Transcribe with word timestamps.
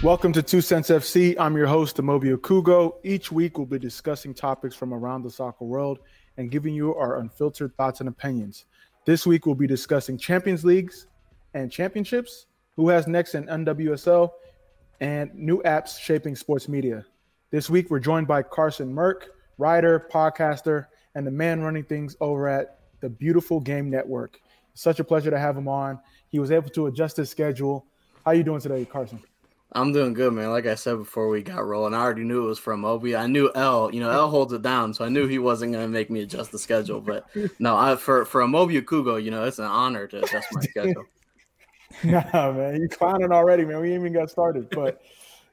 Welcome 0.00 0.32
to 0.34 0.44
Two 0.44 0.60
Cents 0.60 0.90
FC. 0.90 1.34
I'm 1.40 1.56
your 1.56 1.66
host, 1.66 1.96
Amobi 1.96 2.32
Okugo. 2.32 2.98
Each 3.02 3.32
week, 3.32 3.58
we'll 3.58 3.66
be 3.66 3.80
discussing 3.80 4.32
topics 4.32 4.76
from 4.76 4.94
around 4.94 5.24
the 5.24 5.30
soccer 5.30 5.64
world 5.64 5.98
and 6.36 6.52
giving 6.52 6.72
you 6.72 6.94
our 6.94 7.18
unfiltered 7.18 7.76
thoughts 7.76 7.98
and 7.98 8.08
opinions. 8.08 8.66
This 9.06 9.26
week, 9.26 9.44
we'll 9.44 9.56
be 9.56 9.66
discussing 9.66 10.16
Champions 10.16 10.64
Leagues 10.64 11.08
and 11.54 11.68
championships, 11.72 12.46
who 12.76 12.88
has 12.90 13.08
next 13.08 13.34
in 13.34 13.46
NWSL, 13.46 14.30
and 15.00 15.34
new 15.34 15.60
apps 15.62 15.98
shaping 15.98 16.36
sports 16.36 16.68
media. 16.68 17.04
This 17.50 17.68
week, 17.68 17.90
we're 17.90 17.98
joined 17.98 18.28
by 18.28 18.44
Carson 18.44 18.94
Merck, 18.94 19.22
writer, 19.58 20.06
podcaster, 20.12 20.86
and 21.16 21.26
the 21.26 21.32
man 21.32 21.60
running 21.60 21.82
things 21.82 22.16
over 22.20 22.46
at 22.46 22.78
the 23.00 23.08
Beautiful 23.08 23.58
Game 23.58 23.90
Network. 23.90 24.38
such 24.74 25.00
a 25.00 25.04
pleasure 25.04 25.30
to 25.32 25.40
have 25.40 25.56
him 25.56 25.66
on. 25.66 25.98
He 26.28 26.38
was 26.38 26.52
able 26.52 26.70
to 26.70 26.86
adjust 26.86 27.16
his 27.16 27.28
schedule. 27.28 27.84
How 28.24 28.30
are 28.30 28.34
you 28.36 28.44
doing 28.44 28.60
today, 28.60 28.84
Carson? 28.84 29.20
I'm 29.72 29.92
doing 29.92 30.14
good, 30.14 30.32
man. 30.32 30.50
Like 30.50 30.66
I 30.66 30.74
said 30.74 30.96
before 30.96 31.28
we 31.28 31.42
got 31.42 31.64
rolling, 31.64 31.92
I 31.92 31.98
already 31.98 32.24
knew 32.24 32.44
it 32.44 32.48
was 32.48 32.58
from 32.58 32.84
Obi. 32.84 33.14
I 33.14 33.26
knew 33.26 33.50
L, 33.54 33.90
you 33.92 34.00
know, 34.00 34.10
L 34.10 34.30
holds 34.30 34.52
it 34.52 34.62
down, 34.62 34.94
so 34.94 35.04
I 35.04 35.08
knew 35.08 35.26
he 35.26 35.38
wasn't 35.38 35.72
going 35.72 35.84
to 35.84 35.92
make 35.92 36.10
me 36.10 36.22
adjust 36.22 36.52
the 36.52 36.58
schedule. 36.58 37.00
But 37.00 37.26
no, 37.58 37.76
I, 37.76 37.96
for 37.96 38.24
for 38.24 38.40
Amobi 38.40 38.80
Okugo, 38.80 39.22
you 39.22 39.30
know, 39.30 39.44
it's 39.44 39.58
an 39.58 39.66
honor 39.66 40.06
to 40.06 40.22
adjust 40.22 40.48
my 40.52 40.62
schedule. 40.62 41.04
nah, 42.04 42.52
man, 42.52 42.76
you're 42.76 42.88
clowning 42.88 43.32
already, 43.32 43.64
man. 43.64 43.80
We 43.80 43.94
even 43.94 44.12
got 44.12 44.30
started, 44.30 44.70
but 44.70 45.02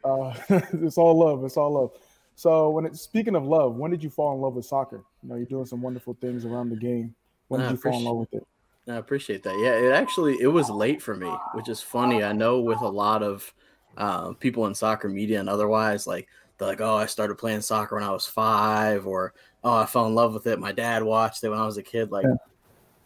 uh, 0.03 0.33
it's 0.49 0.97
all 0.97 1.17
love. 1.17 1.43
It's 1.43 1.57
all 1.57 1.71
love. 1.71 1.91
So, 2.35 2.69
when 2.69 2.85
it, 2.85 2.95
speaking 2.97 3.35
of 3.35 3.45
love, 3.45 3.75
when 3.75 3.91
did 3.91 4.03
you 4.03 4.09
fall 4.09 4.33
in 4.35 4.41
love 4.41 4.55
with 4.55 4.65
soccer? 4.65 5.03
You 5.23 5.29
know, 5.29 5.35
you're 5.35 5.45
doing 5.45 5.65
some 5.65 5.81
wonderful 5.81 6.17
things 6.19 6.45
around 6.45 6.69
the 6.69 6.75
game. 6.75 7.15
When 7.47 7.61
did 7.61 7.71
you 7.71 7.77
fall 7.77 7.97
in 7.97 8.03
love 8.03 8.17
with 8.17 8.33
it? 8.33 8.47
I 8.87 8.95
appreciate 8.95 9.43
that. 9.43 9.57
Yeah, 9.59 9.73
it 9.73 9.91
actually 9.93 10.37
it 10.39 10.47
was 10.47 10.69
late 10.69 11.01
for 11.01 11.15
me, 11.15 11.31
which 11.53 11.69
is 11.69 11.81
funny. 11.81 12.23
I 12.23 12.33
know 12.33 12.59
with 12.59 12.81
a 12.81 12.87
lot 12.87 13.23
of 13.23 13.53
uh, 13.97 14.33
people 14.33 14.65
in 14.67 14.75
soccer 14.75 15.09
media 15.09 15.39
and 15.39 15.49
otherwise, 15.49 16.07
like 16.07 16.27
they're 16.57 16.67
like, 16.67 16.81
oh, 16.81 16.95
I 16.95 17.05
started 17.05 17.37
playing 17.37 17.61
soccer 17.61 17.95
when 17.95 18.03
I 18.03 18.11
was 18.11 18.25
five, 18.25 19.05
or 19.07 19.33
oh, 19.63 19.75
I 19.75 19.85
fell 19.85 20.07
in 20.07 20.15
love 20.15 20.33
with 20.33 20.47
it. 20.47 20.59
My 20.59 20.71
dad 20.71 21.03
watched 21.03 21.43
it 21.43 21.49
when 21.49 21.59
I 21.59 21.65
was 21.65 21.77
a 21.77 21.83
kid. 21.83 22.11
Like, 22.11 22.25
yeah. 22.25 22.35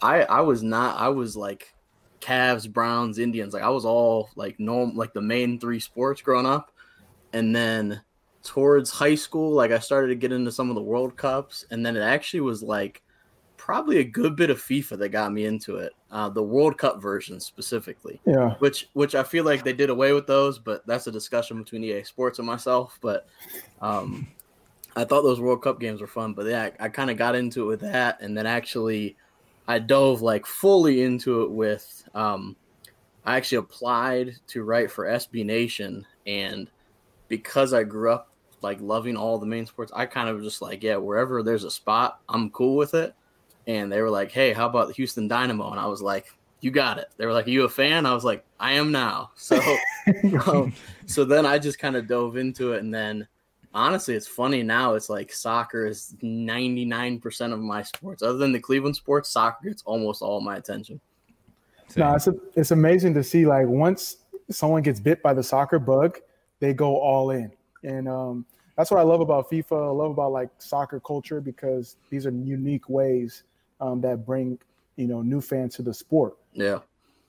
I 0.01 0.21
I 0.23 0.41
was 0.41 0.63
not. 0.63 0.97
I 0.97 1.09
was 1.09 1.35
like 1.35 1.73
Cavs, 2.21 2.71
Browns, 2.71 3.19
Indians. 3.19 3.53
Like 3.53 3.63
I 3.63 3.69
was 3.69 3.85
all 3.85 4.29
like 4.35 4.59
norm, 4.59 4.95
like 4.95 5.13
the 5.13 5.21
main 5.21 5.59
three 5.59 5.79
sports 5.79 6.21
growing 6.21 6.45
up, 6.45 6.71
and 7.33 7.55
then 7.55 8.01
towards 8.43 8.89
high 8.89 9.15
school, 9.15 9.51
like 9.51 9.71
I 9.71 9.79
started 9.79 10.07
to 10.09 10.15
get 10.15 10.31
into 10.31 10.51
some 10.51 10.69
of 10.69 10.75
the 10.75 10.81
World 10.81 11.17
Cups, 11.17 11.65
and 11.71 11.85
then 11.85 11.95
it 11.95 12.01
actually 12.01 12.41
was 12.41 12.63
like 12.63 13.01
probably 13.69 13.99
a 13.99 14.03
good 14.03 14.35
bit 14.35 14.49
of 14.49 14.57
FIFA 14.59 14.97
that 14.97 15.09
got 15.09 15.31
me 15.31 15.45
into 15.45 15.75
it. 15.75 15.93
Uh, 16.09 16.27
the 16.27 16.41
World 16.41 16.79
Cup 16.79 16.99
version 16.99 17.39
specifically. 17.39 18.19
Yeah. 18.25 18.55
Which 18.57 18.89
which 18.93 19.13
I 19.13 19.21
feel 19.21 19.43
like 19.43 19.63
they 19.63 19.73
did 19.73 19.91
away 19.91 20.11
with 20.11 20.25
those, 20.25 20.57
but 20.57 20.83
that's 20.87 21.05
a 21.05 21.11
discussion 21.11 21.61
between 21.61 21.83
EA 21.83 22.03
Sports 22.03 22.39
and 22.39 22.47
myself. 22.47 22.97
But 22.99 23.27
um, 23.79 24.27
I 24.95 25.03
thought 25.03 25.21
those 25.21 25.39
World 25.39 25.61
Cup 25.61 25.79
games 25.79 26.01
were 26.01 26.07
fun. 26.07 26.33
But 26.33 26.47
yeah, 26.47 26.71
I, 26.79 26.85
I 26.85 26.89
kind 26.89 27.11
of 27.11 27.17
got 27.17 27.35
into 27.35 27.61
it 27.61 27.65
with 27.67 27.81
that, 27.81 28.19
and 28.21 28.35
then 28.35 28.47
actually 28.47 29.15
I 29.67 29.77
dove 29.77 30.23
like 30.23 30.47
fully 30.47 31.03
into 31.03 31.43
it 31.43 31.51
with. 31.51 32.09
Um, 32.15 32.55
I 33.23 33.37
actually 33.37 33.59
applied 33.59 34.35
to 34.47 34.63
write 34.63 34.89
for 34.89 35.05
SB 35.05 35.45
Nation, 35.45 36.07
and 36.25 36.71
because 37.27 37.75
I 37.75 37.83
grew 37.83 38.11
up 38.13 38.31
like 38.63 38.81
loving 38.81 39.15
all 39.15 39.37
the 39.37 39.45
main 39.45 39.67
sports, 39.67 39.91
I 39.95 40.07
kind 40.07 40.27
of 40.27 40.41
just 40.41 40.59
like, 40.59 40.81
yeah, 40.81 40.95
wherever 40.95 41.43
there's 41.43 41.65
a 41.65 41.69
spot, 41.69 42.19
I'm 42.27 42.49
cool 42.49 42.75
with 42.75 42.95
it 42.95 43.13
and 43.69 43.91
they 43.91 44.01
were 44.01 44.09
like, 44.09 44.31
"Hey, 44.31 44.51
how 44.51 44.65
about 44.65 44.87
the 44.87 44.93
Houston 44.95 45.27
Dynamo?" 45.27 45.69
And 45.69 45.79
I 45.79 45.85
was 45.85 46.01
like, 46.01 46.33
"You 46.59 46.71
got 46.71 46.97
it." 46.97 47.09
They 47.17 47.27
were 47.27 47.33
like, 47.33 47.45
"Are 47.45 47.51
you 47.51 47.65
a 47.65 47.69
fan?" 47.69 48.07
I 48.07 48.15
was 48.15 48.25
like, 48.25 48.43
"I 48.59 48.73
am 48.73 48.91
now." 48.91 49.31
So, 49.37 49.61
um, 50.47 50.73
so 51.05 51.23
then 51.23 51.45
I 51.45 51.59
just 51.59 51.77
kind 51.77 51.95
of 51.95 52.07
dove 52.07 52.35
into 52.35 52.73
it, 52.73 52.79
and 52.81 52.91
then 52.91 53.27
honestly, 53.73 54.15
it's 54.15 54.27
funny 54.27 54.63
now. 54.63 54.95
It's 54.95 55.09
like 55.09 55.31
soccer 55.31 55.85
is 55.85 56.15
ninety 56.23 56.83
nine 56.83 57.19
percent 57.19 57.53
of 57.53 57.59
my 57.59 57.83
sports. 57.83 58.23
Other 58.23 58.39
than 58.39 58.51
the 58.51 58.59
Cleveland 58.59 58.95
sports, 58.95 59.29
soccer 59.29 59.69
gets 59.69 59.83
almost 59.83 60.23
all 60.23 60.41
my 60.41 60.57
attention. 60.57 60.99
No, 61.95 62.15
it's 62.15 62.27
a, 62.27 62.33
it's 62.55 62.71
amazing 62.71 63.13
to 63.15 63.23
see. 63.23 63.45
Like 63.45 63.67
once 63.67 64.17
someone 64.49 64.81
gets 64.81 64.99
bit 64.99 65.21
by 65.21 65.33
the 65.35 65.43
soccer 65.43 65.77
bug, 65.77 66.17
they 66.59 66.73
go 66.73 66.97
all 66.97 67.29
in, 67.29 67.51
and 67.83 68.09
um, 68.09 68.45
that's 68.75 68.89
what 68.89 68.99
I 68.99 69.03
love 69.03 69.21
about 69.21 69.51
FIFA. 69.51 69.89
I 69.89 69.91
love 69.91 70.09
about 70.09 70.31
like 70.31 70.49
soccer 70.57 70.99
culture 70.99 71.39
because 71.39 71.97
these 72.09 72.25
are 72.25 72.31
unique 72.31 72.89
ways 72.89 73.43
um, 73.79 74.01
that 74.01 74.25
bring 74.25 74.59
you 74.95 75.07
know 75.07 75.21
new 75.21 75.41
fans 75.41 75.75
to 75.75 75.81
the 75.81 75.93
sport. 75.93 76.37
Yeah. 76.53 76.79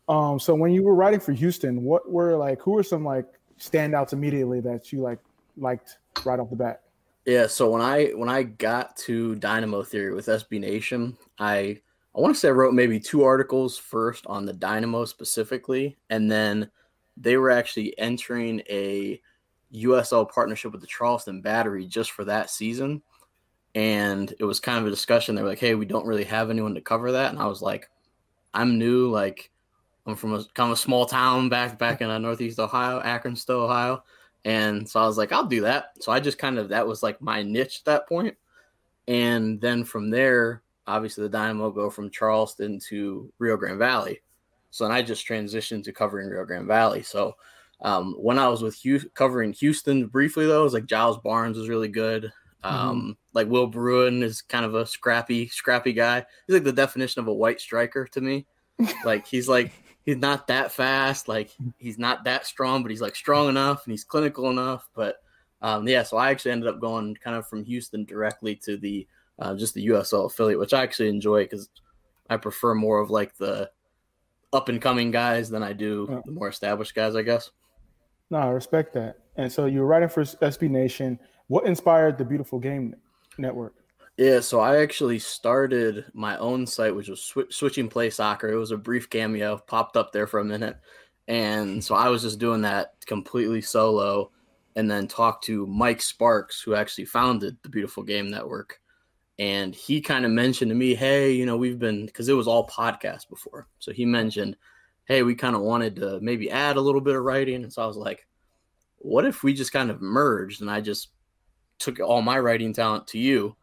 Um, 0.09 0.41
so 0.41 0.55
when 0.55 0.73
you 0.73 0.83
were 0.83 0.95
writing 0.95 1.21
for 1.21 1.33
Houston, 1.33 1.85
what 1.85 2.11
were 2.11 2.37
like 2.37 2.61
who 2.61 2.73
were 2.73 2.83
some 2.83 3.05
like 3.05 3.27
standouts 3.59 4.13
immediately 4.13 4.61
that 4.61 4.93
you 4.93 5.01
like 5.01 5.19
liked 5.57 5.99
right 6.25 6.41
off 6.41 6.51
the 6.51 6.57
bat? 6.57 6.83
Yeah, 7.27 7.47
so 7.47 7.71
when 7.71 7.83
I 7.83 8.07
when 8.09 8.29
I 8.29 8.43
got 8.43 8.97
to 8.99 9.37
Dynamo 9.37 9.83
Theory 9.83 10.15
with 10.15 10.27
SB 10.27 10.59
Nation, 10.61 11.17
I 11.39 11.81
I 12.15 12.21
want 12.21 12.35
to 12.35 12.41
say 12.41 12.49
I 12.49 12.53
wrote 12.53 12.75
maybe 12.75 12.99
two 12.99 13.23
articles 13.23 13.79
first 13.79 14.27
on 14.27 14.47
the 14.47 14.53
Dynamo 14.53 15.05
specifically, 15.05 15.97
and 16.09 16.31
then 16.31 16.71
they 17.17 17.37
were 17.37 17.51
actually 17.51 17.97
entering 17.99 18.63
a 18.69 19.21
USL 19.75 20.29
partnership 20.29 20.73
with 20.73 20.81
the 20.81 20.87
Charleston 20.87 21.41
Battery 21.41 21.87
just 21.87 22.11
for 22.11 22.25
that 22.25 22.51
season 22.51 23.03
and 23.75 24.33
it 24.39 24.45
was 24.45 24.61
kind 24.61 24.79
of 24.79 24.87
a 24.87 24.91
discussion. 24.91 25.35
They 25.35 25.43
were 25.43 25.49
like, 25.49 25.59
"Hey, 25.59 25.75
we 25.75 25.87
don't 25.87 26.07
really 26.07 26.25
have 26.25 26.51
anyone 26.51 26.75
to 26.75 26.81
cover 26.81 27.13
that," 27.13 27.31
and 27.31 27.39
I 27.41 27.47
was 27.47 27.63
like, 27.63 27.89
"I'm 28.55 28.79
new. 28.79 29.09
Like, 29.11 29.51
I'm 30.07 30.17
from 30.17 30.35
a 30.35 30.45
kind 30.55 30.71
of 30.71 30.79
a 30.79 30.81
small 30.81 31.07
town 31.07 31.49
back 31.49 31.79
back 31.79 32.01
in 32.01 32.11
uh, 32.11 32.19
Northeast 32.19 32.59
Ohio, 32.59 33.01
Akron, 33.01 33.37
still 33.37 33.63
Ohio." 33.63 34.03
And 34.45 34.89
so 34.89 35.01
I 35.01 35.07
was 35.07 35.19
like, 35.19 35.33
I'll 35.33 35.47
do 35.47 35.61
that. 35.63 35.91
So 36.01 36.13
I 36.13 36.21
just 36.21 36.39
kind 36.39 36.59
of 36.59 36.71
that 36.71 36.87
was 36.87 37.03
like 37.03 37.21
my 37.21 37.43
niche 37.43 37.81
at 37.81 37.85
that 37.87 38.09
point. 38.09 38.37
And 39.09 39.61
then 39.61 39.85
from 39.85 40.11
there, 40.11 40.63
obviously 40.87 41.23
the 41.23 41.29
Dynamo 41.29 41.71
go 41.71 41.91
from 41.91 42.11
Charleston 42.11 42.79
to 42.89 43.31
Rio 43.39 43.57
Grande 43.57 43.79
Valley. 43.79 44.23
So 44.71 44.85
then 44.85 44.93
I 44.93 45.03
just 45.03 45.27
transitioned 45.27 45.85
to 45.85 45.93
covering 45.93 46.29
Rio 46.29 46.45
Grande 46.45 46.67
Valley. 46.67 47.03
So 47.03 47.37
um, 47.83 48.15
when 48.19 48.39
I 48.39 48.49
was 48.49 48.63
with 48.63 48.75
Hugh, 48.75 49.01
covering 49.15 49.53
Houston 49.55 50.07
briefly, 50.07 50.47
though, 50.47 50.61
it 50.61 50.65
was 50.65 50.75
like 50.75 50.87
Giles 50.87 51.19
Barnes 51.19 51.59
was 51.59 51.69
really 51.69 51.89
good. 51.89 52.33
Um, 52.63 52.75
mm-hmm. 52.75 53.11
Like 53.33 53.49
Will 53.49 53.67
Bruin 53.67 54.23
is 54.23 54.43
kind 54.43 54.65
of 54.65 54.75
a 54.75 54.87
scrappy, 54.87 55.49
scrappy 55.49 55.93
guy. 55.93 56.27
He's 56.47 56.55
like 56.55 56.65
the 56.65 56.73
definition 56.73 57.21
of 57.21 57.29
a 57.29 57.35
white 57.35 57.61
striker 57.61 58.07
to 58.07 58.21
me. 58.21 58.47
like 59.05 59.27
he's 59.27 59.49
like 59.49 59.73
he's 60.05 60.17
not 60.17 60.47
that 60.49 60.73
fast, 60.73 61.29
like 61.29 61.51
he's 61.79 61.99
not 61.99 62.25
that 62.25 62.47
strong, 62.47 62.83
but 62.83 62.91
he's 62.91 63.01
like 63.01 63.17
strong 63.17 63.49
enough 63.49 63.85
and 63.85 63.93
he's 63.93 64.05
clinical 64.05 64.51
enough. 64.51 64.89
But 64.95 65.17
um, 65.63 65.87
yeah, 65.87 66.03
so 66.03 66.17
I 66.17 66.31
actually 66.31 66.53
ended 66.53 66.69
up 66.69 66.81
going 66.81 67.17
kind 67.17 67.37
of 67.37 67.47
from 67.47 67.65
Houston 67.65 68.05
directly 68.05 68.57
to 68.65 68.77
the 68.77 69.07
uh, 69.39 69.55
just 69.55 69.75
the 69.75 69.87
USL 69.89 70.27
affiliate, 70.27 70.59
which 70.59 70.75
I 70.75 70.83
actually 70.83 71.09
enjoy 71.09 71.45
because 71.45 71.69
I 72.29 72.37
prefer 72.37 72.75
more 72.75 72.99
of 73.01 73.11
like 73.11 73.37
the 73.37 73.71
up 74.53 74.69
and 74.69 74.83
coming 74.83 75.11
guys 75.11 75.49
than 75.49 75.63
I 75.63 75.73
do 75.73 76.23
the 76.25 76.33
more 76.33 76.49
established 76.49 76.95
guys, 76.95 77.15
I 77.15 77.23
guess. 77.23 77.51
No, 78.31 78.39
I 78.39 78.49
respect 78.49 78.93
that. 78.95 79.19
And 79.37 79.51
so 79.51 79.67
you 79.67 79.81
were 79.81 79.87
writing 79.87 80.09
for 80.09 80.23
SB 80.23 80.71
Nation. 80.71 81.19
What 81.51 81.67
inspired 81.67 82.17
the 82.17 82.25
Beautiful 82.25 82.61
Game 82.61 82.95
Network? 83.37 83.75
Yeah, 84.17 84.39
so 84.39 84.61
I 84.61 84.83
actually 84.83 85.19
started 85.19 86.05
my 86.15 86.39
own 86.39 86.65
site, 86.65 86.95
which 86.95 87.09
was 87.09 87.25
Sw- 87.25 87.53
Switching 87.53 87.89
Play 87.89 88.11
Soccer. 88.11 88.53
It 88.53 88.57
was 88.57 88.71
a 88.71 88.77
brief 88.77 89.11
cameo, 89.11 89.59
popped 89.67 89.97
up 89.97 90.13
there 90.13 90.29
for 90.29 90.39
a 90.39 90.45
minute, 90.45 90.77
and 91.27 91.83
so 91.83 91.97
I 91.97 92.09
was 92.09 92.23
just 92.23 92.39
doing 92.39 92.61
that 92.61 92.95
completely 93.05 93.61
solo, 93.63 94.31
and 94.77 94.89
then 94.89 95.09
talked 95.09 95.43
to 95.47 95.67
Mike 95.67 96.01
Sparks, 96.01 96.63
who 96.63 96.77
actually 96.77 97.07
founded 97.07 97.57
the 97.65 97.69
Beautiful 97.69 98.05
Game 98.05 98.31
Network, 98.31 98.81
and 99.41 99.75
he 99.75 100.01
kind 100.01 100.25
of 100.25 100.31
mentioned 100.31 100.69
to 100.69 100.77
me, 100.77 100.95
"Hey, 100.95 101.33
you 101.33 101.47
know, 101.47 101.57
we've 101.57 101.81
been 101.81 102.07
because 102.07 102.29
it 102.29 102.35
was 102.35 102.47
all 102.47 102.69
podcast 102.69 103.29
before, 103.29 103.67
so 103.81 103.91
he 103.91 104.05
mentioned." 104.05 104.57
Hey, 105.07 105.25
we 105.25 105.35
kind 105.35 105.57
of 105.57 105.63
wanted 105.63 105.97
to 105.97 106.21
maybe 106.21 106.49
add 106.49 106.77
a 106.77 106.81
little 106.81 107.01
bit 107.01 107.17
of 107.17 107.25
writing. 107.25 107.65
And 107.65 107.73
so 107.73 107.83
I 107.83 107.87
was 107.89 107.97
like, 107.97 108.29
what 108.99 109.25
if 109.25 109.43
we 109.43 109.53
just 109.53 109.73
kind 109.73 109.91
of 109.91 110.01
merged 110.01 110.61
and 110.61 110.71
I 110.71 110.81
just 110.81 111.09
took 111.81 111.99
all 111.99 112.23
my 112.23 112.39
writing 112.39 112.73
talent 112.73 113.09
to 113.09 113.19
you. 113.19 113.57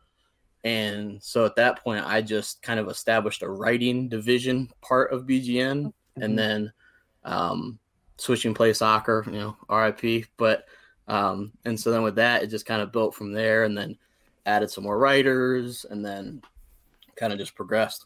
And 0.64 1.24
so 1.24 1.46
at 1.46 1.56
that 1.56 1.82
point, 1.82 2.06
I 2.06 2.22
just 2.22 2.62
kind 2.62 2.80
of 2.80 2.90
established 2.90 3.44
a 3.44 3.50
writing 3.50 4.10
division 4.10 4.70
part 4.82 5.14
of 5.14 5.26
BGN 5.26 5.86
mm-hmm. 5.86 6.22
and 6.22 6.38
then 6.38 6.74
um, 7.24 7.80
switching 8.18 8.54
play 8.54 8.74
soccer, 8.74 9.24
you 9.28 9.34
know, 9.34 9.56
RIP. 9.70 10.26
But, 10.36 10.66
um, 11.08 11.54
and 11.64 11.80
so 11.80 11.92
then 11.92 12.02
with 12.02 12.16
that, 12.16 12.44
it 12.44 12.48
just 12.48 12.66
kind 12.66 12.82
of 12.82 12.92
built 12.92 13.16
from 13.16 13.32
there 13.32 13.64
and 13.64 13.78
then 13.78 13.98
added 14.46 14.70
some 14.70 14.84
more 14.84 14.98
writers 14.98 15.86
and 15.90 16.04
then 16.04 16.42
kind 17.16 17.32
of 17.32 17.40
just 17.40 17.56
progressed. 17.56 18.06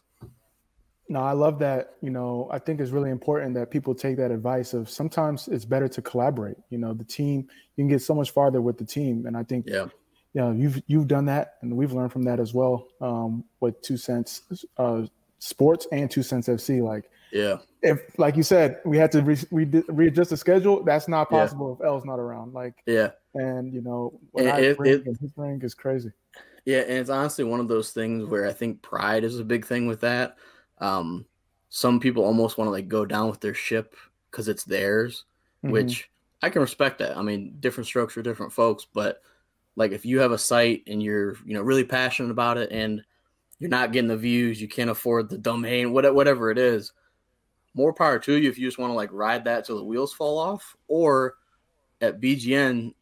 No, 1.08 1.20
I 1.20 1.32
love 1.32 1.58
that. 1.58 1.94
You 2.00 2.10
know, 2.10 2.48
I 2.52 2.58
think 2.58 2.80
it's 2.80 2.90
really 2.90 3.10
important 3.10 3.54
that 3.54 3.70
people 3.70 3.94
take 3.94 4.16
that 4.18 4.30
advice 4.30 4.72
of 4.72 4.88
sometimes 4.88 5.48
it's 5.48 5.64
better 5.64 5.88
to 5.88 6.00
collaborate. 6.00 6.56
You 6.70 6.78
know, 6.78 6.94
the 6.94 7.04
team, 7.04 7.48
you 7.76 7.82
can 7.82 7.88
get 7.88 8.02
so 8.02 8.14
much 8.14 8.30
farther 8.30 8.62
with 8.62 8.78
the 8.78 8.84
team. 8.84 9.26
And 9.26 9.36
I 9.36 9.42
think 9.42 9.64
yeah 9.68 9.88
you 10.34 10.40
know, 10.40 10.52
you've 10.52 10.82
you've 10.86 11.08
done 11.08 11.26
that, 11.26 11.54
and 11.62 11.76
we've 11.76 11.92
learned 11.92 12.12
from 12.12 12.24
that 12.24 12.40
as 12.40 12.54
well 12.54 12.88
um, 13.00 13.44
with 13.60 13.80
two 13.82 13.96
cents 13.96 14.42
uh, 14.78 15.02
sports 15.42 15.88
and 15.90 16.10
Two 16.10 16.22
Cents 16.22 16.48
FC. 16.48 16.82
Like, 16.82 17.10
yeah, 17.32 17.58
if 17.82 18.00
like 18.18 18.36
you 18.36 18.42
said, 18.42 18.80
we 18.84 18.96
had 18.96 19.12
to 19.12 19.22
re- 19.22 19.36
re- 19.50 19.84
readjust 19.88 20.30
the 20.30 20.36
schedule. 20.36 20.82
That's 20.84 21.08
not 21.08 21.28
possible 21.28 21.76
yeah. 21.80 21.86
if 21.86 21.92
L's 21.92 22.04
not 22.04 22.18
around. 22.18 22.54
Like, 22.54 22.74
yeah, 22.86 23.10
and 23.34 23.72
you 23.72 23.82
know, 23.82 24.18
what 24.30 24.46
it, 24.46 24.78
it, 24.80 25.06
and 25.06 25.18
his 25.18 25.32
bring 25.32 25.60
is 25.62 25.74
crazy. 25.74 26.12
Yeah, 26.64 26.80
and 26.80 26.92
it's 26.92 27.10
honestly 27.10 27.44
one 27.44 27.60
of 27.60 27.68
those 27.68 27.90
things 27.90 28.28
where 28.28 28.46
I 28.46 28.52
think 28.52 28.82
pride 28.82 29.24
is 29.24 29.38
a 29.38 29.44
big 29.44 29.66
thing 29.66 29.86
with 29.86 30.00
that. 30.02 30.36
Um, 30.78 31.26
some 31.70 31.98
people 31.98 32.24
almost 32.24 32.56
want 32.56 32.68
to 32.68 32.72
like 32.72 32.88
go 32.88 33.04
down 33.04 33.28
with 33.28 33.40
their 33.40 33.54
ship 33.54 33.96
because 34.30 34.46
it's 34.46 34.64
theirs, 34.64 35.24
mm-hmm. 35.64 35.72
which 35.72 36.08
I 36.40 36.50
can 36.50 36.62
respect 36.62 37.00
that. 37.00 37.16
I 37.16 37.22
mean, 37.22 37.56
different 37.58 37.88
strokes 37.88 38.14
for 38.14 38.22
different 38.22 38.52
folks, 38.52 38.86
but 38.92 39.22
like 39.76 39.92
if 39.92 40.04
you 40.04 40.20
have 40.20 40.32
a 40.32 40.38
site 40.38 40.82
and 40.86 41.02
you're 41.02 41.36
you 41.44 41.54
know 41.54 41.62
really 41.62 41.84
passionate 41.84 42.30
about 42.30 42.58
it 42.58 42.70
and 42.70 43.02
you're 43.58 43.70
not 43.70 43.92
getting 43.92 44.08
the 44.08 44.16
views, 44.16 44.60
you 44.60 44.66
can't 44.66 44.90
afford 44.90 45.28
the 45.28 45.38
domain, 45.38 45.92
whatever 45.92 46.50
it 46.50 46.58
is, 46.58 46.92
more 47.74 47.92
power 47.92 48.18
to 48.18 48.34
you 48.34 48.50
if 48.50 48.58
you 48.58 48.66
just 48.66 48.78
want 48.78 48.90
to 48.90 48.96
like 48.96 49.10
ride 49.12 49.44
that 49.44 49.64
till 49.64 49.76
the 49.76 49.84
wheels 49.84 50.12
fall 50.12 50.38
off. 50.38 50.76
Or 50.88 51.36
at 52.00 52.20
BGN, 52.20 52.92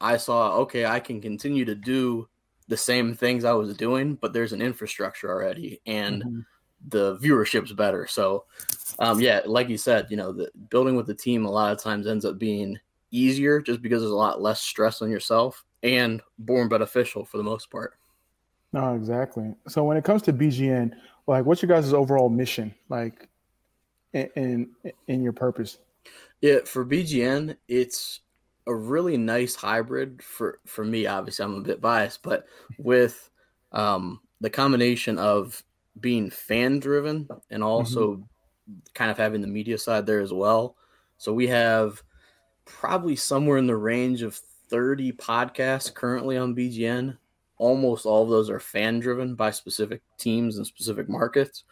I 0.00 0.16
saw 0.16 0.56
okay, 0.58 0.86
I 0.86 1.00
can 1.00 1.20
continue 1.20 1.64
to 1.64 1.74
do 1.74 2.28
the 2.66 2.76
same 2.76 3.14
things 3.14 3.44
I 3.44 3.52
was 3.52 3.76
doing, 3.76 4.16
but 4.16 4.32
there's 4.32 4.52
an 4.52 4.60
infrastructure 4.60 5.30
already 5.30 5.80
and 5.86 6.22
mm-hmm. 6.22 6.40
the 6.88 7.16
viewership's 7.18 7.72
better. 7.72 8.06
So, 8.06 8.44
um, 8.98 9.20
yeah, 9.20 9.40
like 9.46 9.68
you 9.68 9.78
said, 9.78 10.08
you 10.10 10.16
know, 10.16 10.32
the 10.32 10.50
building 10.68 10.94
with 10.94 11.06
the 11.06 11.14
team 11.14 11.46
a 11.46 11.50
lot 11.50 11.72
of 11.72 11.82
times 11.82 12.06
ends 12.06 12.26
up 12.26 12.38
being 12.38 12.78
easier 13.10 13.62
just 13.62 13.80
because 13.80 14.02
there's 14.02 14.12
a 14.12 14.16
lot 14.16 14.42
less 14.42 14.60
stress 14.60 15.00
on 15.00 15.10
yourself 15.10 15.64
and 15.82 16.20
born 16.38 16.68
beneficial 16.68 17.24
for 17.24 17.36
the 17.36 17.42
most 17.42 17.70
part. 17.70 17.94
No, 18.72 18.94
exactly. 18.94 19.54
So 19.68 19.84
when 19.84 19.96
it 19.96 20.04
comes 20.04 20.22
to 20.22 20.32
BGN, 20.32 20.92
like, 21.26 21.44
what's 21.44 21.62
your 21.62 21.68
guys' 21.68 21.92
overall 21.92 22.28
mission, 22.28 22.74
like, 22.88 23.28
in, 24.12 24.28
in 24.36 24.92
in 25.06 25.22
your 25.22 25.32
purpose? 25.32 25.78
Yeah, 26.40 26.58
for 26.64 26.84
BGN, 26.84 27.56
it's 27.66 28.20
a 28.66 28.74
really 28.74 29.16
nice 29.16 29.54
hybrid 29.54 30.22
for 30.22 30.60
for 30.66 30.84
me. 30.84 31.06
Obviously, 31.06 31.44
I'm 31.44 31.56
a 31.56 31.60
bit 31.60 31.80
biased, 31.80 32.22
but 32.22 32.46
with 32.78 33.30
um, 33.72 34.20
the 34.40 34.50
combination 34.50 35.18
of 35.18 35.62
being 36.00 36.30
fan 36.30 36.78
driven 36.78 37.28
and 37.50 37.62
also 37.62 38.12
mm-hmm. 38.12 38.78
kind 38.94 39.10
of 39.10 39.16
having 39.16 39.40
the 39.40 39.48
media 39.48 39.78
side 39.78 40.06
there 40.06 40.20
as 40.20 40.32
well. 40.32 40.76
So 41.16 41.32
we 41.32 41.48
have 41.48 42.02
probably 42.64 43.16
somewhere 43.16 43.58
in 43.58 43.66
the 43.66 43.76
range 43.76 44.22
of 44.22 44.40
30 44.70 45.12
podcasts 45.12 45.92
currently 45.92 46.36
on 46.36 46.54
BGN. 46.54 47.16
Almost 47.58 48.06
all 48.06 48.22
of 48.22 48.28
those 48.28 48.50
are 48.50 48.60
fan 48.60 49.00
driven 49.00 49.34
by 49.34 49.50
specific 49.50 50.02
teams 50.16 50.56
and 50.56 50.66
specific 50.66 51.08
markets. 51.08 51.64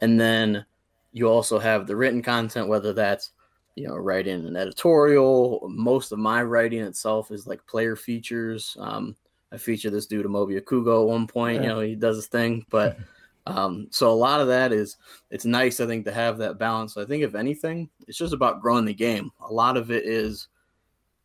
And 0.00 0.20
then 0.20 0.64
you 1.12 1.28
also 1.28 1.58
have 1.58 1.86
the 1.86 1.96
written 1.96 2.22
content, 2.22 2.68
whether 2.68 2.92
that's 2.92 3.32
you 3.74 3.88
know, 3.88 3.96
writing 3.96 4.46
an 4.46 4.56
editorial. 4.56 5.66
Most 5.68 6.12
of 6.12 6.18
my 6.18 6.42
writing 6.42 6.80
itself 6.80 7.30
is 7.30 7.46
like 7.46 7.66
player 7.66 7.96
features. 7.96 8.76
Um, 8.78 9.16
I 9.50 9.56
feature 9.56 9.90
this 9.90 10.06
dude 10.06 10.26
Amobi 10.26 10.60
Okugo 10.60 11.02
at 11.02 11.08
one 11.08 11.26
point. 11.26 11.62
You 11.62 11.68
know, 11.68 11.80
he 11.80 11.94
does 11.94 12.16
his 12.16 12.26
thing, 12.26 12.66
but 12.70 12.98
um, 13.46 13.88
so 13.90 14.10
a 14.10 14.14
lot 14.14 14.40
of 14.40 14.48
that 14.48 14.72
is 14.72 14.96
it's 15.30 15.44
nice. 15.44 15.80
I 15.80 15.86
think 15.86 16.04
to 16.04 16.12
have 16.12 16.38
that 16.38 16.58
balance. 16.58 16.96
I 16.96 17.04
think 17.04 17.22
if 17.22 17.34
anything, 17.34 17.88
it's 18.06 18.18
just 18.18 18.34
about 18.34 18.60
growing 18.60 18.84
the 18.84 18.94
game. 18.94 19.30
A 19.40 19.52
lot 19.52 19.76
of 19.76 19.90
it 19.90 20.04
is, 20.06 20.48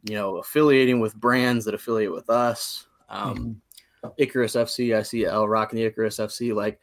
you 0.03 0.15
know, 0.15 0.37
affiliating 0.37 0.99
with 0.99 1.15
brands 1.15 1.65
that 1.65 1.73
affiliate 1.73 2.13
with 2.13 2.29
us. 2.29 2.87
Um, 3.09 3.59
mm-hmm. 4.03 4.09
Icarus 4.17 4.55
FC, 4.55 4.95
I 4.95 5.01
see 5.01 5.25
L 5.25 5.47
rocking 5.47 5.77
the 5.77 5.85
Icarus 5.85 6.17
FC. 6.17 6.53
Like, 6.53 6.79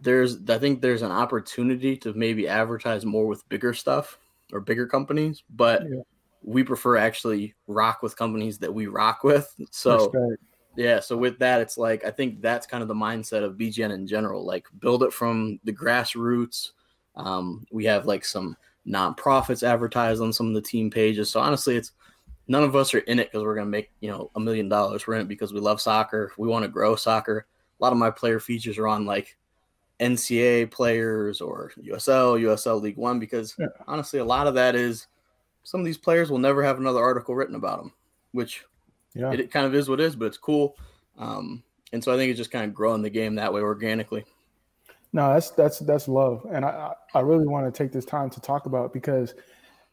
there's, 0.00 0.38
I 0.48 0.58
think 0.58 0.80
there's 0.80 1.02
an 1.02 1.12
opportunity 1.12 1.96
to 1.98 2.12
maybe 2.12 2.48
advertise 2.48 3.04
more 3.04 3.26
with 3.26 3.48
bigger 3.48 3.72
stuff 3.72 4.18
or 4.52 4.60
bigger 4.60 4.86
companies, 4.86 5.42
but 5.50 5.82
yeah. 5.88 6.00
we 6.42 6.62
prefer 6.62 6.96
actually 6.96 7.54
rock 7.66 8.02
with 8.02 8.16
companies 8.16 8.58
that 8.58 8.72
we 8.72 8.86
rock 8.86 9.24
with. 9.24 9.54
So 9.70 10.12
yeah, 10.76 11.00
so 11.00 11.16
with 11.16 11.38
that, 11.38 11.60
it's 11.60 11.78
like 11.78 12.04
I 12.04 12.10
think 12.10 12.40
that's 12.40 12.66
kind 12.66 12.82
of 12.82 12.88
the 12.88 12.94
mindset 12.94 13.44
of 13.44 13.56
BGN 13.56 13.92
in 13.92 14.06
general. 14.06 14.44
Like 14.44 14.66
build 14.80 15.02
it 15.02 15.12
from 15.12 15.60
the 15.64 15.72
grassroots. 15.72 16.72
Um, 17.16 17.64
we 17.70 17.84
have 17.84 18.06
like 18.06 18.24
some 18.24 18.56
nonprofits 18.86 19.62
advertised 19.62 20.20
on 20.20 20.32
some 20.32 20.48
of 20.48 20.54
the 20.54 20.62
team 20.62 20.90
pages. 20.90 21.30
So 21.30 21.40
honestly, 21.40 21.76
it's 21.76 21.92
none 22.48 22.62
of 22.62 22.76
us 22.76 22.94
are 22.94 22.98
in 22.98 23.18
it 23.18 23.30
because 23.30 23.44
we're 23.44 23.54
gonna 23.54 23.66
make 23.66 23.90
you 24.00 24.10
know 24.10 24.30
a 24.34 24.40
million 24.40 24.68
dollars. 24.68 25.06
We're 25.06 25.14
in 25.14 25.22
it 25.22 25.28
because 25.28 25.52
we 25.52 25.60
love 25.60 25.80
soccer. 25.80 26.32
We 26.38 26.48
want 26.48 26.64
to 26.64 26.70
grow 26.70 26.96
soccer. 26.96 27.46
A 27.80 27.82
lot 27.82 27.92
of 27.92 27.98
my 27.98 28.10
player 28.10 28.40
features 28.40 28.78
are 28.78 28.88
on 28.88 29.06
like 29.06 29.36
NCAA 30.00 30.70
players 30.70 31.40
or 31.40 31.72
USL, 31.82 32.40
USL 32.40 32.80
League 32.80 32.96
One, 32.96 33.18
because 33.18 33.54
yeah. 33.58 33.66
honestly, 33.86 34.18
a 34.18 34.24
lot 34.24 34.46
of 34.46 34.54
that 34.54 34.74
is 34.74 35.06
some 35.62 35.80
of 35.80 35.86
these 35.86 35.98
players 35.98 36.30
will 36.30 36.38
never 36.38 36.62
have 36.62 36.78
another 36.78 37.02
article 37.02 37.34
written 37.34 37.54
about 37.54 37.78
them, 37.78 37.92
which 38.32 38.64
yeah. 39.14 39.32
it, 39.32 39.40
it 39.40 39.50
kind 39.50 39.66
of 39.66 39.74
is 39.74 39.88
what 39.88 40.00
it 40.00 40.04
is, 40.04 40.16
but 40.16 40.26
it's 40.26 40.38
cool. 40.38 40.76
Um, 41.18 41.62
and 41.92 42.02
so 42.02 42.12
I 42.12 42.16
think 42.16 42.30
it's 42.30 42.38
just 42.38 42.50
kind 42.50 42.64
of 42.64 42.74
growing 42.74 43.02
the 43.02 43.10
game 43.10 43.36
that 43.36 43.52
way 43.52 43.60
organically. 43.60 44.24
No, 45.12 45.32
that's 45.32 45.50
that's 45.50 45.78
that's 45.78 46.08
love, 46.08 46.44
and 46.50 46.64
I 46.64 46.92
I 47.14 47.20
really 47.20 47.46
want 47.46 47.72
to 47.72 47.82
take 47.82 47.92
this 47.92 48.04
time 48.04 48.30
to 48.30 48.40
talk 48.40 48.66
about 48.66 48.92
because 48.92 49.34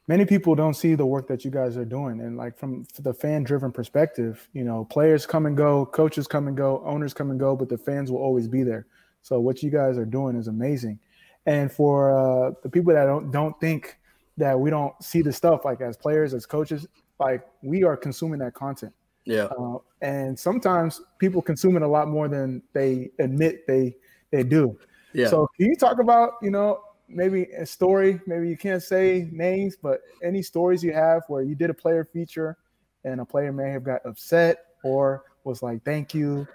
many 0.07 0.25
people 0.25 0.55
don't 0.55 0.73
see 0.73 0.95
the 0.95 1.05
work 1.05 1.27
that 1.27 1.45
you 1.45 1.51
guys 1.51 1.77
are 1.77 1.85
doing, 1.85 2.21
and 2.21 2.37
like 2.37 2.57
from 2.57 2.85
the 2.99 3.13
fan 3.13 3.43
driven 3.43 3.71
perspective, 3.71 4.47
you 4.53 4.63
know, 4.63 4.85
players 4.85 5.25
come 5.25 5.45
and 5.45 5.55
go, 5.55 5.85
coaches 5.85 6.27
come 6.27 6.47
and 6.47 6.57
go, 6.57 6.81
owners 6.85 7.13
come 7.13 7.31
and 7.31 7.39
go, 7.39 7.55
but 7.55 7.69
the 7.69 7.77
fans 7.77 8.11
will 8.11 8.19
always 8.19 8.47
be 8.47 8.63
there. 8.63 8.87
So 9.21 9.39
what 9.39 9.61
you 9.61 9.69
guys 9.69 9.97
are 9.97 10.05
doing 10.05 10.35
is 10.35 10.47
amazing. 10.47 10.99
And 11.45 11.71
for 11.71 12.11
uh, 12.11 12.51
the 12.63 12.69
people 12.69 12.93
that 12.93 13.05
don't 13.05 13.31
don't 13.31 13.59
think 13.59 13.97
that 14.37 14.59
we 14.59 14.69
don't 14.69 14.93
see 15.03 15.21
the 15.21 15.33
stuff 15.33 15.65
like 15.65 15.81
as 15.81 15.97
players, 15.97 16.33
as 16.33 16.45
coaches, 16.45 16.87
like 17.19 17.45
we 17.61 17.83
are 17.83 17.97
consuming 17.97 18.39
that 18.39 18.53
content. 18.53 18.93
Yeah. 19.25 19.43
Uh, 19.45 19.77
and 20.01 20.37
sometimes 20.37 21.01
people 21.19 21.41
consume 21.41 21.75
it 21.75 21.83
a 21.83 21.87
lot 21.87 22.07
more 22.07 22.27
than 22.27 22.61
they 22.73 23.11
admit 23.19 23.67
they 23.67 23.95
they 24.31 24.43
do. 24.43 24.77
Yeah. 25.13 25.27
So 25.27 25.47
can 25.57 25.67
you 25.67 25.75
talk 25.75 25.99
about 25.99 26.33
you 26.41 26.51
know 26.51 26.81
maybe 27.13 27.43
a 27.57 27.65
story? 27.65 28.19
Maybe 28.25 28.49
you 28.49 28.57
can't 28.57 28.83
say 28.83 29.27
names, 29.31 29.75
but 29.81 30.01
any 30.23 30.41
stories 30.41 30.83
you 30.83 30.93
have 30.93 31.23
where 31.27 31.41
you 31.41 31.55
did 31.55 31.69
a 31.69 31.73
player 31.73 32.05
feature 32.05 32.57
and 33.03 33.21
a 33.21 33.25
player 33.25 33.51
may 33.51 33.71
have 33.71 33.83
got 33.83 34.05
upset 34.05 34.65
or 34.83 35.23
was 35.43 35.61
like, 35.61 35.83
"Thank 35.83 36.13
you." 36.13 36.47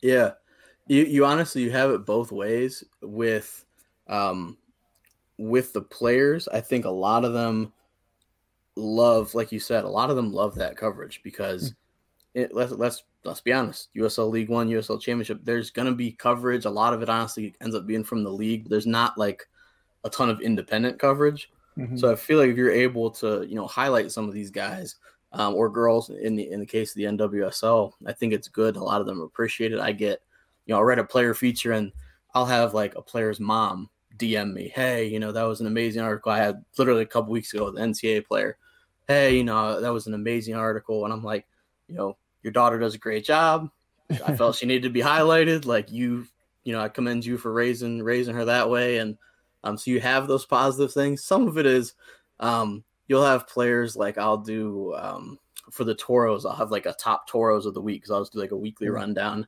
Yeah. 0.00 0.32
You 0.88 1.04
you 1.04 1.24
honestly 1.24 1.62
you 1.62 1.70
have 1.72 1.90
it 1.90 2.06
both 2.06 2.30
ways 2.30 2.84
with 3.02 3.64
um 4.06 4.56
with 5.38 5.72
the 5.72 5.82
players. 5.82 6.48
I 6.48 6.60
think 6.60 6.84
a 6.84 6.90
lot 6.90 7.24
of 7.24 7.32
them 7.32 7.72
love, 8.76 9.34
like 9.34 9.52
you 9.52 9.58
said, 9.58 9.84
a 9.84 9.88
lot 9.88 10.10
of 10.10 10.16
them 10.16 10.32
love 10.32 10.54
that 10.56 10.76
coverage 10.76 11.22
because 11.22 11.70
hmm. 11.70 12.40
it, 12.40 12.54
let's 12.54 12.72
let's 12.72 13.04
let's 13.24 13.40
be 13.40 13.52
honest, 13.52 13.88
USL 13.96 14.30
League 14.30 14.48
One, 14.48 14.68
USL 14.68 15.00
Championship, 15.00 15.40
there's 15.42 15.70
gonna 15.70 15.94
be 15.94 16.12
coverage. 16.12 16.64
A 16.64 16.70
lot 16.70 16.94
of 16.94 17.02
it 17.02 17.08
honestly 17.08 17.54
ends 17.60 17.74
up 17.74 17.86
being 17.86 18.04
from 18.04 18.22
the 18.22 18.32
league. 18.32 18.68
There's 18.68 18.86
not 18.86 19.18
like 19.18 19.46
a 20.06 20.10
ton 20.10 20.30
of 20.30 20.40
independent 20.40 20.98
coverage. 20.98 21.50
Mm-hmm. 21.76 21.96
So 21.96 22.10
I 22.10 22.16
feel 22.16 22.38
like 22.38 22.50
if 22.50 22.56
you're 22.56 22.70
able 22.70 23.10
to, 23.12 23.44
you 23.46 23.54
know, 23.54 23.66
highlight 23.66 24.10
some 24.10 24.28
of 24.28 24.34
these 24.34 24.50
guys 24.50 24.96
um, 25.32 25.54
or 25.54 25.68
girls 25.68 26.08
in 26.10 26.36
the 26.36 26.50
in 26.50 26.60
the 26.60 26.66
case 26.66 26.92
of 26.92 26.96
the 26.96 27.04
NWSL, 27.04 27.92
I 28.06 28.12
think 28.12 28.32
it's 28.32 28.48
good. 28.48 28.76
A 28.76 28.82
lot 28.82 29.00
of 29.00 29.06
them 29.06 29.20
appreciate 29.20 29.72
it. 29.72 29.80
I 29.80 29.92
get 29.92 30.22
you 30.64 30.72
know, 30.72 30.78
I'll 30.78 30.84
write 30.84 30.98
a 30.98 31.04
player 31.04 31.34
feature 31.34 31.72
and 31.72 31.92
I'll 32.34 32.46
have 32.46 32.74
like 32.74 32.94
a 32.96 33.02
player's 33.02 33.40
mom 33.40 33.90
DM 34.18 34.52
me, 34.52 34.72
hey, 34.74 35.06
you 35.06 35.20
know, 35.20 35.32
that 35.32 35.42
was 35.42 35.60
an 35.60 35.66
amazing 35.66 36.02
article 36.02 36.32
I 36.32 36.38
had 36.38 36.64
literally 36.78 37.02
a 37.02 37.06
couple 37.06 37.32
weeks 37.32 37.52
ago 37.52 37.66
with 37.66 37.78
an 37.78 37.92
NCAA 37.92 38.26
player. 38.26 38.56
Hey, 39.06 39.36
you 39.36 39.44
know, 39.44 39.80
that 39.80 39.92
was 39.92 40.06
an 40.06 40.14
amazing 40.14 40.54
article. 40.54 41.04
And 41.04 41.12
I'm 41.12 41.22
like, 41.22 41.46
you 41.88 41.94
know, 41.94 42.16
your 42.42 42.52
daughter 42.52 42.78
does 42.78 42.94
a 42.94 42.98
great 42.98 43.24
job. 43.24 43.70
I 44.10 44.36
felt 44.36 44.56
she 44.56 44.66
needed 44.66 44.84
to 44.84 44.90
be 44.90 45.00
highlighted. 45.00 45.66
Like 45.66 45.92
you, 45.92 46.26
you 46.64 46.72
know, 46.72 46.80
I 46.80 46.88
commend 46.88 47.24
you 47.24 47.38
for 47.38 47.52
raising 47.52 48.02
raising 48.02 48.34
her 48.34 48.44
that 48.46 48.68
way. 48.70 48.98
And 48.98 49.16
um, 49.66 49.76
so 49.78 49.90
you 49.90 50.00
have 50.00 50.28
those 50.28 50.46
positive 50.46 50.92
things. 50.92 51.24
Some 51.24 51.48
of 51.48 51.58
it 51.58 51.66
is 51.66 51.94
um, 52.40 52.84
you'll 53.08 53.24
have 53.24 53.48
players 53.48 53.96
like 53.96 54.18
I'll 54.18 54.38
do 54.38 54.94
um, 54.94 55.38
for 55.70 55.84
the 55.84 55.94
Toros. 55.94 56.46
I'll 56.46 56.56
have 56.56 56.70
like 56.70 56.86
a 56.86 56.94
top 56.94 57.28
Toros 57.28 57.66
of 57.66 57.74
the 57.74 57.80
week 57.80 58.02
because 58.02 58.10
I'll 58.10 58.20
just 58.20 58.32
do 58.32 58.40
like 58.40 58.52
a 58.52 58.56
weekly 58.56 58.86
mm-hmm. 58.86 58.96
rundown 58.96 59.46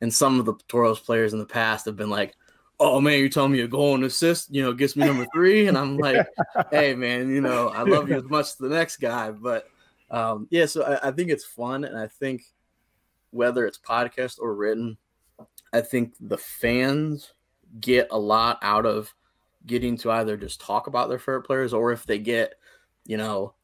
and 0.00 0.12
some 0.12 0.38
of 0.38 0.46
the 0.46 0.54
Toros 0.68 1.00
players 1.00 1.32
in 1.32 1.38
the 1.38 1.46
past 1.46 1.86
have 1.86 1.96
been 1.96 2.10
like, 2.10 2.34
"Oh 2.78 3.00
man, 3.00 3.18
you're 3.18 3.28
telling 3.28 3.52
me 3.52 3.60
a 3.60 3.68
goal 3.68 3.94
and 3.94 4.04
assist, 4.04 4.54
you 4.54 4.62
know, 4.62 4.72
gets 4.72 4.96
me 4.96 5.06
number 5.06 5.26
three, 5.34 5.66
and 5.66 5.78
I'm 5.78 5.96
like, 5.96 6.26
"Hey 6.70 6.94
man, 6.94 7.30
you 7.30 7.40
know, 7.40 7.68
I 7.68 7.82
love 7.82 8.08
you 8.08 8.16
as 8.16 8.24
much 8.24 8.46
as 8.46 8.56
the 8.56 8.68
next 8.68 8.98
guy." 8.98 9.30
But 9.30 9.68
um, 10.10 10.46
yeah, 10.50 10.66
so 10.66 10.82
I, 10.82 11.08
I 11.08 11.10
think 11.10 11.30
it's 11.30 11.44
fun, 11.46 11.84
and 11.84 11.96
I 11.96 12.06
think 12.06 12.42
whether 13.30 13.66
it's 13.66 13.78
podcast 13.78 14.38
or 14.40 14.54
written, 14.54 14.98
I 15.72 15.80
think 15.80 16.14
the 16.20 16.38
fans 16.38 17.32
get 17.80 18.08
a 18.10 18.18
lot 18.18 18.58
out 18.62 18.86
of 18.86 19.14
getting 19.66 19.96
to 19.98 20.10
either 20.10 20.36
just 20.36 20.60
talk 20.60 20.86
about 20.86 21.08
their 21.08 21.18
favorite 21.18 21.42
players 21.42 21.72
or 21.72 21.92
if 21.92 22.06
they 22.06 22.18
get, 22.18 22.54
you 23.06 23.16
know, 23.16 23.54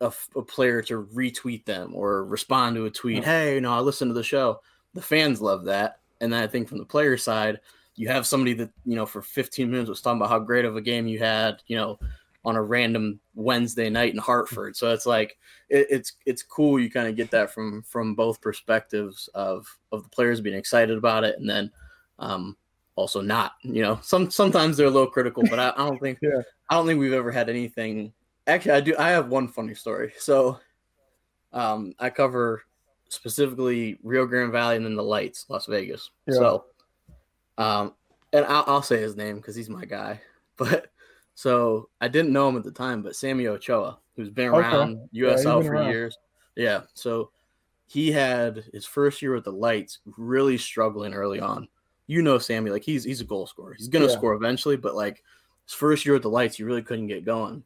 a, 0.00 0.12
a 0.36 0.42
player 0.42 0.82
to 0.82 1.04
retweet 1.14 1.64
them 1.64 1.92
or 1.94 2.24
respond 2.24 2.76
to 2.76 2.86
a 2.86 2.90
tweet. 2.90 3.24
Hey, 3.24 3.54
you 3.54 3.60
know, 3.60 3.72
I 3.72 3.80
listened 3.80 4.10
to 4.10 4.14
the 4.14 4.22
show 4.22 4.60
the 4.94 5.02
fans 5.02 5.42
love 5.42 5.64
that. 5.64 5.98
And 6.20 6.32
then 6.32 6.42
I 6.42 6.46
think 6.46 6.68
from 6.68 6.78
the 6.78 6.84
player 6.84 7.18
side, 7.18 7.60
you 7.96 8.08
have 8.08 8.26
somebody 8.26 8.54
that 8.54 8.70
you 8.84 8.96
know 8.96 9.06
for 9.06 9.22
15 9.22 9.70
minutes 9.70 9.90
was 9.90 10.00
talking 10.00 10.18
about 10.18 10.30
how 10.30 10.38
great 10.38 10.64
of 10.64 10.76
a 10.76 10.80
game 10.80 11.06
you 11.06 11.18
had, 11.18 11.62
you 11.66 11.76
know, 11.76 11.98
on 12.44 12.56
a 12.56 12.62
random 12.62 13.20
Wednesday 13.34 13.90
night 13.90 14.12
in 14.12 14.18
Hartford. 14.18 14.76
So 14.76 14.92
it's 14.92 15.06
like 15.06 15.36
it, 15.68 15.86
it's 15.90 16.12
it's 16.24 16.42
cool. 16.42 16.80
You 16.80 16.90
kind 16.90 17.08
of 17.08 17.16
get 17.16 17.30
that 17.32 17.52
from 17.52 17.82
from 17.82 18.14
both 18.14 18.40
perspectives 18.40 19.28
of 19.34 19.66
of 19.92 20.04
the 20.04 20.08
players 20.08 20.40
being 20.40 20.56
excited 20.56 20.96
about 20.96 21.24
it, 21.24 21.38
and 21.38 21.48
then 21.48 21.70
um, 22.18 22.56
also 22.96 23.20
not. 23.20 23.52
You 23.62 23.82
know, 23.82 23.98
some 24.02 24.30
sometimes 24.30 24.76
they're 24.76 24.86
a 24.86 24.90
little 24.90 25.10
critical, 25.10 25.42
but 25.48 25.58
I, 25.58 25.70
I 25.70 25.88
don't 25.88 26.00
think 26.00 26.18
yeah. 26.22 26.42
I 26.68 26.74
don't 26.74 26.86
think 26.86 27.00
we've 27.00 27.12
ever 27.12 27.32
had 27.32 27.48
anything. 27.48 28.12
Actually, 28.46 28.72
I 28.72 28.80
do. 28.80 28.94
I 28.98 29.10
have 29.10 29.28
one 29.28 29.48
funny 29.48 29.74
story. 29.74 30.12
So, 30.18 30.58
um, 31.52 31.94
I 31.98 32.10
cover 32.10 32.62
specifically 33.08 33.98
Rio 34.02 34.26
Grande 34.26 34.52
Valley 34.52 34.76
and 34.76 34.84
then 34.84 34.96
the 34.96 35.02
Lights, 35.02 35.46
Las 35.48 35.66
Vegas. 35.66 36.10
Yeah. 36.26 36.34
So, 36.34 36.64
um, 37.58 37.94
and 38.32 38.44
I'll, 38.46 38.64
I'll 38.66 38.82
say 38.82 39.00
his 39.00 39.16
name 39.16 39.36
because 39.36 39.56
he's 39.56 39.70
my 39.70 39.84
guy. 39.84 40.20
But 40.56 40.86
so 41.34 41.88
I 42.00 42.06
didn't 42.06 42.32
know 42.32 42.48
him 42.48 42.56
at 42.56 42.62
the 42.62 42.70
time, 42.70 43.02
but 43.02 43.16
Sammy 43.16 43.48
Ochoa, 43.48 43.98
who's 44.14 44.30
been 44.30 44.50
around 44.50 44.98
okay. 44.98 45.34
USL 45.34 45.62
yeah, 45.62 45.66
for 45.66 45.72
around. 45.74 45.90
years. 45.90 46.16
Yeah. 46.54 46.82
So 46.94 47.32
he 47.86 48.12
had 48.12 48.62
his 48.72 48.86
first 48.86 49.20
year 49.20 49.34
with 49.34 49.42
the 49.42 49.52
Lights 49.52 49.98
really 50.16 50.56
struggling 50.58 51.12
early 51.12 51.40
on. 51.40 51.66
You 52.06 52.22
know 52.22 52.38
Sammy, 52.38 52.70
like 52.70 52.84
he's 52.84 53.04
he's 53.04 53.20
a 53.20 53.24
goal 53.24 53.46
scorer. 53.46 53.74
He's 53.74 53.88
gonna 53.88 54.06
yeah. 54.06 54.12
score 54.12 54.34
eventually, 54.34 54.76
but 54.76 54.94
like 54.94 55.22
his 55.64 55.74
first 55.74 56.04
year 56.04 56.14
with 56.14 56.22
the 56.22 56.30
Lights, 56.30 56.56
he 56.56 56.64
really 56.64 56.82
couldn't 56.82 57.06
get 57.06 57.24
going. 57.24 57.62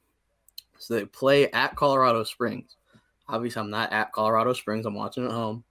So 0.78 0.94
they 0.94 1.04
play 1.04 1.50
at 1.50 1.74
Colorado 1.74 2.22
Springs. 2.24 2.76
Obviously, 3.28 3.60
I'm 3.60 3.70
not 3.70 3.92
at 3.92 4.12
Colorado 4.12 4.52
Springs. 4.52 4.86
I'm 4.86 4.94
watching 4.94 5.24
at 5.24 5.32
home. 5.32 5.64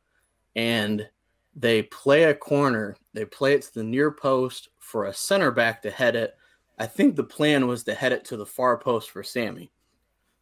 And 0.56 1.08
they 1.56 1.84
play 1.84 2.26
a 2.26 2.34
corner. 2.34 2.98
They 3.14 3.26
play 3.26 3.54
it 3.54 3.62
to 3.64 3.74
the 3.74 3.84
near 3.84 4.12
post 4.12 4.70
for 4.80 5.06
a 5.06 5.14
center 5.14 5.50
back 5.52 5.82
to 5.84 5.90
head 5.92 6.16
it 6.16 6.38
I 6.80 6.86
think 6.86 7.16
the 7.16 7.24
plan 7.24 7.68
was 7.68 7.84
to 7.86 7.96
head 7.96 8.12
it 8.12 8.26
to 8.26 8.38
the 8.38 8.46
far 8.46 8.78
post 8.78 9.10
for 9.10 9.24
Sammy. 9.24 9.72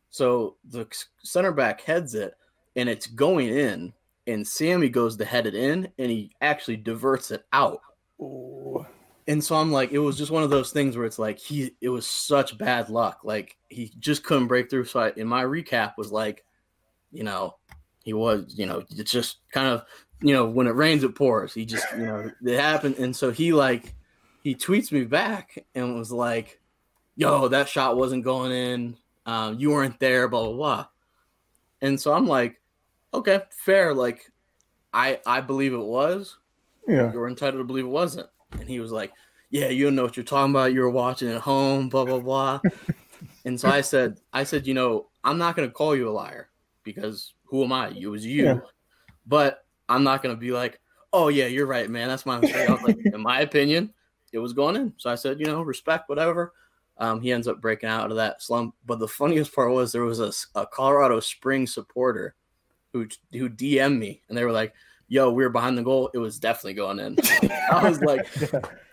So 0.10 0.56
the 0.70 0.88
center 1.24 1.52
back 1.52 1.82
heads 1.82 2.14
it, 2.14 2.36
and 2.76 2.90
it's 2.90 3.08
going 3.08 3.50
in, 3.50 3.94
and 4.28 4.46
Sammy 4.46 4.90
goes 4.90 5.18
to 5.18 5.26
head 5.26 5.46
it 5.46 5.56
in, 5.56 5.90
and 5.98 6.12
he 6.12 6.32
actually 6.42 6.78
diverts 6.78 7.32
it 7.32 7.46
out. 7.54 7.82
Ooh. 8.20 8.86
And 9.28 9.44
so 9.44 9.56
I'm 9.56 9.72
like, 9.72 9.92
it 9.92 10.00
was 10.00 10.18
just 10.18 10.32
one 10.32 10.44
of 10.44 10.50
those 10.52 10.72
things 10.72 10.96
where 10.96 11.06
it's 11.06 11.18
like 11.18 11.40
he, 11.40 11.72
it 11.82 11.90
was 11.90 12.08
such 12.08 12.58
bad 12.58 12.90
luck. 12.90 13.22
Like 13.24 13.58
he 13.70 13.92
just 14.00 14.24
couldn't 14.24 14.48
break 14.48 14.70
through. 14.70 14.86
So 14.86 15.00
I, 15.00 15.14
in 15.16 15.28
my 15.28 15.44
recap 15.44 15.98
was 15.98 16.12
like, 16.12 16.46
you 17.12 17.24
know, 17.24 17.56
he 18.04 18.14
was, 18.14 18.54
you 18.56 18.68
know, 18.68 18.84
it's 18.92 19.12
just 19.12 19.38
kind 19.52 19.68
of, 19.68 19.84
you 20.22 20.34
know, 20.34 20.46
when 20.46 20.68
it 20.68 20.76
rains, 20.76 21.04
it 21.04 21.16
pours. 21.16 21.54
He 21.54 21.66
just, 21.66 21.86
you 21.98 22.06
know, 22.06 22.32
it 22.46 22.60
happened. 22.60 22.98
And 22.98 23.16
so 23.16 23.32
he 23.32 23.52
like, 23.52 23.96
he 24.46 24.54
tweets 24.54 24.92
me 24.92 25.06
back 25.06 25.66
and 25.74 25.96
was 25.96 26.12
like, 26.12 26.62
"Yo, 27.16 27.48
that 27.48 27.68
shot 27.68 27.98
wasn't 27.98 28.24
going 28.24 28.52
in. 28.52 28.96
Um, 29.26 29.58
you 29.58 29.72
weren't 29.72 30.00
there." 30.00 30.28
Blah 30.28 30.44
blah 30.44 30.54
blah. 30.54 30.88
And 31.82 32.00
so 32.00 32.14
I'm 32.14 32.28
like, 32.28 32.62
"Okay, 33.12 33.42
fair. 33.50 33.92
Like, 33.96 34.32
I 34.94 35.20
I 35.26 35.42
believe 35.42 35.74
it 35.74 35.80
was. 35.80 36.38
Yeah, 36.88 37.12
you're 37.12 37.28
entitled 37.28 37.62
to 37.62 37.66
believe 37.66 37.86
it 37.86 37.90
wasn't." 37.90 38.28
And 38.52 38.70
he 38.70 38.80
was 38.80 38.92
like, 38.92 39.12
"Yeah, 39.50 39.70
you 39.70 39.86
don't 39.86 39.96
know 39.96 40.04
what 40.04 40.18
you're 40.18 40.24
talking 40.24 40.52
about. 40.52 40.74
You 40.74 40.82
were 40.82 40.90
watching 40.90 41.30
at 41.30 41.42
home. 41.42 41.90
Blah 41.90 42.06
blah 42.06 42.20
blah." 42.20 42.60
and 43.46 43.60
so 43.60 43.70
I 43.70 43.82
said, 43.82 44.20
"I 44.34 44.44
said, 44.44 44.68
you 44.68 44.74
know, 44.74 45.08
I'm 45.24 45.38
not 45.38 45.56
going 45.56 45.68
to 45.68 45.74
call 45.74 45.96
you 45.96 46.10
a 46.10 46.12
liar 46.12 46.50
because 46.84 47.34
who 47.46 47.64
am 47.64 47.74
I? 47.74 47.90
It 47.90 48.08
was 48.08 48.26
you. 48.26 48.46
Yeah. 48.46 48.60
But 49.26 49.66
I'm 49.90 50.04
not 50.04 50.24
going 50.24 50.36
to 50.36 50.40
be 50.40 50.52
like." 50.52 50.80
Oh 51.14 51.30
yeah, 51.30 51.46
you're 51.46 51.66
right, 51.66 51.90
man. 51.90 52.10
That's 52.10 52.26
my 52.26 52.42
mistake. 52.42 52.70
I 52.70 52.74
was 52.74 52.82
like, 52.82 52.98
in 53.06 53.22
my 53.22 53.40
opinion, 53.40 53.94
it 54.34 54.40
was 54.40 54.52
going 54.52 54.76
in. 54.76 54.94
So 54.98 55.10
I 55.10 55.16
said, 55.16 55.40
you 55.40 55.46
know, 55.46 55.62
respect, 55.62 56.10
whatever. 56.10 56.52
Um, 56.98 57.22
he 57.22 57.32
ends 57.32 57.48
up 57.48 57.62
breaking 57.62 57.90
out 57.90 58.12
of 58.12 58.18
that 58.18 58.42
slump. 58.42 58.76
But 58.86 59.00
the 59.00 59.08
funniest 59.08 59.54
part 59.54 59.72
was 59.72 59.92
there 59.92 60.04
was 60.04 60.20
a, 60.20 60.32
a 60.60 60.66
Colorado 60.66 61.20
Springs 61.20 61.74
supporter 61.74 62.36
who 62.94 63.08
who 63.32 63.50
DM'd 63.50 64.00
me, 64.00 64.22
and 64.30 64.38
they 64.38 64.46
were 64.46 64.52
like, 64.52 64.74
"Yo, 65.08 65.32
we 65.32 65.44
were 65.44 65.50
behind 65.50 65.78
the 65.78 65.84
goal. 65.84 66.10
It 66.14 66.18
was 66.18 66.40
definitely 66.40 66.74
going 66.74 67.00
in." 67.00 67.18
I 67.72 67.88
was 67.88 68.02
like, 68.02 68.28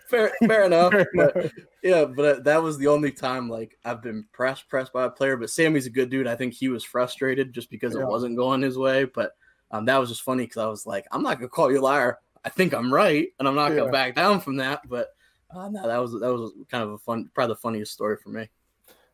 "Fair, 0.07 0.31
fair 0.45 0.65
enough." 0.65 0.93
But, 1.15 1.51
yeah, 1.83 2.05
but 2.05 2.43
that 2.43 2.61
was 2.61 2.77
the 2.77 2.87
only 2.87 3.11
time 3.11 3.49
like 3.49 3.77
I've 3.85 4.01
been 4.01 4.25
pressed 4.31 4.67
pressed 4.69 4.93
by 4.93 5.05
a 5.05 5.09
player. 5.09 5.37
But 5.37 5.49
Sammy's 5.49 5.85
a 5.85 5.91
good 5.91 6.09
dude. 6.09 6.27
I 6.27 6.35
think 6.35 6.53
he 6.53 6.69
was 6.69 6.83
frustrated 6.83 7.53
just 7.53 7.69
because 7.69 7.95
yeah. 7.95 8.01
it 8.01 8.07
wasn't 8.07 8.37
going 8.37 8.61
his 8.61 8.77
way. 8.77 9.05
But 9.05 9.31
um, 9.71 9.85
that 9.85 9.97
was 9.97 10.09
just 10.09 10.21
funny 10.21 10.43
because 10.43 10.57
I 10.57 10.67
was 10.67 10.85
like, 10.85 11.05
"I'm 11.11 11.23
not 11.23 11.37
gonna 11.37 11.49
call 11.49 11.71
you 11.71 11.79
a 11.79 11.81
liar. 11.81 12.19
I 12.45 12.49
think 12.49 12.73
I'm 12.73 12.93
right, 12.93 13.29
and 13.39 13.47
I'm 13.47 13.55
not 13.55 13.71
yeah. 13.71 13.79
gonna 13.79 13.91
back 13.91 14.15
down 14.15 14.39
from 14.39 14.57
that." 14.57 14.81
But 14.87 15.09
uh, 15.55 15.69
no, 15.69 15.87
that 15.87 15.97
was 15.97 16.11
that 16.13 16.33
was 16.33 16.53
kind 16.69 16.83
of 16.83 16.91
a 16.91 16.97
fun, 16.97 17.29
probably 17.33 17.53
the 17.53 17.59
funniest 17.59 17.93
story 17.93 18.17
for 18.17 18.29
me. 18.29 18.49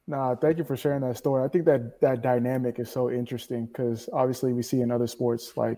Nah, 0.09 0.35
thank 0.35 0.57
you 0.57 0.63
for 0.63 0.75
sharing 0.75 1.01
that 1.01 1.17
story. 1.17 1.43
I 1.43 1.47
think 1.47 1.65
that 1.65 2.01
that 2.01 2.23
dynamic 2.23 2.79
is 2.79 2.91
so 2.91 3.11
interesting 3.11 3.67
because 3.67 4.09
obviously 4.11 4.53
we 4.53 4.63
see 4.63 4.81
in 4.81 4.89
other 4.89 5.05
sports 5.05 5.55
like 5.55 5.77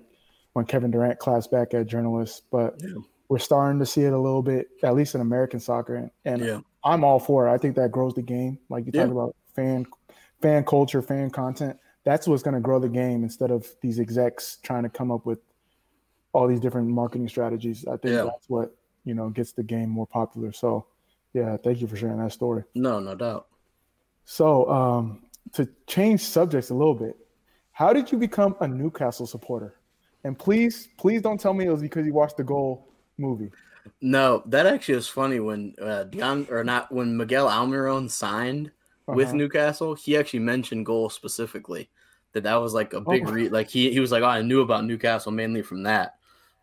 when 0.53 0.65
Kevin 0.65 0.91
Durant 0.91 1.19
class 1.19 1.47
back 1.47 1.73
at 1.73 1.87
journalists, 1.87 2.41
but 2.51 2.75
yeah. 2.79 2.95
we're 3.29 3.39
starting 3.39 3.79
to 3.79 3.85
see 3.85 4.03
it 4.03 4.13
a 4.13 4.17
little 4.17 4.41
bit, 4.41 4.69
at 4.83 4.95
least 4.95 5.15
in 5.15 5.21
American 5.21 5.59
soccer. 5.59 5.95
And, 5.95 6.11
and 6.25 6.41
yeah. 6.41 6.59
I'm 6.83 7.03
all 7.03 7.19
for 7.19 7.47
it. 7.47 7.51
I 7.51 7.57
think 7.57 7.75
that 7.75 7.91
grows 7.91 8.13
the 8.13 8.21
game. 8.21 8.59
Like 8.69 8.85
you 8.85 8.91
yeah. 8.93 9.03
talk 9.03 9.11
about 9.11 9.35
fan 9.55 9.85
fan 10.41 10.63
culture, 10.63 11.01
fan 11.01 11.29
content. 11.29 11.77
That's 12.03 12.27
what's 12.27 12.43
going 12.43 12.55
to 12.55 12.59
grow 12.59 12.79
the 12.79 12.89
game 12.89 13.23
instead 13.23 13.51
of 13.51 13.67
these 13.81 13.99
execs 13.99 14.57
trying 14.63 14.83
to 14.83 14.89
come 14.89 15.11
up 15.11 15.25
with 15.25 15.39
all 16.33 16.47
these 16.47 16.59
different 16.59 16.87
marketing 16.87 17.29
strategies. 17.29 17.85
I 17.85 17.97
think 17.97 18.15
that's 18.15 18.49
what 18.49 18.75
you 19.05 19.13
know 19.13 19.29
gets 19.29 19.51
the 19.51 19.63
game 19.63 19.89
more 19.89 20.07
popular. 20.07 20.51
So 20.51 20.87
yeah, 21.33 21.57
thank 21.57 21.79
you 21.79 21.87
for 21.87 21.95
sharing 21.95 22.17
that 22.17 22.31
story. 22.33 22.63
No, 22.75 22.99
no 22.99 23.15
doubt. 23.15 23.47
So 24.25 24.69
um, 24.69 25.23
to 25.53 25.67
change 25.87 26.21
subjects 26.21 26.69
a 26.69 26.73
little 26.73 26.93
bit, 26.93 27.15
how 27.71 27.93
did 27.93 28.11
you 28.11 28.17
become 28.17 28.55
a 28.59 28.67
Newcastle 28.67 29.27
supporter? 29.27 29.75
And 30.23 30.37
please, 30.37 30.89
please 30.97 31.21
don't 31.21 31.39
tell 31.39 31.53
me 31.53 31.65
it 31.65 31.71
was 31.71 31.81
because 31.81 32.05
you 32.05 32.13
watched 32.13 32.37
the 32.37 32.43
goal 32.43 32.87
movie. 33.17 33.51
No, 34.01 34.43
that 34.45 34.67
actually 34.67 34.95
is 34.95 35.07
funny 35.07 35.39
when 35.39 35.75
uh, 35.81 36.03
Dion 36.03 36.47
or 36.49 36.63
not 36.63 36.91
when 36.91 37.17
Miguel 37.17 37.47
Almiron 37.47 38.09
signed 38.09 38.67
uh-huh. 39.07 39.15
with 39.15 39.33
Newcastle, 39.33 39.95
he 39.95 40.15
actually 40.15 40.39
mentioned 40.39 40.85
goal 40.85 41.09
specifically. 41.09 41.89
That 42.33 42.43
that 42.43 42.55
was 42.55 42.73
like 42.73 42.93
a 42.93 43.01
big 43.01 43.27
oh. 43.27 43.31
re- 43.31 43.49
like 43.49 43.69
he 43.69 43.91
he 43.91 43.99
was 43.99 44.11
like, 44.11 44.23
oh, 44.23 44.27
I 44.27 44.41
knew 44.41 44.61
about 44.61 44.85
Newcastle 44.85 45.31
mainly 45.31 45.61
from 45.61 45.83
that. 45.83 46.15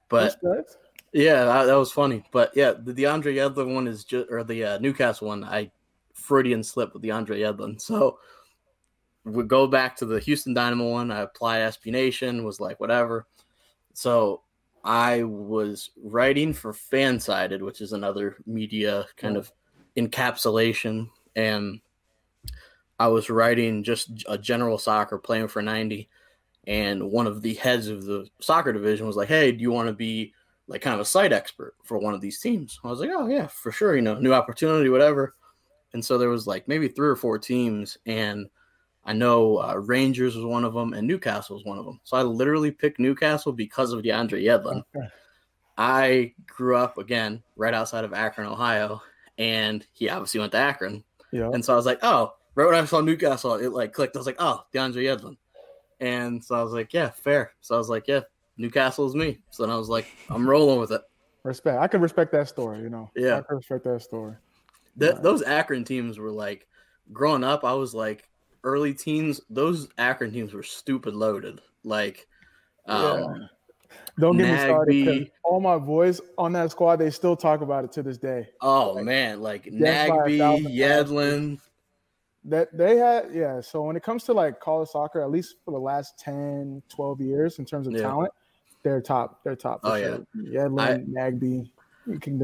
But 0.09 0.37
yeah, 1.13 1.45
that, 1.45 1.65
that, 1.65 1.75
was 1.75 1.93
funny. 1.93 2.25
But 2.33 2.53
yeah, 2.55 2.73
the 2.73 2.95
DeAndre 2.95 3.35
Yedlin 3.35 3.75
one 3.75 3.87
is 3.87 4.05
just, 4.05 4.31
or 4.31 4.45
the 4.45 4.65
uh, 4.65 4.79
Newcastle 4.79 5.29
one, 5.29 5.45
I 5.45 5.71
Freudian 6.15 6.63
slip 6.63 6.95
with 6.95 7.03
DeAndre 7.03 7.39
Yedlin. 7.39 7.81
So 7.81 8.19
we 9.25 9.45
go 9.45 9.67
back 9.67 9.97
to 9.97 10.07
the 10.07 10.21
Houston 10.21 10.55
Dynamo 10.55 10.91
one. 10.91 11.11
I 11.11 11.21
applied 11.21 11.61
SB 11.61 11.93
Nation, 11.93 12.45
was 12.45 12.61
like, 12.61 12.81
whatever. 12.81 13.27
So 13.99 14.43
I 14.85 15.25
was 15.25 15.91
writing 16.01 16.53
for 16.53 16.73
Fansided, 16.73 17.63
which 17.63 17.81
is 17.81 17.93
another 17.93 18.37
media 18.47 19.07
kind 19.17 19.37
of 19.37 19.51
encapsulation. 19.97 21.11
And 21.35 21.81
I 23.01 23.09
was 23.09 23.29
writing 23.29 23.83
just 23.83 24.25
a 24.29 24.39
general 24.39 24.79
soccer 24.79 25.19
playing 25.19 25.49
for 25.49 25.63
90. 25.63 26.09
And 26.69 27.11
one 27.11 27.27
of 27.27 27.43
the 27.43 27.55
heads 27.55 27.89
of 27.89 28.05
the 28.05 28.29
soccer 28.41 28.73
division 28.73 29.05
was 29.05 29.17
like, 29.17 29.27
hey, 29.27 29.51
do 29.51 29.61
you 29.63 29.73
want 29.73 29.89
to 29.89 29.95
be 29.95 30.33
like 30.69 30.81
kind 30.81 30.95
of 30.95 31.01
a 31.01 31.05
site 31.05 31.33
expert 31.33 31.75
for 31.83 31.99
one 31.99 32.15
of 32.15 32.21
these 32.21 32.39
teams. 32.39 32.79
I 32.85 32.89
was 32.89 33.01
like, 33.01 33.11
oh 33.13 33.27
yeah, 33.27 33.49
for 33.49 33.73
sure, 33.73 33.97
you 33.97 34.03
know, 34.03 34.21
new 34.21 34.33
opportunity, 34.33 34.91
whatever. 34.91 35.35
And 35.93 36.05
so 36.05 36.19
there 36.19 36.29
was 36.29 36.47
like 36.47 36.69
maybe 36.69 36.87
three 36.87 37.09
or 37.09 37.17
four 37.17 37.39
teams, 37.39 37.99
and 38.07 38.49
I 39.09 39.15
know 39.15 39.57
uh, 39.57 39.77
Rangers 39.77 40.37
was 40.37 40.45
one 40.45 40.67
of 40.67 40.75
them, 40.75 40.93
and 40.93 41.09
Newcastle 41.09 41.57
was 41.57 41.65
one 41.65 41.79
of 41.79 41.87
them. 41.87 41.99
So 42.05 42.19
I 42.19 42.23
literally 42.23 42.71
picked 42.71 43.01
Newcastle 43.01 43.53
because 43.53 43.95
of 43.95 44.03
DeAndre 44.03 44.45
Yedlin. 44.45 44.83
Okay. 44.95 45.09
I 45.79 46.35
grew 46.47 46.77
up 46.77 46.99
again 46.99 47.43
right 47.57 47.73
outside 47.73 48.05
of 48.05 48.13
Akron, 48.13 48.47
Ohio, 48.47 49.01
and 49.39 49.87
he 49.95 50.11
obviously 50.11 50.41
went 50.41 50.53
to 50.53 50.59
Akron. 50.59 51.05
Yeah. 51.33 51.49
And 51.55 51.65
so 51.65 51.73
I 51.73 51.77
was 51.77 51.87
like, 51.87 52.01
oh, 52.03 52.35
right 52.55 52.67
when 52.67 52.75
I 52.75 52.85
saw 52.85 53.01
Newcastle, 53.01 53.55
it 53.55 53.73
like 53.73 53.95
clicked. 53.95 54.15
I 54.15 54.19
was 54.19 54.27
like, 54.27 54.37
oh, 54.41 54.65
DeAndre 54.75 55.05
Yedlin. 55.05 55.39
And 56.01 56.45
so 56.45 56.57
I 56.57 56.63
was 56.63 56.75
like, 56.75 56.93
yeah, 56.93 57.09
fair. 57.09 57.53
So 57.63 57.77
I 57.77 57.79
was 57.79 57.89
like, 57.89 58.09
yeah, 58.09 58.21
Newcastle 58.59 59.07
is 59.07 59.15
me. 59.15 59.39
So 59.49 59.63
then 59.63 59.73
I 59.73 59.79
was 59.79 59.89
like, 59.89 60.07
I'm 60.29 60.47
rolling 60.47 60.81
with 60.81 60.93
it. 60.93 61.01
Respect. 61.45 61.79
I 61.79 61.89
can 61.89 62.03
respect 62.03 62.31
that 62.33 62.49
story. 62.49 62.81
You 62.81 62.91
know. 62.91 63.11
Yeah. 63.17 63.39
I 63.39 63.41
can 63.41 63.57
respect 63.57 63.85
that 63.85 64.03
story. 64.03 64.35
Right. 64.99 65.23
Those 65.23 65.43
Akron 65.43 65.85
teams 65.85 66.19
were 66.19 66.31
like, 66.31 66.67
growing 67.11 67.43
up, 67.43 67.65
I 67.65 67.73
was 67.73 67.95
like, 67.95 68.28
early 68.65 68.95
teens. 68.95 69.41
Those 69.51 69.89
Akron 69.99 70.33
teams 70.33 70.53
were 70.53 70.63
stupid 70.63 71.15
loaded. 71.15 71.61
Like, 71.85 72.27
um, 72.87 73.21
yeah. 73.21 73.47
Don't 74.19 74.37
get 74.37 74.47
Nagbe, 74.47 74.87
me 74.89 75.05
started. 75.05 75.31
All 75.45 75.61
my 75.61 75.79
boys 75.79 76.21
on 76.37 76.53
that 76.55 76.71
squad, 76.71 76.97
they 76.97 77.11
still 77.11 77.37
talk 77.37 77.61
about 77.61 77.85
it 77.85 77.93
to 77.93 78.03
this 78.03 78.19
day. 78.19 78.49
Oh 78.61 78.95
like, 78.95 79.05
man, 79.05 79.41
like 79.41 79.65
Nagbe, 79.67 80.39
Yedlin. 80.67 81.61
That 82.45 82.77
they 82.77 82.97
had, 82.97 83.29
yeah. 83.33 83.61
So 83.61 83.83
when 83.83 83.97
it 83.97 84.03
comes 84.03 84.25
to 84.25 84.33
like 84.33 84.61
college 84.61 84.89
soccer, 84.89 85.21
at 85.21 85.31
least 85.31 85.57
for 85.65 85.71
the 85.71 85.79
last 85.79 86.19
10, 86.19 86.83
12 86.89 87.21
years 87.21 87.59
in 87.59 87.65
terms 87.65 87.87
of 87.87 87.93
yeah. 87.93 88.03
talent, 88.03 88.33
they're 88.83 89.01
top. 89.01 89.43
They're 89.45 89.57
top. 89.57 89.81
oh 89.85 89.99
sure. 89.99 90.27
yeah, 90.35 90.51
yeah. 90.51 90.67
Nagbe. 90.67 91.71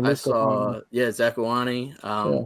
I 0.05 0.15
saw 0.15 0.81
yeah 0.91 1.11
Zach 1.11 1.39
Um, 1.39 1.95
yeah. 2.03 2.43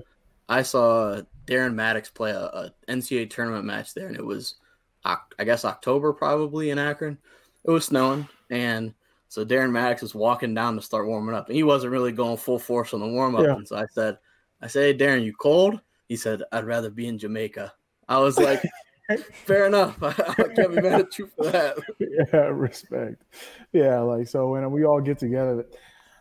I 0.48 0.62
saw 0.62 1.20
Darren 1.48 1.74
Mattocks 1.74 2.10
play 2.10 2.30
a, 2.30 2.40
a, 2.40 2.74
NCAA 2.88 3.30
tournament 3.30 3.64
match 3.64 3.94
there, 3.94 4.06
and 4.06 4.16
it 4.16 4.24
was 4.24 4.56
I 5.04 5.44
guess 5.44 5.64
October 5.64 6.12
probably 6.12 6.70
in 6.70 6.78
Akron. 6.78 7.16
It 7.64 7.70
was 7.70 7.86
snowing, 7.86 8.28
and 8.50 8.92
so 9.28 9.44
Darren 9.44 9.70
Mattocks 9.70 10.02
was 10.02 10.14
walking 10.14 10.54
down 10.54 10.76
to 10.76 10.82
start 10.82 11.06
warming 11.06 11.34
up, 11.34 11.48
and 11.48 11.56
he 11.56 11.62
wasn't 11.62 11.92
really 11.92 12.12
going 12.12 12.36
full 12.36 12.58
force 12.58 12.92
on 12.92 13.00
the 13.00 13.06
warm 13.06 13.34
up. 13.34 13.44
Yeah. 13.44 13.54
And 13.54 13.66
so 13.66 13.76
I 13.76 13.86
said, 13.86 14.18
"I 14.60 14.66
said, 14.66 14.82
hey, 14.82 15.04
Darren, 15.04 15.24
you 15.24 15.32
cold?" 15.32 15.80
He 16.08 16.16
said, 16.16 16.42
"I'd 16.52 16.66
rather 16.66 16.90
be 16.90 17.08
in 17.08 17.18
Jamaica." 17.18 17.72
I 18.08 18.18
was 18.18 18.38
like, 18.38 18.62
"Fair 19.46 19.66
enough. 19.66 19.96
I, 20.02 20.12
can't 20.12 20.74
be 20.74 20.82
mad 20.82 21.00
at 21.00 21.18
you 21.18 21.30
for 21.34 21.44
that." 21.44 21.78
Yeah, 22.00 22.48
respect. 22.52 23.22
Yeah, 23.72 24.00
like 24.00 24.28
so 24.28 24.48
when 24.48 24.70
we 24.70 24.84
all 24.84 25.00
get 25.00 25.18
together, 25.18 25.66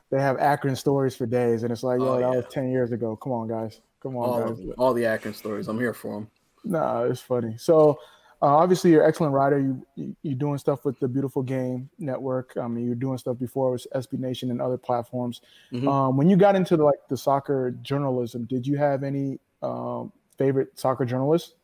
they 0.09 0.21
have 0.21 0.37
Akron 0.37 0.75
stories 0.75 1.15
for 1.15 1.25
days, 1.25 1.63
and 1.63 1.71
it's 1.71 1.83
like, 1.83 1.99
yo, 1.99 2.15
oh, 2.15 2.19
that 2.19 2.29
was 2.29 2.45
ten 2.49 2.71
years 2.71 2.91
ago. 2.93 3.17
Come 3.17 3.33
on, 3.33 3.47
guys. 3.47 3.81
Come 4.01 4.15
on, 4.17 4.29
all, 4.29 4.53
guys. 4.53 4.65
All 4.77 4.93
the 4.93 5.05
Akron 5.05 5.33
stories. 5.33 5.67
I'm 5.67 5.79
here 5.79 5.93
for 5.93 6.15
them. 6.15 6.29
Nah, 6.63 7.03
it's 7.03 7.21
funny. 7.21 7.55
So 7.57 7.99
uh, 8.41 8.45
obviously, 8.45 8.91
you're 8.91 9.03
an 9.03 9.09
excellent 9.09 9.33
writer. 9.33 9.59
You, 9.59 10.15
you 10.21 10.31
are 10.31 10.35
doing 10.35 10.57
stuff 10.59 10.85
with 10.85 10.99
the 10.99 11.07
Beautiful 11.07 11.41
Game 11.41 11.89
Network. 11.97 12.53
I 12.61 12.67
mean, 12.67 12.85
you're 12.85 12.95
doing 12.95 13.17
stuff 13.17 13.39
before 13.39 13.71
with 13.71 13.87
SB 13.95 14.19
Nation 14.19 14.51
and 14.51 14.61
other 14.61 14.77
platforms. 14.77 15.41
Mm-hmm. 15.71 15.87
Um, 15.87 16.17
when 16.17 16.29
you 16.29 16.37
got 16.37 16.55
into 16.55 16.77
the, 16.77 16.83
like 16.83 16.99
the 17.09 17.17
soccer 17.17 17.71
journalism, 17.81 18.45
did 18.45 18.67
you 18.67 18.77
have 18.77 19.03
any 19.03 19.39
um, 19.63 20.11
favorite 20.37 20.77
soccer 20.77 21.03
journalists? 21.03 21.55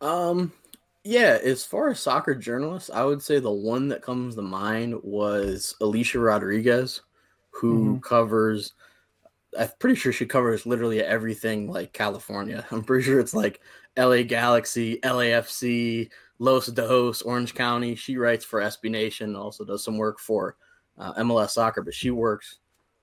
Um, 0.00 0.52
yeah. 1.04 1.38
As 1.44 1.64
far 1.64 1.90
as 1.90 2.00
soccer 2.00 2.34
journalists, 2.34 2.90
I 2.92 3.04
would 3.04 3.22
say 3.22 3.38
the 3.38 3.50
one 3.50 3.86
that 3.88 4.02
comes 4.02 4.34
to 4.34 4.42
mind 4.42 5.00
was 5.04 5.76
Alicia 5.80 6.18
Rodriguez, 6.18 7.02
who 7.50 7.84
mm-hmm. 7.84 7.98
covers. 7.98 8.72
I'm 9.58 9.70
pretty 9.78 9.96
sure 9.96 10.12
she 10.12 10.26
covers 10.26 10.66
literally 10.66 11.02
everything 11.02 11.70
like 11.70 11.92
California. 11.92 12.66
I'm 12.70 12.84
pretty 12.84 13.04
sure 13.04 13.20
it's 13.20 13.34
like 13.34 13.60
LA 13.96 14.22
Galaxy, 14.22 14.98
LAFC, 15.02 16.10
Los 16.38 16.66
Dos, 16.66 17.22
Orange 17.22 17.54
County. 17.54 17.94
She 17.94 18.16
writes 18.16 18.44
for 18.44 18.60
SB 18.60 18.90
Nation, 18.90 19.36
also 19.36 19.64
does 19.64 19.84
some 19.84 19.98
work 19.98 20.18
for 20.18 20.56
uh, 20.98 21.14
MLS 21.14 21.50
Soccer, 21.50 21.82
but 21.82 21.94
she 21.94 22.10
works. 22.10 22.58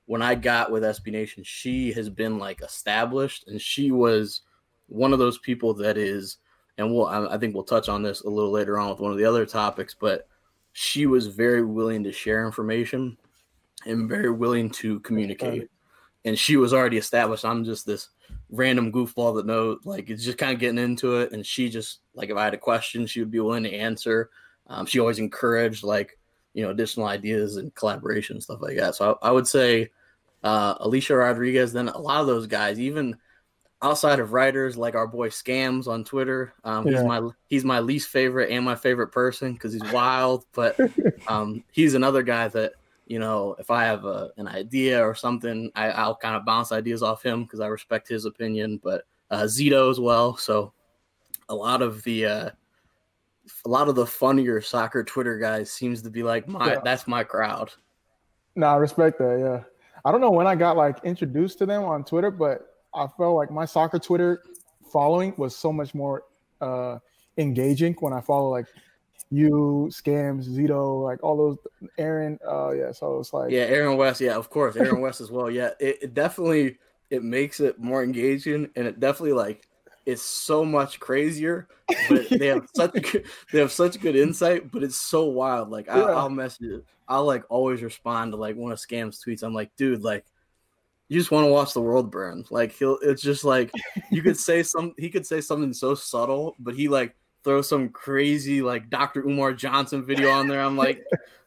When 0.05 0.21
I 0.23 0.33
got 0.33 0.71
with 0.71 0.83
SB 0.83 1.11
Nation, 1.11 1.43
she 1.43 1.91
has 1.93 2.09
been 2.09 2.39
like 2.39 2.61
established, 2.63 3.47
and 3.47 3.61
she 3.61 3.91
was 3.91 4.41
one 4.87 5.13
of 5.13 5.19
those 5.19 5.37
people 5.37 5.73
that 5.75 5.97
is, 5.97 6.37
and 6.79 6.91
we'll 6.91 7.05
I, 7.05 7.35
I 7.35 7.37
think 7.37 7.53
we'll 7.53 7.63
touch 7.63 7.89
on 7.89 8.01
this 8.01 8.21
a 8.21 8.29
little 8.29 8.51
later 8.51 8.79
on 8.79 8.89
with 8.89 8.99
one 8.99 9.11
of 9.11 9.17
the 9.17 9.25
other 9.25 9.45
topics, 9.45 9.95
but 9.99 10.27
she 10.73 11.05
was 11.05 11.27
very 11.27 11.63
willing 11.63 12.03
to 12.03 12.11
share 12.11 12.45
information 12.45 13.17
and 13.85 14.09
very 14.09 14.31
willing 14.31 14.69
to 14.71 14.99
communicate. 15.01 15.69
And 16.25 16.37
she 16.37 16.57
was 16.57 16.73
already 16.73 16.97
established. 16.97 17.45
I'm 17.45 17.63
just 17.63 17.85
this 17.85 18.09
random 18.49 18.91
goofball 18.91 19.35
that 19.35 19.45
knows 19.45 19.79
like 19.85 20.09
it's 20.09 20.23
just 20.23 20.37
kind 20.37 20.53
of 20.53 20.59
getting 20.59 20.79
into 20.79 21.17
it 21.17 21.31
and 21.31 21.45
she 21.45 21.69
just 21.69 21.99
like 22.15 22.29
if 22.29 22.37
i 22.37 22.43
had 22.43 22.53
a 22.53 22.57
question 22.57 23.05
she 23.05 23.19
would 23.19 23.29
be 23.29 23.39
willing 23.39 23.63
to 23.63 23.73
answer 23.73 24.29
um, 24.67 24.85
she 24.85 24.99
always 24.99 25.19
encouraged 25.19 25.83
like 25.83 26.17
you 26.53 26.63
know 26.63 26.71
additional 26.71 27.05
ideas 27.05 27.57
and 27.57 27.73
collaboration 27.75 28.41
stuff 28.41 28.59
like 28.61 28.75
that 28.75 28.95
so 28.95 29.19
i, 29.21 29.27
I 29.27 29.31
would 29.31 29.47
say 29.47 29.91
uh, 30.43 30.75
alicia 30.79 31.15
rodriguez 31.15 31.73
then 31.73 31.89
a 31.89 31.97
lot 31.97 32.21
of 32.21 32.27
those 32.27 32.47
guys 32.47 32.79
even 32.79 33.17
outside 33.81 34.19
of 34.19 34.33
writers 34.33 34.77
like 34.77 34.95
our 34.95 35.07
boy 35.07 35.29
scams 35.29 35.87
on 35.87 36.03
twitter 36.03 36.53
um, 36.63 36.87
yeah. 36.87 36.97
he's 36.97 37.03
my 37.03 37.29
he's 37.47 37.65
my 37.65 37.79
least 37.79 38.09
favorite 38.09 38.49
and 38.49 38.65
my 38.65 38.75
favorite 38.75 39.09
person 39.09 39.53
because 39.53 39.73
he's 39.73 39.91
wild 39.91 40.45
but 40.53 40.75
um, 41.27 41.63
he's 41.71 41.93
another 41.93 42.23
guy 42.23 42.47
that 42.47 42.73
you 43.09 43.17
know, 43.17 43.55
if 43.57 43.71
I 43.71 43.85
have 43.85 44.05
a, 44.05 44.29
an 44.37 44.47
idea 44.47 45.03
or 45.03 45.15
something, 45.15 45.71
I, 45.75 46.07
will 46.07 46.15
kind 46.15 46.35
of 46.35 46.45
bounce 46.45 46.71
ideas 46.71 47.01
off 47.01 47.23
him 47.23 47.43
because 47.43 47.59
I 47.59 47.65
respect 47.65 48.07
his 48.07 48.25
opinion. 48.25 48.79
But 48.81 49.03
uh, 49.31 49.43
Zito 49.43 49.89
as 49.89 49.99
well. 49.99 50.37
So 50.37 50.71
a 51.49 51.55
lot 51.55 51.81
of 51.81 52.03
the 52.03 52.25
uh, 52.25 52.49
a 53.65 53.69
lot 53.69 53.89
of 53.89 53.95
the 53.95 54.05
funnier 54.05 54.61
soccer 54.61 55.03
Twitter 55.03 55.39
guys 55.39 55.71
seems 55.71 56.03
to 56.03 56.11
be 56.11 56.21
like 56.21 56.47
my 56.47 56.73
yeah. 56.73 56.79
that's 56.83 57.07
my 57.07 57.23
crowd. 57.23 57.71
No, 58.55 58.67
I 58.67 58.75
respect 58.75 59.17
that. 59.17 59.39
Yeah, 59.39 59.63
I 60.05 60.11
don't 60.11 60.21
know 60.21 60.31
when 60.31 60.45
I 60.45 60.53
got 60.53 60.77
like 60.77 61.03
introduced 61.03 61.57
to 61.59 61.65
them 61.65 61.83
on 61.83 62.03
Twitter, 62.03 62.29
but 62.29 62.75
I 62.93 63.07
felt 63.17 63.35
like 63.35 63.49
my 63.49 63.65
soccer 63.65 63.97
Twitter 63.97 64.43
following 64.91 65.33
was 65.35 65.55
so 65.55 65.73
much 65.73 65.95
more 65.95 66.25
uh, 66.61 66.99
engaging 67.37 67.95
when 68.01 68.13
I 68.13 68.21
follow 68.21 68.49
like 68.49 68.67
you, 69.31 69.89
Scams, 69.91 70.47
Zito, 70.47 71.03
like 71.03 71.23
all 71.23 71.37
those, 71.37 71.57
Aaron. 71.97 72.39
Uh, 72.47 72.71
yeah, 72.71 72.91
so 72.91 73.19
it's 73.19 73.33
like 73.33 73.51
yeah, 73.51 73.61
Aaron 73.61 73.97
West. 73.97 74.21
Yeah, 74.21 74.35
of 74.35 74.49
course, 74.49 74.75
Aaron 74.75 75.01
West 75.01 75.21
as 75.21 75.31
well. 75.31 75.51
Yeah, 75.51 75.69
it, 75.79 75.99
it 76.01 76.13
definitely 76.13 76.77
it 77.09 77.23
makes 77.23 77.59
it 77.59 77.79
more 77.79 78.03
engaging, 78.03 78.69
and 78.75 78.87
it 78.87 78.99
definitely 78.99 79.33
like 79.33 79.67
it's 80.05 80.23
so 80.23 80.65
much 80.65 80.99
crazier. 80.99 81.67
But 82.09 82.29
they 82.29 82.47
have 82.47 82.67
such 82.75 82.93
good, 82.93 83.25
they 83.51 83.59
have 83.59 83.71
such 83.71 83.99
good 83.99 84.15
insight, 84.15 84.71
but 84.71 84.83
it's 84.83 84.97
so 84.97 85.25
wild. 85.25 85.69
Like 85.69 85.89
I, 85.89 85.99
will 85.99 86.29
message, 86.29 86.81
I'll 87.07 87.25
like 87.25 87.43
always 87.49 87.83
respond 87.83 88.31
to 88.31 88.37
like 88.37 88.55
one 88.55 88.71
of 88.71 88.79
Scams 88.79 89.23
tweets. 89.23 89.43
I'm 89.43 89.53
like, 89.53 89.75
dude, 89.75 90.01
like 90.01 90.25
you 91.07 91.19
just 91.19 91.31
want 91.31 91.45
to 91.45 91.51
watch 91.51 91.73
the 91.73 91.81
world 91.81 92.11
burn. 92.11 92.45
Like 92.49 92.71
he'll, 92.71 92.97
it's 93.03 93.21
just 93.21 93.43
like 93.43 93.71
you 94.11 94.23
could 94.23 94.37
say 94.37 94.63
some, 94.63 94.93
he 94.97 95.09
could 95.09 95.25
say 95.25 95.41
something 95.41 95.73
so 95.73 95.93
subtle, 95.93 96.55
but 96.59 96.75
he 96.75 96.87
like 96.87 97.15
throw 97.43 97.61
some 97.61 97.89
crazy 97.89 98.61
like 98.61 98.89
Dr. 98.89 99.21
Umar 99.21 99.53
Johnson 99.53 100.05
video 100.05 100.29
on 100.31 100.47
there. 100.47 100.61
I'm 100.61 100.77
like, 100.77 101.03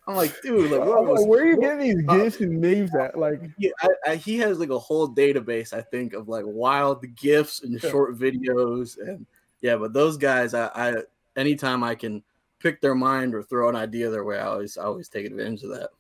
I'm 0.07 0.16
like, 0.16 0.35
dude, 0.42 0.70
like, 0.70 0.81
was, 0.85 1.26
where 1.26 1.44
are 1.44 1.46
you 1.46 1.61
getting 1.61 1.78
these 1.78 2.07
gifs 2.07 2.40
and 2.40 2.61
names 2.61 2.94
at? 2.94 3.16
Like, 3.16 3.40
yeah, 3.59 3.70
I, 3.81 3.88
I, 4.09 4.16
he 4.16 4.38
has 4.38 4.59
like 4.59 4.70
a 4.70 4.78
whole 4.78 5.09
database, 5.09 5.72
I 5.72 5.81
think, 5.81 6.12
of 6.12 6.28
like 6.28 6.44
wild 6.46 7.05
gifs 7.14 7.62
and 7.62 7.81
short 7.81 8.18
videos, 8.18 8.98
and 8.98 9.26
yeah. 9.61 9.76
But 9.76 9.92
those 9.92 10.16
guys, 10.16 10.55
I, 10.55 10.70
I 10.74 10.94
anytime 11.37 11.85
I 11.85 11.94
can 11.94 12.22
pick 12.59 12.81
their 12.81 12.96
mind 12.96 13.35
or 13.35 13.42
throw 13.42 13.68
an 13.68 13.76
idea 13.76 14.11
their 14.11 14.24
way, 14.24 14.38
I 14.38 14.46
always, 14.46 14.76
I 14.76 14.85
always 14.85 15.09
take 15.09 15.26
advantage 15.26 15.62
of 15.62 15.70
that. 15.70 15.90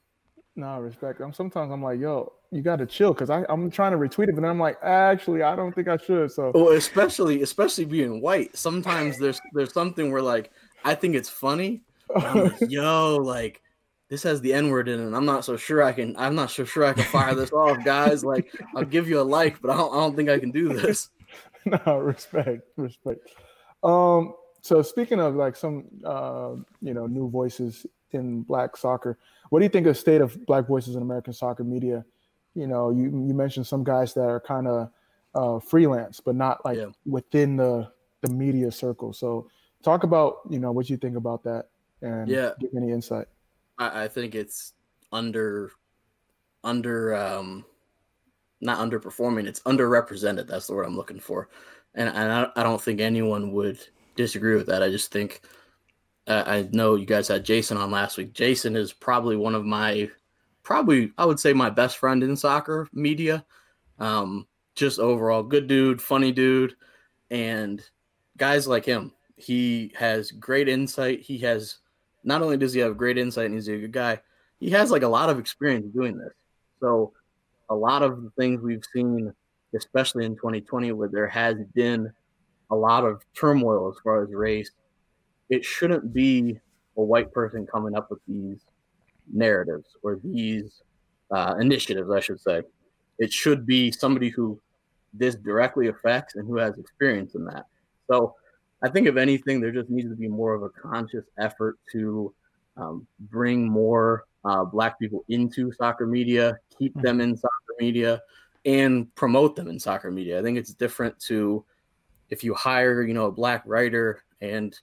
No, 0.54 0.78
respect. 0.80 1.20
I'm 1.20 1.32
sometimes 1.32 1.72
I'm 1.72 1.82
like, 1.82 1.98
yo, 1.98 2.32
you 2.50 2.60
got 2.60 2.76
to 2.76 2.86
chill 2.86 3.14
because 3.14 3.30
I'm 3.30 3.70
trying 3.70 3.92
to 3.92 3.98
retweet 3.98 4.28
it, 4.28 4.34
but 4.34 4.44
I'm 4.44 4.60
like, 4.60 4.76
actually, 4.82 5.42
I 5.42 5.56
don't 5.56 5.74
think 5.74 5.88
I 5.88 5.96
should. 5.96 6.30
So, 6.30 6.52
well, 6.54 6.68
especially 6.68 7.42
especially 7.42 7.86
being 7.86 8.20
white, 8.20 8.54
sometimes 8.56 9.18
there's 9.18 9.40
there's 9.54 9.72
something 9.72 10.12
where 10.12 10.20
like 10.20 10.50
I 10.84 10.94
think 10.94 11.14
it's 11.14 11.30
funny. 11.30 11.82
Like, 12.14 12.52
yo, 12.68 13.16
like 13.16 13.62
this 14.10 14.22
has 14.24 14.42
the 14.42 14.52
N 14.52 14.68
word 14.68 14.88
in 14.88 15.00
it. 15.00 15.16
I'm 15.16 15.24
not 15.24 15.42
so 15.42 15.56
sure 15.56 15.82
I 15.82 15.92
can. 15.92 16.14
I'm 16.18 16.34
not 16.34 16.50
so 16.50 16.66
sure 16.66 16.84
I 16.84 16.92
can 16.92 17.04
fire 17.04 17.34
this 17.34 17.52
off, 17.52 17.82
guys. 17.82 18.22
Like 18.22 18.52
I'll 18.76 18.84
give 18.84 19.08
you 19.08 19.20
a 19.20 19.22
like, 19.22 19.62
but 19.62 19.70
I 19.70 19.76
don't, 19.78 19.90
I 19.90 19.96
don't 19.96 20.14
think 20.14 20.28
I 20.28 20.38
can 20.38 20.50
do 20.50 20.68
this. 20.68 21.08
no, 21.64 21.96
respect, 21.96 22.68
respect. 22.76 23.26
Um, 23.82 24.34
so 24.60 24.82
speaking 24.82 25.18
of 25.18 25.34
like 25.34 25.56
some 25.56 25.86
uh, 26.04 26.56
you 26.82 26.92
know 26.92 27.06
new 27.06 27.30
voices 27.30 27.86
in 28.10 28.42
black 28.42 28.76
soccer, 28.76 29.18
what 29.52 29.58
do 29.58 29.66
you 29.66 29.68
think 29.68 29.86
of 29.86 29.98
state 29.98 30.22
of 30.22 30.46
black 30.46 30.66
voices 30.66 30.96
in 30.96 31.02
American 31.02 31.34
soccer 31.34 31.62
media? 31.62 32.04
you 32.54 32.66
know, 32.66 32.90
you 32.90 33.04
you 33.04 33.34
mentioned 33.34 33.66
some 33.66 33.84
guys 33.84 34.14
that 34.14 34.24
are 34.24 34.40
kind 34.40 34.66
of 34.68 34.90
uh, 35.34 35.58
freelance, 35.58 36.20
but 36.20 36.34
not 36.34 36.64
like 36.64 36.78
yeah. 36.78 36.86
within 37.06 37.56
the 37.56 37.90
the 38.20 38.30
media 38.32 38.70
circle. 38.70 39.12
So 39.12 39.48
talk 39.82 40.04
about 40.04 40.40
you 40.50 40.58
know 40.58 40.72
what 40.72 40.90
you 40.90 40.96
think 40.96 41.16
about 41.16 41.42
that 41.44 41.66
and 42.02 42.28
yeah. 42.28 42.50
give 42.60 42.70
any 42.76 42.90
insight. 42.90 43.26
I, 43.78 44.04
I 44.04 44.08
think 44.08 44.34
it's 44.34 44.74
under 45.12 45.72
under 46.64 47.14
um 47.14 47.64
not 48.60 48.78
underperforming 48.78 49.48
it's 49.48 49.58
underrepresented 49.60 50.46
that's 50.46 50.68
the 50.68 50.72
word 50.72 50.84
i'm 50.84 50.96
looking 50.96 51.18
for 51.18 51.48
and, 51.96 52.08
and 52.08 52.32
I, 52.32 52.46
I 52.54 52.62
don't 52.62 52.80
think 52.80 53.00
anyone 53.00 53.50
would 53.50 53.80
disagree 54.14 54.54
with 54.54 54.66
that 54.68 54.80
i 54.80 54.88
just 54.88 55.10
think 55.10 55.40
uh, 56.26 56.44
i 56.46 56.68
know 56.72 56.94
you 56.94 57.06
guys 57.06 57.28
had 57.28 57.44
jason 57.44 57.76
on 57.76 57.90
last 57.90 58.16
week 58.16 58.32
jason 58.32 58.76
is 58.76 58.92
probably 58.92 59.36
one 59.36 59.54
of 59.54 59.64
my 59.64 60.08
probably 60.62 61.12
I 61.18 61.24
would 61.24 61.40
say 61.40 61.52
my 61.52 61.70
best 61.70 61.98
friend 61.98 62.22
in 62.22 62.36
soccer 62.36 62.88
media. 62.92 63.44
Um, 63.98 64.46
just 64.74 64.98
overall 64.98 65.42
good 65.42 65.66
dude, 65.66 66.00
funny 66.00 66.32
dude, 66.32 66.74
and 67.30 67.82
guys 68.36 68.66
like 68.66 68.84
him. 68.84 69.12
He 69.36 69.92
has 69.96 70.30
great 70.30 70.68
insight. 70.68 71.20
He 71.20 71.38
has 71.38 71.78
not 72.24 72.42
only 72.42 72.56
does 72.56 72.72
he 72.72 72.80
have 72.80 72.96
great 72.96 73.18
insight 73.18 73.46
and 73.46 73.54
he's 73.54 73.68
a 73.68 73.76
good 73.76 73.92
guy, 73.92 74.20
he 74.60 74.70
has 74.70 74.90
like 74.90 75.02
a 75.02 75.08
lot 75.08 75.28
of 75.28 75.38
experience 75.38 75.86
doing 75.92 76.16
this. 76.16 76.32
So 76.80 77.12
a 77.68 77.74
lot 77.74 78.02
of 78.02 78.22
the 78.22 78.30
things 78.38 78.62
we've 78.62 78.84
seen, 78.94 79.32
especially 79.74 80.24
in 80.24 80.36
2020, 80.36 80.92
where 80.92 81.08
there 81.08 81.28
has 81.28 81.56
been 81.74 82.12
a 82.70 82.76
lot 82.76 83.04
of 83.04 83.22
turmoil 83.34 83.90
as 83.90 84.00
far 84.02 84.22
as 84.22 84.32
race, 84.32 84.70
it 85.52 85.62
shouldn't 85.62 86.14
be 86.14 86.58
a 86.96 87.02
white 87.02 87.30
person 87.30 87.66
coming 87.66 87.94
up 87.94 88.10
with 88.10 88.20
these 88.26 88.60
narratives 89.30 89.96
or 90.02 90.18
these 90.24 90.80
uh, 91.30 91.56
initiatives, 91.60 92.10
I 92.10 92.20
should 92.20 92.40
say. 92.40 92.62
It 93.18 93.30
should 93.30 93.66
be 93.66 93.92
somebody 93.92 94.30
who 94.30 94.58
this 95.12 95.34
directly 95.34 95.88
affects 95.88 96.36
and 96.36 96.48
who 96.48 96.56
has 96.56 96.78
experience 96.78 97.34
in 97.34 97.44
that. 97.44 97.66
So 98.10 98.34
I 98.82 98.88
think 98.88 99.06
if 99.06 99.18
anything, 99.18 99.60
there 99.60 99.72
just 99.72 99.90
needs 99.90 100.08
to 100.08 100.16
be 100.16 100.26
more 100.26 100.54
of 100.54 100.62
a 100.62 100.70
conscious 100.70 101.26
effort 101.38 101.78
to 101.92 102.32
um, 102.78 103.06
bring 103.20 103.68
more 103.68 104.24
uh, 104.46 104.64
black 104.64 104.98
people 104.98 105.22
into 105.28 105.70
soccer 105.72 106.06
media, 106.06 106.56
keep 106.78 106.98
them 107.02 107.20
in 107.20 107.36
soccer 107.36 107.74
media, 107.78 108.22
and 108.64 109.14
promote 109.16 109.54
them 109.54 109.68
in 109.68 109.78
soccer 109.78 110.10
media. 110.10 110.38
I 110.38 110.42
think 110.42 110.56
it's 110.56 110.72
different 110.72 111.20
to 111.26 111.62
if 112.30 112.42
you 112.42 112.54
hire, 112.54 113.02
you 113.02 113.12
know, 113.12 113.26
a 113.26 113.32
black 113.32 113.62
writer 113.66 114.24
and 114.40 114.74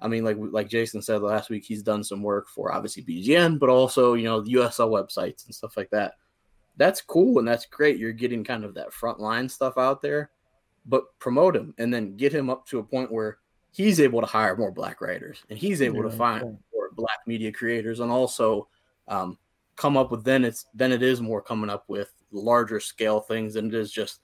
I 0.00 0.08
mean, 0.08 0.24
like 0.24 0.36
like 0.38 0.68
Jason 0.68 1.00
said 1.00 1.22
last 1.22 1.48
week, 1.48 1.64
he's 1.64 1.82
done 1.82 2.04
some 2.04 2.22
work 2.22 2.48
for 2.48 2.72
obviously 2.72 3.02
BGN, 3.02 3.58
but 3.58 3.68
also 3.68 4.14
you 4.14 4.24
know 4.24 4.40
the 4.40 4.54
USL 4.54 4.90
websites 4.90 5.46
and 5.46 5.54
stuff 5.54 5.76
like 5.76 5.90
that. 5.90 6.14
That's 6.76 7.00
cool 7.00 7.38
and 7.38 7.48
that's 7.48 7.66
great. 7.66 7.98
You're 7.98 8.12
getting 8.12 8.44
kind 8.44 8.64
of 8.64 8.74
that 8.74 8.92
frontline 8.92 9.50
stuff 9.50 9.78
out 9.78 10.02
there, 10.02 10.30
but 10.84 11.04
promote 11.18 11.56
him 11.56 11.74
and 11.78 11.92
then 11.92 12.16
get 12.16 12.34
him 12.34 12.50
up 12.50 12.66
to 12.66 12.78
a 12.78 12.84
point 12.84 13.10
where 13.10 13.38
he's 13.70 14.00
able 14.00 14.20
to 14.20 14.26
hire 14.26 14.56
more 14.56 14.72
black 14.72 15.00
writers 15.00 15.42
and 15.50 15.58
he's 15.58 15.82
able 15.82 16.04
yeah, 16.04 16.10
to 16.10 16.16
find 16.16 16.42
yeah. 16.42 16.52
more 16.74 16.90
black 16.92 17.18
media 17.26 17.52
creators 17.52 18.00
and 18.00 18.10
also 18.10 18.68
um, 19.08 19.38
come 19.76 19.96
up 19.96 20.10
with 20.10 20.24
then 20.24 20.44
it's 20.44 20.66
then 20.74 20.92
it 20.92 21.02
is 21.02 21.20
more 21.20 21.42
coming 21.42 21.70
up 21.70 21.84
with 21.86 22.10
larger 22.32 22.80
scale 22.80 23.20
things 23.20 23.54
than 23.54 23.66
it 23.66 23.74
is 23.74 23.92
just 23.92 24.20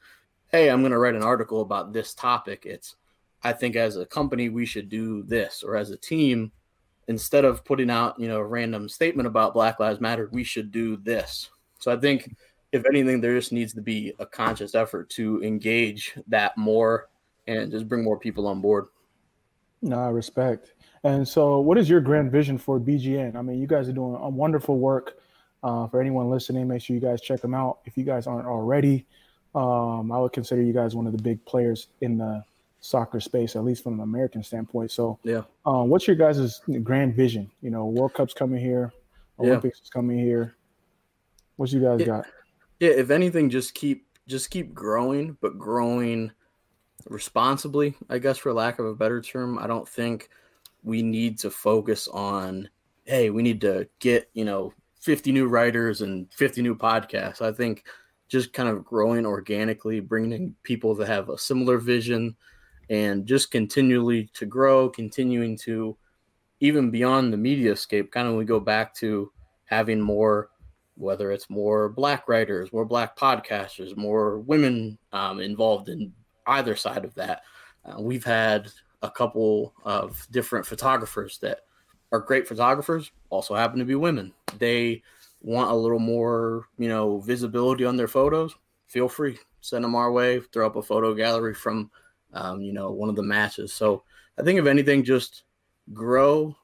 hey 0.49 0.71
i'm 0.71 0.81
going 0.81 0.93
to 0.93 0.99
write 0.99 1.15
an 1.15 1.23
article 1.23 1.61
about 1.61 1.93
this 1.93 2.15
topic 2.15 2.65
it's 2.65 2.97
i 3.45 3.53
think 3.53 3.77
as 3.77 3.97
a 3.97 4.07
company 4.07 4.49
we 4.49 4.67
should 4.67 4.89
do 4.89 5.23
this 5.25 5.63
or 5.63 5.77
as 5.77 5.91
a 5.91 5.97
team 5.97 6.53
instead 7.09 7.45
of 7.45 7.65
putting 7.65 7.91
out 7.91 8.19
you 8.19 8.29
know 8.29 8.39
a 8.39 8.45
random 8.45 8.89
statement 8.89 9.27
about 9.27 9.55
black 9.55 9.81
lives 9.81 10.01
matter 10.01 10.29
we 10.33 10.45
should 10.45 10.71
do 10.71 10.97
this. 10.99 11.51
So 11.79 11.93
i 11.93 11.97
think 11.97 12.35
if 12.73 12.85
anything 12.87 13.21
there 13.21 13.37
just 13.37 13.53
needs 13.53 13.75
to 13.75 13.83
be 13.83 14.13
a 14.19 14.27
conscious 14.27 14.75
effort 14.75 15.11
to 15.11 15.43
engage 15.43 16.15
that 16.29 16.57
more 16.57 17.09
and 17.47 17.71
just 17.71 17.89
bring 17.89 18.05
more 18.05 18.19
people 18.19 18.47
on 18.47 18.61
board. 18.61 18.87
No 19.83 19.99
I 19.99 20.09
respect. 20.09 20.73
And 21.05 21.27
so 21.27 21.61
what 21.61 21.77
is 21.77 21.91
your 21.91 22.01
grand 22.01 22.31
vision 22.31 22.57
for 22.57 22.79
bgn 22.79 23.37
i 23.37 23.43
mean 23.43 23.61
you 23.61 23.67
guys 23.67 23.89
are 23.89 23.93
doing 23.93 24.17
a 24.21 24.29
wonderful 24.29 24.79
work. 24.79 25.19
Uh, 25.65 25.87
for 25.87 26.01
anyone 26.01 26.29
listening, 26.29 26.67
make 26.67 26.83
sure 26.83 26.93
you 26.93 27.01
guys 27.01 27.21
check 27.21 27.41
them 27.41 27.55
out. 27.55 27.79
If 27.85 27.97
you 27.97 28.03
guys 28.03 28.27
aren't 28.27 28.49
already, 28.49 29.07
um, 29.55 30.11
I 30.11 30.19
would 30.19 30.33
consider 30.33 30.61
you 30.61 30.73
guys 30.73 30.97
one 30.97 31.07
of 31.07 31.17
the 31.17 31.23
big 31.23 31.45
players 31.45 31.87
in 32.01 32.19
the 32.19 32.43
soccer 32.83 33.21
space, 33.21 33.57
at 33.57 33.65
least 33.65 33.83
from 33.83 33.95
an 33.95 34.01
American 34.01 34.43
standpoint. 34.43 34.91
So, 34.91 35.19
yeah, 35.23 35.43
um, 35.65 35.89
what's 35.89 36.07
your 36.07 36.17
guys' 36.17 36.61
grand 36.83 37.15
vision? 37.15 37.51
You 37.63 37.71
know, 37.71 37.87
World 37.87 38.13
Cup's 38.13 38.35
coming 38.35 38.61
here, 38.61 38.93
Olympics 39.39 39.79
yeah. 39.79 39.85
is 39.85 39.91
coming 39.91 40.19
here. 40.19 40.57
What 41.57 41.73
you 41.73 41.81
guys 41.81 42.01
yeah. 42.01 42.07
got? 42.07 42.27
Yeah, 42.81 42.91
if 42.91 43.11
anything, 43.11 43.49
just 43.49 43.75
keep 43.75 44.07
just 44.27 44.51
keep 44.51 44.75
growing, 44.75 45.39
but 45.41 45.59
growing 45.59 46.33
responsibly. 47.09 47.95
I 48.11 48.19
guess, 48.19 48.37
for 48.37 48.53
lack 48.53 48.79
of 48.79 48.87
a 48.87 48.95
better 48.95 49.23
term, 49.23 49.59
I 49.59 49.67
don't 49.67 49.89
think 49.89 50.29
we 50.83 51.03
need 51.03 51.39
to 51.39 51.51
focus 51.51 52.09
on. 52.09 52.69
Hey, 53.05 53.31
we 53.31 53.43
need 53.43 53.61
to 53.63 53.89
get 54.01 54.29
you 54.35 54.45
know 54.45 54.73
50 55.01 55.33
new 55.33 55.47
writers 55.47 56.03
and 56.03 56.33
50 56.33 56.63
new 56.63 56.75
podcasts. 56.77 57.41
I 57.41 57.53
think 57.53 57.85
just 58.29 58.53
kind 58.53 58.69
of 58.69 58.85
growing 58.85 59.27
organically, 59.27 60.01
bringing 60.01 60.55
people 60.63 60.95
that 60.95 61.07
have 61.07 61.29
a 61.29 61.39
similar 61.39 61.79
vision 61.79 62.35
and 62.91 63.27
just 63.27 63.51
continually 63.51 64.31
to 64.35 64.47
grow, 64.47 64.89
continuing 64.89 65.57
to 65.59 65.97
even 66.61 66.91
beyond 66.91 67.33
the 67.33 67.37
media 67.37 67.75
scape, 67.75 68.13
kind 68.13 68.29
of 68.29 68.35
we 68.35 68.45
go 68.45 68.61
back 68.61 68.95
to 68.95 69.33
having 69.65 70.01
more, 70.01 70.51
whether 70.97 71.33
it's 71.33 71.51
more 71.51 71.89
black 71.89 72.29
writers, 72.29 72.73
more 72.73 72.85
black 72.85 73.17
podcasters, 73.17 73.97
more 73.97 74.39
women 74.39 74.97
um, 75.13 75.41
involved 75.41 75.89
in 75.89 76.13
either 76.47 76.77
side 76.77 77.05
of 77.05 77.15
that. 77.15 77.43
Uh, 77.85 78.01
we've 78.01 78.25
had 78.25 78.71
a 79.03 79.11
couple 79.11 79.75
of 79.85 80.27
different 80.31 80.65
photographers 80.65 81.39
that 81.39 81.61
are 82.13 82.21
great 82.21 82.47
photographers, 82.47 83.11
also 83.31 83.55
happen 83.55 83.79
to 83.79 83.85
be 83.85 83.95
women. 83.95 84.33
They 84.59 85.03
want 85.41 85.71
a 85.71 85.75
little 85.75 85.99
more, 85.99 86.69
you 86.79 86.89
know, 86.89 87.19
visibility 87.21 87.85
on 87.85 87.97
their 87.97 88.09
photos. 88.09 88.55
Feel 88.87 89.09
free, 89.09 89.39
send 89.63 89.83
them 89.83 89.95
our 89.95 90.13
way. 90.13 90.41
Throw 90.53 90.67
up 90.67 90.77
a 90.77 90.83
photo 90.83 91.15
gallery 91.15 91.55
from, 91.55 91.91
um, 92.33 92.61
you 92.63 92.73
know, 92.73 92.91
one 92.91 93.09
of 93.09 93.17
the 93.17 93.23
matches. 93.23 93.73
So 93.73 94.03
I 94.39 94.43
think 94.43 94.59
if 94.59 94.67
anything, 94.67 95.05
just 95.05 95.45
grow, 95.93 96.57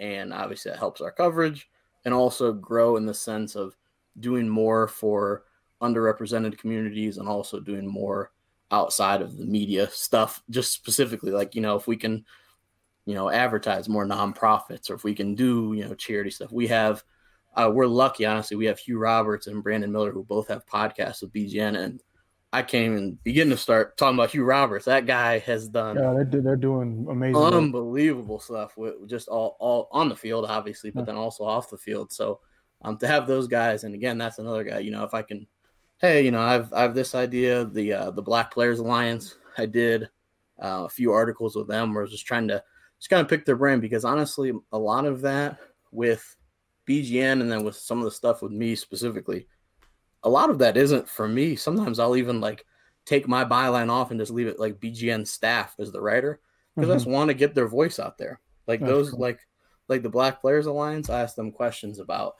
and 0.00 0.32
obviously 0.32 0.70
that 0.70 0.78
helps 0.78 1.00
our 1.00 1.12
coverage, 1.12 1.68
and 2.04 2.12
also 2.12 2.52
grow 2.52 2.96
in 2.96 3.06
the 3.06 3.14
sense 3.14 3.54
of 3.54 3.76
doing 4.20 4.48
more 4.48 4.88
for 4.88 5.44
underrepresented 5.82 6.58
communities 6.58 7.18
and 7.18 7.28
also 7.28 7.60
doing 7.60 7.86
more 7.86 8.32
outside 8.70 9.20
of 9.20 9.36
the 9.36 9.44
media 9.44 9.88
stuff 9.90 10.42
just 10.50 10.72
specifically 10.72 11.30
like 11.30 11.54
you 11.54 11.60
know 11.60 11.76
if 11.76 11.86
we 11.86 11.96
can 11.96 12.24
you 13.04 13.14
know 13.14 13.30
advertise 13.30 13.88
more 13.88 14.06
nonprofits 14.06 14.90
or 14.90 14.94
if 14.94 15.04
we 15.04 15.14
can 15.14 15.34
do 15.34 15.74
you 15.76 15.84
know 15.84 15.94
charity 15.94 16.30
stuff 16.30 16.50
we 16.50 16.66
have 16.66 17.04
uh, 17.56 17.70
we're 17.72 17.86
lucky 17.86 18.24
honestly 18.24 18.56
we 18.56 18.64
have 18.64 18.78
hugh 18.78 18.98
roberts 18.98 19.46
and 19.46 19.62
brandon 19.62 19.92
miller 19.92 20.10
who 20.10 20.24
both 20.24 20.48
have 20.48 20.66
podcasts 20.66 21.20
with 21.20 21.32
bgn 21.32 21.76
and 21.78 22.02
i 22.54 22.62
can't 22.62 22.92
even 22.92 23.18
begin 23.22 23.50
to 23.50 23.56
start 23.56 23.96
talking 23.96 24.16
about 24.16 24.30
hugh 24.30 24.44
roberts 24.44 24.84
that 24.84 25.06
guy 25.06 25.38
has 25.38 25.68
done 25.68 25.96
yeah 25.96 26.24
they're, 26.24 26.40
they're 26.40 26.56
doing 26.56 27.06
amazing 27.10 27.36
unbelievable 27.36 28.36
work. 28.36 28.42
stuff 28.42 28.76
with 28.76 29.08
just 29.08 29.28
all, 29.28 29.56
all 29.60 29.88
on 29.92 30.08
the 30.08 30.16
field 30.16 30.44
obviously 30.46 30.90
but 30.90 31.00
yeah. 31.00 31.06
then 31.06 31.16
also 31.16 31.44
off 31.44 31.70
the 31.70 31.76
field 31.76 32.12
so 32.12 32.40
um, 32.82 32.96
to 32.98 33.06
have 33.06 33.26
those 33.26 33.48
guys 33.48 33.84
and 33.84 33.94
again 33.94 34.18
that's 34.18 34.38
another 34.38 34.64
guy 34.64 34.78
you 34.78 34.90
know 34.90 35.04
if 35.04 35.14
i 35.14 35.22
can 35.22 35.46
hey 36.00 36.24
you 36.24 36.30
know 36.30 36.40
i've 36.40 36.72
i 36.72 36.82
have 36.82 36.94
this 36.94 37.14
idea 37.14 37.64
the 37.64 37.92
uh, 37.92 38.10
the 38.10 38.22
black 38.22 38.50
players 38.50 38.78
alliance 38.78 39.36
i 39.58 39.66
did 39.66 40.08
uh, 40.62 40.84
a 40.84 40.88
few 40.88 41.12
articles 41.12 41.56
with 41.56 41.68
them 41.68 41.92
where 41.92 42.02
i 42.02 42.04
was 42.04 42.12
just 42.12 42.26
trying 42.26 42.48
to 42.48 42.62
just 43.04 43.10
kind 43.10 43.20
of 43.20 43.28
pick 43.28 43.44
their 43.44 43.56
brain 43.56 43.80
because 43.80 44.06
honestly, 44.06 44.50
a 44.72 44.78
lot 44.78 45.04
of 45.04 45.20
that 45.20 45.58
with 45.90 46.36
BGN 46.88 47.42
and 47.42 47.52
then 47.52 47.62
with 47.62 47.76
some 47.76 47.98
of 47.98 48.04
the 48.04 48.10
stuff 48.10 48.40
with 48.40 48.50
me 48.50 48.74
specifically, 48.74 49.46
a 50.24 50.28
lot 50.28 50.50
of 50.50 50.58
that 50.58 50.76
isn't 50.76 51.08
for 51.08 51.28
me. 51.28 51.56
Sometimes 51.56 51.98
I'll 51.98 52.16
even 52.16 52.40
like 52.40 52.64
take 53.06 53.28
my 53.28 53.44
byline 53.44 53.90
off 53.90 54.10
and 54.10 54.18
just 54.18 54.32
leave 54.32 54.46
it 54.46 54.58
like 54.58 54.80
BGN 54.80 55.26
staff 55.26 55.74
as 55.78 55.92
the 55.92 56.00
writer 56.00 56.40
because 56.74 56.88
mm-hmm. 56.88 56.92
I 56.92 56.96
just 56.96 57.06
want 57.06 57.28
to 57.28 57.34
get 57.34 57.54
their 57.54 57.68
voice 57.68 57.98
out 57.98 58.18
there. 58.18 58.40
Like 58.66 58.80
That's 58.80 58.90
those, 58.90 59.10
cool. 59.10 59.20
like 59.20 59.40
like 59.88 60.02
the 60.02 60.10
Black 60.10 60.40
Players 60.40 60.66
Alliance, 60.66 61.10
I 61.10 61.20
ask 61.20 61.36
them 61.36 61.52
questions 61.52 61.98
about, 61.98 62.36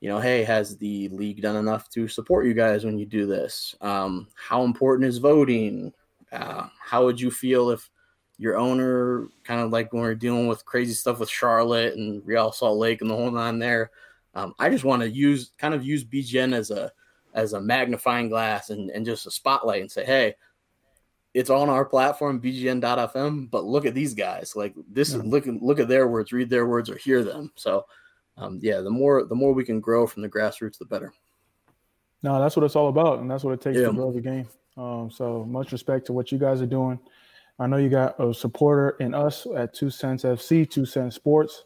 you 0.00 0.08
know, 0.08 0.20
hey, 0.20 0.44
has 0.44 0.78
the 0.78 1.08
league 1.08 1.42
done 1.42 1.56
enough 1.56 1.88
to 1.90 2.06
support 2.06 2.46
you 2.46 2.54
guys 2.54 2.84
when 2.84 2.98
you 2.98 3.06
do 3.06 3.26
this? 3.26 3.74
Um, 3.80 4.28
how 4.36 4.62
important 4.62 5.08
is 5.08 5.18
voting? 5.18 5.92
Uh, 6.30 6.68
how 6.80 7.04
would 7.04 7.20
you 7.20 7.30
feel 7.30 7.70
if 7.70 7.90
your 8.38 8.56
owner, 8.56 9.28
kind 9.44 9.60
of 9.60 9.70
like 9.70 9.92
when 9.92 10.02
we're 10.02 10.14
dealing 10.14 10.46
with 10.46 10.64
crazy 10.64 10.92
stuff 10.92 11.20
with 11.20 11.30
Charlotte 11.30 11.94
and 11.94 12.24
Real 12.26 12.52
Salt 12.52 12.78
Lake 12.78 13.00
and 13.00 13.10
the 13.10 13.16
whole 13.16 13.30
nine 13.30 13.58
there. 13.58 13.90
Um, 14.34 14.54
I 14.58 14.68
just 14.68 14.84
want 14.84 15.02
to 15.02 15.08
use 15.08 15.52
kind 15.58 15.74
of 15.74 15.84
use 15.84 16.04
BGN 16.04 16.54
as 16.54 16.70
a 16.70 16.92
as 17.36 17.52
a 17.52 17.60
magnifying 17.60 18.28
glass 18.28 18.70
and, 18.70 18.90
and 18.90 19.06
just 19.06 19.26
a 19.26 19.30
spotlight 19.30 19.82
and 19.82 19.92
say, 19.92 20.04
hey, 20.04 20.34
it's 21.34 21.50
on 21.50 21.68
our 21.68 21.84
platform, 21.84 22.40
BGN.fm, 22.40 23.50
but 23.50 23.64
look 23.64 23.84
at 23.84 23.94
these 23.94 24.14
guys. 24.14 24.56
Like 24.56 24.74
this 24.90 25.10
is 25.12 25.22
look 25.22 25.44
look 25.46 25.78
at 25.78 25.86
their 25.86 26.08
words, 26.08 26.32
read 26.32 26.48
their 26.48 26.66
words 26.66 26.88
or 26.88 26.96
hear 26.96 27.22
them. 27.22 27.52
So 27.56 27.84
um, 28.38 28.58
yeah, 28.62 28.80
the 28.80 28.90
more 28.90 29.24
the 29.24 29.34
more 29.34 29.52
we 29.52 29.62
can 29.62 29.78
grow 29.78 30.06
from 30.06 30.22
the 30.22 30.30
grassroots, 30.30 30.78
the 30.78 30.86
better. 30.86 31.12
No, 32.22 32.40
that's 32.40 32.56
what 32.56 32.64
it's 32.64 32.74
all 32.74 32.88
about, 32.88 33.18
and 33.18 33.30
that's 33.30 33.44
what 33.44 33.52
it 33.52 33.60
takes 33.60 33.78
yeah. 33.78 33.88
to 33.88 33.92
grow 33.92 34.10
the 34.10 34.20
game. 34.22 34.48
Um, 34.78 35.10
so 35.10 35.44
much 35.44 35.72
respect 35.72 36.06
to 36.06 36.14
what 36.14 36.32
you 36.32 36.38
guys 36.38 36.62
are 36.62 36.66
doing. 36.66 36.98
I 37.58 37.66
know 37.66 37.76
you 37.76 37.90
got 37.90 38.18
a 38.18 38.32
supporter 38.32 38.96
in 39.00 39.14
us 39.14 39.46
at 39.54 39.74
Two 39.74 39.90
Cents 39.90 40.24
FC, 40.24 40.68
Two 40.68 40.86
Cents 40.86 41.16
Sports, 41.16 41.64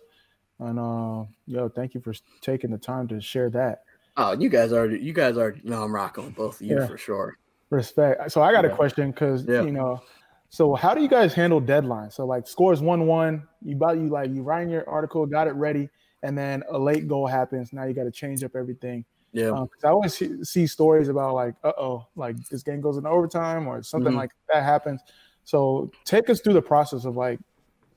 and 0.59 0.81
uh, 0.81 1.25
yo, 1.47 1.69
thank 1.69 1.95
you 1.95 2.01
for 2.01 2.13
taking 2.41 2.73
the 2.73 2.79
time 2.79 3.07
to 3.09 3.21
share 3.21 3.51
that. 3.51 3.85
Oh, 4.23 4.33
you 4.33 4.51
guys 4.51 4.71
are 4.71 4.87
you 4.87 5.15
guys 5.15 5.39
are 5.39 5.57
no, 5.65 5.83
I'm 5.83 5.95
rocking 5.95 6.27
with 6.27 6.35
both 6.35 6.61
of 6.61 6.67
you 6.67 6.79
yeah. 6.79 6.87
for 6.87 6.99
sure. 6.99 7.39
Respect. 7.71 8.31
So 8.31 8.43
I 8.43 8.53
got 8.53 8.65
yeah. 8.65 8.71
a 8.71 8.77
question 8.77 9.13
because 9.13 9.47
yeah. 9.47 9.63
you 9.63 9.73
know, 9.73 10.03
so 10.51 10.75
how 10.75 10.93
do 10.93 11.01
you 11.01 11.09
guys 11.09 11.33
handle 11.33 11.59
deadlines? 11.59 12.13
So 12.13 12.27
like 12.27 12.47
scores 12.47 12.83
one 12.83 13.07
one, 13.07 13.45
you 13.65 13.77
about 13.77 13.97
you 13.97 14.09
like 14.09 14.31
you 14.31 14.43
writing 14.43 14.69
your 14.69 14.87
article, 14.87 15.25
got 15.25 15.49
it 15.49 15.53
ready, 15.53 15.89
and 16.23 16.37
then 16.37 16.63
a 16.69 16.79
late 16.79 17.09
goal 17.09 17.27
happens. 17.27 17.73
Now 17.73 17.85
you 17.85 17.95
got 17.95 18.05
to 18.05 18.11
change 18.11 18.45
up 18.45 18.55
everything. 18.55 19.07
Yeah. 19.33 19.47
Because 19.47 19.63
um, 19.63 19.69
I 19.85 19.89
always 19.89 20.15
see, 20.15 20.45
see, 20.45 20.67
stories 20.67 21.09
about 21.09 21.35
like, 21.35 21.55
uh 21.65 21.73
oh, 21.79 22.07
like 22.15 22.37
this 22.51 22.63
game 22.63 22.83
goes 22.83 22.99
in 22.99 23.07
overtime 23.07 23.69
or 23.69 23.83
something 23.83 24.11
mm-hmm. 24.11 24.19
like 24.19 24.33
that 24.53 24.65
happens. 24.65 25.01
So 25.45 25.91
take 26.05 26.29
us 26.29 26.41
through 26.41 26.55
the 26.55 26.63
process 26.63 27.07
of 27.07 27.17
like 27.17 27.41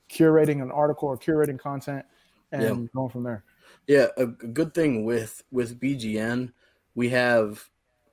curating 0.10 0.62
an 0.62 0.72
article 0.72 1.10
or 1.10 1.18
curating 1.18 1.60
content 1.60 2.06
and 2.54 2.90
going 2.94 3.10
from 3.10 3.24
there. 3.24 3.44
Yeah, 3.88 4.08
a, 4.18 4.26
good 4.26 4.74
thing 4.74 5.06
with 5.06 5.44
with 5.52 5.80
BGN, 5.80 6.52
we 6.96 7.10
have 7.10 7.70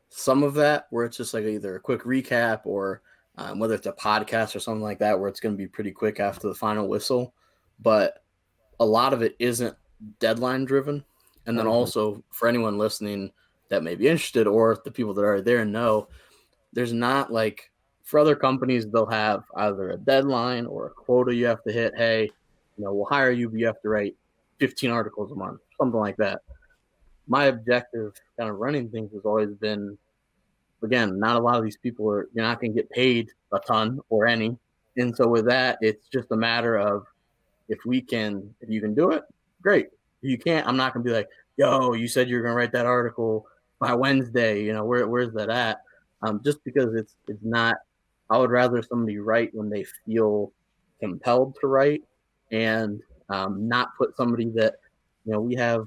some 0.09 0.43
of 0.43 0.55
that 0.55 0.87
where 0.91 1.05
it's 1.05 1.17
just 1.17 1.35
like 1.35 1.45
either 1.45 1.77
a 1.77 1.81
quick 1.81 2.03
recap 2.03 2.63
or 2.65 3.03
um, 3.39 3.59
whether 3.59 3.75
it's 3.75 3.87
a 3.87 3.93
podcast 3.93 4.55
or 4.57 4.61
something 4.61 4.83
like 4.83 4.99
that 4.99 5.19
where 5.19 5.29
it's 5.29 5.41
going 5.41 5.55
to 5.55 5.59
be 5.59 5.69
pretty 5.69 5.93
quick 5.93 6.21
after 6.21 6.49
the 6.49 6.55
final 6.55 6.89
whistle. 6.89 7.35
But 7.81 8.23
a 8.81 8.85
lot 8.85 9.13
of 9.13 9.23
it 9.23 9.37
isn't 9.39 9.77
deadline 10.19 10.65
driven. 10.65 11.05
And 11.47 11.59
then 11.59 11.67
also 11.67 12.23
for 12.31 12.49
anyone 12.49 12.79
listening 12.79 13.33
that 13.71 13.83
may 13.83 13.95
be 13.95 14.07
interested 14.07 14.47
or 14.47 14.79
the 14.85 14.91
people 14.91 15.15
that 15.15 15.25
are 15.25 15.41
there 15.41 15.65
know, 15.65 16.09
there's 16.73 16.93
not 16.93 17.33
like 17.33 17.71
for 18.05 18.21
other 18.21 18.37
companies, 18.37 18.87
they'll 18.87 19.07
have 19.07 19.45
either 19.57 19.91
a 19.91 19.97
deadline 19.97 20.67
or 20.67 20.87
a 20.87 20.91
quota 20.91 21.35
you 21.35 21.47
have 21.47 21.63
to 21.65 21.73
hit. 21.73 21.95
Hey, 21.97 22.31
you 22.77 22.85
know, 22.85 22.93
we'll 22.93 23.07
hire 23.07 23.31
you, 23.31 23.49
but 23.49 23.59
you 23.59 23.67
have 23.67 23.81
to 23.83 23.89
write 23.89 24.17
15 24.61 24.91
articles 24.91 25.33
a 25.33 25.35
month, 25.35 25.61
something 25.79 25.99
like 25.99 26.17
that. 26.19 26.43
My 27.27 27.47
objective, 27.47 28.13
kind 28.39 28.51
of 28.51 28.57
running 28.57 28.89
things, 28.91 29.13
has 29.13 29.25
always 29.25 29.51
been, 29.55 29.99
again, 30.83 31.19
not 31.19 31.37
a 31.37 31.41
lot 31.41 31.57
of 31.57 31.65
these 31.65 31.77
people 31.77 32.09
are 32.11 32.29
you're 32.33 32.45
not 32.45 32.61
going 32.61 32.73
to 32.73 32.77
get 32.77 32.91
paid 32.91 33.31
a 33.53 33.59
ton 33.59 34.01
or 34.09 34.27
any, 34.27 34.57
and 34.97 35.17
so 35.17 35.27
with 35.27 35.47
that, 35.47 35.79
it's 35.81 36.09
just 36.09 36.31
a 36.31 36.37
matter 36.37 36.77
of 36.77 37.07
if 37.69 37.79
we 37.87 38.01
can, 38.01 38.55
if 38.61 38.69
you 38.69 38.81
can 38.81 38.95
do 38.95 39.11
it, 39.11 39.23
great. 39.63 39.87
If 40.23 40.31
you 40.31 40.39
can't, 40.39 40.67
I'm 40.67 40.77
not 40.77 40.93
going 40.93 41.05
to 41.05 41.09
be 41.09 41.15
like, 41.15 41.29
yo, 41.57 41.95
you 41.95 42.09
said 42.09 42.29
you're 42.29 42.43
going 42.43 42.53
to 42.53 42.57
write 42.57 42.73
that 42.73 42.87
article 42.87 43.47
by 43.79 43.95
Wednesday. 43.95 44.63
You 44.63 44.73
know, 44.73 44.85
where 44.85 45.07
where's 45.09 45.33
that 45.35 45.51
at? 45.51 45.81
Um, 46.23 46.41
just 46.45 46.63
because 46.65 46.95
it's 46.95 47.17
it's 47.29 47.43
not. 47.43 47.77
I 48.29 48.39
would 48.39 48.51
rather 48.51 48.81
somebody 48.83 49.19
write 49.19 49.55
when 49.55 49.71
they 49.71 49.85
feel 50.07 50.53
compelled 51.01 51.57
to 51.61 51.67
write, 51.67 52.03
and 52.51 53.01
um, 53.31 53.69
not 53.69 53.97
put 53.97 54.17
somebody 54.17 54.51
that 54.51 54.75
you 55.25 55.33
know 55.33 55.41
we 55.41 55.55
have 55.55 55.87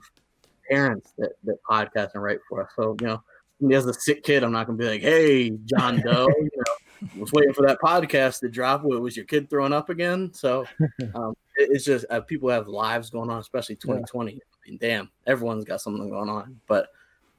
parents 0.70 1.14
that 1.18 1.34
that 1.44 1.58
podcast 1.70 2.12
and 2.14 2.24
write 2.24 2.40
for 2.50 2.64
us. 2.64 2.72
So 2.76 2.96
you 3.00 3.08
know, 3.08 3.24
has 3.72 3.86
a 3.86 3.94
sick 3.94 4.24
kid, 4.24 4.44
I'm 4.44 4.52
not 4.52 4.66
gonna 4.66 4.78
be 4.78 4.88
like, 4.88 5.02
hey, 5.02 5.52
John 5.66 6.02
Doe, 6.02 6.28
you 6.38 6.50
know, 6.56 7.10
was 7.18 7.32
waiting 7.32 7.54
for 7.54 7.66
that 7.68 7.80
podcast 7.80 8.40
to 8.40 8.50
drop. 8.50 8.84
What 8.84 9.02
was 9.02 9.16
your 9.16 9.26
kid 9.26 9.50
throwing 9.50 9.74
up 9.74 9.90
again? 9.90 10.34
So 10.34 10.66
um, 11.16 11.36
it, 11.58 11.70
it's 11.72 11.86
just 11.86 12.06
uh, 12.10 12.22
people 12.22 12.50
have 12.50 12.68
lives 12.68 13.10
going 13.10 13.30
on, 13.30 13.40
especially 13.40 13.76
2020. 13.76 14.32
Yeah. 14.32 14.38
I 14.38 14.70
mean, 14.70 14.78
damn, 14.80 15.10
everyone's 15.28 15.66
got 15.66 15.82
something 15.82 16.10
going 16.10 16.30
on, 16.30 16.60
but 16.68 16.88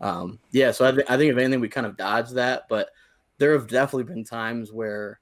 um, 0.00 0.38
yeah, 0.50 0.70
so 0.70 0.86
I, 0.86 0.90
th- 0.92 1.06
I 1.08 1.16
think 1.16 1.32
if 1.32 1.38
anything, 1.38 1.60
we 1.60 1.68
kind 1.68 1.86
of 1.86 1.96
dodged 1.96 2.34
that. 2.34 2.68
But 2.68 2.90
there 3.38 3.52
have 3.52 3.68
definitely 3.68 4.04
been 4.04 4.24
times 4.24 4.72
where 4.72 5.20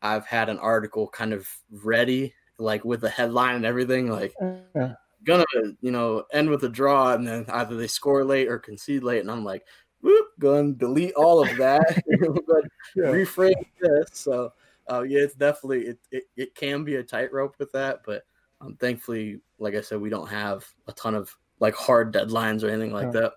I've 0.00 0.26
had 0.26 0.48
an 0.48 0.58
article 0.58 1.08
kind 1.08 1.32
of 1.32 1.46
ready, 1.70 2.34
like 2.58 2.84
with 2.84 3.00
the 3.00 3.10
headline 3.10 3.56
and 3.56 3.66
everything, 3.66 4.10
like 4.10 4.34
yeah. 4.74 4.94
gonna 5.24 5.44
you 5.80 5.90
know 5.90 6.24
end 6.32 6.48
with 6.48 6.64
a 6.64 6.68
draw, 6.68 7.14
and 7.14 7.26
then 7.26 7.46
either 7.48 7.76
they 7.76 7.86
score 7.86 8.24
late 8.24 8.48
or 8.48 8.58
concede 8.58 9.02
late, 9.02 9.20
and 9.20 9.30
I'm 9.30 9.44
like, 9.44 9.64
whoop, 10.00 10.26
to 10.40 10.72
delete 10.72 11.14
all 11.14 11.42
of 11.42 11.56
that, 11.56 12.02
yeah. 12.96 13.04
reframe 13.04 13.66
this. 13.80 14.08
So 14.12 14.52
uh, 14.90 15.02
yeah, 15.02 15.20
it's 15.20 15.34
definitely 15.34 15.86
it, 15.86 15.98
it 16.10 16.24
it 16.36 16.54
can 16.54 16.84
be 16.84 16.96
a 16.96 17.02
tightrope 17.02 17.56
with 17.58 17.72
that, 17.72 18.02
but 18.04 18.22
um, 18.60 18.76
thankfully, 18.76 19.40
like 19.58 19.74
I 19.74 19.80
said, 19.80 20.00
we 20.00 20.10
don't 20.10 20.28
have 20.28 20.66
a 20.86 20.92
ton 20.92 21.14
of 21.14 21.34
like 21.60 21.74
hard 21.74 22.12
deadlines 22.12 22.62
or 22.62 22.68
anything 22.68 22.92
like 22.92 23.12
yeah. 23.14 23.20
that. 23.20 23.32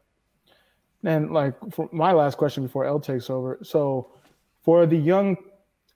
And 1.04 1.32
like 1.32 1.56
for 1.72 1.90
my 1.92 2.12
last 2.12 2.38
question 2.38 2.64
before 2.64 2.86
L 2.86 3.00
takes 3.00 3.30
over. 3.30 3.60
So 3.64 4.12
for 4.62 4.86
the 4.86 4.98
young 4.98 5.38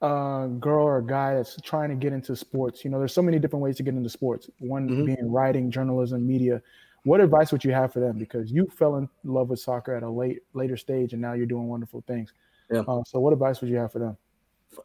uh, 0.02 0.48
girl 0.48 0.84
or 0.84 0.98
a 0.98 1.06
guy 1.06 1.34
that's 1.34 1.56
trying 1.62 1.88
to 1.88 1.94
get 1.94 2.12
into 2.12 2.34
sports, 2.34 2.84
you 2.84 2.90
know, 2.90 2.98
there's 2.98 3.14
so 3.14 3.22
many 3.22 3.38
different 3.38 3.62
ways 3.62 3.76
to 3.76 3.84
get 3.84 3.94
into 3.94 4.10
sports. 4.10 4.50
One 4.58 4.88
mm-hmm. 4.88 5.04
being 5.04 5.30
writing, 5.30 5.70
journalism, 5.70 6.26
media. 6.26 6.60
What 7.04 7.20
advice 7.20 7.52
would 7.52 7.64
you 7.64 7.72
have 7.72 7.92
for 7.92 8.00
them? 8.00 8.18
Because 8.18 8.50
you 8.50 8.66
fell 8.66 8.96
in 8.96 9.08
love 9.24 9.48
with 9.48 9.60
soccer 9.60 9.94
at 9.94 10.02
a 10.02 10.10
late 10.10 10.40
later 10.54 10.76
stage, 10.76 11.12
and 11.12 11.22
now 11.22 11.32
you're 11.34 11.46
doing 11.46 11.68
wonderful 11.68 12.02
things. 12.06 12.32
Yeah. 12.70 12.80
Uh, 12.80 13.02
so, 13.04 13.20
what 13.20 13.32
advice 13.32 13.60
would 13.60 13.70
you 13.70 13.76
have 13.76 13.92
for 13.92 14.00
them? 14.00 14.16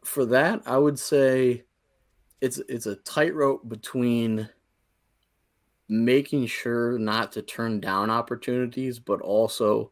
For 0.03 0.25
that, 0.25 0.61
I 0.65 0.77
would 0.77 0.99
say 0.99 1.63
it's 2.39 2.59
it's 2.69 2.85
a 2.85 2.95
tightrope 2.95 3.67
between 3.67 4.49
making 5.89 6.45
sure 6.47 6.99
not 6.99 7.31
to 7.31 7.41
turn 7.41 7.79
down 7.79 8.09
opportunities, 8.09 8.99
but 8.99 9.21
also 9.21 9.91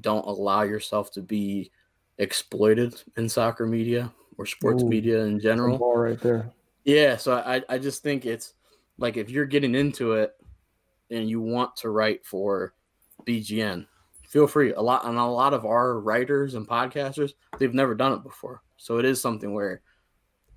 don't 0.00 0.26
allow 0.26 0.62
yourself 0.62 1.10
to 1.12 1.22
be 1.22 1.70
exploited 2.18 3.02
in 3.16 3.28
soccer 3.28 3.66
media 3.66 4.12
or 4.38 4.46
sports 4.46 4.82
Ooh, 4.82 4.88
media 4.88 5.24
in 5.24 5.40
general. 5.40 5.78
Ball 5.78 5.96
right 5.96 6.20
there. 6.20 6.52
Yeah, 6.84 7.16
so 7.16 7.34
I 7.34 7.62
I 7.68 7.78
just 7.78 8.02
think 8.02 8.26
it's 8.26 8.54
like 8.98 9.16
if 9.16 9.30
you're 9.30 9.46
getting 9.46 9.74
into 9.74 10.12
it 10.12 10.34
and 11.10 11.28
you 11.28 11.40
want 11.40 11.76
to 11.76 11.90
write 11.90 12.24
for 12.24 12.74
BGN, 13.26 13.86
feel 14.28 14.46
free. 14.46 14.72
A 14.72 14.80
lot 14.80 15.04
and 15.04 15.18
a 15.18 15.24
lot 15.24 15.54
of 15.54 15.64
our 15.64 16.00
writers 16.00 16.54
and 16.54 16.68
podcasters, 16.68 17.32
they've 17.58 17.74
never 17.74 17.94
done 17.94 18.12
it 18.12 18.22
before. 18.22 18.62
So 18.76 18.98
it 18.98 19.04
is 19.04 19.20
something 19.20 19.52
where 19.52 19.82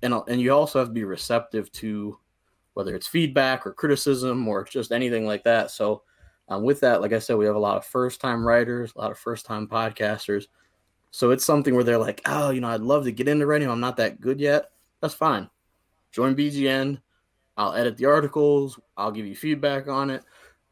and 0.02 0.14
and 0.28 0.40
you 0.40 0.52
also 0.52 0.78
have 0.78 0.88
to 0.88 0.94
be 0.94 1.04
receptive 1.04 1.70
to 1.72 2.18
whether 2.74 2.94
it's 2.94 3.06
feedback 3.06 3.66
or 3.66 3.72
criticism 3.72 4.46
or 4.46 4.64
just 4.64 4.92
anything 4.92 5.26
like 5.26 5.42
that. 5.44 5.70
So 5.70 6.02
um, 6.48 6.62
with 6.62 6.80
that, 6.80 7.00
like 7.00 7.12
I 7.12 7.18
said, 7.18 7.36
we 7.36 7.46
have 7.46 7.56
a 7.56 7.60
lot 7.60 7.76
of 7.76 7.84
first 7.84 8.20
time 8.20 8.46
writers, 8.46 8.92
a 8.94 9.00
lot 9.00 9.10
of 9.10 9.18
first 9.18 9.46
time 9.46 9.66
podcasters. 9.66 10.46
So 11.10 11.30
it's 11.30 11.44
something 11.44 11.74
where 11.74 11.84
they're 11.84 11.98
like, 11.98 12.20
oh, 12.26 12.50
you 12.50 12.60
know, 12.60 12.68
I'd 12.68 12.80
love 12.80 13.04
to 13.04 13.12
get 13.12 13.28
into 13.28 13.46
writing. 13.46 13.68
I'm 13.68 13.80
not 13.80 13.96
that 13.96 14.20
good 14.20 14.40
yet. 14.40 14.70
That's 15.00 15.14
fine. 15.14 15.48
Join 16.12 16.36
BGN. 16.36 17.00
I'll 17.56 17.74
edit 17.74 17.96
the 17.96 18.06
articles. 18.06 18.78
I'll 18.96 19.10
give 19.10 19.26
you 19.26 19.34
feedback 19.34 19.88
on 19.88 20.10
it. 20.10 20.22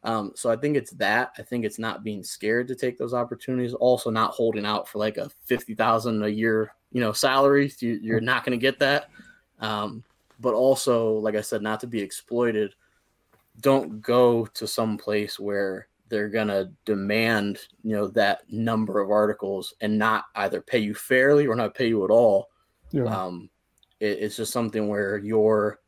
Um, 0.05 0.33
so 0.35 0.51
I 0.51 0.57
think 0.57 0.77
it's 0.77 0.93
that. 0.93 1.33
I 1.39 1.43
think 1.43 1.65
it's 1.65 1.79
not 1.79 2.05
being 2.05 2.23
scared 2.23 2.69
to 2.69 2.77
take 2.77 2.99
those 2.99 3.15
opportunities. 3.15 3.75
Also, 3.75 4.11
not 4.11 4.31
holding 4.31 4.65
out 4.65 4.89
for 4.89 4.99
like 4.99 5.17
a 5.17 5.29
fifty 5.45 5.75
thousand 5.75 6.23
a 6.23 6.29
year, 6.29 6.73
you 6.93 7.01
know, 7.01 7.13
salary. 7.13 7.71
You, 7.81 8.17
are 8.17 8.21
not 8.21 8.45
going 8.45 8.59
to 8.59 8.63
get 8.63 8.79
that. 8.79 9.11
Um, 9.59 10.05
but 10.39 10.55
also, 10.55 11.15
like 11.15 11.35
I 11.35 11.41
said, 11.41 11.63
not 11.63 11.81
to 11.81 11.89
be 11.89 12.01
exploited 12.01 12.75
don't 13.61 14.01
go 14.01 14.47
to 14.47 14.67
some 14.67 14.97
place 14.97 15.39
where 15.39 15.89
they're 16.09 16.29
gonna 16.29 16.71
demand 16.85 17.59
you 17.83 17.95
know 17.95 18.07
that 18.09 18.43
number 18.51 19.01
of 19.01 19.11
articles 19.11 19.75
and 19.81 19.99
not 19.99 20.25
either 20.37 20.61
pay 20.61 20.79
you 20.79 20.95
fairly 20.95 21.47
or 21.47 21.55
not 21.55 21.75
pay 21.75 21.89
you 21.89 22.05
at 22.05 22.11
all. 22.11 22.49
Yeah. 22.91 23.05
Um, 23.05 23.51
it, 24.01 24.19
it's 24.21 24.37
just 24.37 24.53
something 24.53 24.89
where 24.89 25.19
your 25.19 25.81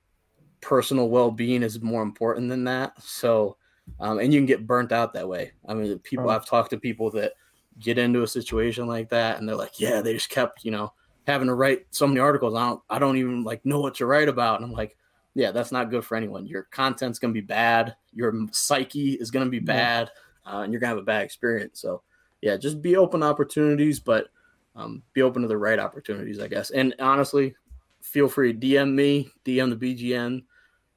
personal 0.60 1.08
well-being 1.08 1.62
is 1.62 1.80
more 1.80 2.02
important 2.02 2.48
than 2.48 2.64
that. 2.64 3.00
So, 3.02 3.56
um, 3.98 4.18
and 4.18 4.32
you 4.32 4.40
can 4.40 4.46
get 4.46 4.66
burnt 4.66 4.92
out 4.92 5.12
that 5.14 5.28
way. 5.28 5.52
I 5.66 5.74
mean, 5.74 5.98
people 6.00 6.26
oh. 6.26 6.30
I've 6.30 6.46
talked 6.46 6.70
to 6.70 6.78
people 6.78 7.10
that 7.12 7.32
get 7.78 7.98
into 7.98 8.22
a 8.22 8.28
situation 8.28 8.86
like 8.86 9.08
that, 9.10 9.38
and 9.38 9.48
they're 9.48 9.56
like, 9.56 9.80
"Yeah, 9.80 10.02
they 10.02 10.12
just 10.12 10.30
kept 10.30 10.64
you 10.64 10.70
know 10.70 10.92
having 11.26 11.48
to 11.48 11.54
write 11.54 11.86
so 11.90 12.06
many 12.06 12.20
articles. 12.20 12.54
I 12.54 12.68
don't, 12.68 12.82
I 12.90 12.98
don't 12.98 13.16
even 13.16 13.44
like 13.44 13.64
know 13.64 13.80
what 13.80 13.94
to 13.96 14.06
write 14.06 14.28
about." 14.28 14.60
And 14.60 14.64
I'm 14.64 14.72
like, 14.72 14.96
yeah, 15.34 15.50
that's 15.50 15.72
not 15.72 15.90
good 15.90 16.04
for 16.04 16.16
anyone. 16.16 16.46
Your 16.46 16.64
content's 16.64 17.18
going 17.18 17.32
to 17.32 17.40
be 17.40 17.46
bad. 17.46 17.94
Your 18.12 18.34
psyche 18.52 19.14
is 19.14 19.30
going 19.30 19.44
to 19.44 19.50
be 19.50 19.60
bad, 19.60 20.10
uh, 20.46 20.58
and 20.58 20.72
you're 20.72 20.80
going 20.80 20.90
to 20.90 20.96
have 20.96 21.02
a 21.02 21.02
bad 21.02 21.22
experience. 21.22 21.80
So, 21.80 22.02
yeah, 22.40 22.56
just 22.56 22.82
be 22.82 22.96
open 22.96 23.20
to 23.20 23.26
opportunities, 23.26 24.00
but 24.00 24.28
um, 24.74 25.02
be 25.12 25.22
open 25.22 25.42
to 25.42 25.48
the 25.48 25.58
right 25.58 25.78
opportunities, 25.78 26.40
I 26.40 26.48
guess. 26.48 26.70
And 26.70 26.94
honestly, 26.98 27.54
feel 28.00 28.28
free 28.28 28.52
to 28.52 28.58
DM 28.58 28.92
me, 28.92 29.30
DM 29.44 29.78
the 29.78 29.94
BGN, 29.94 30.42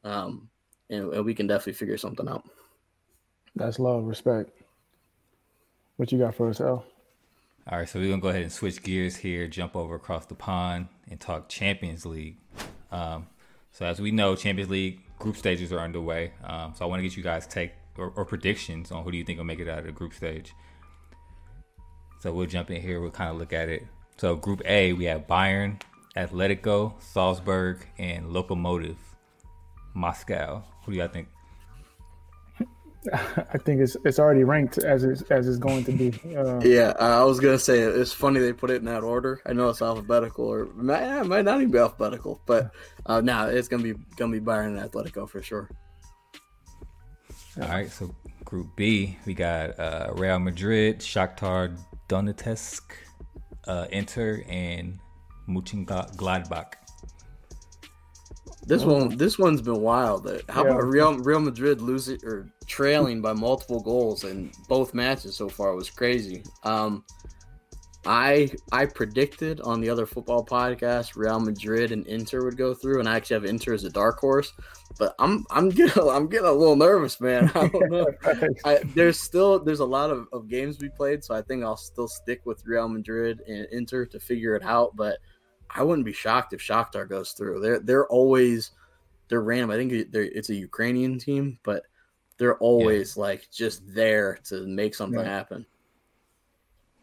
um, 0.03 0.49
and, 0.89 1.13
and 1.13 1.25
we 1.25 1.33
can 1.33 1.47
definitely 1.47 1.73
figure 1.73 1.97
something 1.97 2.27
out. 2.27 2.43
That's 3.55 3.79
love, 3.79 4.05
respect. 4.05 4.51
What 5.97 6.11
you 6.11 6.17
got 6.17 6.33
for 6.33 6.49
us, 6.49 6.59
L? 6.59 6.85
All 7.69 7.77
right, 7.77 7.87
so 7.87 7.99
we're 7.99 8.09
gonna 8.09 8.21
go 8.21 8.29
ahead 8.29 8.41
and 8.41 8.51
switch 8.51 8.81
gears 8.83 9.15
here, 9.15 9.47
jump 9.47 9.75
over 9.75 9.95
across 9.95 10.25
the 10.25 10.35
pond, 10.35 10.87
and 11.09 11.19
talk 11.19 11.47
Champions 11.47 12.05
League. 12.05 12.37
Um, 12.91 13.27
so 13.73 13.85
as 13.85 13.99
we 13.99 14.11
know, 14.11 14.35
Champions 14.35 14.69
League 14.69 15.01
group 15.17 15.35
stages 15.35 15.73
are 15.73 15.79
underway. 15.79 16.31
Um, 16.43 16.73
so 16.75 16.85
I 16.85 16.87
want 16.87 16.99
to 16.99 17.03
get 17.03 17.17
you 17.17 17.23
guys 17.23 17.47
take 17.47 17.73
or, 17.97 18.13
or, 18.15 18.23
predictions 18.23 18.91
on 18.91 19.03
who 19.03 19.11
do 19.11 19.17
you 19.17 19.23
think 19.23 19.37
will 19.37 19.45
make 19.45 19.59
it 19.59 19.67
out 19.67 19.79
of 19.79 19.85
the 19.85 19.91
group 19.91 20.13
stage. 20.13 20.53
So 22.19 22.31
we'll 22.31 22.47
jump 22.47 22.71
in 22.71 22.81
here. 22.81 23.01
We'll 23.01 23.11
kind 23.11 23.29
of 23.29 23.37
look 23.37 23.51
at 23.51 23.69
it. 23.69 23.83
So 24.17 24.35
Group 24.35 24.61
A, 24.65 24.93
we 24.93 25.05
have 25.05 25.27
Bayern, 25.27 25.81
Atletico, 26.15 26.93
Salzburg, 27.01 27.85
and 27.97 28.27
Lokomotiv 28.27 28.95
Moscow. 29.93 30.63
Who 30.85 30.91
do 30.91 30.97
y'all 30.99 31.07
think? 31.07 31.27
I 33.11 33.57
think 33.57 33.81
it's 33.81 33.97
it's 34.05 34.19
already 34.19 34.43
ranked 34.43 34.77
as 34.77 35.03
it's 35.03 35.21
as 35.23 35.47
it's 35.47 35.57
going 35.57 35.83
to 35.85 35.91
be. 35.91 36.13
Uh, 36.35 36.59
yeah, 36.61 36.93
I 36.99 37.23
was 37.23 37.39
gonna 37.39 37.59
say 37.59 37.79
it's 37.79 38.13
funny 38.13 38.39
they 38.39 38.53
put 38.53 38.69
it 38.69 38.75
in 38.75 38.85
that 38.85 39.03
order. 39.03 39.41
I 39.45 39.53
know 39.53 39.69
it's 39.69 39.81
alphabetical, 39.81 40.45
or 40.45 40.61
it 40.61 40.75
might, 40.75 41.21
it 41.21 41.25
might 41.25 41.45
not 41.45 41.57
even 41.57 41.71
be 41.71 41.77
alphabetical, 41.77 42.41
but 42.45 42.71
uh, 43.05 43.21
now 43.21 43.45
nah, 43.45 43.51
it's 43.51 43.67
gonna 43.67 43.83
be 43.83 43.93
gonna 44.15 44.31
be 44.31 44.39
Bayern 44.39 44.77
and 44.77 44.91
Atletico 44.91 45.27
for 45.29 45.41
sure. 45.41 45.69
All 47.61 47.67
right, 47.67 47.91
so 47.91 48.15
Group 48.45 48.75
B, 48.75 49.17
we 49.25 49.33
got 49.33 49.79
uh, 49.79 50.11
Real 50.15 50.39
Madrid, 50.39 50.99
Shakhtar 50.99 51.77
Donetsk, 52.09 52.81
uh, 53.67 53.87
Inter, 53.91 54.43
and 54.47 54.99
Mönchengladbach. 55.47 56.82
This 58.65 58.83
one, 58.83 59.17
this 59.17 59.37
one's 59.37 59.61
been 59.61 59.81
wild. 59.81 60.27
How 60.49 60.63
yeah. 60.63 60.71
about 60.71 60.85
Real 60.85 61.17
Real 61.19 61.39
Madrid 61.39 61.81
losing 61.81 62.19
or 62.23 62.49
trailing 62.65 63.21
by 63.21 63.33
multiple 63.33 63.81
goals 63.81 64.23
in 64.23 64.51
both 64.69 64.93
matches 64.93 65.35
so 65.35 65.49
far 65.49 65.75
was 65.75 65.89
crazy. 65.89 66.43
Um, 66.63 67.03
I 68.05 68.51
I 68.71 68.85
predicted 68.85 69.61
on 69.61 69.79
the 69.79 69.89
other 69.89 70.05
football 70.05 70.45
podcast 70.45 71.15
Real 71.15 71.39
Madrid 71.39 71.91
and 71.91 72.05
Inter 72.07 72.43
would 72.43 72.57
go 72.57 72.73
through, 72.73 72.99
and 72.99 73.07
I 73.07 73.15
actually 73.15 73.35
have 73.35 73.45
Inter 73.45 73.73
as 73.73 73.85
a 73.85 73.89
dark 73.89 74.19
horse. 74.19 74.51
But 74.99 75.15
I'm 75.19 75.45
I'm 75.51 75.69
getting 75.69 76.09
I'm 76.09 76.27
getting 76.27 76.47
a 76.47 76.51
little 76.51 76.75
nervous, 76.75 77.21
man. 77.21 77.51
I 77.55 77.67
don't 77.67 77.91
know. 77.91 78.07
I, 78.65 78.79
there's 78.93 79.19
still 79.19 79.59
there's 79.59 79.79
a 79.79 79.85
lot 79.85 80.09
of, 80.09 80.27
of 80.33 80.49
games 80.49 80.79
we 80.79 80.89
played, 80.89 81.23
so 81.23 81.33
I 81.33 81.41
think 81.41 81.63
I'll 81.63 81.77
still 81.77 82.07
stick 82.07 82.41
with 82.45 82.65
Real 82.65 82.87
Madrid 82.89 83.41
and 83.47 83.67
Inter 83.71 84.05
to 84.07 84.19
figure 84.19 84.55
it 84.55 84.63
out. 84.63 84.95
But 84.95 85.19
I 85.75 85.83
wouldn't 85.83 86.05
be 86.05 86.13
shocked 86.13 86.53
if 86.53 86.61
Shakhtar 86.61 87.07
goes 87.07 87.31
through. 87.31 87.59
They're 87.59 87.79
they're 87.79 88.07
always 88.07 88.71
they're 89.27 89.41
random. 89.41 89.71
I 89.71 89.77
think 89.77 89.91
it's 89.91 90.49
a 90.49 90.55
Ukrainian 90.55 91.17
team, 91.19 91.59
but 91.63 91.83
they're 92.37 92.57
always 92.57 93.15
yeah. 93.15 93.21
like 93.21 93.49
just 93.51 93.81
there 93.93 94.39
to 94.45 94.65
make 94.67 94.95
something 94.95 95.19
yeah. 95.19 95.25
happen. 95.25 95.65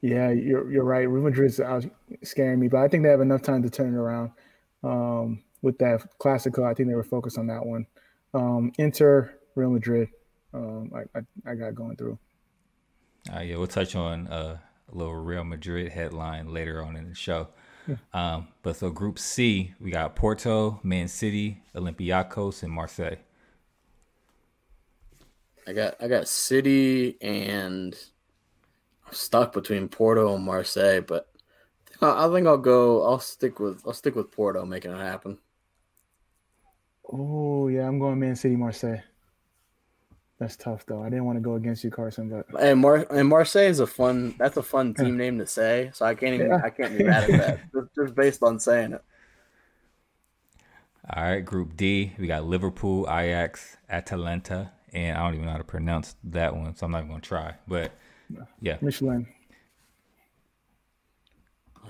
Yeah, 0.02 0.30
you're 0.30 0.70
you're 0.70 0.84
right. 0.84 1.08
Real 1.08 1.24
Madrid's 1.24 1.60
out 1.60 1.84
scaring 2.22 2.58
me, 2.58 2.68
but 2.68 2.78
I 2.78 2.88
think 2.88 3.02
they 3.02 3.10
have 3.10 3.20
enough 3.20 3.42
time 3.42 3.62
to 3.62 3.70
turn 3.70 3.94
it 3.94 3.98
around. 3.98 4.30
Um, 4.82 5.42
with 5.62 5.76
that 5.78 6.06
classical, 6.18 6.64
I 6.64 6.72
think 6.72 6.88
they 6.88 6.94
were 6.94 7.04
focused 7.04 7.36
on 7.36 7.46
that 7.48 7.64
one. 7.64 7.86
Um, 8.32 8.72
Inter, 8.78 9.34
Real 9.54 9.70
Madrid, 9.70 10.08
um, 10.54 10.90
I, 10.94 11.18
I, 11.18 11.52
I 11.52 11.54
got 11.54 11.74
going 11.74 11.96
through. 11.96 12.18
Uh, 13.34 13.40
yeah, 13.40 13.56
we'll 13.56 13.66
touch 13.66 13.94
on 13.94 14.26
uh, 14.28 14.56
a 14.90 14.96
little 14.96 15.14
Real 15.14 15.44
Madrid 15.44 15.92
headline 15.92 16.52
later 16.52 16.82
on 16.82 16.96
in 16.96 17.08
the 17.08 17.14
show. 17.14 17.48
Yeah. 17.86 17.96
Um, 18.12 18.48
but 18.62 18.76
so 18.76 18.90
Group 18.90 19.18
C, 19.18 19.74
we 19.80 19.90
got 19.90 20.14
Porto, 20.16 20.80
Man 20.82 21.08
City, 21.08 21.62
Olympiacos, 21.74 22.62
and 22.62 22.72
Marseille. 22.72 23.16
I 25.66 25.72
got 25.72 25.94
I 26.00 26.08
got 26.08 26.28
City 26.28 27.16
and 27.20 27.94
I'm 29.06 29.12
stuck 29.12 29.52
between 29.52 29.88
Porto 29.88 30.34
and 30.34 30.44
Marseille, 30.44 31.00
but 31.00 31.28
I 32.02 32.28
think 32.32 32.46
I'll 32.46 32.58
go. 32.58 33.04
I'll 33.04 33.20
stick 33.20 33.60
with 33.60 33.82
I'll 33.86 33.92
stick 33.92 34.16
with 34.16 34.32
Porto 34.32 34.64
making 34.64 34.92
it 34.92 34.98
happen. 34.98 35.38
Oh 37.12 37.68
yeah, 37.68 37.86
I'm 37.86 37.98
going 37.98 38.18
Man 38.18 38.36
City, 38.36 38.56
Marseille. 38.56 39.02
That's 40.40 40.56
tough 40.56 40.86
though. 40.86 41.02
I 41.02 41.10
didn't 41.10 41.26
want 41.26 41.36
to 41.36 41.42
go 41.42 41.56
against 41.56 41.84
you, 41.84 41.90
Carson, 41.90 42.30
but 42.30 42.46
and 42.58 42.80
Mar 42.80 43.06
and 43.10 43.28
Marseille 43.28 43.68
is 43.68 43.78
a 43.78 43.86
fun. 43.86 44.34
That's 44.38 44.56
a 44.56 44.62
fun 44.62 44.94
team 44.94 45.18
name 45.18 45.38
to 45.38 45.46
say. 45.46 45.90
So 45.92 46.06
I 46.06 46.14
can't 46.14 46.32
even. 46.34 46.48
Yeah. 46.48 46.62
I 46.64 46.70
can't 46.70 46.96
be 46.96 47.04
mad 47.04 47.30
at 47.30 47.40
that. 47.40 47.60
just, 47.74 47.94
just 47.94 48.14
based 48.14 48.42
on 48.42 48.58
saying 48.58 48.94
it. 48.94 49.04
All 51.14 51.22
right, 51.22 51.40
Group 51.40 51.76
D, 51.76 52.12
we 52.18 52.26
got 52.26 52.46
Liverpool, 52.46 53.06
Ajax, 53.10 53.76
Atalanta, 53.90 54.72
and 54.94 55.18
I 55.18 55.20
don't 55.22 55.34
even 55.34 55.44
know 55.44 55.52
how 55.52 55.58
to 55.58 55.64
pronounce 55.64 56.16
that 56.24 56.56
one, 56.56 56.74
so 56.74 56.86
I'm 56.86 56.92
not 56.92 56.98
even 57.00 57.10
gonna 57.10 57.20
try. 57.20 57.54
But 57.68 57.92
yeah, 58.62 58.78
Michelin. 58.80 59.26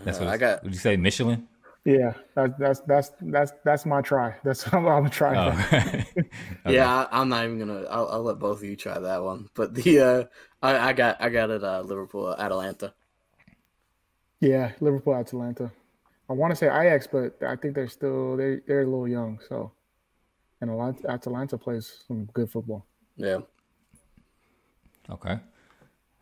That's 0.03 0.19
what 0.19 0.27
uh, 0.27 0.33
I 0.33 0.37
got. 0.39 0.65
Would 0.65 0.73
you 0.73 0.81
say 0.81 0.97
Michelin? 0.97 1.47
Yeah, 1.85 2.13
that's 2.35 2.53
that's 2.59 2.81
that's 2.81 3.13
that's 3.23 3.53
that's 3.65 3.87
my 3.87 4.03
try. 4.03 4.35
That's 4.45 4.65
what 4.73 4.75
I'm, 4.75 4.87
I'm 4.87 5.03
gonna 5.03 5.11
try. 5.11 5.37
Oh. 5.37 5.51
okay. 5.77 6.29
Yeah, 6.67 7.07
I, 7.11 7.21
am 7.21 7.31
not 7.31 7.45
even 7.45 7.59
gonna. 7.59 7.85
I'll, 7.91 8.09
I'll, 8.09 8.23
let 8.23 8.39
both 8.39 8.59
of 8.59 8.65
you 8.65 8.77
try 8.77 8.99
that 8.99 9.23
one. 9.23 9.49
But 9.55 9.75
the 9.75 10.01
uh, 10.01 10.25
I, 10.63 10.91
I 10.91 10.93
got 10.93 11.17
I 11.21 11.31
got 11.31 11.51
it. 11.51 11.65
Uh, 11.65 11.81
Liverpool, 11.81 12.35
Atalanta. 12.39 12.93
Yeah, 14.41 14.73
Liverpool, 14.81 15.15
Atalanta. 15.15 15.71
I 16.29 16.33
want 16.35 16.53
to 16.53 16.57
say 16.57 16.67
Ajax, 16.67 17.07
but 17.07 17.43
I 17.43 17.57
think 17.57 17.75
they're 17.75 17.89
still 17.89 18.37
they 18.37 18.59
they're 18.67 18.83
a 18.83 18.87
little 18.87 19.09
young. 19.09 19.41
So, 19.49 19.73
and 20.61 20.71
Atalanta 21.09 21.57
plays 21.57 22.05
some 22.07 22.27
good 22.27 22.51
football. 22.51 22.87
Yeah. 23.17 23.39
Okay. 25.09 25.41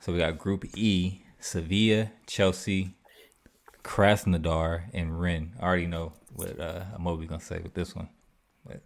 So 0.01 0.13
we 0.13 0.19
got 0.19 0.39
Group 0.39 0.65
E: 0.77 1.23
Sevilla, 1.41 2.13
Chelsea, 2.27 2.95
Krasnodar 3.89 4.83
and 4.93 5.19
Rennes. 5.19 5.55
I 5.59 5.65
already 5.65 5.87
know 5.87 6.13
what 6.35 6.61
uh, 6.61 6.85
Amobi 6.99 7.27
gonna 7.27 7.41
say 7.41 7.59
with 7.61 7.73
this 7.73 7.97
one. 7.97 8.07
But 8.67 8.83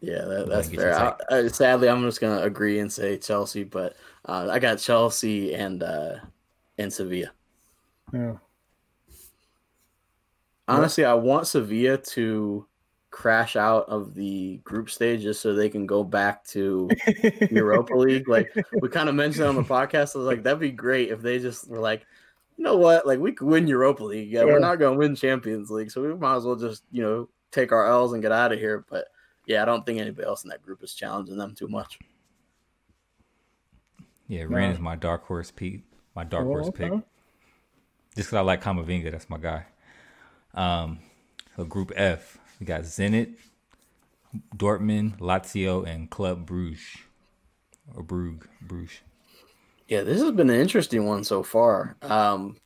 yeah, 0.00 0.24
that, 0.24 0.48
that's 0.48 0.68
fair. 0.68 0.96
I, 0.96 1.14
I, 1.28 1.48
sadly, 1.48 1.88
I'm 1.88 2.02
just 2.02 2.20
gonna 2.20 2.42
agree 2.42 2.78
and 2.78 2.90
say 2.90 3.18
Chelsea, 3.18 3.64
but 3.64 3.96
uh, 4.26 4.48
I 4.48 4.60
got 4.60 4.78
Chelsea 4.78 5.54
and 5.56 5.82
uh, 5.82 6.18
and 6.78 6.92
Sevilla. 6.92 7.32
Yeah. 8.12 8.34
Honestly, 10.68 11.04
I 11.04 11.14
want 11.14 11.48
Sevilla 11.48 11.98
to 11.98 12.64
crash 13.10 13.56
out 13.56 13.88
of 13.88 14.14
the 14.14 14.58
group 14.58 14.88
stage 14.88 15.22
just 15.22 15.40
so 15.40 15.52
they 15.52 15.68
can 15.68 15.84
go 15.84 16.04
back 16.04 16.44
to 16.46 16.88
Europa 17.50 17.94
League. 17.94 18.28
Like 18.28 18.54
we 18.80 18.88
kind 18.88 19.08
of 19.08 19.16
mentioned 19.16 19.46
on 19.46 19.56
the 19.56 19.64
podcast, 19.64 20.14
I 20.14 20.20
was 20.20 20.28
like, 20.28 20.44
that'd 20.44 20.60
be 20.60 20.70
great 20.70 21.10
if 21.10 21.22
they 21.22 21.40
just 21.40 21.68
were 21.68 21.80
like, 21.80 22.06
you 22.56 22.64
know 22.64 22.76
what? 22.76 23.06
Like 23.06 23.18
we 23.18 23.32
could 23.32 23.48
win 23.48 23.66
Europa 23.66 24.04
League. 24.04 24.30
Yeah, 24.30 24.40
yeah. 24.40 24.46
we're 24.46 24.58
not 24.58 24.76
going 24.76 24.94
to 24.94 24.98
win 24.98 25.16
Champions 25.16 25.70
League, 25.70 25.90
so 25.90 26.02
we 26.02 26.14
might 26.14 26.36
as 26.36 26.44
well 26.44 26.56
just 26.56 26.84
you 26.90 27.02
know 27.02 27.28
take 27.50 27.72
our 27.72 27.86
L's 27.86 28.12
and 28.12 28.22
get 28.22 28.32
out 28.32 28.52
of 28.52 28.58
here. 28.58 28.84
But 28.88 29.06
yeah, 29.46 29.62
I 29.62 29.64
don't 29.64 29.84
think 29.84 30.00
anybody 30.00 30.26
else 30.26 30.44
in 30.44 30.50
that 30.50 30.62
group 30.62 30.82
is 30.82 30.94
challenging 30.94 31.36
them 31.36 31.54
too 31.54 31.68
much. 31.68 31.98
Yeah, 34.28 34.44
Rennes 34.48 34.76
is 34.76 34.80
my 34.80 34.96
dark 34.96 35.26
horse 35.26 35.50
Pete. 35.50 35.82
My 36.14 36.24
dark 36.24 36.44
oh, 36.44 36.48
horse 36.48 36.68
okay. 36.68 36.90
pick. 36.90 37.00
Just 38.16 38.28
because 38.28 38.34
I 38.34 38.40
like 38.40 38.62
Camavinga, 38.62 39.10
that's 39.10 39.28
my 39.28 39.38
guy. 39.38 39.66
Um, 40.54 41.00
so 41.56 41.64
Group 41.64 41.92
F, 41.96 42.38
we 42.60 42.66
got 42.66 42.82
Zenit, 42.82 43.34
Dortmund, 44.56 45.18
Lazio, 45.18 45.84
and 45.84 46.08
Club 46.08 46.46
Bruges 46.46 46.84
or 47.94 48.04
Brugge, 48.04 48.46
Bruges. 48.62 49.00
Yeah, 49.88 50.02
this 50.02 50.20
has 50.20 50.30
been 50.32 50.50
an 50.50 50.60
interesting 50.60 51.06
one 51.06 51.24
so 51.24 51.42
far. 51.42 51.96
Um, 52.02 52.56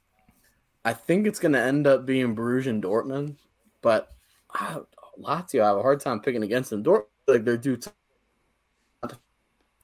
I 0.84 0.92
think 0.92 1.26
it's 1.26 1.40
going 1.40 1.52
to 1.52 1.60
end 1.60 1.86
up 1.86 2.06
being 2.06 2.34
Bruges 2.34 2.68
and 2.68 2.82
Dortmund, 2.82 3.36
but 3.82 4.12
uh, 4.58 4.80
Lazio, 5.20 5.62
I 5.62 5.68
have 5.68 5.76
a 5.78 5.82
hard 5.82 6.00
time 6.00 6.20
picking 6.20 6.44
against 6.44 6.70
them. 6.70 6.84
Dortmund, 6.84 7.06
like 7.26 7.44
they're 7.44 7.56
due 7.56 7.76
to. 7.76 7.92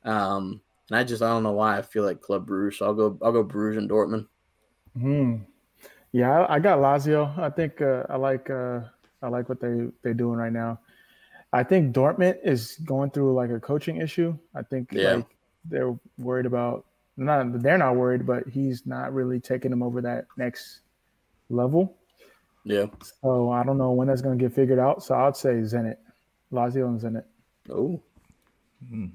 Um, 0.04 0.60
and 0.90 0.98
I 0.98 1.04
just 1.04 1.22
I 1.22 1.28
don't 1.28 1.42
know 1.42 1.52
why 1.52 1.78
I 1.78 1.82
feel 1.82 2.04
like 2.04 2.20
Club 2.20 2.46
Bruges. 2.46 2.78
So 2.78 2.86
I'll 2.86 2.94
go 2.94 3.18
I'll 3.22 3.32
go 3.32 3.42
Bruges 3.42 3.78
and 3.78 3.90
Dortmund. 3.90 4.26
Hmm. 4.98 5.36
Yeah, 6.12 6.30
I, 6.30 6.54
I, 6.54 6.58
got 6.60 6.78
Lazio. 6.78 7.36
I 7.38 7.50
think 7.50 7.80
uh, 7.80 8.04
I 8.08 8.16
like 8.16 8.48
uh, 8.48 8.80
I 9.22 9.28
like 9.28 9.48
what 9.48 9.60
they 9.60 9.88
they're 10.02 10.14
doing 10.14 10.36
right 10.36 10.52
now. 10.52 10.78
I 11.52 11.62
think 11.62 11.94
Dortmund 11.94 12.38
is 12.44 12.76
going 12.84 13.10
through 13.10 13.34
like 13.34 13.50
a 13.50 13.58
coaching 13.58 13.96
issue. 13.96 14.36
I 14.54 14.62
think 14.62 14.90
yeah. 14.92 15.14
like 15.14 15.26
they're 15.64 15.96
worried 16.18 16.46
about 16.46 16.84
not 17.16 17.62
they're 17.62 17.78
not 17.78 17.96
worried, 17.96 18.26
but 18.26 18.48
he's 18.48 18.86
not 18.86 19.12
really 19.12 19.40
taking 19.40 19.70
them 19.70 19.82
over 19.82 20.00
that 20.02 20.26
next 20.36 20.80
level. 21.48 21.96
Yeah. 22.64 22.86
So 23.22 23.50
I 23.50 23.62
don't 23.62 23.78
know 23.78 23.92
when 23.92 24.08
that's 24.08 24.22
going 24.22 24.38
to 24.38 24.42
get 24.42 24.54
figured 24.54 24.78
out. 24.78 25.02
So 25.02 25.14
I'd 25.14 25.36
say 25.36 25.54
Zenit, 25.60 25.96
Lazio 26.52 26.86
and 26.86 27.00
Zenit. 27.00 27.24
Oh. 27.70 28.00
Mm. 28.90 29.12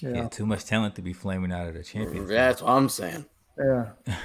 Yeah. 0.00 0.10
yeah. 0.10 0.28
Too 0.28 0.46
much 0.46 0.64
talent 0.64 0.94
to 0.96 1.02
be 1.02 1.12
flaming 1.12 1.52
out 1.52 1.68
of 1.68 1.74
the 1.74 1.82
champions. 1.82 2.28
That's 2.28 2.62
what 2.62 2.70
I'm 2.70 2.88
saying. 2.88 3.26
Yeah. 3.58 3.86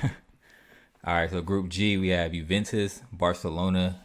All 1.03 1.13
right. 1.13 1.29
So 1.29 1.41
Group 1.41 1.69
G, 1.69 1.97
we 1.97 2.09
have 2.09 2.31
Juventus, 2.31 3.01
Barcelona, 3.11 3.99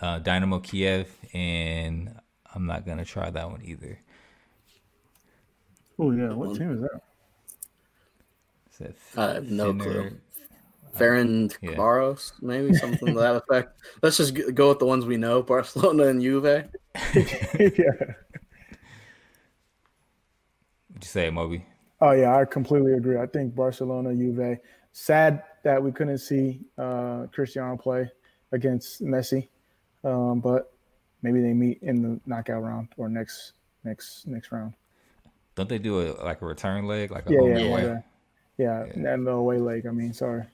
uh, 0.00 0.18
Dynamo 0.18 0.58
Kiev, 0.60 1.08
and 1.32 2.14
I'm 2.54 2.66
not 2.66 2.86
gonna 2.86 3.04
try 3.04 3.30
that 3.30 3.50
one 3.50 3.62
either. 3.64 3.98
Oh 5.98 6.10
yeah, 6.12 6.32
what 6.32 6.56
team 6.56 6.72
is 6.72 6.80
that? 6.80 7.00
That 8.80 8.94
I 9.16 9.34
have 9.34 9.50
no 9.50 9.74
clue. 9.74 10.10
Ferenc 10.96 11.56
yeah. 11.62 11.72
Varos, 11.72 12.32
maybe 12.42 12.74
something 12.74 13.14
to 13.14 13.20
that 13.20 13.36
effect. 13.36 13.78
Let's 14.02 14.16
just 14.16 14.34
go 14.54 14.70
with 14.70 14.80
the 14.80 14.86
ones 14.86 15.06
we 15.06 15.16
know: 15.16 15.42
Barcelona 15.42 16.08
and 16.08 16.20
Juve. 16.20 16.44
yeah. 17.14 17.30
Would 20.92 21.04
you 21.04 21.08
say, 21.08 21.30
Moby? 21.30 21.64
Oh 22.00 22.12
yeah, 22.12 22.36
I 22.36 22.44
completely 22.44 22.94
agree. 22.94 23.18
I 23.18 23.26
think 23.26 23.54
Barcelona, 23.54 24.14
Juve. 24.14 24.58
Sad 24.92 25.44
that 25.62 25.80
we 25.82 25.92
couldn't 25.92 26.18
see 26.18 26.60
uh, 26.76 27.26
Cristiano 27.32 27.76
play 27.76 28.10
against 28.52 29.02
Messi, 29.02 29.48
um, 30.02 30.40
but 30.40 30.72
maybe 31.22 31.40
they 31.40 31.52
meet 31.52 31.78
in 31.82 32.02
the 32.02 32.20
knockout 32.26 32.62
round 32.62 32.88
or 32.96 33.08
next 33.08 33.52
next 33.84 34.26
next 34.26 34.50
round. 34.50 34.74
Don't 35.54 35.68
they 35.68 35.78
do 35.78 36.00
a 36.00 36.24
like 36.24 36.42
a 36.42 36.46
return 36.46 36.86
leg, 36.86 37.10
like 37.10 37.28
a 37.28 37.32
yeah, 37.32 37.40
yeah, 37.40 37.78
yeah. 37.78 38.00
Yeah, 38.60 38.84
yeah. 38.94 39.14
and 39.14 39.26
the 39.26 39.30
away 39.30 39.58
leg. 39.58 39.86
I 39.86 39.90
mean, 39.90 40.12
sorry. 40.12 40.44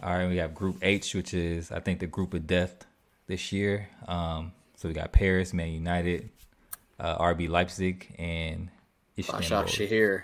All 0.00 0.14
right, 0.14 0.28
we 0.28 0.36
have 0.36 0.54
Group 0.54 0.78
H, 0.82 1.14
which 1.14 1.34
is 1.34 1.72
I 1.72 1.80
think 1.80 1.98
the 1.98 2.06
group 2.06 2.32
of 2.32 2.46
death 2.46 2.86
this 3.26 3.50
year. 3.50 3.88
Um, 4.06 4.52
so 4.76 4.88
we 4.88 4.94
got 4.94 5.10
Paris, 5.10 5.52
Man 5.52 5.72
United, 5.72 6.28
uh, 7.00 7.18
RB 7.18 7.48
Leipzig, 7.48 8.14
and 8.18 8.68
Istanbul. 9.18 9.48
Başakşehir. 9.48 10.22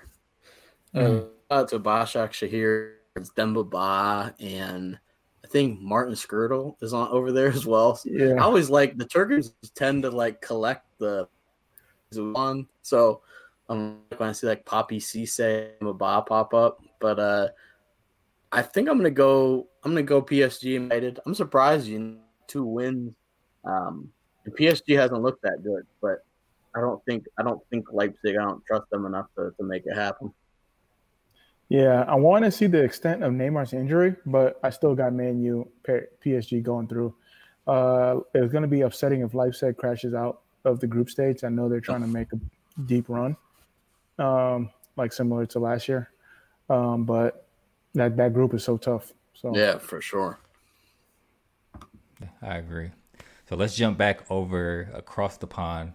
Mm. 0.95 1.01
Uh, 1.01 1.21
out 1.51 1.69
to 1.71 1.81
Başakşehir, 1.81 2.93
it's 3.17 3.31
Demba 3.31 3.65
Ba, 3.65 4.35
and 4.39 4.99
I 5.45 5.49
think 5.49 5.81
Martin 5.81 6.15
Skrtel 6.15 6.77
is 6.81 6.93
on 6.93 7.09
over 7.09 7.33
there 7.33 7.49
as 7.49 7.67
well. 7.67 7.99
Yeah. 8.05 8.35
I 8.35 8.43
always 8.43 8.71
like 8.71 8.97
the 8.97 9.05
Turkish 9.05 9.47
tend 9.75 10.05
to 10.05 10.11
like 10.11 10.41
collect 10.41 10.87
the 10.99 11.27
one. 12.13 12.69
So 12.83 13.23
um, 13.69 14.01
when 14.17 14.31
I 14.31 14.33
see 14.33 14.47
like 14.47 14.65
Papiss 14.65 15.05
Cisse 15.05 15.71
and 15.81 15.99
Ba 15.99 16.23
pop 16.27 16.55
up, 16.55 16.83
but 17.01 17.19
uh, 17.19 17.49
I 18.51 18.63
think 18.63 18.89
I'm 18.89 18.97
gonna 18.97 19.11
go. 19.11 19.69
I'm 19.85 19.93
gonna 19.93 20.03
go 20.03 20.23
PSG 20.23 20.65
United. 20.65 21.21
I'm 21.27 21.35
surprised 21.35 21.87
you 21.87 22.19
two 22.47 22.65
wins. 22.65 23.15
Um, 23.65 24.11
PSG 24.49 24.97
hasn't 24.97 25.23
looked 25.23 25.43
that 25.43 25.63
good, 25.63 25.87
but 26.01 26.25
I 26.75 26.81
don't 26.81 27.05
think 27.05 27.27
I 27.39 27.43
don't 27.43 27.61
think 27.71 27.87
Leipzig. 27.93 28.37
I 28.37 28.45
don't 28.45 28.65
trust 28.67 28.89
them 28.91 29.07
enough 29.07 29.27
to, 29.37 29.53
to 29.59 29.65
make 29.65 29.83
it 29.85 29.95
happen. 29.95 30.33
Yeah, 31.69 32.05
I 32.09 32.15
want 32.15 32.47
to 32.47 32.51
see 32.51 32.67
the 32.67 32.83
extent 32.83 33.23
of 33.23 33.33
Neymar's 33.33 33.75
injury, 33.75 34.17
but 34.25 34.59
I 34.63 34.71
still 34.71 34.95
got 34.95 35.13
Man 35.13 35.43
U 35.43 35.71
PSG 35.87 36.63
going 36.63 36.89
through. 36.89 37.15
Uh, 37.67 38.21
it's 38.33 38.51
going 38.51 38.63
to 38.63 38.69
be 38.69 38.81
upsetting 38.81 39.21
if 39.21 39.35
Leipzig 39.35 39.77
crashes 39.77 40.15
out 40.15 40.41
of 40.65 40.81
the 40.81 40.87
group 40.87 41.11
stage. 41.11 41.45
I 41.45 41.51
know 41.51 41.69
they're 41.69 41.81
trying 41.81 42.01
to 42.01 42.07
make 42.07 42.29
a 42.33 42.41
deep 42.87 43.11
run, 43.11 43.37
um, 44.19 44.71
like 44.97 45.13
similar 45.13 45.47
to 45.47 45.59
last 45.59 45.89
year. 45.89 46.11
Um, 46.69 47.05
but 47.05 47.47
that 47.95 48.17
that 48.17 48.35
group 48.35 48.55
is 48.55 48.65
so 48.65 48.77
tough. 48.77 49.13
So 49.35 49.57
yeah, 49.57 49.79
for 49.79 50.01
sure. 50.01 50.39
I 52.43 52.57
agree. 52.57 52.91
So 53.49 53.57
let's 53.57 53.77
jump 53.77 53.97
back 53.97 54.31
over 54.31 54.91
across 54.93 55.37
the 55.37 55.47
pond, 55.47 55.93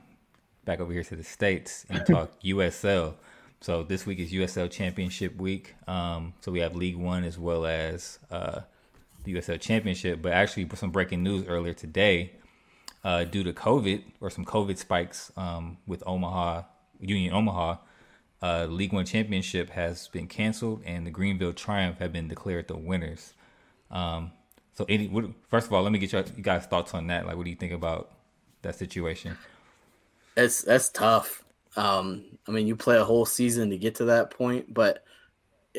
back 0.65 0.79
over 0.79 0.91
here 0.91 1.03
to 1.03 1.15
the 1.15 1.23
states, 1.23 1.85
and 1.89 2.05
talk 2.07 2.31
USL. 2.41 3.15
So 3.61 3.83
this 3.83 4.05
week 4.05 4.19
is 4.19 4.31
USL 4.31 4.69
Championship 4.69 5.35
week. 5.37 5.75
Um, 5.87 6.33
so 6.41 6.51
we 6.51 6.59
have 6.59 6.75
League 6.75 6.97
One 6.97 7.23
as 7.23 7.37
well 7.37 7.65
as 7.65 8.19
uh, 8.31 8.61
the 9.23 9.35
USL 9.35 9.59
Championship. 9.59 10.21
But 10.21 10.33
actually, 10.33 10.67
some 10.75 10.91
breaking 10.91 11.23
news 11.23 11.47
earlier 11.47 11.73
today, 11.73 12.31
uh, 13.03 13.25
due 13.25 13.43
to 13.43 13.53
COVID 13.53 14.03
or 14.19 14.29
some 14.29 14.45
COVID 14.45 14.77
spikes 14.77 15.31
um, 15.37 15.77
with 15.85 16.03
Omaha 16.05 16.63
Union 16.99 17.33
Omaha, 17.33 17.77
uh, 18.43 18.67
League 18.69 18.91
One 18.91 19.05
Championship 19.05 19.69
has 19.69 20.09
been 20.09 20.27
canceled, 20.27 20.81
and 20.85 21.07
the 21.07 21.11
Greenville 21.11 21.53
Triumph 21.53 21.99
have 21.99 22.11
been 22.11 22.27
declared 22.27 22.67
the 22.67 22.75
winners. 22.75 23.33
Um, 23.89 24.31
so, 24.73 24.85
any 24.89 25.07
what, 25.07 25.25
first 25.47 25.67
of 25.67 25.73
all, 25.73 25.81
let 25.81 25.93
me 25.93 25.99
get 25.99 26.11
your, 26.11 26.25
you 26.35 26.43
guys' 26.43 26.65
thoughts 26.65 26.93
on 26.93 27.07
that. 27.07 27.25
Like, 27.25 27.37
what 27.37 27.45
do 27.45 27.49
you 27.49 27.55
think 27.55 27.71
about 27.71 28.11
that 28.61 28.75
situation? 28.75 29.37
It's 30.35 30.61
that's 30.61 30.89
tough. 30.89 31.45
Um, 31.77 32.25
I 32.45 32.51
mean, 32.51 32.67
you 32.67 32.75
play 32.75 32.97
a 32.97 33.05
whole 33.05 33.25
season 33.25 33.69
to 33.69 33.77
get 33.77 33.95
to 33.95 34.05
that 34.05 34.29
point, 34.29 34.73
but 34.73 35.05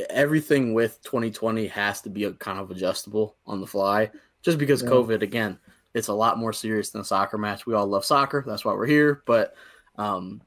everything 0.09 0.73
with 0.73 1.03
2020 1.03 1.67
has 1.67 2.01
to 2.01 2.09
be 2.09 2.25
a 2.25 2.33
kind 2.33 2.59
of 2.59 2.71
adjustable 2.71 3.37
on 3.47 3.61
the 3.61 3.67
fly 3.67 4.11
just 4.43 4.59
because 4.59 4.83
yeah. 4.83 4.89
COVID, 4.89 5.23
again, 5.23 5.59
it's 5.93 6.09
a 6.09 6.15
lot 6.15 6.39
more 6.39 6.53
serious 6.53 6.91
than 6.91 7.03
a 7.03 7.05
soccer 7.05 7.37
match. 7.37 7.67
We 7.67 7.75
all 7.75 7.87
love 7.87 8.05
soccer. 8.05 8.43
That's 8.47 8.65
why 8.65 8.73
we're 8.73 8.87
here. 8.87 9.23
But 9.27 9.55
um, 9.97 10.41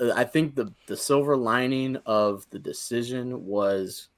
I 0.00 0.24
think 0.24 0.54
the, 0.54 0.72
the 0.86 0.96
silver 0.96 1.36
lining 1.36 1.96
of 2.06 2.46
the 2.50 2.58
decision 2.58 3.46
was 3.46 4.08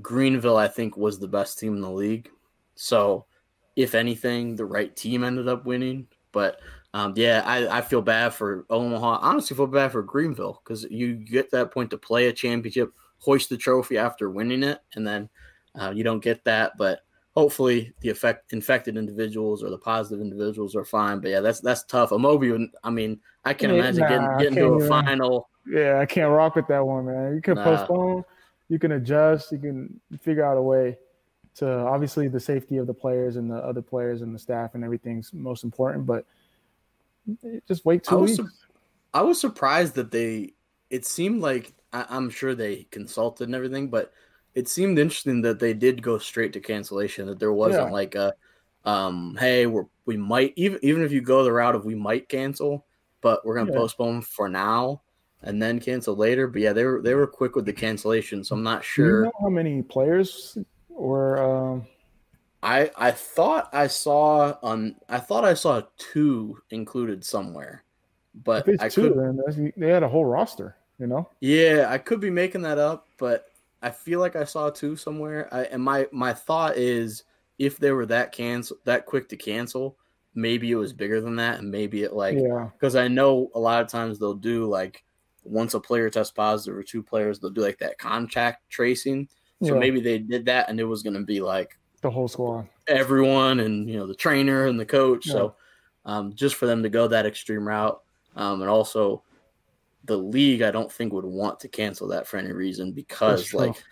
Greenville, 0.00 0.56
I 0.56 0.68
think, 0.68 0.96
was 0.96 1.18
the 1.18 1.28
best 1.28 1.58
team 1.58 1.74
in 1.74 1.80
the 1.80 1.90
league. 1.90 2.30
So, 2.74 3.26
if 3.76 3.94
anything, 3.94 4.56
the 4.56 4.64
right 4.64 4.94
team 4.94 5.24
ended 5.24 5.48
up 5.48 5.64
winning. 5.64 6.08
But 6.32 6.60
um, 6.94 7.14
yeah, 7.16 7.42
I, 7.44 7.78
I 7.78 7.80
feel 7.80 8.02
bad 8.02 8.34
for 8.34 8.66
Omaha. 8.68 9.18
Honestly, 9.22 9.56
feel 9.56 9.66
bad 9.66 9.92
for 9.92 10.02
Greenville 10.02 10.60
because 10.62 10.84
you 10.84 11.14
get 11.14 11.50
that 11.52 11.72
point 11.72 11.90
to 11.90 11.98
play 11.98 12.26
a 12.26 12.32
championship, 12.32 12.92
hoist 13.18 13.48
the 13.48 13.56
trophy 13.56 13.96
after 13.96 14.30
winning 14.30 14.62
it, 14.62 14.80
and 14.94 15.06
then 15.06 15.28
uh, 15.74 15.90
you 15.90 16.04
don't 16.04 16.22
get 16.22 16.44
that. 16.44 16.76
But 16.76 17.00
hopefully, 17.34 17.92
the 18.00 18.08
effect 18.08 18.52
infected 18.52 18.96
individuals 18.96 19.62
or 19.62 19.70
the 19.70 19.78
positive 19.78 20.20
individuals 20.20 20.76
are 20.76 20.84
fine. 20.84 21.20
But 21.20 21.30
yeah, 21.30 21.40
that's 21.40 21.60
that's 21.60 21.84
tough. 21.84 22.10
Amobi, 22.10 22.68
I 22.84 22.90
mean, 22.90 23.20
I 23.44 23.54
can 23.54 23.70
imagine 23.70 24.00
nah, 24.00 24.08
getting 24.08 24.38
getting 24.38 24.54
to 24.56 24.74
a 24.74 24.76
even, 24.76 24.88
final. 24.88 25.48
Yeah, 25.66 25.98
I 26.00 26.06
can't 26.06 26.30
rock 26.30 26.56
with 26.56 26.66
that 26.68 26.84
one, 26.84 27.06
man. 27.06 27.34
You 27.34 27.42
can 27.42 27.54
nah. 27.54 27.64
postpone, 27.64 28.24
you 28.68 28.78
can 28.78 28.92
adjust, 28.92 29.52
you 29.52 29.58
can 29.58 30.00
figure 30.20 30.44
out 30.44 30.56
a 30.56 30.62
way 30.62 30.98
to 31.54 31.68
obviously 31.68 32.28
the 32.28 32.40
safety 32.40 32.78
of 32.78 32.86
the 32.86 32.94
players 32.94 33.36
and 33.36 33.50
the 33.50 33.56
other 33.56 33.82
players 33.82 34.22
and 34.22 34.34
the 34.34 34.38
staff 34.38 34.74
and 34.74 34.82
everything's 34.82 35.32
most 35.34 35.64
important, 35.64 36.06
but 36.06 36.24
just 37.68 37.84
wait 37.84 38.04
two 38.04 38.16
I 38.16 38.20
weeks. 38.20 38.36
Su- 38.36 38.48
I 39.14 39.22
was 39.22 39.40
surprised 39.40 39.94
that 39.94 40.10
they. 40.10 40.54
It 40.90 41.06
seemed 41.06 41.40
like 41.40 41.72
I, 41.92 42.06
I'm 42.08 42.30
sure 42.30 42.54
they 42.54 42.84
consulted 42.90 43.48
and 43.48 43.54
everything, 43.54 43.88
but 43.88 44.12
it 44.54 44.68
seemed 44.68 44.98
interesting 44.98 45.42
that 45.42 45.58
they 45.58 45.74
did 45.74 46.02
go 46.02 46.18
straight 46.18 46.52
to 46.54 46.60
cancellation. 46.60 47.26
That 47.26 47.38
there 47.38 47.52
wasn't 47.52 47.88
yeah. 47.88 47.92
like 47.92 48.14
a, 48.14 48.34
um, 48.84 49.36
hey, 49.38 49.66
we're 49.66 49.86
we 50.04 50.16
might 50.16 50.52
even 50.56 50.78
even 50.82 51.02
if 51.02 51.12
you 51.12 51.20
go 51.20 51.44
the 51.44 51.52
route 51.52 51.74
of 51.74 51.84
we 51.84 51.94
might 51.94 52.28
cancel, 52.28 52.86
but 53.20 53.44
we're 53.44 53.56
gonna 53.56 53.72
yeah. 53.72 53.78
postpone 53.78 54.22
for 54.22 54.48
now 54.48 55.02
and 55.42 55.60
then 55.60 55.80
cancel 55.80 56.16
later. 56.16 56.46
But 56.46 56.62
yeah, 56.62 56.72
they 56.72 56.84
were 56.84 57.00
they 57.02 57.14
were 57.14 57.26
quick 57.26 57.56
with 57.56 57.66
the 57.66 57.72
cancellation, 57.72 58.44
so 58.44 58.56
I'm 58.56 58.62
not 58.62 58.84
sure. 58.84 59.20
You 59.20 59.24
know 59.24 59.32
how 59.40 59.48
many 59.48 59.82
players 59.82 60.58
were 60.88 61.42
um, 61.42 61.86
I 62.62 62.90
I 62.96 63.10
thought 63.10 63.68
I 63.72 63.86
saw 63.86 64.56
on 64.62 64.96
I 65.08 65.18
thought 65.18 65.44
I 65.44 65.54
saw 65.54 65.82
two 65.98 66.58
included 66.70 67.24
somewhere, 67.24 67.84
but 68.34 68.68
I 68.80 68.88
two, 68.88 69.10
could, 69.10 69.18
then 69.18 69.72
they 69.76 69.88
had 69.88 70.02
a 70.02 70.08
whole 70.08 70.24
roster. 70.24 70.76
You 70.98 71.08
know. 71.08 71.28
Yeah, 71.40 71.86
I 71.88 71.98
could 71.98 72.20
be 72.20 72.30
making 72.30 72.62
that 72.62 72.78
up, 72.78 73.08
but 73.18 73.46
I 73.82 73.90
feel 73.90 74.20
like 74.20 74.36
I 74.36 74.44
saw 74.44 74.70
two 74.70 74.96
somewhere. 74.96 75.48
I, 75.52 75.64
and 75.64 75.82
my 75.82 76.06
my 76.12 76.32
thought 76.32 76.76
is 76.76 77.24
if 77.58 77.78
they 77.78 77.90
were 77.90 78.06
that 78.06 78.32
cancel 78.32 78.76
that 78.84 79.06
quick 79.06 79.28
to 79.30 79.36
cancel, 79.36 79.96
maybe 80.34 80.70
it 80.70 80.76
was 80.76 80.92
bigger 80.92 81.20
than 81.20 81.36
that, 81.36 81.58
and 81.58 81.70
maybe 81.70 82.02
it 82.02 82.12
like 82.12 82.36
because 82.72 82.96
I 82.96 83.08
know 83.08 83.50
a 83.54 83.58
lot 83.58 83.82
of 83.82 83.88
times 83.88 84.18
they'll 84.18 84.34
do 84.34 84.66
like 84.66 85.04
once 85.44 85.74
a 85.74 85.80
player 85.80 86.08
tests 86.08 86.32
positive 86.32 86.78
or 86.78 86.82
two 86.82 87.02
players, 87.02 87.40
they'll 87.40 87.50
do 87.50 87.62
like 87.62 87.78
that 87.78 87.98
contact 87.98 88.68
tracing. 88.70 89.28
So 89.62 89.74
yeah. 89.74 89.80
maybe 89.80 90.00
they 90.00 90.18
did 90.18 90.46
that, 90.46 90.68
and 90.68 90.80
it 90.80 90.84
was 90.84 91.02
going 91.02 91.14
to 91.14 91.22
be 91.22 91.40
like 91.40 91.78
the 92.00 92.10
whole 92.10 92.28
squad, 92.28 92.68
everyone, 92.86 93.60
and 93.60 93.88
you 93.88 93.96
know 93.96 94.06
the 94.06 94.14
trainer 94.14 94.66
and 94.66 94.78
the 94.78 94.86
coach. 94.86 95.26
Yeah. 95.26 95.32
So 95.32 95.54
um, 96.04 96.34
just 96.34 96.56
for 96.56 96.66
them 96.66 96.82
to 96.82 96.88
go 96.88 97.08
that 97.08 97.26
extreme 97.26 97.66
route, 97.66 98.00
um, 98.36 98.60
and 98.60 98.70
also 98.70 99.22
the 100.04 100.16
league, 100.16 100.62
I 100.62 100.70
don't 100.70 100.90
think 100.90 101.12
would 101.12 101.24
want 101.24 101.60
to 101.60 101.68
cancel 101.68 102.08
that 102.08 102.26
for 102.26 102.36
any 102.36 102.52
reason 102.52 102.92
because 102.92 103.54
like 103.54 103.82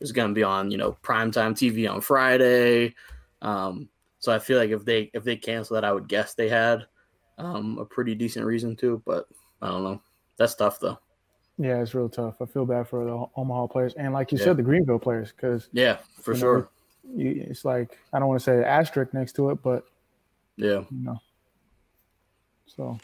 it's 0.00 0.12
going 0.12 0.28
to 0.28 0.34
be 0.34 0.42
on 0.42 0.70
you 0.70 0.78
know 0.78 0.96
primetime 1.02 1.52
TV 1.52 1.90
on 1.90 2.00
Friday. 2.00 2.94
Um, 3.42 3.88
so 4.18 4.32
I 4.32 4.38
feel 4.38 4.58
like 4.58 4.70
if 4.70 4.84
they 4.84 5.10
if 5.14 5.24
they 5.24 5.36
cancel 5.36 5.74
that, 5.74 5.84
I 5.84 5.92
would 5.92 6.08
guess 6.08 6.34
they 6.34 6.48
had 6.48 6.86
um, 7.38 7.78
a 7.78 7.84
pretty 7.84 8.14
decent 8.14 8.46
reason 8.46 8.76
to, 8.76 9.02
but 9.06 9.26
I 9.62 9.68
don't 9.68 9.84
know. 9.84 10.02
That's 10.36 10.54
tough 10.54 10.80
though. 10.80 10.98
Yeah, 11.58 11.82
it's 11.82 11.94
real 11.94 12.08
tough. 12.08 12.36
I 12.40 12.46
feel 12.46 12.64
bad 12.64 12.88
for 12.88 13.04
the 13.04 13.26
Omaha 13.36 13.66
players 13.66 13.92
and, 13.94 14.14
like 14.14 14.32
you 14.32 14.38
yeah. 14.38 14.44
said, 14.44 14.56
the 14.56 14.62
Greenville 14.62 14.98
players 14.98 15.30
because 15.30 15.68
yeah, 15.72 15.98
for 16.22 16.34
sure. 16.34 16.70
Know, 17.04 17.22
you, 17.22 17.46
it's 17.48 17.64
like 17.64 17.98
I 18.12 18.18
don't 18.18 18.28
want 18.28 18.40
to 18.40 18.44
say 18.44 18.64
asterisk 18.64 19.12
next 19.12 19.34
to 19.34 19.50
it, 19.50 19.62
but 19.62 19.84
yeah, 20.56 20.84
you 20.90 21.04
know. 21.04 21.20
So 22.66 22.98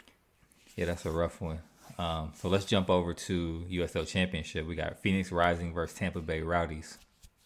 yeah, 0.75 0.85
that's 0.85 1.05
a 1.05 1.11
rough 1.11 1.41
one. 1.41 1.59
Um, 1.97 2.31
so 2.35 2.47
let's 2.47 2.65
jump 2.65 2.89
over 2.89 3.13
to 3.13 3.65
USL 3.69 4.07
Championship. 4.07 4.67
We 4.67 4.75
got 4.75 4.99
Phoenix 4.99 5.31
Rising 5.31 5.73
versus 5.73 5.97
Tampa 5.97 6.21
Bay 6.21 6.41
Rowdies. 6.41 6.97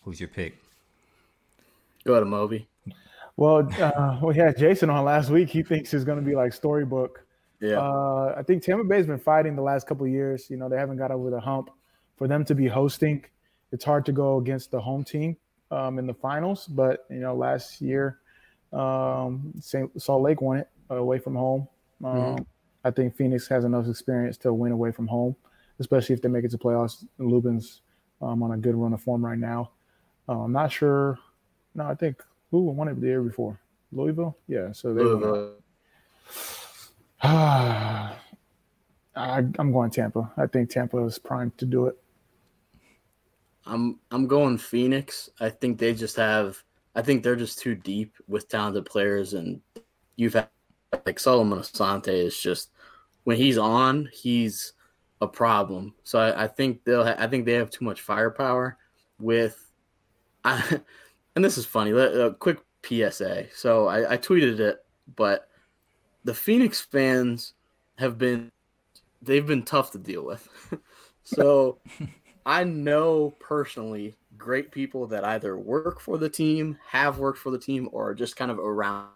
Who's 0.03 0.19
your 0.19 0.29
pick? 0.29 0.57
Go 2.03 2.13
ahead, 2.13 2.27
Moby. 2.27 2.67
Well, 3.37 3.67
uh, 3.79 4.19
we 4.23 4.35
had 4.35 4.57
Jason 4.57 4.89
on 4.89 5.05
last 5.05 5.29
week. 5.29 5.49
He 5.49 5.63
thinks 5.63 5.93
it's 5.93 6.03
going 6.03 6.19
to 6.19 6.25
be 6.25 6.35
like 6.35 6.53
storybook. 6.53 7.25
Yeah. 7.61 7.79
Uh, 7.79 8.35
I 8.37 8.43
think 8.43 8.63
Tampa 8.63 8.83
Bay's 8.83 9.05
been 9.05 9.19
fighting 9.19 9.55
the 9.55 9.61
last 9.61 9.87
couple 9.87 10.07
years. 10.07 10.49
You 10.49 10.57
know, 10.57 10.67
they 10.67 10.77
haven't 10.77 10.97
got 10.97 11.11
over 11.11 11.29
the 11.29 11.39
hump. 11.39 11.69
For 12.17 12.27
them 12.27 12.43
to 12.45 12.55
be 12.55 12.67
hosting, 12.67 13.23
it's 13.71 13.85
hard 13.85 14.05
to 14.05 14.11
go 14.11 14.37
against 14.37 14.71
the 14.71 14.79
home 14.79 15.03
team 15.03 15.37
um, 15.71 15.97
in 15.97 16.05
the 16.05 16.13
finals. 16.13 16.67
But 16.67 17.05
you 17.09 17.19
know, 17.19 17.35
last 17.35 17.81
year, 17.81 18.19
um, 18.73 19.53
Salt 19.61 20.21
Lake 20.21 20.41
won 20.41 20.59
it 20.59 20.69
away 20.89 21.19
from 21.19 21.35
home. 21.35 21.67
Um, 22.03 22.15
mm-hmm. 22.15 22.43
I 22.83 22.91
think 22.91 23.15
Phoenix 23.15 23.47
has 23.47 23.63
enough 23.63 23.87
experience 23.87 24.37
to 24.37 24.53
win 24.53 24.71
away 24.71 24.91
from 24.91 25.07
home, 25.07 25.35
especially 25.79 26.13
if 26.15 26.21
they 26.21 26.29
make 26.29 26.45
it 26.45 26.51
to 26.51 26.57
playoffs. 26.57 27.05
Lubin's 27.19 27.81
um, 28.21 28.43
on 28.43 28.51
a 28.51 28.57
good 28.57 28.75
run 28.75 28.93
of 28.93 29.01
form 29.01 29.25
right 29.25 29.37
now. 29.37 29.71
Uh, 30.27 30.41
I'm 30.41 30.51
not 30.51 30.71
sure. 30.71 31.19
No, 31.75 31.85
I 31.85 31.95
think 31.95 32.23
who 32.49 32.61
won 32.61 32.87
it 32.87 32.99
the 32.99 33.07
year 33.07 33.21
before? 33.21 33.59
Louisville. 33.91 34.37
Yeah, 34.47 34.71
so 34.71 34.93
they. 34.93 35.03
Louisville. 35.03 35.55
I, 39.13 39.43
I'm 39.59 39.71
going 39.71 39.91
Tampa. 39.91 40.31
I 40.37 40.47
think 40.47 40.69
Tampa 40.69 41.03
is 41.05 41.19
primed 41.19 41.57
to 41.57 41.65
do 41.65 41.87
it. 41.87 41.97
I'm 43.65 43.99
I'm 44.09 44.27
going 44.27 44.57
Phoenix. 44.57 45.29
I 45.39 45.49
think 45.49 45.77
they 45.77 45.93
just 45.93 46.15
have. 46.15 46.63
I 46.95 47.01
think 47.01 47.23
they're 47.23 47.35
just 47.35 47.59
too 47.59 47.75
deep 47.75 48.15
with 48.27 48.49
talented 48.49 48.85
players, 48.85 49.33
and 49.33 49.61
you've 50.15 50.33
had 50.33 50.49
like 51.05 51.19
Solomon 51.19 51.59
Asante 51.59 52.09
is 52.09 52.37
just 52.37 52.71
when 53.23 53.37
he's 53.37 53.57
on, 53.57 54.09
he's 54.11 54.73
a 55.21 55.27
problem. 55.27 55.93
So 56.03 56.19
I, 56.19 56.43
I 56.43 56.47
think 56.47 56.83
they'll. 56.83 57.05
Ha- 57.05 57.15
I 57.17 57.27
think 57.27 57.45
they 57.45 57.53
have 57.53 57.69
too 57.69 57.85
much 57.85 58.01
firepower. 58.01 58.77
With, 59.19 59.71
I, 60.43 60.81
and 61.35 61.45
this 61.45 61.57
is 61.57 61.65
funny. 61.65 61.91
A 61.91 62.33
quick 62.33 62.59
PSA. 62.83 63.45
So 63.53 63.87
I, 63.87 64.13
I 64.13 64.17
tweeted 64.17 64.59
it, 64.59 64.83
but 65.15 65.47
the 66.23 66.33
Phoenix 66.33 66.81
fans 66.81 67.53
have 67.97 68.17
been 68.17 68.51
they've 69.21 69.45
been 69.45 69.63
tough 69.63 69.91
to 69.91 69.97
deal 69.97 70.25
with. 70.25 70.47
so 71.23 71.77
I 72.45 72.63
know 72.63 73.35
personally 73.39 74.15
great 74.37 74.71
people 74.71 75.05
that 75.07 75.23
either 75.23 75.55
work 75.55 76.01
for 76.01 76.17
the 76.17 76.29
team, 76.29 76.79
have 76.87 77.19
worked 77.19 77.37
for 77.37 77.51
the 77.51 77.59
team, 77.59 77.87
or 77.91 78.15
just 78.15 78.35
kind 78.35 78.49
of 78.49 78.57
around. 78.57 79.09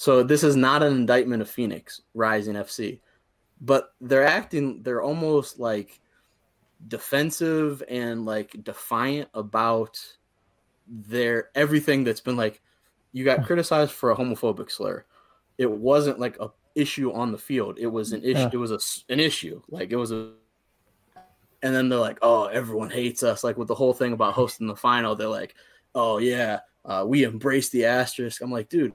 So 0.00 0.22
this 0.22 0.42
is 0.42 0.56
not 0.56 0.82
an 0.82 0.94
indictment 0.94 1.42
of 1.42 1.50
Phoenix 1.50 2.00
Rising 2.14 2.54
FC, 2.54 3.00
but 3.60 3.92
they're 4.00 4.24
acting, 4.24 4.82
they're 4.82 5.02
almost 5.02 5.58
like 5.58 6.00
defensive 6.88 7.82
and 7.86 8.24
like 8.24 8.56
defiant 8.64 9.28
about 9.34 10.00
their 10.88 11.50
everything 11.54 12.02
that's 12.02 12.22
been 12.22 12.38
like 12.38 12.62
you 13.12 13.22
got 13.26 13.44
criticized 13.44 13.92
for 13.92 14.10
a 14.10 14.16
homophobic 14.16 14.70
slur 14.70 15.04
it 15.58 15.70
wasn't 15.70 16.18
like 16.18 16.40
a 16.40 16.48
issue 16.74 17.12
on 17.12 17.32
the 17.32 17.38
field. 17.38 17.78
It 17.78 17.86
was 17.86 18.12
an 18.12 18.24
issue. 18.24 18.48
It 18.50 18.56
was 18.56 18.70
a 18.70 18.78
an 19.12 19.20
issue. 19.20 19.60
Like 19.68 19.92
it 19.92 19.96
was 19.96 20.10
a. 20.10 20.32
And 21.62 21.74
then 21.74 21.90
they're 21.90 21.98
like, 21.98 22.18
"Oh, 22.22 22.46
everyone 22.46 22.88
hates 22.88 23.22
us." 23.22 23.44
Like 23.44 23.58
with 23.58 23.68
the 23.68 23.74
whole 23.74 23.92
thing 23.92 24.14
about 24.14 24.32
hosting 24.32 24.66
the 24.66 24.74
final, 24.74 25.14
they're 25.14 25.28
like, 25.28 25.54
"Oh 25.94 26.16
yeah, 26.16 26.60
uh, 26.86 27.04
we 27.06 27.24
embrace 27.24 27.68
the 27.68 27.84
asterisk." 27.84 28.40
I'm 28.40 28.50
like, 28.50 28.70
dude, 28.70 28.94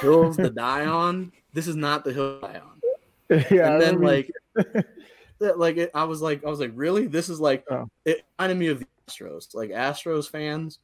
hills 0.00 0.36
to 0.36 0.50
die 0.50 0.86
on. 0.86 1.32
This 1.52 1.66
is 1.66 1.76
not 1.76 2.04
the 2.04 2.12
hill 2.12 2.40
to 2.40 2.46
die 2.46 2.60
on. 2.60 2.80
yeah, 3.50 3.72
and 3.72 3.82
then 3.82 4.00
like, 4.00 4.30
that, 5.38 5.58
like 5.58 5.76
it, 5.76 5.90
I 5.94 6.04
was 6.04 6.20
like, 6.20 6.44
I 6.44 6.50
was 6.50 6.60
like, 6.60 6.72
really? 6.74 7.06
This 7.06 7.28
is 7.28 7.40
like 7.40 7.64
Oh. 7.70 7.88
it 8.04 8.24
reminded 8.38 8.58
me 8.58 8.68
of 8.68 8.80
the 8.80 8.86
Astros. 9.08 9.54
Like 9.54 9.70
Astros 9.70 10.28
fans, 10.28 10.78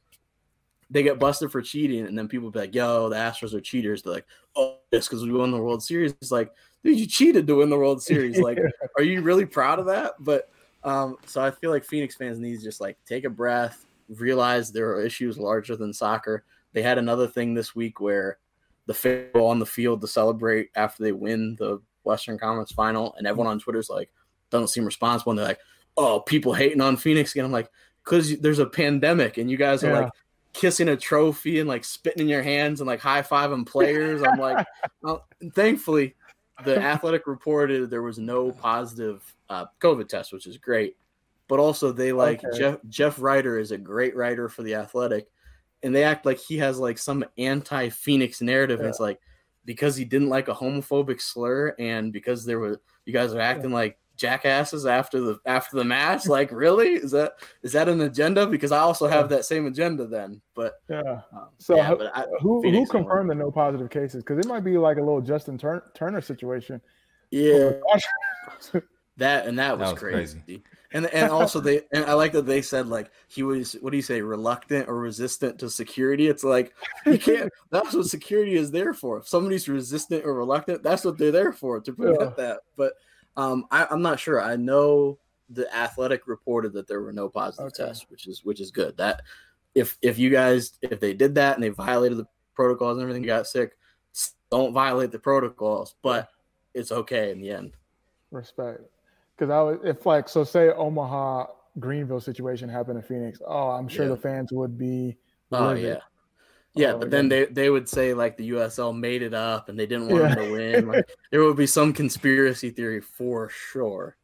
they 0.89 1.03
get 1.03 1.19
busted 1.19 1.51
for 1.51 1.61
cheating, 1.61 2.05
and 2.05 2.17
then 2.17 2.27
people 2.27 2.51
be 2.51 2.59
like, 2.59 2.75
"Yo, 2.75 3.09
the 3.09 3.15
Astros 3.15 3.53
are 3.53 3.61
cheaters." 3.61 4.03
They're 4.03 4.13
like, 4.13 4.25
"Oh, 4.55 4.77
this 4.91 5.07
because 5.07 5.23
we 5.23 5.31
won 5.31 5.51
the 5.51 5.61
World 5.61 5.83
Series." 5.83 6.13
It's 6.21 6.31
like, 6.31 6.51
dude, 6.83 6.99
you 6.99 7.05
cheated 7.07 7.47
to 7.47 7.55
win 7.55 7.69
the 7.69 7.77
World 7.77 8.03
Series. 8.03 8.39
Like, 8.39 8.59
are 8.97 9.03
you 9.03 9.21
really 9.21 9.45
proud 9.45 9.79
of 9.79 9.85
that? 9.85 10.13
But 10.19 10.49
um, 10.83 11.17
so 11.25 11.41
I 11.41 11.51
feel 11.51 11.71
like 11.71 11.85
Phoenix 11.85 12.15
fans 12.15 12.39
need 12.39 12.57
to 12.57 12.63
just 12.63 12.81
like 12.81 12.97
take 13.05 13.23
a 13.23 13.29
breath, 13.29 13.85
realize 14.09 14.71
there 14.71 14.89
are 14.91 15.01
issues 15.01 15.37
larger 15.37 15.75
than 15.75 15.93
soccer. 15.93 16.43
They 16.73 16.81
had 16.81 16.97
another 16.97 17.27
thing 17.27 17.53
this 17.53 17.75
week 17.75 17.99
where 17.99 18.37
the 18.87 18.93
fans 18.93 19.29
on 19.35 19.59
the 19.59 19.65
field 19.65 20.01
to 20.01 20.07
celebrate 20.07 20.69
after 20.75 21.03
they 21.03 21.11
win 21.11 21.55
the 21.59 21.81
Western 22.03 22.37
Conference 22.37 22.71
final, 22.71 23.13
and 23.17 23.27
everyone 23.27 23.47
on 23.51 23.59
Twitter's 23.59 23.89
like, 23.89 24.09
doesn't 24.49 24.69
seem 24.69 24.85
responsible. 24.85 25.31
And 25.31 25.39
they're 25.39 25.47
like, 25.47 25.59
oh, 25.97 26.19
people 26.19 26.53
hating 26.53 26.81
on 26.81 26.97
Phoenix 26.97 27.31
again. 27.31 27.45
I'm 27.45 27.51
like, 27.51 27.69
because 28.03 28.37
there's 28.39 28.59
a 28.59 28.65
pandemic 28.65 29.37
and 29.37 29.49
you 29.49 29.57
guys 29.57 29.83
are 29.83 29.91
Yeah. 29.91 29.99
like 29.99 30.11
kissing 30.53 30.89
a 30.89 30.97
trophy 30.97 31.59
and 31.59 31.69
like 31.69 31.85
spitting 31.85 32.23
in 32.23 32.27
your 32.27 32.41
hands 32.43 32.81
and 32.81 32.87
like 32.87 32.99
high 32.99 33.21
fiving 33.21 33.65
players. 33.65 34.21
I'm 34.23 34.39
like, 34.39 34.65
well, 35.01 35.25
thankfully, 35.53 36.15
the 36.65 36.77
athletic 36.81 37.27
reported 37.27 37.89
there 37.89 38.01
was 38.01 38.17
no 38.19 38.51
positive 38.51 39.23
uh, 39.49 39.65
COVID 39.79 40.07
test, 40.09 40.33
which 40.33 40.47
is 40.47 40.57
great. 40.57 40.97
But 41.47 41.59
also, 41.59 41.91
they 41.91 42.11
like 42.11 42.43
Okay. 42.43 42.57
Jeff 42.57 42.77
Jeff 42.89 43.21
Ryder 43.21 43.59
is 43.59 43.71
a 43.71 43.77
great 43.77 44.15
writer 44.15 44.49
for 44.49 44.63
the 44.63 44.75
Athletic, 44.75 45.27
and 45.83 45.93
they 45.95 46.03
act 46.03 46.25
like 46.25 46.37
he 46.39 46.57
has 46.59 46.77
like 46.79 46.97
some 46.97 47.25
anti-Phoenix 47.37 48.41
narrative. 48.41 48.79
And 48.79 48.89
it's 48.89 48.99
like 48.99 49.19
because 49.65 49.95
he 49.95 50.05
didn't 50.05 50.29
like 50.29 50.47
a 50.47 50.53
homophobic 50.53 51.21
slur, 51.21 51.75
and 51.79 52.11
because 52.11 52.45
there 52.45 52.59
were 52.59 52.79
you 53.05 53.13
guys 53.13 53.33
are 53.33 53.39
acting 53.39 53.71
like 53.71 53.97
jackasses 54.17 54.85
after 54.85 55.19
the 55.19 55.39
after 55.45 55.77
the 55.77 55.83
match. 55.83 56.27
Like, 56.27 56.51
really? 56.51 56.89
Is 56.93 57.11
that 57.11 57.33
is 57.63 57.71
that 57.73 57.89
an 57.89 58.01
agenda? 58.01 58.45
Because 58.45 58.71
I 58.71 58.79
also 58.79 59.07
have 59.07 59.29
that 59.29 59.45
same 59.45 59.65
agenda 59.65 60.05
then. 60.05 60.41
But 60.55 60.73
yeah. 60.89 61.21
um, 61.33 61.47
So 61.57 61.75
yeah, 61.75 61.83
how- 61.83 61.95
but 61.95 62.11
I, 62.15 62.25
Who 62.41 62.55
who 62.57 62.61
Phoenix 62.63 62.93
won. 62.93 63.03
confirmed 63.03 63.29
the 63.31 63.35
no 63.35 63.49
positive 63.51 63.89
cases? 63.89 64.23
Because 64.23 64.37
it 64.39 64.47
might 64.47 64.63
be 64.63 64.77
like 64.77 64.97
a 64.97 65.01
little 65.01 65.21
Justin 65.21 65.57
Turn- 65.57 65.81
Turner 65.95 66.21
situation. 66.21 66.81
yeah, 67.31 67.71
that 69.17 69.47
and 69.47 69.57
that 69.59 69.77
was, 69.77 69.91
was 69.91 69.99
crazy. 69.99 70.39
crazy. 70.45 70.63
And 70.93 71.05
and 71.07 71.31
also 71.31 71.59
they 71.59 71.81
and 71.93 72.05
I 72.05 72.13
like 72.13 72.33
that 72.33 72.45
they 72.45 72.61
said 72.61 72.87
like 72.87 73.11
he 73.27 73.43
was 73.43 73.73
what 73.81 73.91
do 73.91 73.97
you 73.97 74.03
say 74.03 74.21
reluctant 74.21 74.87
or 74.89 74.95
resistant 74.95 75.59
to 75.59 75.69
security. 75.69 76.27
It's 76.27 76.43
like 76.43 76.73
you 77.05 77.17
can't. 77.17 77.51
that's 77.71 77.93
what 77.93 78.05
security 78.07 78.55
is 78.55 78.71
there 78.71 78.93
for. 78.93 79.17
If 79.17 79.27
somebody's 79.27 79.69
resistant 79.69 80.25
or 80.25 80.33
reluctant, 80.33 80.83
that's 80.83 81.05
what 81.05 81.17
they're 81.17 81.31
there 81.31 81.53
for 81.53 81.79
to 81.79 81.93
prevent 81.93 82.19
Yeah. 82.37 82.45
that. 82.45 82.59
But 82.75 82.93
um, 83.37 83.65
I, 83.71 83.87
I'm 83.89 84.01
not 84.01 84.19
sure. 84.19 84.41
I 84.41 84.55
know 84.57 85.17
the 85.49 85.73
athletic 85.75 86.27
reported 86.27 86.73
that 86.73 86.87
there 86.87 87.01
were 87.01 87.13
no 87.13 87.29
positive 87.29 87.67
Okay. 87.73 87.87
tests, 87.87 88.05
which 88.09 88.27
is 88.27 88.43
which 88.43 88.59
is 88.59 88.71
good. 88.71 88.97
That 88.97 89.21
if 89.75 89.97
if 90.01 90.17
you 90.19 90.29
guys 90.29 90.77
if 90.81 90.99
they 90.99 91.13
did 91.13 91.35
that 91.35 91.55
and 91.55 91.63
they 91.63 91.69
violated 91.69 92.17
the 92.17 92.27
protocols 92.53 92.97
and 92.97 93.01
everything, 93.03 93.23
got 93.23 93.47
sick, 93.47 93.77
don't 94.49 94.73
violate 94.73 95.11
the 95.11 95.19
protocols. 95.19 95.95
But 96.01 96.29
it's 96.73 96.91
okay 96.91 97.31
in 97.31 97.39
the 97.39 97.51
end. 97.51 97.71
Respect. 98.31 98.81
Because 99.41 99.51
I 99.51 99.59
was 99.63 99.79
if 99.83 100.05
like, 100.05 100.29
so 100.29 100.43
say 100.43 100.69
Omaha 100.69 101.47
Greenville 101.79 102.19
situation 102.21 102.69
happened 102.69 102.97
in 102.97 103.03
Phoenix. 103.03 103.41
Oh, 103.43 103.69
I'm 103.71 103.87
sure 103.87 104.05
Yeah. 104.05 104.11
the 104.11 104.17
fans 104.17 104.51
would 104.51 104.77
be. 104.77 105.17
Oh 105.51 105.73
yeah. 105.73 105.97
Yeah, 106.75 106.93
Oh, 106.93 106.99
but 106.99 107.09
then 107.09 107.27
they, 107.27 107.45
they 107.45 107.71
would 107.71 107.89
say 107.89 108.13
like 108.13 108.37
the 108.37 108.51
USL 108.51 108.95
made 108.95 109.23
it 109.23 109.33
up 109.33 109.67
and 109.67 109.79
they 109.79 109.87
didn't 109.87 110.09
want 110.09 110.23
Yeah. 110.25 110.35
them 110.35 110.45
to 110.45 110.51
win. 110.51 110.87
Like, 110.93 111.09
there 111.31 111.43
would 111.43 111.57
be 111.57 111.65
some 111.65 111.91
conspiracy 111.91 112.69
theory 112.69 113.01
for 113.01 113.49
sure. 113.49 114.15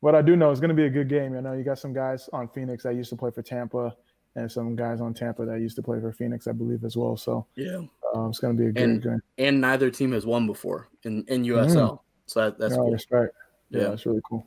What 0.00 0.16
I 0.16 0.22
do 0.22 0.34
know 0.34 0.50
is 0.50 0.58
going 0.58 0.70
to 0.70 0.74
be 0.74 0.86
a 0.86 0.90
good 0.90 1.08
game. 1.08 1.32
You 1.34 1.40
know, 1.40 1.52
you 1.52 1.62
got 1.62 1.78
some 1.78 1.92
guys 1.92 2.28
on 2.32 2.48
Phoenix 2.48 2.82
that 2.82 2.96
used 2.96 3.10
to 3.10 3.16
play 3.16 3.30
for 3.30 3.42
Tampa, 3.42 3.96
and 4.34 4.50
some 4.50 4.74
guys 4.74 5.00
on 5.00 5.14
Tampa 5.14 5.44
that 5.46 5.60
used 5.60 5.76
to 5.76 5.82
play 5.82 6.00
for 6.00 6.12
Phoenix, 6.12 6.48
I 6.48 6.52
believe, 6.52 6.82
as 6.84 6.96
well. 6.96 7.16
So 7.16 7.46
Yeah, 7.54 7.76
um, 8.12 8.30
it's 8.30 8.40
going 8.40 8.56
to 8.56 8.60
be 8.60 8.68
a 8.70 8.72
good 8.72 8.82
And- 8.82 9.02
game. 9.02 9.22
and 9.38 9.60
neither 9.60 9.88
team 9.88 10.10
has 10.12 10.26
won 10.26 10.46
before 10.48 10.88
in 11.04 11.24
in 11.28 11.44
USL, 11.44 12.00
so 12.26 12.40
that, 12.40 12.58
that's 12.58 12.74
Mm. 12.74 12.76
No, 12.78 12.82
cool. 12.82 12.92
respect. 12.92 13.34
Yeah, 13.70 13.82
Yeah. 13.82 13.88
that's 13.88 14.06
really 14.06 14.20
cool. 14.28 14.46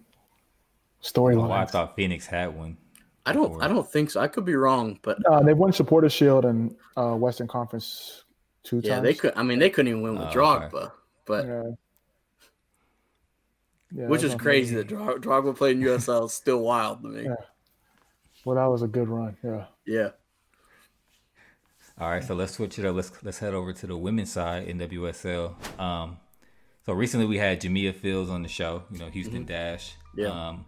Well, 1.15 1.51
I 1.51 1.65
thought 1.65 1.95
Phoenix 1.95 2.25
had 2.25 2.55
one. 2.57 2.77
I 3.25 3.31
don't 3.33 3.49
before. 3.49 3.63
I 3.63 3.67
don't 3.67 3.89
think 3.89 4.11
so. 4.11 4.19
I 4.19 4.27
could 4.27 4.43
be 4.45 4.55
wrong, 4.55 4.99
but 5.01 5.17
Uh, 5.25 5.41
they've 5.43 5.57
won 5.57 5.71
Supporter 5.71 6.09
Shield 6.09 6.45
and 6.45 6.75
uh, 6.97 7.15
Western 7.15 7.47
Conference 7.47 8.23
two 8.63 8.81
yeah, 8.83 8.95
times. 8.95 9.03
they 9.03 9.13
could. 9.13 9.33
I 9.35 9.43
mean, 9.43 9.59
they 9.59 9.69
couldn't 9.69 9.89
even 9.89 10.01
win 10.01 10.13
with 10.13 10.23
Oh, 10.23 10.27
okay. 10.27 10.37
Drogba, 10.37 10.91
but 11.25 11.45
Yeah. 11.45 11.63
Yeah, 13.91 14.07
which 14.07 14.23
is 14.23 14.35
crazy 14.35 14.75
that 14.75 14.87
Drog- 14.87 15.21
Drogba 15.21 15.55
played 15.55 15.77
in 15.77 15.83
USL 15.83 16.25
is 16.25 16.33
still 16.33 16.59
wild 16.61 17.01
to 17.01 17.07
me. 17.07 17.23
Yeah. 17.23 17.35
Well, 18.45 18.55
that 18.55 18.65
was 18.65 18.81
a 18.83 18.87
good 18.87 19.07
run. 19.09 19.35
Yeah. 19.43 19.65
Yeah, 19.85 20.09
All 21.99 22.09
right, 22.09 22.23
so 22.23 22.35
let's 22.35 22.53
switch 22.53 22.77
it 22.77 22.85
up. 22.85 22.95
Let's 22.95 23.11
let's 23.23 23.39
head 23.39 23.53
over 23.53 23.73
to 23.73 23.87
the 23.87 23.97
women's 23.97 24.31
side 24.31 24.67
in 24.67 24.77
WSL. 24.77 25.55
Um, 25.79 26.17
so 26.89 26.95
recently 26.95 27.27
we 27.27 27.37
had 27.37 27.61
Jamia 27.61 27.93
Fields 27.93 28.31
on 28.31 28.41
the 28.41 28.49
show. 28.49 28.81
You 28.91 28.97
know, 28.97 29.09
Houston 29.11 29.45
Dash. 29.45 29.93
Yeah. 30.15 30.29
Um, 30.29 30.65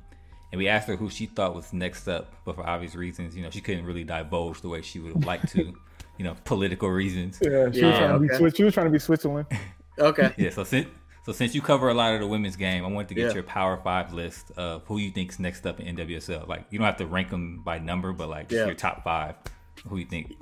and 0.52 0.60
we 0.60 0.68
asked 0.68 0.88
her 0.88 0.96
who 0.96 1.10
she 1.10 1.26
thought 1.26 1.56
was 1.56 1.74
next 1.74 2.08
up, 2.08 2.32
but 2.46 2.54
for 2.56 2.64
obvious 2.70 2.94
reasons, 2.94 3.36
you 3.36 3.42
know, 3.42 3.50
she 3.50 3.60
couldn't 3.60 3.86
really 3.86 4.04
divulge 4.04 4.62
the 4.62 4.70
way 4.70 4.84
she 4.84 5.00
would 5.00 5.14
have 5.16 5.26
liked 5.26 5.50
to. 5.54 5.74
You 6.18 6.26
know, 6.26 6.36
political 6.44 6.88
reasons. 6.90 7.40
Yeah. 7.42 7.72
She, 7.72 7.80
Yeah, 7.80 7.88
was 7.88 7.98
trying 7.98 8.14
to 8.40 8.50
be 8.52 8.56
she 8.56 8.64
was 8.64 8.74
trying 8.76 8.86
to 8.86 8.92
be 8.92 9.00
Switzerland. 9.00 9.48
okay. 9.98 10.32
Yeah. 10.38 10.52
So 10.52 10.64
since 10.64 10.86
so 11.26 11.32
since 11.32 11.56
you 11.56 11.62
cover 11.64 11.90
a 11.90 11.96
lot 11.96 12.14
of 12.14 12.20
the 12.20 12.28
women's 12.28 12.56
game, 12.56 12.86
I 12.86 12.88
wanted 12.90 13.08
to 13.08 13.16
get 13.16 13.28
Yeah. 13.30 13.34
your 13.34 13.44
Power 13.44 13.78
Five 13.84 14.14
list 14.14 14.52
of 14.56 14.84
who 14.86 15.00
you 15.00 15.10
think's 15.10 15.40
next 15.40 15.66
up 15.66 15.80
in 15.80 15.96
NWSL. 15.96 16.48
Like 16.48 16.66
you 16.70 16.78
don't 16.78 16.86
have 16.86 16.98
to 16.98 17.08
rank 17.08 17.32
them 17.32 17.64
by 17.66 17.80
number, 17.80 18.12
but 18.14 18.30
like 18.30 18.52
Yeah. 18.52 18.66
your 18.68 18.76
top 18.76 19.04
five. 19.04 19.34
Who 19.88 19.98
you 19.98 20.06
think? 20.06 20.34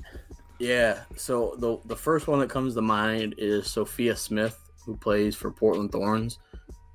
Yeah. 0.57 1.03
So 1.15 1.55
the 1.59 1.77
the 1.85 1.95
first 1.95 2.27
one 2.27 2.39
that 2.39 2.49
comes 2.49 2.73
to 2.75 2.81
mind 2.81 3.35
is 3.37 3.67
Sophia 3.67 4.17
Smith, 4.17 4.59
who 4.89 4.97
plays 4.97 5.35
for 5.35 5.51
Portland 5.51 5.91
Thorns. 5.91 6.39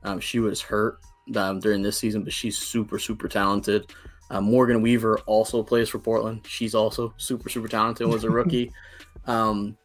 Um, 0.03 0.19
she 0.19 0.41
was 0.41 0.61
hurt 0.61 0.99
um, 1.37 1.61
during 1.61 1.81
this 1.81 1.97
season, 1.97 2.25
but 2.25 2.33
she's 2.33 2.59
super 2.59 2.99
super 2.99 3.29
talented. 3.29 3.93
Uh, 4.31 4.41
Morgan 4.41 4.83
Weaver 4.83 5.21
also 5.27 5.63
plays 5.63 5.89
for 5.89 6.01
Portland. 6.01 6.45
She's 6.45 6.75
also 6.75 7.15
super 7.19 7.49
super 7.49 7.69
talented. 7.69 8.09
Was 8.09 8.25
a 8.25 8.31
rookie. 8.41 8.73
um, 9.27 9.77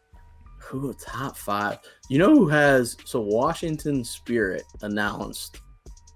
who 0.58 0.92
top 0.94 1.36
five? 1.36 1.78
You 2.08 2.18
know 2.18 2.34
who 2.34 2.48
has? 2.48 2.96
So 3.04 3.20
Washington 3.20 4.02
Spirit 4.02 4.64
announced 4.82 5.60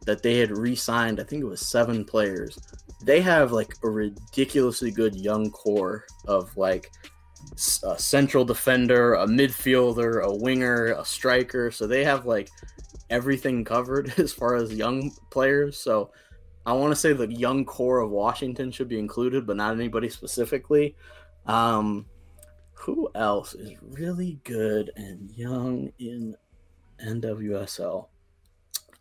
that 0.04 0.22
they 0.22 0.38
had 0.38 0.56
re-signed. 0.56 1.20
I 1.20 1.24
think 1.24 1.42
it 1.42 1.46
was 1.46 1.60
seven 1.60 2.04
players. 2.04 2.58
They 3.04 3.20
have 3.20 3.52
like 3.52 3.74
a 3.84 3.88
ridiculously 3.88 4.90
good 4.90 5.14
young 5.14 5.50
core 5.50 6.04
of 6.26 6.56
like 6.56 6.90
a 7.84 7.98
central 7.98 8.44
defender, 8.44 9.14
a 9.14 9.26
midfielder, 9.26 10.22
a 10.22 10.34
winger, 10.34 10.94
a 10.98 11.04
striker. 11.04 11.70
So 11.70 11.86
they 11.86 12.04
have 12.04 12.26
like 12.26 12.50
everything 13.10 13.64
covered 13.64 14.12
as 14.18 14.32
far 14.32 14.56
as 14.56 14.74
young 14.74 15.12
players. 15.30 15.78
So 15.78 16.10
I 16.66 16.72
want 16.72 16.92
to 16.92 16.96
say 16.96 17.12
the 17.12 17.32
young 17.32 17.64
core 17.64 18.00
of 18.00 18.10
Washington 18.10 18.70
should 18.70 18.88
be 18.88 18.98
included, 18.98 19.46
but 19.46 19.56
not 19.56 19.74
anybody 19.74 20.08
specifically. 20.08 20.96
Um, 21.46 22.06
who 22.72 23.10
else 23.14 23.54
is 23.54 23.72
really 23.82 24.40
good 24.44 24.90
and 24.96 25.30
young 25.30 25.92
in 25.98 26.36
NWSL? 27.04 28.08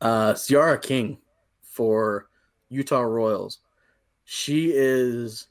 Uh, 0.01 0.33
Tziarra 0.33 0.81
King 0.81 1.17
for 1.61 2.27
Utah 2.69 3.01
Royals. 3.01 3.59
She 4.25 4.71
is 4.73 5.47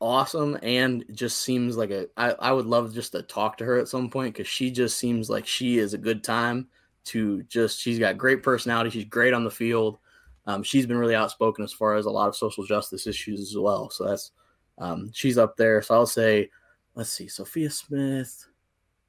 awesome 0.00 0.58
and 0.62 1.04
just 1.12 1.40
seems 1.40 1.76
like 1.76 1.90
a 1.90 2.06
I, 2.16 2.30
I 2.32 2.52
would 2.52 2.66
love 2.66 2.92
just 2.94 3.12
to 3.12 3.22
talk 3.22 3.56
to 3.58 3.64
her 3.64 3.78
at 3.78 3.88
some 3.88 4.10
point 4.10 4.34
because 4.34 4.48
she 4.48 4.70
just 4.70 4.98
seems 4.98 5.30
like 5.30 5.46
she 5.46 5.78
is 5.78 5.94
a 5.94 5.98
good 5.98 6.22
time 6.22 6.68
to 7.04 7.42
just 7.44 7.80
she's 7.80 7.98
got 7.98 8.18
great 8.18 8.42
personality 8.42 8.90
she's 8.90 9.04
great 9.04 9.34
on 9.34 9.44
the 9.44 9.50
field. 9.50 9.98
Um, 10.46 10.62
she's 10.62 10.86
been 10.86 10.98
really 10.98 11.14
outspoken 11.14 11.64
as 11.64 11.72
far 11.72 11.94
as 11.94 12.04
a 12.04 12.10
lot 12.10 12.28
of 12.28 12.36
social 12.36 12.64
justice 12.64 13.06
issues 13.06 13.40
as 13.40 13.56
well. 13.56 13.88
So 13.88 14.04
that's 14.04 14.32
um, 14.76 15.10
she's 15.12 15.38
up 15.38 15.56
there. 15.56 15.80
So 15.80 15.94
i'll 15.94 16.06
say 16.06 16.50
let's 16.94 17.10
see 17.10 17.28
sophia 17.28 17.70
smith 17.70 18.46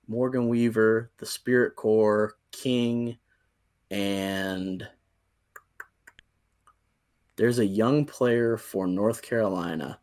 morgan 0.08 0.48
weaver 0.48 1.12
the 1.18 1.26
spirit 1.26 1.76
core 1.76 2.36
king 2.52 3.18
and 3.92 4.88
there's 7.36 7.60
a 7.60 7.66
young 7.66 8.06
player 8.06 8.58
for 8.58 8.88
north 8.88 9.22
carolina 9.22 10.00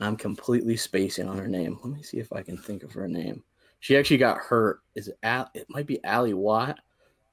I'm 0.00 0.16
completely 0.16 0.76
spacing 0.76 1.28
on 1.28 1.38
her 1.38 1.48
name. 1.48 1.78
Let 1.82 1.92
me 1.94 2.02
see 2.02 2.18
if 2.18 2.32
I 2.32 2.42
can 2.42 2.56
think 2.56 2.82
of 2.82 2.92
her 2.92 3.08
name. 3.08 3.42
she 3.80 3.96
actually 3.96 4.18
got 4.18 4.38
hurt. 4.38 4.80
Is 4.94 5.08
it 5.08 5.18
Al, 5.22 5.50
it 5.54 5.66
might 5.68 5.86
be 5.86 6.02
Ally 6.04 6.32
Watt. 6.32 6.78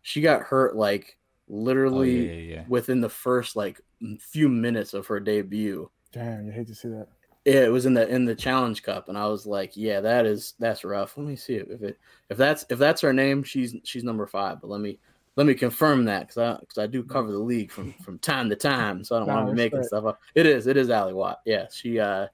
She 0.01 0.22
got 0.22 0.41
hurt 0.41 0.76
like 0.76 1.18
literally 1.47 2.20
Oh, 2.20 2.24
yeah, 2.24 2.34
yeah, 2.34 2.53
yeah. 2.55 2.65
within 2.68 3.01
the 3.01 3.09
first 3.09 3.55
like 3.55 3.82
few 4.20 4.49
minutes 4.49 4.93
of 4.93 5.07
her 5.07 5.20
debut. 5.20 5.89
Damn, 6.11 6.45
you 6.45 6.51
hate 6.51 6.68
to 6.68 6.76
see 6.76 6.89
that. 6.89 7.07
Yeah, 7.45 7.63
it 7.63 7.72
was 7.72 7.86
in 7.86 7.93
the 7.93 8.07
in 8.07 8.26
the 8.26 8.36
Challenge 8.36 8.84
Cup, 8.84 9.07
and 9.07 9.18
I 9.18 9.28
was 9.28 9.45
like, 9.45 9.78
yeah, 9.78 10.01
that 10.01 10.26
is 10.26 10.53
that's 10.59 10.84
rough. 10.84 11.18
Let 11.18 11.26
me 11.28 11.36
see 11.38 11.55
if 11.55 11.82
it 11.82 11.97
if 12.30 12.38
that's 12.38 12.65
if 12.70 12.78
that's 12.78 13.01
her 13.01 13.13
name, 13.13 13.43
she's 13.43 13.76
she's 13.84 14.03
number 14.03 14.28
five. 14.28 14.59
But 14.59 14.70
let 14.70 14.82
me 14.82 14.99
let 15.38 15.45
me 15.47 15.53
confirm 15.53 16.03
that 16.05 16.28
because 16.28 16.38
I 16.38 16.59
because 16.59 16.78
I 16.78 16.88
do 16.88 17.03
cover 17.03 17.32
the 17.32 17.38
league 17.39 17.72
from 17.72 17.93
from 18.01 18.20
time 18.20 18.49
to 18.49 18.55
time, 18.57 19.03
so 19.03 19.15
I 19.15 19.20
don't 19.20 19.30
Nah, 19.30 19.36
want 19.36 19.47
to 19.47 19.51
be 19.53 19.55
making 19.55 19.80
respect. 19.80 20.03
stuff 20.03 20.05
up. 20.05 20.20
It 20.36 20.45
is 20.45 20.68
it 20.68 20.76
is 20.76 20.89
Ally 20.89 21.13
Watt. 21.13 21.39
Yeah, 21.45 21.68
she 21.72 21.99
uh 21.99 22.28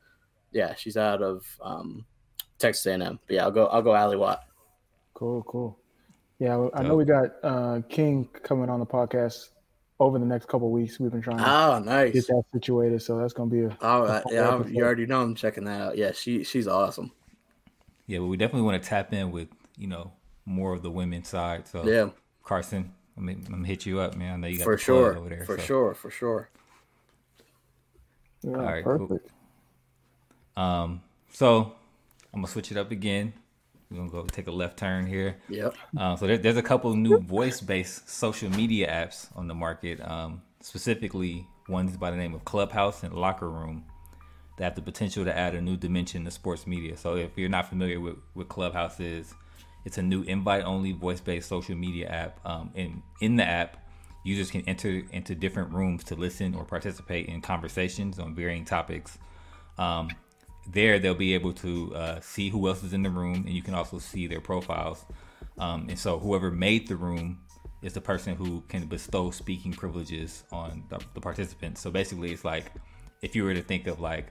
yeah 0.53 0.73
she's 0.75 0.97
out 0.97 1.21
of 1.21 1.45
um 1.61 2.05
Texas 2.59 2.85
A&M. 2.85 3.19
But 3.27 3.33
yeah, 3.35 3.43
I'll 3.43 3.51
go 3.51 3.65
I'll 3.67 3.81
go 3.81 3.93
Ally 3.95 4.15
Watt. 4.15 4.43
Cool, 5.13 5.43
cool. 5.43 5.77
Yeah, 6.39 6.67
I 6.73 6.83
know 6.83 6.95
we 6.95 7.05
got 7.05 7.31
uh, 7.43 7.81
King 7.89 8.27
coming 8.43 8.69
on 8.69 8.79
the 8.79 8.85
podcast 8.85 9.49
over 9.99 10.17
the 10.19 10.25
next 10.25 10.47
couple 10.47 10.67
of 10.67 10.73
weeks. 10.73 10.99
We've 10.99 11.11
been 11.11 11.21
trying 11.21 11.37
to 11.37 11.43
Oh, 11.45 11.75
get 11.79 11.85
nice. 11.85 12.13
that 12.27 12.43
situated, 12.53 13.01
so 13.01 13.17
that's 13.17 13.33
gonna 13.33 13.49
be 13.49 13.61
a 13.63 13.77
Oh, 13.81 14.03
uh, 14.03 14.21
yeah, 14.29 14.49
I'm- 14.49 14.61
episode. 14.61 14.75
you 14.75 14.83
already 14.83 15.05
know 15.05 15.21
I'm 15.21 15.35
checking 15.35 15.63
that 15.65 15.81
out. 15.81 15.97
Yeah, 15.97 16.11
she 16.11 16.43
she's 16.43 16.67
awesome. 16.67 17.11
Yeah, 18.07 18.19
but 18.19 18.25
we 18.25 18.37
definitely 18.37 18.63
want 18.63 18.81
to 18.81 18.89
tap 18.89 19.13
in 19.13 19.31
with 19.31 19.47
you 19.77 19.87
know 19.87 20.11
more 20.45 20.73
of 20.73 20.81
the 20.83 20.91
women's 20.91 21.29
side. 21.29 21.67
So 21.67 21.85
Yeah, 21.87 22.09
Carson, 22.43 22.91
I'm 23.17 23.25
gonna, 23.25 23.37
I'm 23.45 23.51
gonna 23.51 23.67
hit 23.67 23.85
you 23.85 23.99
up, 23.99 24.15
man. 24.17 24.33
I 24.33 24.37
know 24.37 24.47
you 24.47 24.57
got 24.57 24.63
for 24.65 24.75
the 24.75 24.81
sure, 24.81 25.17
over 25.17 25.29
there. 25.29 25.45
for 25.45 25.57
so. 25.57 25.63
sure, 25.63 25.93
for 25.93 26.09
sure. 26.11 26.49
yeah, 28.41 28.51
All 28.55 28.61
right, 28.63 28.83
cool. 28.83 29.19
Um, 30.55 31.01
so 31.31 31.73
I'm 32.33 32.41
gonna 32.41 32.47
switch 32.47 32.71
it 32.71 32.77
up 32.77 32.91
again. 32.91 33.33
We're 33.89 33.97
gonna 33.97 34.09
go 34.09 34.23
take 34.23 34.47
a 34.47 34.51
left 34.51 34.77
turn 34.77 35.05
here. 35.05 35.37
Yep. 35.49 35.75
Uh, 35.97 36.15
so 36.15 36.27
there, 36.27 36.37
there's 36.37 36.57
a 36.57 36.63
couple 36.63 36.95
new 36.95 37.19
voice-based 37.19 38.09
social 38.09 38.49
media 38.49 38.89
apps 38.89 39.27
on 39.35 39.47
the 39.47 39.53
market. 39.53 39.99
Um, 40.01 40.41
specifically, 40.61 41.47
ones 41.67 41.95
by 41.97 42.11
the 42.11 42.17
name 42.17 42.33
of 42.33 42.43
Clubhouse 42.45 43.03
and 43.03 43.13
Locker 43.13 43.49
Room 43.49 43.85
that 44.57 44.63
have 44.63 44.75
the 44.75 44.81
potential 44.81 45.25
to 45.25 45.35
add 45.35 45.55
a 45.55 45.61
new 45.61 45.77
dimension 45.77 46.25
to 46.25 46.31
sports 46.31 46.67
media. 46.67 46.95
So 46.97 47.15
if 47.15 47.37
you're 47.37 47.49
not 47.49 47.69
familiar 47.69 47.99
with 47.99 48.15
what 48.33 48.49
Clubhouse 48.49 48.99
is, 48.99 49.33
it's 49.85 49.97
a 49.97 50.01
new 50.01 50.23
invite-only 50.23 50.93
voice-based 50.93 51.47
social 51.47 51.75
media 51.75 52.07
app. 52.07 52.39
Um, 52.45 52.71
and 52.75 53.01
in 53.21 53.35
the 53.35 53.45
app, 53.45 53.77
users 54.23 54.49
can 54.51 54.61
enter 54.61 55.01
into 55.11 55.35
different 55.35 55.73
rooms 55.73 56.03
to 56.05 56.15
listen 56.15 56.55
or 56.55 56.63
participate 56.63 57.27
in 57.27 57.41
conversations 57.41 58.19
on 58.19 58.35
varying 58.35 58.63
topics. 58.63 59.17
Um, 59.77 60.09
there, 60.67 60.99
they'll 60.99 61.13
be 61.13 61.33
able 61.33 61.53
to 61.53 61.95
uh, 61.95 62.19
see 62.21 62.49
who 62.49 62.67
else 62.67 62.83
is 62.83 62.93
in 62.93 63.03
the 63.03 63.09
room, 63.09 63.43
and 63.45 63.49
you 63.49 63.61
can 63.61 63.73
also 63.73 63.99
see 63.99 64.27
their 64.27 64.41
profiles. 64.41 65.05
Um, 65.57 65.87
and 65.89 65.99
so, 65.99 66.19
whoever 66.19 66.49
made 66.51 66.87
the 66.87 66.95
room 66.95 67.39
is 67.81 67.93
the 67.93 68.01
person 68.01 68.35
who 68.35 68.63
can 68.69 68.85
bestow 68.85 69.29
speaking 69.29 69.73
privileges 69.73 70.43
on 70.51 70.83
the, 70.89 70.99
the 71.13 71.21
participants. 71.21 71.81
So 71.81 71.91
basically, 71.91 72.31
it's 72.31 72.45
like 72.45 72.71
if 73.21 73.35
you 73.35 73.43
were 73.43 73.53
to 73.53 73.61
think 73.61 73.87
of 73.87 73.99
like 73.99 74.27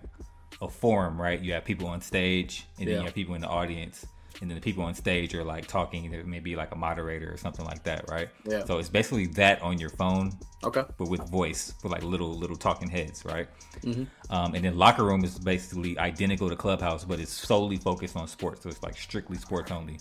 a 0.60 0.68
forum, 0.68 1.20
right? 1.20 1.40
You 1.40 1.52
have 1.52 1.64
people 1.64 1.86
on 1.86 2.00
stage, 2.00 2.66
and 2.78 2.88
then 2.88 2.98
you 2.98 3.04
have 3.04 3.14
people 3.14 3.34
in 3.34 3.42
the 3.42 3.48
audience, 3.48 4.06
and 4.40 4.50
then 4.50 4.56
the 4.56 4.60
people 4.60 4.84
on 4.84 4.94
stage 4.94 5.34
are 5.34 5.44
like 5.44 5.66
talking. 5.66 6.10
There 6.10 6.24
may 6.24 6.40
be 6.40 6.56
like 6.56 6.72
a 6.72 6.76
moderator 6.76 7.32
or 7.32 7.36
something 7.36 7.64
like 7.64 7.82
that, 7.84 8.08
right? 8.08 8.28
Yeah. 8.48 8.64
So 8.64 8.78
it's 8.78 8.88
basically 8.88 9.26
that 9.28 9.60
on 9.62 9.78
your 9.78 9.90
phone, 9.90 10.32
Okay. 10.64 10.84
but 10.98 11.08
with 11.08 11.28
voice, 11.28 11.74
with 11.82 11.92
like 11.92 12.02
little 12.02 12.32
little 12.38 12.56
talking 12.56 12.88
heads, 12.88 13.24
right? 13.24 13.48
Mm-hmm. 13.82 14.04
Um, 14.34 14.54
and 14.54 14.64
then 14.64 14.76
locker 14.78 15.04
room 15.04 15.24
is 15.24 15.38
basically 15.38 15.98
identical 15.98 16.48
to 16.48 16.56
clubhouse, 16.56 17.04
but 17.04 17.20
it's 17.20 17.32
solely 17.32 17.76
focused 17.76 18.16
on 18.16 18.26
sports, 18.28 18.62
so 18.62 18.68
it's 18.68 18.82
like 18.82 18.96
strictly 18.96 19.36
sports 19.36 19.70
only. 19.70 19.98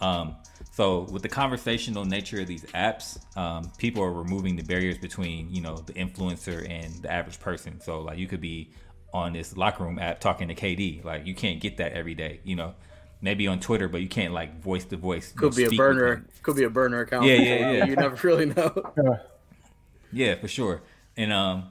Um, 0.00 0.36
so 0.72 1.00
with 1.10 1.22
the 1.22 1.28
conversational 1.28 2.04
nature 2.04 2.40
of 2.40 2.46
these 2.46 2.64
apps, 2.66 3.18
um, 3.36 3.70
people 3.76 4.02
are 4.02 4.12
removing 4.12 4.56
the 4.56 4.62
barriers 4.62 4.98
between 4.98 5.52
you 5.52 5.60
know 5.60 5.76
the 5.76 5.92
influencer 5.94 6.68
and 6.68 6.94
the 7.02 7.12
average 7.12 7.38
person. 7.40 7.80
So 7.80 8.00
like 8.00 8.18
you 8.18 8.26
could 8.26 8.40
be 8.40 8.72
on 9.12 9.32
this 9.32 9.56
locker 9.56 9.82
room 9.84 9.98
app 9.98 10.20
talking 10.20 10.48
to 10.48 10.54
KD, 10.54 11.04
like 11.04 11.26
you 11.26 11.34
can't 11.34 11.60
get 11.60 11.76
that 11.78 11.92
every 11.92 12.14
day, 12.14 12.40
you 12.44 12.56
know. 12.56 12.74
Maybe 13.22 13.46
on 13.46 13.60
Twitter, 13.60 13.88
but 13.88 14.00
you 14.00 14.08
can't 14.08 14.32
like 14.32 14.62
voice 14.62 14.84
to 14.86 14.96
voice. 14.96 15.32
Could 15.32 15.54
be 15.54 15.64
a 15.64 15.70
burner. 15.70 16.24
Could 16.42 16.56
be 16.56 16.64
a 16.64 16.70
burner 16.70 17.00
account. 17.00 17.26
Yeah, 17.26 17.34
yeah, 17.34 17.70
yeah. 17.72 17.84
You 17.84 17.96
never 17.96 18.16
really 18.26 18.46
know. 18.46 18.92
Yeah. 18.96 19.18
Yeah, 20.12 20.34
for 20.36 20.48
sure. 20.48 20.82
And 21.16 21.32
um 21.32 21.66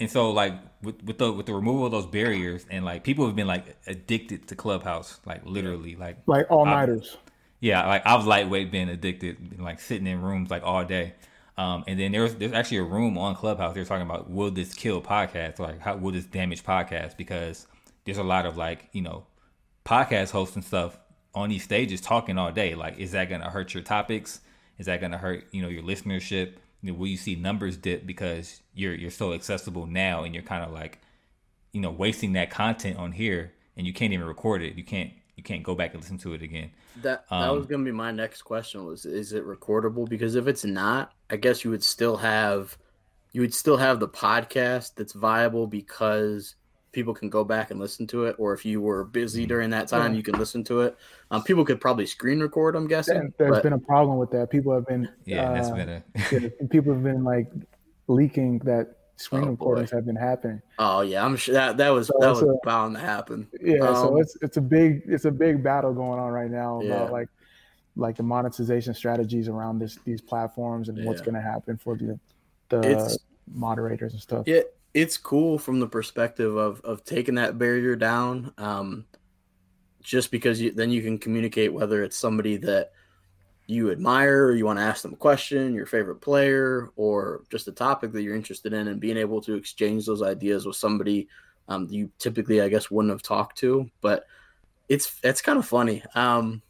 and 0.00 0.10
so 0.10 0.30
like 0.30 0.54
with 0.82 1.02
with 1.04 1.18
the 1.18 1.32
with 1.32 1.46
the 1.46 1.54
removal 1.54 1.86
of 1.86 1.92
those 1.92 2.06
barriers 2.06 2.64
and 2.70 2.84
like 2.84 3.04
people 3.04 3.26
have 3.26 3.36
been 3.36 3.46
like 3.46 3.76
addicted 3.86 4.48
to 4.48 4.56
Clubhouse, 4.56 5.20
like 5.26 5.44
literally 5.44 5.96
like 5.96 6.18
Like 6.26 6.50
all 6.50 6.64
nighters. 6.64 7.16
yeah, 7.60 7.86
like 7.86 8.02
I've 8.06 8.26
lightweight 8.26 8.70
been 8.72 8.88
addicted, 8.88 9.60
like 9.60 9.80
sitting 9.80 10.06
in 10.06 10.22
rooms 10.22 10.50
like 10.50 10.62
all 10.64 10.84
day. 10.84 11.14
Um, 11.58 11.84
and 11.86 12.00
then 12.00 12.12
there's 12.12 12.34
there's 12.36 12.52
actually 12.52 12.78
a 12.78 12.84
room 12.84 13.18
on 13.18 13.34
Clubhouse. 13.34 13.74
They're 13.74 13.84
talking 13.84 14.06
about 14.06 14.30
will 14.30 14.50
this 14.50 14.72
kill 14.74 15.02
podcasts? 15.02 15.58
Like 15.58 15.80
how 15.80 15.96
will 15.96 16.12
this 16.12 16.24
damage 16.24 16.64
podcasts? 16.64 17.16
Because 17.16 17.66
there's 18.06 18.18
a 18.18 18.22
lot 18.24 18.46
of 18.46 18.56
like 18.56 18.88
you 18.92 19.02
know 19.02 19.26
podcast 19.84 20.30
hosts 20.30 20.56
and 20.56 20.64
stuff 20.64 20.98
on 21.34 21.48
these 21.48 21.64
stages 21.64 22.00
talking 22.00 22.38
all 22.38 22.52
day. 22.52 22.74
Like 22.74 22.98
is 22.98 23.12
that 23.12 23.28
gonna 23.28 23.50
hurt 23.50 23.74
your 23.74 23.82
topics? 23.82 24.40
Is 24.78 24.86
that 24.86 25.00
gonna 25.00 25.18
hurt 25.18 25.44
you 25.52 25.62
know 25.62 25.68
your 25.68 25.82
listenership? 25.82 26.54
You 26.82 26.92
know, 26.92 26.98
will 26.98 27.08
you 27.08 27.16
see 27.16 27.34
numbers 27.36 27.76
dip 27.76 28.06
because 28.06 28.62
you're 28.74 28.94
you're 28.94 29.10
so 29.10 29.32
accessible 29.32 29.86
now 29.86 30.24
and 30.24 30.34
you're 30.34 30.42
kind 30.44 30.64
of 30.64 30.72
like 30.72 30.98
you 31.72 31.80
know 31.80 31.90
wasting 31.90 32.32
that 32.34 32.50
content 32.50 32.96
on 32.98 33.12
here 33.12 33.52
and 33.76 33.86
you 33.86 33.92
can't 33.92 34.12
even 34.12 34.26
record 34.26 34.62
it. 34.62 34.74
You 34.76 34.84
can't 34.84 35.12
you 35.36 35.42
can't 35.42 35.62
go 35.62 35.74
back 35.74 35.94
and 35.94 36.02
listen 36.02 36.18
to 36.18 36.34
it 36.34 36.42
again. 36.42 36.70
That 36.96 37.24
that 37.38 37.50
Um, 37.50 37.56
was 37.56 37.66
gonna 37.66 37.84
be 37.84 37.92
my 37.92 38.10
next 38.10 38.42
question. 38.42 38.84
Was 38.84 39.04
is 39.04 39.32
it 39.32 39.44
recordable? 39.46 40.08
Because 40.08 40.34
if 40.34 40.46
it's 40.46 40.64
not, 40.64 41.12
I 41.30 41.36
guess 41.36 41.64
you 41.64 41.70
would 41.70 41.84
still 41.84 42.16
have 42.18 42.76
you 43.32 43.40
would 43.42 43.54
still 43.54 43.76
have 43.76 44.00
the 44.00 44.08
podcast 44.08 44.94
that's 44.96 45.12
viable 45.12 45.66
because 45.66 46.56
people 46.92 47.14
can 47.14 47.28
go 47.30 47.44
back 47.44 47.70
and 47.70 47.78
listen 47.78 48.06
to 48.08 48.24
it. 48.24 48.34
Or 48.38 48.52
if 48.52 48.64
you 48.64 48.80
were 48.80 49.04
busy 49.04 49.46
during 49.46 49.70
that 49.70 49.86
time, 49.88 50.12
Yeah. 50.12 50.16
you 50.18 50.22
can 50.22 50.38
listen 50.38 50.64
to 50.64 50.80
it. 50.80 50.96
Um, 51.30 51.42
people 51.44 51.64
could 51.64 51.80
probably 51.80 52.06
screen 52.06 52.40
record. 52.40 52.74
I'm 52.76 52.88
guessing. 52.88 53.16
And 53.16 53.32
there's 53.38 53.50
but- 53.52 53.62
been 53.62 53.72
a 53.74 53.78
problem 53.78 54.18
with 54.18 54.30
that. 54.32 54.50
People 54.50 54.72
have 54.74 54.86
been 54.86 55.08
Yeah, 55.24 55.52
that's 55.52 55.70
been 55.70 55.88
a 55.88 56.02
yeah, 56.32 56.48
people 56.70 56.92
have 56.94 57.02
been 57.02 57.22
like 57.24 57.46
leaking 58.08 58.58
that 58.60 58.96
screen 59.16 59.44
Oh, 59.44 59.50
recordings 59.50 59.90
boy. 59.90 59.96
have 59.98 60.06
been 60.06 60.16
happening. 60.16 60.62
oh 60.78 61.02
yeah, 61.02 61.24
I'm 61.24 61.36
sure 61.36 61.52
that 61.54 61.76
that 61.76 61.90
was 61.90 62.06
So 62.08 62.14
that 62.20 62.30
was 62.30 62.42
a- 62.42 62.56
bound 62.64 62.96
to 62.96 63.00
happen. 63.00 63.46
Yeah, 63.60 63.94
so 63.94 64.14
Um, 64.14 64.20
it's 64.20 64.36
it's 64.42 64.56
a 64.56 64.60
big 64.62 65.02
it's 65.06 65.26
a 65.26 65.30
big 65.30 65.62
battle 65.62 65.92
going 65.92 66.18
on 66.18 66.32
right 66.32 66.50
now 66.50 66.80
Yeah. 66.80 66.94
about 66.94 67.12
like 67.12 67.28
like 67.96 68.16
the 68.16 68.22
monetization 68.22 68.94
strategies 68.94 69.46
around 69.48 69.78
this 69.78 69.98
these 70.04 70.20
platforms 70.22 70.88
and 70.88 71.04
what's 71.04 71.20
going 71.20 71.34
to 71.34 71.40
happen 71.40 71.76
for 71.76 71.96
the 71.96 72.18
the 72.70 72.80
It's 72.80 73.18
moderators 73.52 74.12
and 74.12 74.22
stuff. 74.22 74.48
it 74.48 74.74
it's 74.92 75.16
cool 75.16 75.58
from 75.58 75.80
the 75.80 75.86
perspective 75.86 76.56
of 76.56 76.80
of 76.82 77.04
taking 77.04 77.36
that 77.36 77.58
barrier 77.58 77.94
down 77.94 78.52
um 78.58 79.04
just 80.00 80.30
because 80.30 80.60
you 80.60 80.72
then 80.72 80.90
you 80.90 81.02
can 81.02 81.18
communicate 81.18 81.72
whether 81.72 82.02
it's 82.02 82.16
somebody 82.16 82.56
that 82.56 82.92
you 83.66 83.92
admire 83.92 84.46
or 84.46 84.54
you 84.56 84.64
want 84.64 84.78
to 84.78 84.84
ask 84.84 85.02
them 85.02 85.12
a 85.12 85.16
question 85.16 85.74
your 85.74 85.86
favorite 85.86 86.20
player 86.20 86.90
or 86.96 87.42
just 87.50 87.68
a 87.68 87.72
topic 87.72 88.10
that 88.10 88.22
you're 88.22 88.34
interested 88.34 88.72
in 88.72 88.88
and 88.88 89.00
being 89.00 89.16
able 89.16 89.40
to 89.40 89.54
exchange 89.54 90.06
those 90.06 90.22
ideas 90.22 90.66
with 90.66 90.76
somebody 90.76 91.28
um, 91.70 91.86
you 91.88 92.10
typically 92.18 92.60
i 92.60 92.68
guess 92.68 92.90
wouldn't 92.90 93.12
have 93.12 93.22
talked 93.22 93.56
to. 93.58 93.88
But 94.00 94.26
it's 94.88 95.18
it's 95.22 95.40
kind 95.40 95.58
of 95.58 95.66
funny. 95.66 96.02
Um 96.14 96.62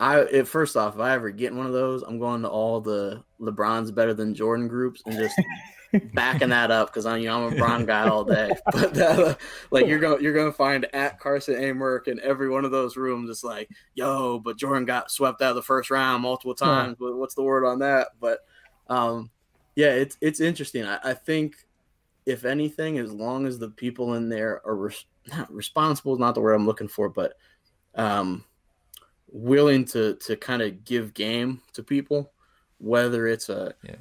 I 0.00 0.20
it, 0.20 0.48
first 0.48 0.76
off, 0.76 0.94
if 0.94 1.00
I 1.00 1.12
ever 1.12 1.30
get 1.30 1.54
one 1.54 1.66
of 1.66 1.72
those, 1.72 2.02
I'm 2.02 2.18
going 2.18 2.42
to 2.42 2.48
all 2.48 2.80
the 2.80 3.22
LeBron's 3.40 3.90
better 3.90 4.14
than 4.14 4.34
Jordan 4.34 4.66
groups 4.66 5.02
and 5.06 5.14
just 5.16 5.38
backing 5.92 6.50
that 6.50 6.70
up 6.70 6.88
because 6.88 7.06
I'm 7.06 7.20
you 7.20 7.28
know 7.28 7.46
I'm 7.46 7.52
a 7.52 7.56
Bron 7.56 7.86
guy 7.86 8.08
all 8.08 8.24
day. 8.24 8.50
But 8.72 8.94
that, 8.94 9.38
like 9.70 9.86
you're 9.86 9.98
going 9.98 10.22
you're 10.22 10.32
going 10.32 10.50
to 10.50 10.56
find 10.56 10.86
at 10.94 11.18
Carson 11.18 11.56
A. 11.56 11.70
In 11.70 12.20
every 12.22 12.48
one 12.48 12.64
of 12.64 12.70
those 12.70 12.96
rooms. 12.96 13.30
It's 13.30 13.44
like, 13.44 13.70
yo, 13.94 14.38
but 14.38 14.56
Jordan 14.56 14.84
got 14.84 15.10
swept 15.10 15.42
out 15.42 15.50
of 15.50 15.56
the 15.56 15.62
first 15.62 15.90
round 15.90 16.22
multiple 16.22 16.54
times. 16.54 16.96
But 16.98 17.16
What's 17.16 17.34
the 17.34 17.42
word 17.42 17.64
on 17.64 17.80
that? 17.80 18.08
But 18.20 18.40
um, 18.88 19.30
yeah, 19.76 19.90
it's 19.90 20.16
it's 20.20 20.40
interesting. 20.40 20.84
I, 20.84 20.98
I 21.02 21.14
think 21.14 21.56
if 22.26 22.44
anything, 22.44 22.98
as 22.98 23.12
long 23.12 23.46
as 23.46 23.58
the 23.58 23.70
people 23.70 24.14
in 24.14 24.28
there 24.28 24.60
are 24.66 24.76
res- 24.76 25.06
not 25.28 25.52
responsible, 25.52 26.12
is 26.12 26.18
not 26.18 26.34
the 26.34 26.40
word 26.40 26.54
I'm 26.54 26.66
looking 26.66 26.88
for, 26.88 27.08
but 27.08 27.34
um, 27.94 28.44
willing 29.28 29.84
to 29.86 30.16
to 30.16 30.36
kind 30.36 30.62
of 30.62 30.84
give 30.84 31.14
game 31.14 31.62
to 31.72 31.82
people, 31.82 32.32
whether 32.78 33.26
it's 33.26 33.48
a 33.48 33.74
Yeah. 33.82 33.96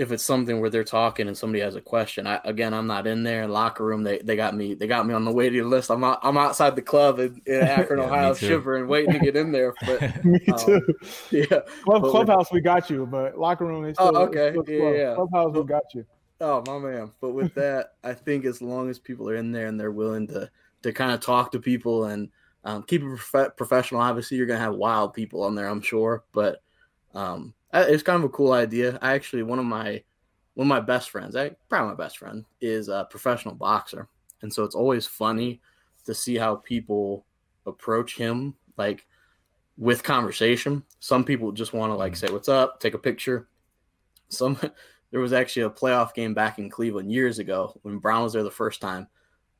If 0.00 0.12
it's 0.12 0.24
something 0.24 0.60
where 0.60 0.70
they're 0.70 0.84
talking 0.84 1.28
and 1.28 1.36
somebody 1.36 1.62
has 1.62 1.76
a 1.76 1.80
question. 1.80 2.26
I 2.26 2.40
again, 2.44 2.74
I'm 2.74 2.86
not 2.88 3.06
in 3.06 3.22
there. 3.22 3.42
In 3.44 3.50
locker 3.50 3.84
room, 3.84 4.02
they, 4.02 4.18
they 4.18 4.36
got 4.36 4.56
me. 4.56 4.74
They 4.74 4.86
got 4.86 5.06
me 5.06 5.14
on 5.14 5.24
the 5.24 5.32
waiting 5.32 5.68
list. 5.70 5.90
I'm 5.90 6.02
out, 6.04 6.20
I'm 6.22 6.38
outside 6.38 6.74
the 6.76 6.82
club 6.82 7.18
in, 7.20 7.40
in 7.46 7.54
Akron, 7.62 8.00
Yeah, 8.00 8.06
Ohio, 8.06 8.34
shivering, 8.34 8.88
waiting 8.88 9.12
to 9.12 9.20
get 9.20 9.36
in 9.36 9.52
there. 9.52 9.76
But 9.86 10.00
Me 10.24 10.38
Um, 10.48 10.58
too. 10.66 10.80
yeah, 11.30 11.60
Club, 11.84 12.02
clubhouse, 12.02 12.52
we 12.52 12.60
got 12.60 12.90
you, 12.90 13.06
but 13.06 13.38
locker 13.38 13.66
room, 13.66 13.84
it's 13.84 14.00
Oh, 14.00 14.08
still, 14.08 14.22
okay. 14.28 14.48
it's 14.56 14.68
still 14.68 14.92
Yeah, 14.92 14.98
yeah. 14.98 15.14
Clubhouse, 15.14 15.52
we 15.54 15.64
got 15.64 15.84
you. 15.94 16.06
Oh 16.40 16.62
my 16.62 16.78
man! 16.78 17.12
But 17.20 17.32
with 17.32 17.54
that, 17.54 17.90
I 18.02 18.14
think 18.14 18.46
as 18.46 18.62
long 18.62 18.88
as 18.90 18.98
people 18.98 19.28
are 19.28 19.36
in 19.36 19.52
there 19.52 19.66
and 19.66 19.78
they're 19.78 19.92
willing 19.92 20.26
to 20.28 20.50
to 20.82 20.92
kind 20.92 21.12
of 21.12 21.20
talk 21.20 21.52
to 21.52 21.60
people 21.60 22.06
and 22.06 22.30
Um, 22.64 22.82
keep 22.82 23.02
it 23.02 23.18
prof- 23.18 23.56
professional. 23.56 24.00
Obviously, 24.00 24.36
you're 24.36 24.46
gonna 24.46 24.60
have 24.60 24.74
wild 24.74 25.14
people 25.14 25.42
on 25.44 25.54
there, 25.54 25.66
I'm 25.66 25.80
sure, 25.82 26.24
but 26.32 26.62
um, 27.14 27.54
it's 27.72 28.02
kind 28.02 28.18
of 28.18 28.24
a 28.24 28.32
cool 28.32 28.52
idea. 28.52 28.98
I 29.00 29.14
actually 29.14 29.42
one 29.42 29.58
of 29.58 29.64
my 29.64 30.02
one 30.54 30.66
of 30.66 30.68
my 30.68 30.80
best 30.80 31.10
friends, 31.10 31.36
I 31.36 31.50
probably 31.68 31.90
my 31.90 32.02
best 32.02 32.18
friend, 32.18 32.44
is 32.60 32.88
a 32.88 33.06
professional 33.10 33.54
boxer, 33.54 34.08
and 34.42 34.52
so 34.52 34.64
it's 34.64 34.74
always 34.74 35.06
funny 35.06 35.60
to 36.04 36.14
see 36.14 36.36
how 36.36 36.56
people 36.56 37.24
approach 37.66 38.16
him 38.16 38.54
like 38.76 39.06
with 39.76 40.02
conversation. 40.02 40.82
Some 40.98 41.24
people 41.24 41.52
just 41.52 41.72
want 41.72 41.90
to 41.92 41.96
like 41.96 42.12
mm-hmm. 42.12 42.26
say 42.26 42.32
what's 42.32 42.48
up, 42.48 42.80
take 42.80 42.94
a 42.94 42.98
picture. 42.98 43.48
Some 44.28 44.58
there 45.10 45.20
was 45.20 45.32
actually 45.32 45.62
a 45.62 45.70
playoff 45.70 46.14
game 46.14 46.34
back 46.34 46.58
in 46.58 46.70
Cleveland 46.70 47.12
years 47.12 47.38
ago 47.38 47.78
when 47.82 47.98
Brown 47.98 48.22
was 48.22 48.32
there 48.32 48.42
the 48.42 48.50
first 48.50 48.80
time, 48.80 49.08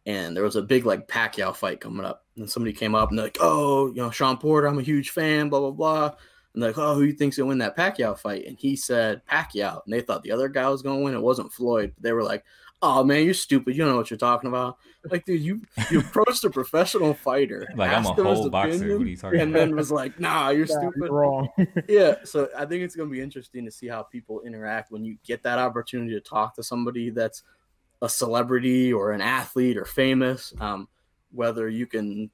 and 0.06 0.36
there 0.36 0.44
was 0.44 0.56
a 0.56 0.62
big 0.62 0.86
like 0.86 1.08
Pacquiao 1.08 1.54
fight 1.54 1.80
coming 1.80 2.04
up, 2.04 2.24
and 2.36 2.50
somebody 2.50 2.72
came 2.72 2.94
up 2.94 3.10
and 3.10 3.18
they're 3.18 3.26
like, 3.26 3.38
"Oh, 3.40 3.88
you 3.88 4.02
know, 4.02 4.10
Shawn 4.10 4.38
Porter, 4.38 4.66
I'm 4.66 4.78
a 4.78 4.82
huge 4.82 5.10
fan." 5.10 5.48
Blah 5.48 5.60
blah 5.60 5.70
blah. 5.70 6.14
And 6.54 6.62
like, 6.62 6.78
oh, 6.78 6.94
who 6.94 7.02
you 7.02 7.12
think's 7.12 7.36
gonna 7.36 7.48
win 7.48 7.58
that 7.58 7.76
Pacquiao 7.76 8.18
fight? 8.18 8.46
And 8.46 8.58
he 8.58 8.74
said 8.76 9.22
Pacquiao, 9.30 9.82
and 9.84 9.92
they 9.92 10.00
thought 10.00 10.22
the 10.22 10.32
other 10.32 10.48
guy 10.48 10.68
was 10.68 10.82
gonna 10.82 11.00
win. 11.00 11.14
It 11.14 11.22
wasn't 11.22 11.52
Floyd. 11.52 11.94
They 12.00 12.12
were 12.12 12.24
like, 12.24 12.44
oh 12.82 13.04
man, 13.04 13.24
you're 13.24 13.34
stupid. 13.34 13.76
You 13.76 13.82
don't 13.82 13.92
know 13.92 13.98
what 13.98 14.10
you're 14.10 14.18
talking 14.18 14.48
about. 14.48 14.78
Like, 15.10 15.24
dude, 15.24 15.40
you 15.40 15.62
you 15.90 16.00
approached 16.00 16.44
a 16.44 16.50
professional 16.50 17.14
fighter, 17.14 17.68
like 17.76 17.90
I'm 17.90 18.06
a 18.06 18.12
whole 18.12 18.48
boxer. 18.50 18.96
and 18.96 19.18
about? 19.22 19.52
then 19.52 19.76
was 19.76 19.90
like, 19.90 20.18
nah, 20.18 20.50
you're 20.50 20.66
nah, 20.66 20.80
stupid. 20.80 21.02
You're 21.02 21.12
wrong. 21.12 21.48
yeah. 21.88 22.16
So 22.24 22.48
I 22.56 22.64
think 22.66 22.82
it's 22.82 22.96
gonna 22.96 23.10
be 23.10 23.20
interesting 23.20 23.64
to 23.64 23.70
see 23.70 23.86
how 23.86 24.02
people 24.02 24.42
interact 24.42 24.90
when 24.90 25.04
you 25.04 25.16
get 25.24 25.42
that 25.42 25.58
opportunity 25.58 26.12
to 26.14 26.20
talk 26.20 26.54
to 26.56 26.62
somebody 26.62 27.10
that's 27.10 27.42
a 28.02 28.08
celebrity 28.08 28.92
or 28.92 29.12
an 29.12 29.20
athlete 29.20 29.76
or 29.76 29.84
famous. 29.84 30.54
Um, 30.58 30.88
whether 31.32 31.68
you 31.68 31.86
can 31.86 32.30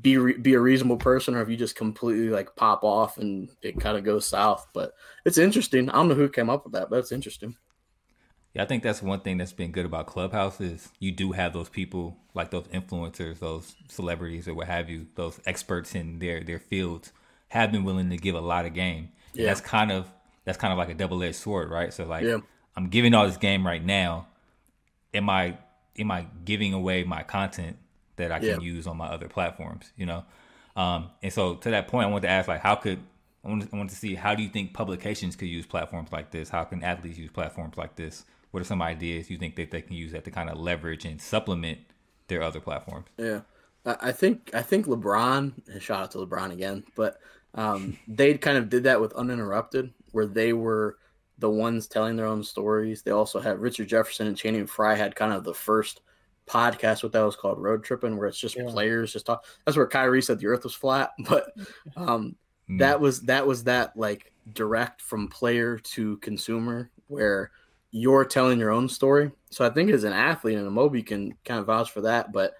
be 0.00 0.16
re- 0.16 0.38
be 0.38 0.54
a 0.54 0.60
reasonable 0.60 0.96
person 0.96 1.34
or 1.34 1.42
if 1.42 1.48
you 1.48 1.56
just 1.56 1.76
completely 1.76 2.28
like 2.28 2.56
pop 2.56 2.82
off 2.82 3.18
and 3.18 3.50
it 3.62 3.78
kind 3.78 3.96
of 3.96 4.04
goes 4.04 4.26
south. 4.26 4.66
But 4.72 4.92
it's 5.24 5.38
interesting. 5.38 5.90
I 5.90 5.94
don't 5.94 6.08
know 6.08 6.14
who 6.14 6.28
came 6.28 6.50
up 6.50 6.64
with 6.64 6.72
that, 6.72 6.90
but 6.90 6.98
it's 6.98 7.12
interesting. 7.12 7.56
Yeah, 8.54 8.62
I 8.62 8.66
think 8.66 8.82
that's 8.82 9.02
one 9.02 9.20
thing 9.20 9.38
that's 9.38 9.52
been 9.52 9.72
good 9.72 9.86
about 9.86 10.06
Clubhouse 10.06 10.60
is 10.60 10.90
you 10.98 11.10
do 11.12 11.32
have 11.32 11.52
those 11.52 11.68
people 11.68 12.18
like 12.34 12.50
those 12.50 12.66
influencers, 12.68 13.38
those 13.38 13.74
celebrities 13.88 14.46
or 14.46 14.54
what 14.54 14.66
have 14.66 14.90
you, 14.90 15.06
those 15.14 15.40
experts 15.46 15.94
in 15.94 16.18
their 16.18 16.42
their 16.42 16.58
fields 16.58 17.12
have 17.48 17.70
been 17.72 17.84
willing 17.84 18.10
to 18.10 18.16
give 18.16 18.34
a 18.34 18.40
lot 18.40 18.66
of 18.66 18.74
game. 18.74 19.10
Yeah. 19.34 19.46
That's 19.46 19.60
kind 19.60 19.92
of 19.92 20.10
that's 20.44 20.58
kind 20.58 20.72
of 20.72 20.78
like 20.78 20.90
a 20.90 20.94
double 20.94 21.22
edged 21.22 21.36
sword, 21.36 21.70
right? 21.70 21.92
So 21.92 22.04
like 22.04 22.24
yeah. 22.24 22.38
I'm 22.76 22.88
giving 22.88 23.14
all 23.14 23.26
this 23.26 23.36
game 23.36 23.66
right 23.66 23.84
now. 23.84 24.28
Am 25.14 25.30
I 25.30 25.58
am 25.98 26.10
I 26.10 26.26
giving 26.44 26.72
away 26.74 27.04
my 27.04 27.22
content 27.22 27.76
that 28.16 28.32
I 28.32 28.38
can 28.38 28.48
yeah. 28.48 28.58
use 28.60 28.86
on 28.86 28.96
my 28.96 29.06
other 29.06 29.28
platforms? 29.28 29.92
You 29.96 30.06
know? 30.06 30.24
Um, 30.76 31.10
and 31.22 31.32
so 31.32 31.56
to 31.56 31.70
that 31.70 31.88
point 31.88 32.06
I 32.06 32.10
want 32.10 32.22
to 32.22 32.30
ask 32.30 32.48
like 32.48 32.60
how 32.60 32.76
could 32.76 32.98
I 33.44 33.48
want, 33.48 33.62
to, 33.62 33.68
I 33.72 33.76
want 33.76 33.90
to 33.90 33.96
see 33.96 34.14
how 34.14 34.34
do 34.34 34.42
you 34.42 34.48
think 34.48 34.72
publications 34.72 35.36
could 35.36 35.48
use 35.48 35.66
platforms 35.66 36.10
like 36.12 36.30
this? 36.30 36.48
How 36.48 36.64
can 36.64 36.82
athletes 36.82 37.18
use 37.18 37.30
platforms 37.30 37.76
like 37.76 37.96
this? 37.96 38.24
what 38.52 38.60
are 38.60 38.64
some 38.64 38.82
ideas 38.82 39.28
you 39.28 39.38
think 39.38 39.56
that 39.56 39.70
they 39.70 39.82
can 39.82 39.96
use 39.96 40.12
that 40.12 40.24
to 40.24 40.30
kind 40.30 40.48
of 40.48 40.58
leverage 40.58 41.04
and 41.04 41.20
supplement 41.20 41.78
their 42.28 42.42
other 42.42 42.60
platforms? 42.60 43.06
Yeah, 43.18 43.40
I 43.84 44.12
think 44.12 44.50
I 44.54 44.62
think 44.62 44.86
LeBron 44.86 45.52
and 45.68 45.82
shout 45.82 46.02
out 46.02 46.10
to 46.12 46.18
LeBron 46.18 46.52
again, 46.52 46.84
but 46.94 47.18
um, 47.54 47.98
they 48.08 48.34
kind 48.38 48.58
of 48.58 48.68
did 48.68 48.84
that 48.84 49.00
with 49.00 49.14
Uninterrupted, 49.14 49.92
where 50.12 50.26
they 50.26 50.52
were 50.52 50.98
the 51.38 51.50
ones 51.50 51.88
telling 51.88 52.14
their 52.14 52.26
own 52.26 52.44
stories. 52.44 53.02
They 53.02 53.10
also 53.10 53.40
had 53.40 53.58
Richard 53.58 53.88
Jefferson 53.88 54.28
and 54.28 54.36
Channing 54.36 54.66
Frye 54.66 54.94
had 54.94 55.16
kind 55.16 55.32
of 55.32 55.44
the 55.44 55.54
first 55.54 56.02
podcast, 56.52 57.02
what 57.02 57.12
that 57.12 57.22
was 57.22 57.36
called 57.36 57.62
Road 57.62 57.82
Tripping, 57.82 58.16
where 58.16 58.28
it's 58.28 58.38
just 58.38 58.56
yeah. 58.56 58.64
players 58.68 59.12
just 59.12 59.26
talk. 59.26 59.44
That's 59.64 59.76
where 59.76 59.86
Kyrie 59.86 60.22
said 60.22 60.38
the 60.38 60.46
Earth 60.46 60.64
was 60.64 60.74
flat, 60.74 61.12
but 61.28 61.52
um, 61.96 62.36
mm. 62.68 62.78
that 62.78 63.00
was 63.00 63.22
that 63.22 63.46
was 63.46 63.64
that 63.64 63.96
like 63.96 64.32
direct 64.52 65.00
from 65.00 65.28
player 65.28 65.78
to 65.78 66.16
consumer 66.18 66.90
where 67.08 67.50
you're 67.90 68.24
telling 68.24 68.58
your 68.58 68.70
own 68.70 68.88
story. 68.88 69.30
So 69.50 69.64
I 69.66 69.70
think 69.70 69.90
as 69.90 70.04
an 70.04 70.12
athlete 70.12 70.58
and 70.58 70.66
a 70.66 70.70
Moby 70.70 71.02
can 71.02 71.34
kind 71.44 71.60
of 71.60 71.66
vouch 71.66 71.90
for 71.90 72.02
that. 72.02 72.32
But 72.32 72.54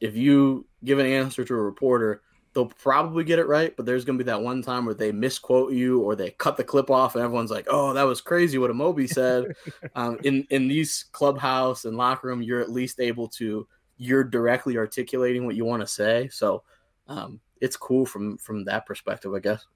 if 0.00 0.16
you 0.16 0.66
give 0.82 0.98
an 0.98 1.06
answer 1.06 1.44
to 1.44 1.54
a 1.54 1.62
reporter, 1.62 2.22
they'll 2.54 2.66
probably 2.66 3.24
get 3.24 3.38
it 3.38 3.46
right. 3.46 3.76
But 3.76 3.86
there's 3.86 4.04
going 4.04 4.18
to 4.18 4.24
be 4.24 4.30
that 4.30 4.42
one 4.42 4.62
time 4.62 4.84
where 4.84 4.94
they 4.94 5.12
misquote 5.12 5.72
you 5.72 6.00
or 6.00 6.16
they 6.16 6.30
cut 6.30 6.56
the 6.56 6.64
clip 6.64 6.90
off, 6.90 7.14
and 7.14 7.24
everyone's 7.24 7.50
like, 7.50 7.66
"Oh, 7.68 7.92
that 7.92 8.02
was 8.02 8.20
crazy 8.20 8.58
what 8.58 8.70
a 8.70 8.74
Moby 8.74 9.06
said." 9.06 9.54
um, 9.94 10.18
in 10.24 10.46
in 10.50 10.68
these 10.68 11.04
clubhouse 11.12 11.84
and 11.84 11.96
locker 11.96 12.28
room, 12.28 12.42
you're 12.42 12.60
at 12.60 12.70
least 12.70 13.00
able 13.00 13.28
to 13.28 13.66
you're 13.96 14.24
directly 14.24 14.76
articulating 14.78 15.44
what 15.44 15.56
you 15.56 15.64
want 15.64 15.82
to 15.82 15.86
say. 15.86 16.28
So 16.28 16.62
um, 17.06 17.40
it's 17.60 17.76
cool 17.76 18.06
from 18.06 18.38
from 18.38 18.64
that 18.64 18.86
perspective, 18.86 19.34
I 19.34 19.40
guess. 19.40 19.66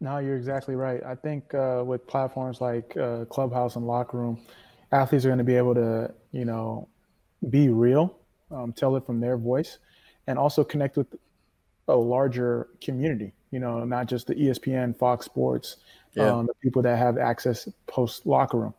No, 0.00 0.18
you're 0.18 0.36
exactly 0.36 0.76
right. 0.76 1.02
I 1.04 1.14
think 1.14 1.52
uh, 1.52 1.82
with 1.84 2.06
platforms 2.06 2.62
like 2.62 2.96
uh, 2.96 3.26
Clubhouse 3.26 3.76
and 3.76 3.86
Locker 3.86 4.16
Room, 4.16 4.40
athletes 4.92 5.26
are 5.26 5.28
going 5.28 5.38
to 5.38 5.44
be 5.44 5.56
able 5.56 5.74
to, 5.74 6.10
you 6.32 6.46
know, 6.46 6.88
be 7.50 7.68
real, 7.68 8.16
um, 8.50 8.72
tell 8.72 8.96
it 8.96 9.04
from 9.04 9.20
their 9.20 9.36
voice, 9.36 9.78
and 10.26 10.38
also 10.38 10.64
connect 10.64 10.96
with 10.96 11.06
a 11.90 11.96
larger 11.96 12.68
community. 12.80 13.32
You 13.50 13.58
know, 13.58 13.84
not 13.84 14.06
just 14.06 14.26
the 14.26 14.34
ESPN, 14.34 14.96
Fox 14.96 15.26
Sports, 15.26 15.76
yeah. 16.14 16.30
um, 16.30 16.46
the 16.46 16.54
people 16.54 16.82
that 16.82 16.98
have 16.98 17.18
access 17.18 17.68
post 17.86 18.26
locker 18.26 18.58
room. 18.58 18.74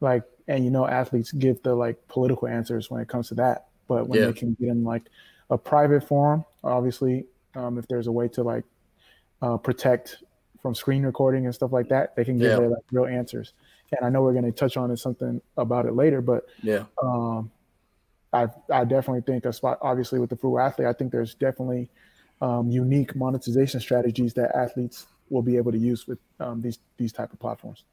Like, 0.00 0.22
and 0.46 0.64
you 0.64 0.70
know, 0.70 0.86
athletes 0.86 1.32
give 1.32 1.62
the 1.62 1.74
like 1.74 1.96
political 2.08 2.48
answers 2.48 2.90
when 2.90 3.00
it 3.00 3.08
comes 3.08 3.28
to 3.28 3.34
that, 3.36 3.66
but 3.88 4.08
when 4.08 4.20
yeah. 4.20 4.26
they 4.26 4.32
can 4.32 4.54
get 4.54 4.68
in 4.68 4.84
like 4.84 5.02
a 5.50 5.58
private 5.58 6.06
forum, 6.06 6.44
obviously, 6.62 7.26
um, 7.54 7.78
if 7.78 7.88
there's 7.88 8.06
a 8.06 8.12
way 8.12 8.28
to 8.28 8.42
like 8.42 8.64
uh, 9.42 9.56
protect 9.56 10.22
from 10.60 10.74
screen 10.74 11.04
recording 11.04 11.46
and 11.46 11.54
stuff 11.54 11.72
like 11.72 11.88
that, 11.88 12.16
they 12.16 12.24
can 12.24 12.38
give 12.38 12.50
yeah. 12.50 12.56
their 12.56 12.68
like 12.68 12.82
real 12.92 13.06
answers. 13.06 13.52
And 13.92 14.04
I 14.04 14.08
know 14.08 14.22
we're 14.22 14.32
going 14.32 14.44
to 14.44 14.52
touch 14.52 14.76
on 14.76 14.94
something 14.96 15.40
about 15.56 15.86
it 15.86 15.94
later, 15.94 16.20
but 16.20 16.46
yeah, 16.62 16.84
um, 17.02 17.50
I 18.32 18.48
I 18.72 18.84
definitely 18.84 19.20
think 19.20 19.44
a 19.44 19.52
spot. 19.52 19.78
Obviously, 19.82 20.18
with 20.18 20.30
the 20.30 20.36
Frugal 20.36 20.60
Athlete, 20.60 20.88
I 20.88 20.92
think 20.92 21.12
there's 21.12 21.34
definitely 21.34 21.90
um, 22.44 22.70
unique 22.70 23.16
monetization 23.16 23.80
strategies 23.80 24.34
that 24.34 24.54
athletes 24.54 25.06
will 25.30 25.40
be 25.40 25.56
able 25.56 25.72
to 25.72 25.78
use 25.78 26.06
with 26.06 26.18
um, 26.40 26.60
these 26.60 26.78
these 26.98 27.12
type 27.12 27.32
of 27.32 27.40
platforms. 27.40 27.84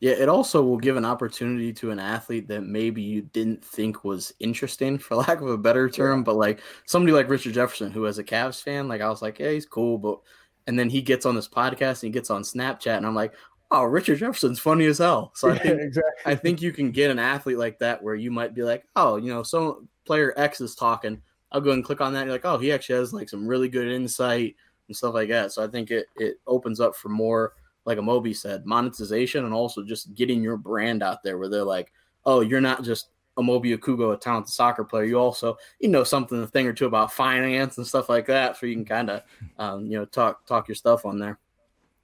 Yeah, 0.00 0.12
it 0.12 0.28
also 0.28 0.62
will 0.62 0.76
give 0.76 0.96
an 0.96 1.06
opportunity 1.06 1.72
to 1.74 1.90
an 1.90 1.98
athlete 1.98 2.48
that 2.48 2.62
maybe 2.62 3.00
you 3.00 3.22
didn't 3.22 3.64
think 3.64 4.04
was 4.04 4.34
interesting, 4.40 4.98
for 4.98 5.14
lack 5.26 5.40
of 5.40 5.48
a 5.48 5.56
better 5.56 5.88
term. 5.88 6.20
Yeah. 6.20 6.24
But 6.24 6.36
like 6.36 6.60
somebody 6.84 7.12
like 7.12 7.28
Richard 7.30 7.54
Jefferson, 7.54 7.92
who 7.92 8.06
as 8.06 8.18
a 8.18 8.24
Cavs 8.24 8.60
fan, 8.60 8.88
like 8.88 9.00
I 9.00 9.08
was 9.08 9.22
like, 9.22 9.38
yeah, 9.38 9.52
he's 9.52 9.66
cool, 9.66 9.98
but 9.98 10.18
and 10.66 10.76
then 10.76 10.90
he 10.90 11.00
gets 11.00 11.24
on 11.24 11.36
this 11.36 11.48
podcast 11.48 12.02
and 12.02 12.08
he 12.08 12.10
gets 12.10 12.28
on 12.28 12.42
Snapchat, 12.42 12.96
and 12.96 13.06
I'm 13.06 13.14
like, 13.14 13.34
oh, 13.70 13.84
Richard 13.84 14.18
Jefferson's 14.18 14.58
funny 14.58 14.86
as 14.86 14.98
hell. 14.98 15.32
So 15.36 15.50
I 15.50 15.58
think 15.58 15.80
exactly. 15.80 16.32
I 16.32 16.34
think 16.34 16.60
you 16.60 16.72
can 16.72 16.90
get 16.90 17.12
an 17.12 17.20
athlete 17.20 17.58
like 17.58 17.78
that 17.78 18.02
where 18.02 18.16
you 18.16 18.32
might 18.32 18.52
be 18.52 18.64
like, 18.64 18.84
oh, 18.96 19.16
you 19.16 19.32
know, 19.32 19.44
some 19.44 19.88
player 20.04 20.34
X 20.36 20.60
is 20.60 20.74
talking. 20.74 21.22
I'll 21.52 21.60
go 21.60 21.72
and 21.72 21.84
click 21.84 22.00
on 22.00 22.12
that. 22.12 22.20
And 22.20 22.26
you're 22.28 22.34
like, 22.34 22.44
oh, 22.44 22.58
he 22.58 22.72
actually 22.72 22.98
has 22.98 23.12
like 23.12 23.28
some 23.28 23.46
really 23.46 23.68
good 23.68 23.88
insight 23.88 24.56
and 24.88 24.96
stuff 24.96 25.14
like 25.14 25.28
that. 25.28 25.52
So 25.52 25.64
I 25.64 25.68
think 25.68 25.90
it 25.90 26.06
it 26.16 26.40
opens 26.46 26.80
up 26.80 26.96
for 26.96 27.08
more, 27.08 27.54
like 27.84 27.98
a 27.98 28.02
Moby 28.02 28.34
said, 28.34 28.66
monetization 28.66 29.44
and 29.44 29.54
also 29.54 29.82
just 29.82 30.14
getting 30.14 30.42
your 30.42 30.56
brand 30.56 31.02
out 31.02 31.22
there 31.22 31.38
where 31.38 31.48
they're 31.48 31.64
like, 31.64 31.92
oh, 32.24 32.40
you're 32.40 32.60
not 32.60 32.82
just 32.82 33.08
Amobi 33.38 33.76
Okugo, 33.76 34.14
a 34.14 34.16
talented 34.16 34.52
soccer 34.52 34.84
player, 34.84 35.04
you 35.04 35.18
also 35.18 35.58
you 35.78 35.88
know 35.88 36.04
something 36.04 36.42
a 36.42 36.46
thing 36.46 36.66
or 36.66 36.72
two 36.72 36.86
about 36.86 37.12
finance 37.12 37.76
and 37.76 37.86
stuff 37.86 38.08
like 38.08 38.26
that, 38.26 38.56
so 38.56 38.66
you 38.66 38.74
can 38.74 38.84
kind 38.84 39.10
of 39.10 39.22
um, 39.58 39.86
you 39.86 39.98
know 39.98 40.06
talk 40.06 40.46
talk 40.46 40.68
your 40.68 40.74
stuff 40.74 41.04
on 41.04 41.18
there. 41.18 41.38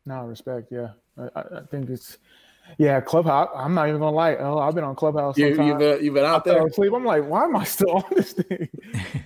No 0.05 0.25
respect, 0.25 0.71
yeah. 0.71 0.91
I, 1.17 1.41
I 1.41 1.61
think 1.71 1.89
it's 1.89 2.19
yeah, 2.79 3.01
Clubhouse. 3.01 3.51
I'm 3.55 3.75
not 3.75 3.89
even 3.89 4.01
gonna 4.01 4.17
lie. 4.17 4.37
Oh, 4.37 4.59
I've 4.59 4.75
been 4.75 4.85
on 4.85 4.95
Clubhouse. 4.95 5.37
You, 5.37 5.55
have 5.55 5.79
been, 5.79 6.05
you've 6.05 6.15
been 6.15 6.25
out 6.25 6.45
there. 6.45 6.69
Sleep. 6.71 6.93
I'm 6.95 7.05
like, 7.05 7.25
why 7.25 7.45
am 7.45 7.57
I 7.57 7.65
still 7.65 7.91
on 7.97 8.05
this 8.13 8.33
thing? 8.33 8.69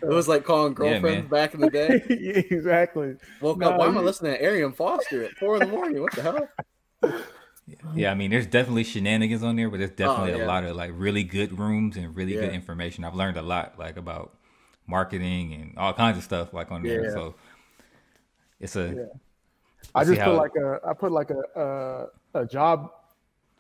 it 0.03 0.09
was 0.09 0.29
like 0.29 0.45
calling 0.45 0.75
girlfriends 0.75 1.25
yeah, 1.25 1.31
back 1.31 1.55
in 1.55 1.61
the 1.61 1.71
day. 1.71 2.03
yeah, 2.09 2.43
exactly. 2.57 3.17
Woke 3.41 3.59
no, 3.59 3.71
up. 3.71 3.79
Why 3.79 3.87
am 3.87 3.99
I 3.99 4.01
listening 4.01 4.33
to 4.33 4.43
Arian 4.43 4.73
Foster 4.73 5.25
at 5.25 5.33
four 5.33 5.55
in 5.55 5.69
the 5.69 5.73
morning? 5.75 6.03
What 6.03 6.13
the 6.13 6.23
hell? 6.23 6.49
Yeah, 7.95 8.13
I 8.13 8.15
mean, 8.15 8.31
there's 8.31 8.47
definitely 8.47 8.85
shenanigans 8.85 9.43
on 9.43 9.57
there, 9.57 9.69
but 9.69 9.79
there's 9.79 9.91
oh, 9.91 9.95
definitely 9.95 10.35
oh, 10.35 10.39
yeah. 10.39 10.45
a 10.45 10.47
lot 10.47 10.65
of 10.65 10.77
like 10.77 10.93
really 10.95 11.25
good 11.25 11.59
rooms 11.59 11.97
and 11.97 12.15
really 12.17 12.35
yeah. 12.35 12.43
good 12.43 12.53
information. 12.53 13.05
I've 13.05 13.15
learned 13.15 13.37
a 13.37 13.43
lot 13.43 13.79
like 13.79 13.97
about 13.97 14.37
marketing 14.87 15.53
and 15.53 15.75
all 15.77 15.93
kinds 15.93 16.17
of 16.17 16.25
stuff 16.25 16.53
like 16.53 16.71
on 16.71 16.83
there. 16.83 17.05
Yeah. 17.05 17.11
So 17.11 17.35
it's 18.61 18.77
a. 18.77 19.09
I 19.95 20.05
just 20.05 20.21
put 20.21 20.35
like 20.35 20.53
a 20.57 20.81
I 20.87 20.95
put 20.95 21.13
like 21.13 21.31
a 21.31 22.11
a, 22.35 22.41
a 22.41 22.47
job 22.47 22.91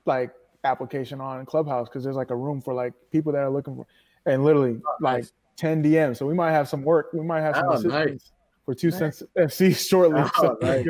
like 0.06 0.30
application 0.64 1.20
on 1.20 1.46
Clubhouse 1.46 1.88
because 1.88 2.04
there's 2.04 2.16
like 2.16 2.30
a 2.30 2.36
room 2.36 2.60
for 2.60 2.74
like 2.74 2.92
people 3.10 3.32
that 3.32 3.38
are 3.38 3.50
looking 3.50 3.76
for 3.76 3.86
and 4.26 4.44
literally 4.44 4.80
oh, 4.84 4.96
like 5.00 5.18
nice. 5.18 5.32
10 5.56 5.82
DMs. 5.82 6.16
So 6.18 6.26
we 6.26 6.34
might 6.34 6.52
have 6.52 6.68
some 6.68 6.82
work. 6.82 7.10
We 7.12 7.22
might 7.22 7.40
have 7.40 7.56
some 7.56 7.68
oh, 7.68 7.80
nice 7.80 8.32
for 8.64 8.74
two 8.74 8.90
cents 8.90 9.22
FC 9.38 9.74
shortly. 9.88 10.20
Oh, 10.20 10.30
so. 10.40 10.58
right. 10.60 10.86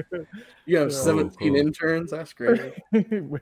You 0.65 0.79
have 0.79 0.93
17 0.93 1.37
cool. 1.39 1.57
interns. 1.57 2.11
That's 2.11 2.33
great. 2.33 2.75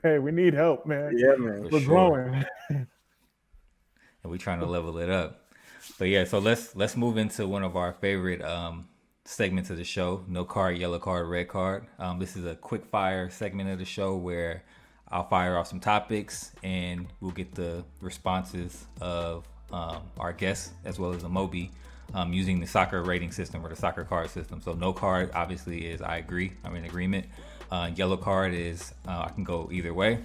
hey, 0.03 0.19
we 0.19 0.31
need 0.31 0.53
help, 0.53 0.85
man. 0.85 1.17
Yeah, 1.17 1.35
man. 1.37 1.69
We're 1.71 1.79
sure. 1.79 1.87
growing. 1.87 2.45
and 2.69 2.87
we're 4.25 4.37
trying 4.37 4.59
to 4.59 4.65
level 4.65 4.97
it 4.99 5.09
up. 5.09 5.47
but 5.97 6.09
yeah, 6.09 6.25
so 6.25 6.39
let's 6.39 6.75
let's 6.75 6.97
move 6.97 7.17
into 7.17 7.47
one 7.47 7.63
of 7.63 7.75
our 7.75 7.93
favorite 7.93 8.43
um, 8.43 8.87
segments 9.23 9.69
of 9.69 9.77
the 9.77 9.83
show: 9.83 10.23
no 10.27 10.43
card, 10.43 10.77
yellow 10.77 10.99
card, 10.99 11.27
red 11.27 11.47
card. 11.47 11.87
Um, 11.97 12.19
this 12.19 12.35
is 12.35 12.45
a 12.45 12.55
quick 12.55 12.85
fire 12.85 13.29
segment 13.29 13.69
of 13.69 13.79
the 13.79 13.85
show 13.85 14.15
where 14.15 14.63
I'll 15.15 15.23
fire 15.23 15.57
off 15.57 15.67
some 15.67 15.79
topics 15.79 16.51
and 16.61 17.07
we'll 17.21 17.31
get 17.31 17.55
the 17.55 17.85
responses 18.01 18.85
of 18.99 19.47
um, 19.71 20.01
our 20.19 20.33
guests 20.33 20.73
as 20.83 20.99
well 20.99 21.13
as 21.13 21.21
the 21.21 21.29
Moby 21.29 21.71
um, 22.13 22.33
using 22.33 22.59
the 22.59 22.67
soccer 22.67 23.01
rating 23.01 23.31
system 23.31 23.65
or 23.65 23.69
the 23.69 23.77
soccer 23.77 24.03
card 24.03 24.29
system. 24.29 24.61
So 24.61 24.73
no 24.73 24.91
card 24.91 25.31
obviously 25.33 25.85
is 25.87 26.01
I 26.01 26.17
agree, 26.17 26.51
I'm 26.65 26.75
in 26.75 26.83
agreement. 26.83 27.27
Uh, 27.71 27.91
yellow 27.95 28.17
card 28.17 28.53
is 28.53 28.93
uh, 29.07 29.23
I 29.25 29.29
can 29.29 29.45
go 29.45 29.69
either 29.71 29.93
way, 29.93 30.19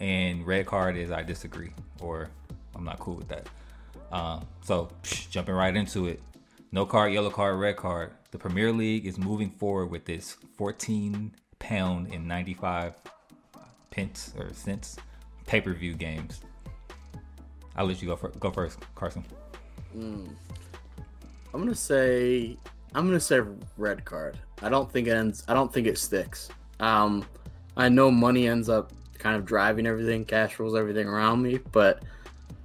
and 0.00 0.46
red 0.46 0.66
card 0.66 0.98
is 0.98 1.10
I 1.10 1.22
disagree 1.22 1.72
or 1.98 2.28
I'm 2.74 2.84
not 2.84 2.98
cool 2.98 3.14
with 3.14 3.28
that. 3.28 3.48
Um, 4.12 4.46
so 4.62 4.90
psh, 5.02 5.30
jumping 5.30 5.54
right 5.54 5.74
into 5.74 6.08
it, 6.08 6.20
no 6.72 6.84
card, 6.84 7.14
yellow 7.14 7.30
card, 7.30 7.58
red 7.58 7.76
card. 7.76 8.10
The 8.32 8.38
Premier 8.38 8.70
League 8.70 9.06
is 9.06 9.16
moving 9.16 9.48
forward 9.48 9.86
with 9.86 10.04
this 10.04 10.36
14 10.58 11.32
pound 11.58 12.12
and 12.12 12.28
95 12.28 12.92
pence 13.94 14.34
or 14.38 14.52
cents 14.52 14.96
pay 15.46 15.60
per 15.60 15.72
view 15.72 15.94
games. 15.94 16.40
I'll 17.76 17.86
let 17.86 18.02
you 18.02 18.08
go 18.08 18.16
for, 18.16 18.28
go 18.40 18.50
first, 18.50 18.78
Carson. 18.94 19.24
Mm. 19.96 20.28
I'm 21.52 21.60
gonna 21.60 21.74
say 21.74 22.56
I'm 22.94 23.06
gonna 23.06 23.20
say 23.20 23.40
red 23.76 24.04
card. 24.04 24.38
I 24.62 24.68
don't 24.68 24.90
think 24.90 25.06
it 25.06 25.12
ends. 25.12 25.44
I 25.48 25.54
don't 25.54 25.72
think 25.72 25.86
it 25.86 25.98
sticks. 25.98 26.48
Um, 26.80 27.24
I 27.76 27.88
know 27.88 28.10
money 28.10 28.48
ends 28.48 28.68
up 28.68 28.92
kind 29.18 29.36
of 29.36 29.44
driving 29.44 29.86
everything, 29.86 30.24
cash 30.24 30.58
rules 30.58 30.76
everything 30.76 31.08
around 31.08 31.42
me, 31.42 31.58
but 31.72 32.02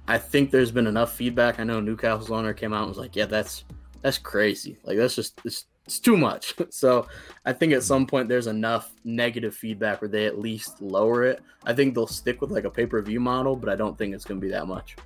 I 0.08 0.18
think 0.18 0.50
there's 0.50 0.72
been 0.72 0.86
enough 0.86 1.12
feedback. 1.12 1.60
I 1.60 1.64
know 1.64 1.80
Newcastle's 1.80 2.30
owner 2.30 2.52
came 2.52 2.72
out 2.72 2.80
and 2.80 2.88
was 2.88 2.98
like, 2.98 3.14
"Yeah, 3.14 3.26
that's 3.26 3.64
that's 4.02 4.18
crazy. 4.18 4.78
Like 4.84 4.96
that's 4.96 5.14
just 5.14 5.40
it's, 5.44 5.66
it's 5.90 5.98
too 6.00 6.16
much." 6.16 6.54
so 6.70 7.06
I 7.44 7.52
think 7.52 7.72
at 7.72 7.82
some 7.82 8.06
point 8.06 8.28
there's 8.28 8.46
enough 8.46 8.92
negative 9.04 9.54
feedback 9.54 10.00
where 10.00 10.08
they 10.08 10.26
at 10.26 10.38
least 10.38 10.80
lower 10.80 11.24
it. 11.24 11.42
I 11.66 11.74
think 11.74 11.94
they'll 11.94 12.06
stick 12.06 12.40
with 12.40 12.50
like 12.50 12.64
a 12.64 12.70
pay 12.70 12.86
per 12.86 13.02
view 13.02 13.20
model, 13.20 13.56
but 13.56 13.68
I 13.68 13.76
don't 13.76 13.98
think 13.98 14.14
it's 14.14 14.24
going 14.24 14.40
to 14.40 14.46
be 14.46 14.52
that 14.52 14.66
much 14.66 14.96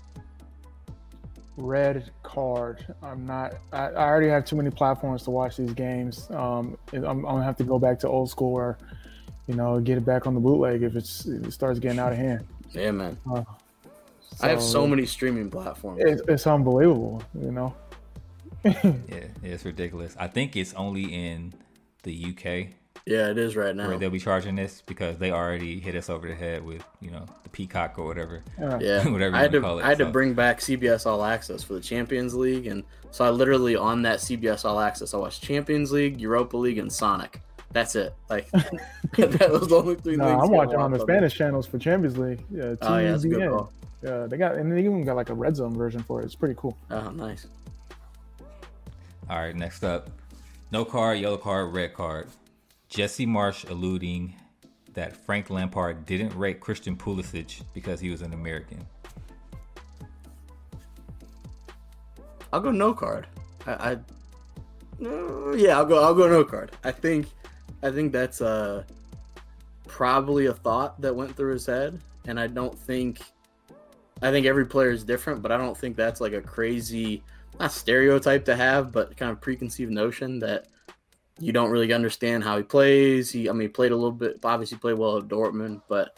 red 1.56 2.10
card. 2.22 2.84
I'm 3.02 3.26
not. 3.26 3.54
I, 3.72 3.88
I, 3.88 4.08
already 4.08 4.28
have 4.28 4.44
too 4.44 4.56
many 4.56 4.70
platforms 4.70 5.22
to 5.24 5.30
watch 5.30 5.56
these 5.56 5.72
games. 5.72 6.28
Um, 6.30 6.76
I'm, 6.92 7.04
I'm, 7.04 7.22
gonna 7.22 7.44
have 7.44 7.56
to 7.58 7.64
go 7.64 7.78
back 7.78 7.98
to 8.00 8.08
old 8.08 8.30
school 8.30 8.52
where, 8.52 8.78
you 9.46 9.54
know, 9.54 9.80
get 9.80 9.98
it 9.98 10.04
back 10.04 10.26
on 10.26 10.34
the 10.34 10.40
bootleg 10.40 10.82
if 10.82 10.96
it's 10.96 11.26
if 11.26 11.46
it 11.46 11.52
starts 11.52 11.78
getting 11.78 11.98
out 11.98 12.12
of 12.12 12.18
hand. 12.18 12.46
Yeah, 12.72 12.90
man. 12.90 13.16
Uh, 13.30 13.44
so, 14.36 14.46
I 14.46 14.48
have 14.48 14.62
so 14.62 14.86
many 14.86 15.06
streaming 15.06 15.48
platforms. 15.48 16.02
It's, 16.04 16.22
it's 16.28 16.46
unbelievable, 16.46 17.22
you 17.40 17.52
know. 17.52 17.74
yeah, 19.08 19.26
it's 19.42 19.64
ridiculous. 19.64 20.16
I 20.18 20.28
think 20.28 20.56
it's 20.56 20.74
only 20.74 21.04
in 21.04 21.54
the 22.02 22.34
UK 22.36 22.74
yeah, 23.06 23.28
it 23.28 23.36
is 23.36 23.54
right 23.54 23.76
now. 23.76 23.88
Where 23.88 23.98
they'll 23.98 24.08
be 24.08 24.18
charging 24.18 24.56
this 24.56 24.82
because 24.86 25.18
they 25.18 25.30
already 25.30 25.78
hit 25.78 25.94
us 25.94 26.08
over 26.08 26.26
the 26.26 26.34
head 26.34 26.64
with 26.64 26.82
you 27.00 27.10
know 27.10 27.26
the 27.42 27.50
Peacock 27.50 27.98
or 27.98 28.06
whatever. 28.06 28.42
Yeah, 28.58 29.06
whatever 29.08 29.36
I 29.36 29.40
had 29.40 29.52
to 29.52 29.60
call 29.60 29.78
it. 29.78 29.84
I 29.84 29.88
had 29.88 29.98
so. 29.98 30.06
to 30.06 30.10
bring 30.10 30.32
back 30.32 30.60
CBS 30.60 31.04
All 31.04 31.22
Access 31.22 31.62
for 31.62 31.74
the 31.74 31.80
Champions 31.80 32.34
League, 32.34 32.66
and 32.66 32.82
so 33.10 33.24
I 33.24 33.30
literally 33.30 33.76
on 33.76 34.02
that 34.02 34.20
CBS 34.20 34.64
All 34.64 34.80
Access 34.80 35.12
I 35.12 35.18
watched 35.18 35.42
Champions 35.42 35.92
League, 35.92 36.18
Europa 36.18 36.56
League, 36.56 36.78
and 36.78 36.90
Sonic. 36.90 37.42
That's 37.72 37.94
it. 37.94 38.14
Like 38.30 38.50
that 38.52 39.50
was 39.50 39.68
the 39.68 39.76
only 39.76 39.96
three. 39.96 40.16
No, 40.16 40.40
I'm 40.40 40.50
watching 40.50 40.76
on 40.76 40.90
the 40.90 41.00
Spanish 41.00 41.34
channels 41.34 41.66
for 41.66 41.78
Champions 41.78 42.16
League. 42.16 42.42
Yeah, 42.50 42.74
oh 42.80 42.98
yeah, 42.98 43.10
that's 43.10 43.24
a 43.24 43.28
good 43.28 43.50
call. 43.50 43.70
Yeah, 44.02 44.26
they 44.26 44.38
got 44.38 44.54
and 44.54 44.72
they 44.72 44.80
even 44.80 45.04
got 45.04 45.16
like 45.16 45.28
a 45.28 45.34
red 45.34 45.56
zone 45.56 45.76
version 45.76 46.02
for 46.02 46.22
it. 46.22 46.24
It's 46.24 46.34
pretty 46.34 46.54
cool. 46.56 46.78
Oh, 46.90 47.10
nice. 47.10 47.48
All 49.30 49.38
right, 49.38 49.54
next 49.54 49.84
up, 49.84 50.10
no 50.70 50.84
card, 50.84 51.18
yellow 51.18 51.38
card, 51.38 51.72
red 51.72 51.94
card. 51.94 52.28
Jesse 52.88 53.26
Marsch 53.26 53.68
alluding 53.68 54.34
that 54.92 55.16
Frank 55.16 55.50
Lampard 55.50 56.06
didn't 56.06 56.36
rate 56.36 56.60
Christian 56.60 56.96
Pulisic 56.96 57.62
because 57.72 58.00
he 58.00 58.10
was 58.10 58.22
an 58.22 58.32
American. 58.32 58.86
I'll 62.52 62.60
go 62.60 62.70
no 62.70 62.94
card. 62.94 63.26
I, 63.66 63.72
I 63.72 63.92
uh, 65.04 65.52
yeah, 65.52 65.76
I'll 65.76 65.84
go. 65.84 66.02
I'll 66.02 66.14
go 66.14 66.28
no 66.28 66.44
card. 66.44 66.70
I 66.84 66.92
think, 66.92 67.26
I 67.82 67.90
think 67.90 68.12
that's 68.12 68.40
uh 68.40 68.84
probably 69.88 70.46
a 70.46 70.52
thought 70.52 71.00
that 71.00 71.14
went 71.14 71.36
through 71.36 71.52
his 71.52 71.66
head, 71.66 72.00
and 72.26 72.38
I 72.38 72.46
don't 72.46 72.78
think. 72.78 73.20
I 74.22 74.30
think 74.30 74.46
every 74.46 74.64
player 74.64 74.90
is 74.90 75.02
different, 75.02 75.42
but 75.42 75.50
I 75.50 75.56
don't 75.56 75.76
think 75.76 75.96
that's 75.96 76.20
like 76.20 76.32
a 76.32 76.40
crazy, 76.40 77.22
not 77.58 77.72
stereotype 77.72 78.44
to 78.46 78.56
have, 78.56 78.92
but 78.92 79.16
kind 79.16 79.30
of 79.30 79.40
preconceived 79.40 79.90
notion 79.90 80.40
that 80.40 80.66
you 81.38 81.52
don't 81.52 81.70
really 81.70 81.92
understand 81.92 82.44
how 82.44 82.56
he 82.56 82.62
plays. 82.62 83.30
He, 83.30 83.48
I 83.48 83.52
mean, 83.52 83.62
he 83.62 83.68
played 83.68 83.92
a 83.92 83.96
little 83.96 84.12
bit, 84.12 84.40
obviously 84.44 84.78
played 84.78 84.98
well 84.98 85.18
at 85.18 85.24
Dortmund, 85.24 85.82
but 85.88 86.16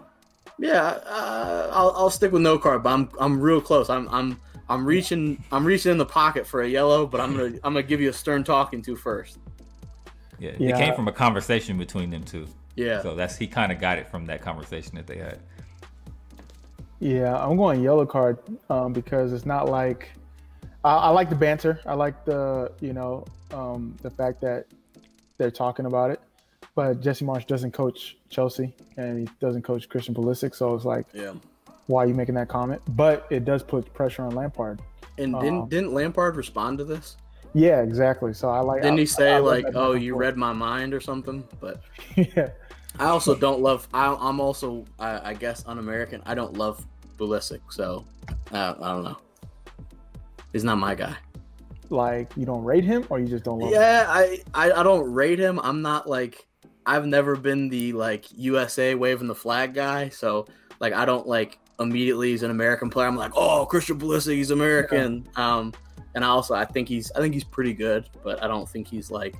yeah, 0.59 0.83
uh, 0.83 1.71
I'll, 1.73 1.93
I'll 1.97 2.11
stick 2.11 2.33
with 2.33 2.43
no 2.43 2.59
card. 2.59 2.83
But 2.83 2.93
I'm, 2.93 3.09
I'm 3.19 3.41
real 3.41 3.61
close. 3.61 3.91
I'm, 3.91 4.09
I'm, 4.09 4.41
I'm 4.69 4.85
reaching, 4.85 5.43
I'm 5.53 5.65
reaching 5.65 5.93
in 5.93 5.99
the 5.99 6.07
pocket 6.07 6.47
for 6.47 6.63
a 6.63 6.69
yellow, 6.69 7.07
but 7.07 7.21
I'm 7.21 7.37
gonna, 7.37 7.55
I'm 7.65 7.75
gonna 7.75 7.83
give 7.83 8.01
you 8.01 8.11
a 8.11 8.13
stern 8.13 8.45
talking 8.45 8.83
to 8.83 8.97
first. 8.97 9.39
Yeah, 10.39 10.53
yeah. 10.59 10.77
it 10.77 10.79
came 10.79 10.95
from 10.95 11.09
a 11.09 11.13
conversation 11.13 11.79
between 11.79 12.11
them 12.11 12.23
two. 12.23 12.47
Yeah, 12.75 13.01
so 13.01 13.15
that's 13.15 13.37
he 13.37 13.47
kind 13.47 13.73
of 13.73 13.81
got 13.81 13.99
it 13.99 14.09
from 14.11 14.27
that 14.27 14.43
conversation 14.43 14.97
that 14.97 15.07
they 15.07 15.17
had. 15.17 15.39
Yeah, 16.99 17.37
I'm 17.37 17.57
going 17.57 17.83
yellow 17.83 18.07
card 18.07 18.39
um, 18.69 18.93
because 18.93 19.33
it's 19.33 19.47
not 19.47 19.69
like 19.69 20.11
I, 20.87 20.97
I, 20.97 21.09
like 21.09 21.29
the 21.29 21.37
banter. 21.37 21.81
I 21.85 21.95
like 21.95 22.25
the 22.25 22.71
you 22.81 22.93
know 22.93 23.25
um, 23.53 23.97
the 24.03 24.11
fact 24.11 24.41
that 24.43 24.67
they're 25.37 25.51
talking 25.51 25.87
about 25.87 26.11
it. 26.11 26.21
But 26.77 27.01
Jesse 27.01 27.25
Marsch 27.25 27.47
doesn't 27.47 27.73
coach 27.73 28.17
Chelsea 28.29 28.75
and 28.97 29.19
he 29.19 29.35
doesn't 29.41 29.63
coach 29.63 29.89
Christian 29.89 30.15
Pulisic, 30.15 30.55
so 30.55 30.75
it's 30.75 30.85
like, 30.85 31.07
yeah, 31.13 31.33
why 31.87 32.05
are 32.05 32.07
you 32.07 32.15
making 32.15 32.35
that 32.37 32.49
comment? 32.49 32.83
But 32.91 33.27
it 33.31 33.45
does 33.45 33.63
put 33.63 33.93
pressure 33.95 34.23
on 34.23 34.35
Lampard. 34.35 34.81
And 35.19 35.35
didn't 35.35 35.63
um, 35.63 35.69
didn't 35.69 35.93
Lampard 35.93 36.37
respond 36.37 36.79
to 36.79 36.85
this? 36.85 37.17
Yeah, 37.55 37.83
exactly. 37.83 38.33
So 38.33 38.49
I 38.49 38.61
like. 38.61 38.83
Didn't 38.83 38.99
I, 38.99 39.01
he 39.01 39.07
say 39.07 39.33
I, 39.33 39.37
I 39.37 39.39
like, 39.41 39.67
"Oh, 39.75 39.95
you 39.95 40.15
read 40.15 40.37
my 40.37 40.53
mind" 40.53 40.95
or 40.95 41.01
something? 41.01 41.43
But 41.59 41.81
yeah, 42.17 42.51
I 42.99 43.07
also 43.07 43.35
don't 43.35 43.61
love. 43.61 43.89
I, 43.93 44.07
am 44.07 44.41
also, 44.41 44.85
I, 44.99 45.31
I, 45.31 45.35
guess, 45.35 45.65
un-American. 45.67 46.23
I 46.27 46.35
don't 46.35 46.55
love 46.55 46.87
Pulisic, 47.19 47.61
so 47.71 48.05
uh, 48.53 48.75
I 48.81 48.89
don't 48.93 49.05
know. 49.05 49.19
He's 50.57 50.65
not 50.65 50.79
my 50.79 50.95
guy 50.95 51.17
like 51.91 52.33
you 52.37 52.45
don't 52.45 52.65
rate 52.65 52.85
him 52.85 53.07
or 53.11 53.19
you 53.19 53.27
just 53.27 53.45
don't 53.45 53.59
love 53.59 53.71
yeah, 53.71 54.23
him? 54.25 54.41
I, 54.55 54.69
I 54.69 54.81
I 54.81 54.83
don't 54.83 55.13
rate 55.13 55.39
him. 55.39 55.61
I'm 55.63 55.83
not 55.83 56.09
like 56.09 56.47
I've 56.85 57.07
never 57.07 57.37
been 57.37 57.69
the 57.69 57.93
like 57.93 58.27
USA 58.37 58.95
waving 58.95 59.29
the 59.29 59.35
flag 59.35 59.75
guy. 59.75 60.09
So 60.09 60.47
like 60.81 60.93
I 60.93 61.05
don't 61.05 61.27
like 61.27 61.59
immediately 61.79 62.31
he's 62.31 62.43
an 62.43 62.51
American 62.51 62.91
player. 62.91 63.07
I'm 63.07 63.17
like, 63.17 63.33
oh 63.35 63.67
Christian 63.67 63.99
Pulisic, 63.99 64.35
he's 64.35 64.51
American. 64.51 65.29
Yeah. 65.37 65.59
Um 65.59 65.73
and 66.15 66.25
I 66.25 66.29
also 66.29 66.55
I 66.55 66.65
think 66.65 66.89
he's 66.89 67.11
I 67.13 67.21
think 67.21 67.35
he's 67.35 67.45
pretty 67.45 67.75
good, 67.75 68.09
but 68.23 68.43
I 68.43 68.49
don't 68.49 68.69
think 68.69 68.89
he's 68.89 69.11
like 69.11 69.37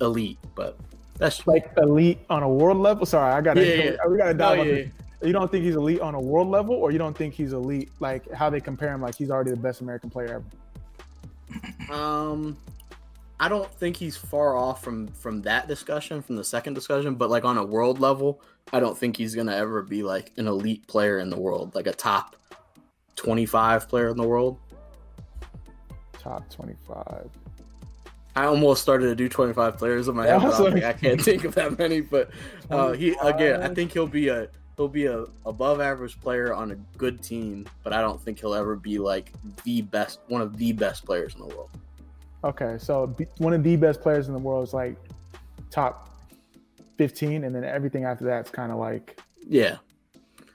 elite. 0.00 0.38
But 0.54 0.78
that's 1.18 1.46
like 1.46 1.72
elite 1.78 2.20
on 2.30 2.42
a 2.42 2.48
world 2.48 2.78
level. 2.78 3.06
Sorry, 3.06 3.32
I 3.32 3.40
gotta 3.40 3.66
yeah, 3.66 3.84
yeah. 3.84 3.96
we 4.08 4.18
gotta 4.18 4.34
dive 4.34 4.58
oh, 4.60 4.62
yeah, 4.62 4.84
You 5.22 5.32
don't 5.32 5.50
think 5.50 5.64
he's 5.64 5.76
elite 5.76 6.00
on 6.00 6.14
a 6.14 6.20
world 6.20 6.48
level, 6.48 6.74
or 6.74 6.90
you 6.90 6.98
don't 6.98 7.16
think 7.16 7.34
he's 7.34 7.52
elite 7.52 7.90
like 8.00 8.30
how 8.32 8.50
they 8.50 8.60
compare 8.60 8.92
him 8.92 9.00
like 9.00 9.16
he's 9.16 9.30
already 9.30 9.50
the 9.50 9.56
best 9.56 9.80
American 9.80 10.10
player 10.10 10.42
ever? 11.88 11.92
Um, 11.92 12.56
I 13.38 13.48
don't 13.48 13.70
think 13.72 13.96
he's 13.96 14.16
far 14.16 14.56
off 14.56 14.82
from 14.82 15.08
from 15.08 15.42
that 15.42 15.68
discussion, 15.68 16.22
from 16.22 16.36
the 16.36 16.44
second 16.44 16.74
discussion. 16.74 17.14
But 17.14 17.30
like 17.30 17.44
on 17.44 17.58
a 17.58 17.64
world 17.64 17.98
level, 17.98 18.42
I 18.72 18.80
don't 18.80 18.96
think 18.96 19.16
he's 19.16 19.34
gonna 19.34 19.54
ever 19.54 19.82
be 19.82 20.02
like 20.02 20.32
an 20.36 20.46
elite 20.46 20.86
player 20.86 21.18
in 21.18 21.30
the 21.30 21.38
world, 21.38 21.74
like 21.74 21.86
a 21.86 21.92
top 21.92 22.36
twenty-five 23.14 23.88
player 23.88 24.08
in 24.08 24.16
the 24.16 24.26
world. 24.26 24.58
Top 26.18 26.48
twenty-five. 26.50 27.30
I 28.34 28.44
almost 28.44 28.82
started 28.82 29.06
to 29.06 29.14
do 29.14 29.30
25 29.30 29.78
players 29.78 30.08
in 30.08 30.14
my 30.14 30.26
head. 30.26 30.42
Like, 30.42 30.84
I 30.84 30.92
can't 30.92 31.18
think 31.18 31.44
of 31.44 31.54
that 31.54 31.78
many, 31.78 32.02
but 32.02 32.30
uh, 32.70 32.92
he 32.92 33.16
again, 33.22 33.62
I 33.62 33.72
think 33.72 33.92
he'll 33.92 34.06
be 34.06 34.28
a 34.28 34.48
he'll 34.76 34.88
be 34.88 35.06
a 35.06 35.24
above 35.44 35.80
average 35.80 36.20
player 36.20 36.52
on 36.52 36.72
a 36.72 36.74
good 36.98 37.22
team, 37.22 37.66
but 37.82 37.92
I 37.92 38.00
don't 38.00 38.20
think 38.20 38.40
he'll 38.40 38.54
ever 38.54 38.76
be 38.76 38.98
like 38.98 39.32
the 39.64 39.82
best, 39.82 40.20
one 40.28 40.42
of 40.42 40.56
the 40.56 40.72
best 40.72 41.04
players 41.04 41.34
in 41.34 41.40
the 41.40 41.46
world. 41.46 41.70
Okay, 42.44 42.76
so 42.78 43.14
one 43.38 43.52
of 43.52 43.62
the 43.62 43.76
best 43.76 44.00
players 44.00 44.28
in 44.28 44.34
the 44.34 44.38
world 44.38 44.68
is 44.68 44.74
like 44.74 44.96
top 45.70 46.10
15, 46.98 47.44
and 47.44 47.54
then 47.54 47.64
everything 47.64 48.04
after 48.04 48.24
that's 48.24 48.50
kind 48.50 48.70
of 48.70 48.78
like 48.78 49.20
yeah. 49.48 49.78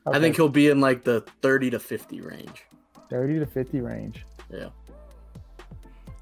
Okay. 0.07 0.17
I 0.17 0.19
think 0.19 0.35
he'll 0.35 0.49
be 0.49 0.69
in 0.69 0.79
like 0.79 1.03
the 1.03 1.21
30 1.41 1.71
to 1.71 1.79
50 1.79 2.21
range. 2.21 2.63
30 3.09 3.39
to 3.39 3.45
50 3.45 3.81
range. 3.81 4.25
Yeah. 4.49 4.69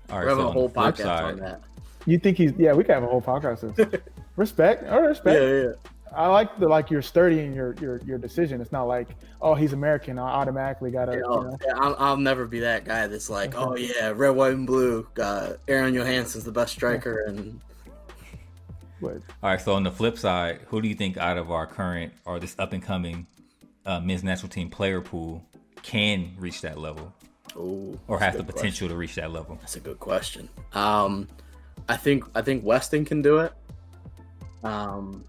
All 0.09 0.17
right, 0.17 0.23
we 0.23 0.29
have 0.29 0.37
so 0.37 0.47
a 0.47 0.51
whole 0.51 0.69
podcast 0.69 1.21
on 1.21 1.37
that. 1.37 1.61
You 2.05 2.17
think 2.17 2.37
he's 2.37 2.51
yeah? 2.57 2.73
We 2.73 2.83
could 2.83 2.93
have 2.93 3.03
a 3.03 3.07
whole 3.07 3.21
podcast. 3.21 4.01
respect, 4.35 4.83
or 4.89 5.03
respect. 5.03 5.39
Yeah, 5.39 5.61
yeah. 5.61 5.73
I 6.15 6.27
like 6.27 6.57
the 6.59 6.67
like 6.67 6.89
you're 6.89 7.01
sturdy 7.01 7.39
in 7.39 7.53
your 7.53 7.75
your 7.81 8.01
your 8.05 8.17
decision. 8.17 8.61
It's 8.61 8.71
not 8.71 8.83
like 8.83 9.09
oh 9.41 9.55
he's 9.55 9.73
American. 9.73 10.17
I 10.17 10.23
automatically 10.23 10.91
gotta. 10.91 11.13
You 11.13 11.17
You 11.17 11.23
know, 11.23 11.41
know, 11.41 11.57
yeah, 11.65 11.73
I'll, 11.75 11.95
I'll 11.99 12.17
never 12.17 12.45
be 12.45 12.59
that 12.61 12.85
guy 12.85 13.07
that's 13.07 13.29
like, 13.29 13.55
oh 13.55 13.75
yeah, 13.77 14.13
red, 14.15 14.31
white, 14.31 14.53
and 14.53 14.67
blue. 14.67 15.07
Uh, 15.19 15.53
Aron 15.67 15.93
Jóhannsson's 15.93 16.43
the 16.43 16.51
best 16.51 16.73
striker, 16.73 17.25
and 17.27 17.59
but 19.01 19.21
All 19.43 19.49
right. 19.49 19.61
So 19.61 19.73
on 19.73 19.83
the 19.83 19.91
flip 19.91 20.17
side, 20.17 20.61
who 20.67 20.81
do 20.81 20.87
you 20.87 20.95
think 20.95 21.17
out 21.17 21.37
of 21.37 21.51
our 21.51 21.67
current 21.67 22.13
or 22.25 22.39
this 22.39 22.55
up 22.59 22.73
and 22.73 22.83
coming 22.83 23.27
uh, 23.85 23.99
men's 23.99 24.23
national 24.23 24.49
team 24.49 24.69
player 24.69 25.01
pool 25.01 25.43
can 25.81 26.33
reach 26.37 26.61
that 26.61 26.77
level 26.77 27.13
oh, 27.55 27.97
or 28.07 28.19
has 28.19 28.35
the 28.35 28.43
potential 28.43 28.89
to 28.89 28.95
reach 28.95 29.15
that 29.15 29.31
level? 29.31 29.57
That's 29.61 29.75
a 29.75 29.79
good 29.79 29.99
question. 29.99 30.49
Um, 30.73 31.27
I 31.87 31.97
think 31.97 32.25
I 32.35 32.41
think 32.41 32.63
Weston 32.63 33.05
can 33.05 33.21
do 33.21 33.39
it. 33.39 33.53
Um, 34.63 35.23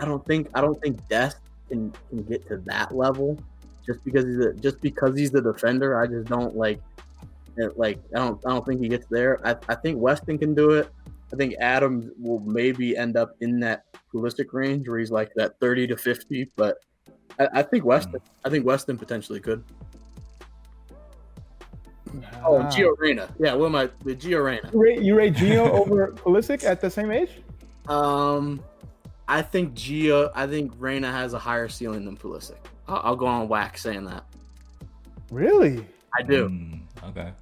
I 0.00 0.06
don't 0.06 0.24
think 0.26 0.48
I 0.54 0.60
don't 0.60 0.80
think 0.80 1.06
Dest 1.08 1.38
can, 1.68 1.92
can 2.08 2.22
get 2.24 2.48
to 2.48 2.56
that 2.66 2.96
level 2.96 3.38
just 3.86 4.02
because 4.04 4.24
he's 4.24 4.38
a, 4.38 4.52
just 4.54 4.80
because 4.80 5.16
he's 5.16 5.30
the 5.30 5.42
defender. 5.42 6.00
I 6.00 6.06
just 6.06 6.28
don't 6.28 6.56
like 6.56 6.80
it, 7.56 7.78
like 7.78 7.98
I 8.14 8.20
don't 8.20 8.40
I 8.46 8.50
don't 8.50 8.66
think 8.66 8.80
he 8.80 8.88
gets 8.88 9.06
there. 9.08 9.46
I, 9.46 9.56
I 9.68 9.74
think 9.74 9.98
Weston 10.00 10.38
can 10.38 10.54
do 10.54 10.70
it. 10.70 10.90
I 11.32 11.36
think 11.36 11.54
Adams 11.60 12.10
will 12.18 12.40
maybe 12.40 12.96
end 12.96 13.16
up 13.16 13.36
in 13.40 13.60
that 13.60 13.84
holistic 14.12 14.46
range 14.52 14.88
where 14.88 14.98
he's 14.98 15.10
like 15.10 15.32
that 15.36 15.60
thirty 15.60 15.86
to 15.86 15.96
fifty, 15.96 16.50
but 16.56 16.78
I, 17.38 17.48
I 17.54 17.62
think 17.62 17.84
Weston 17.84 18.20
I 18.44 18.48
think 18.48 18.64
Weston 18.64 18.96
potentially 18.96 19.40
could. 19.40 19.62
Oh, 22.44 22.58
and. 22.58 22.68
Gio 22.68 22.94
Reyna. 22.98 23.28
Yeah, 23.38 23.54
what 23.54 23.66
am 23.66 23.76
I? 23.76 23.90
The 24.04 24.16
Gio 24.16 24.44
Reyna. 24.44 24.70
you 24.72 24.80
rate 24.80 25.02
you 25.02 25.14
rate 25.14 25.34
Gio 25.34 25.68
over 25.70 26.08
Pulisic 26.16 26.64
at 26.64 26.80
the 26.80 26.90
same 26.90 27.10
age? 27.10 27.30
Um, 27.86 28.62
I 29.30 29.42
think 29.42 29.74
Gio. 29.74 30.30
I 30.34 30.46
think 30.46 30.72
Reyna 30.78 31.10
has 31.10 31.32
a 31.34 31.38
higher 31.38 31.68
ceiling 31.68 32.04
than 32.04 32.16
Pulisic. 32.16 32.56
I'll, 32.88 33.00
I'll 33.04 33.16
go 33.16 33.26
on 33.26 33.48
wax 33.48 33.82
saying 33.82 34.04
that. 34.06 34.24
Really? 35.30 35.84
I 36.18 36.22
do. 36.22 36.48
Mm, 36.48 36.80
okay. 37.10 37.32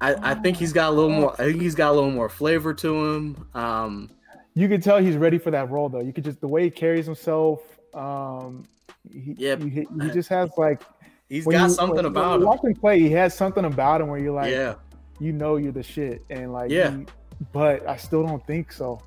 I, 0.00 0.32
I 0.32 0.34
think 0.34 0.56
he's 0.56 0.72
got 0.72 0.88
a 0.90 0.92
little 0.92 1.10
more. 1.10 1.32
I 1.34 1.44
think 1.44 1.60
he's 1.62 1.74
got 1.74 1.90
a 1.90 1.94
little 1.94 2.10
more 2.10 2.28
flavor 2.28 2.74
to 2.74 3.04
him. 3.14 3.46
Um, 3.54 4.10
You 4.54 4.68
could 4.68 4.82
tell 4.82 4.98
he's 4.98 5.16
ready 5.16 5.38
for 5.38 5.50
that 5.52 5.70
role 5.70 5.88
though. 5.88 6.00
You 6.00 6.12
could 6.12 6.24
just 6.24 6.40
the 6.40 6.48
way 6.48 6.64
he 6.64 6.70
carries 6.70 7.06
himself. 7.06 7.60
Um, 7.94 8.64
he, 9.10 9.34
Yeah, 9.38 9.56
he, 9.56 9.86
he 10.02 10.10
just 10.10 10.28
has 10.30 10.50
like 10.56 10.82
he's 11.28 11.46
got 11.46 11.68
you- 11.68 11.74
something 11.74 11.96
when- 11.96 12.04
about 12.06 12.30
when 12.32 12.40
him. 12.40 12.46
Watch 12.46 12.64
him 12.64 12.74
play, 12.74 12.98
he 12.98 13.10
has 13.12 13.34
something 13.34 13.64
about 13.64 14.00
him 14.00 14.08
where 14.08 14.18
you're 14.18 14.34
like, 14.34 14.50
yeah, 14.50 14.74
you 15.20 15.32
know, 15.32 15.56
you're 15.56 15.70
the 15.72 15.82
shit, 15.82 16.24
and 16.30 16.52
like, 16.52 16.70
Yeah. 16.70 16.92
you- 16.92 17.06
but 17.52 17.86
I 17.88 17.96
still 17.96 18.26
don't 18.26 18.44
think 18.46 18.72
so. 18.72 19.00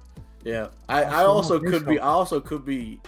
Yeah. 0.44 0.68
I, 0.90 1.04
I 1.04 1.24
also 1.24 1.60
could 1.60 1.86
be. 1.86 2.00
I 2.00 2.08
also 2.08 2.40
could 2.40 2.66
be 2.66 3.00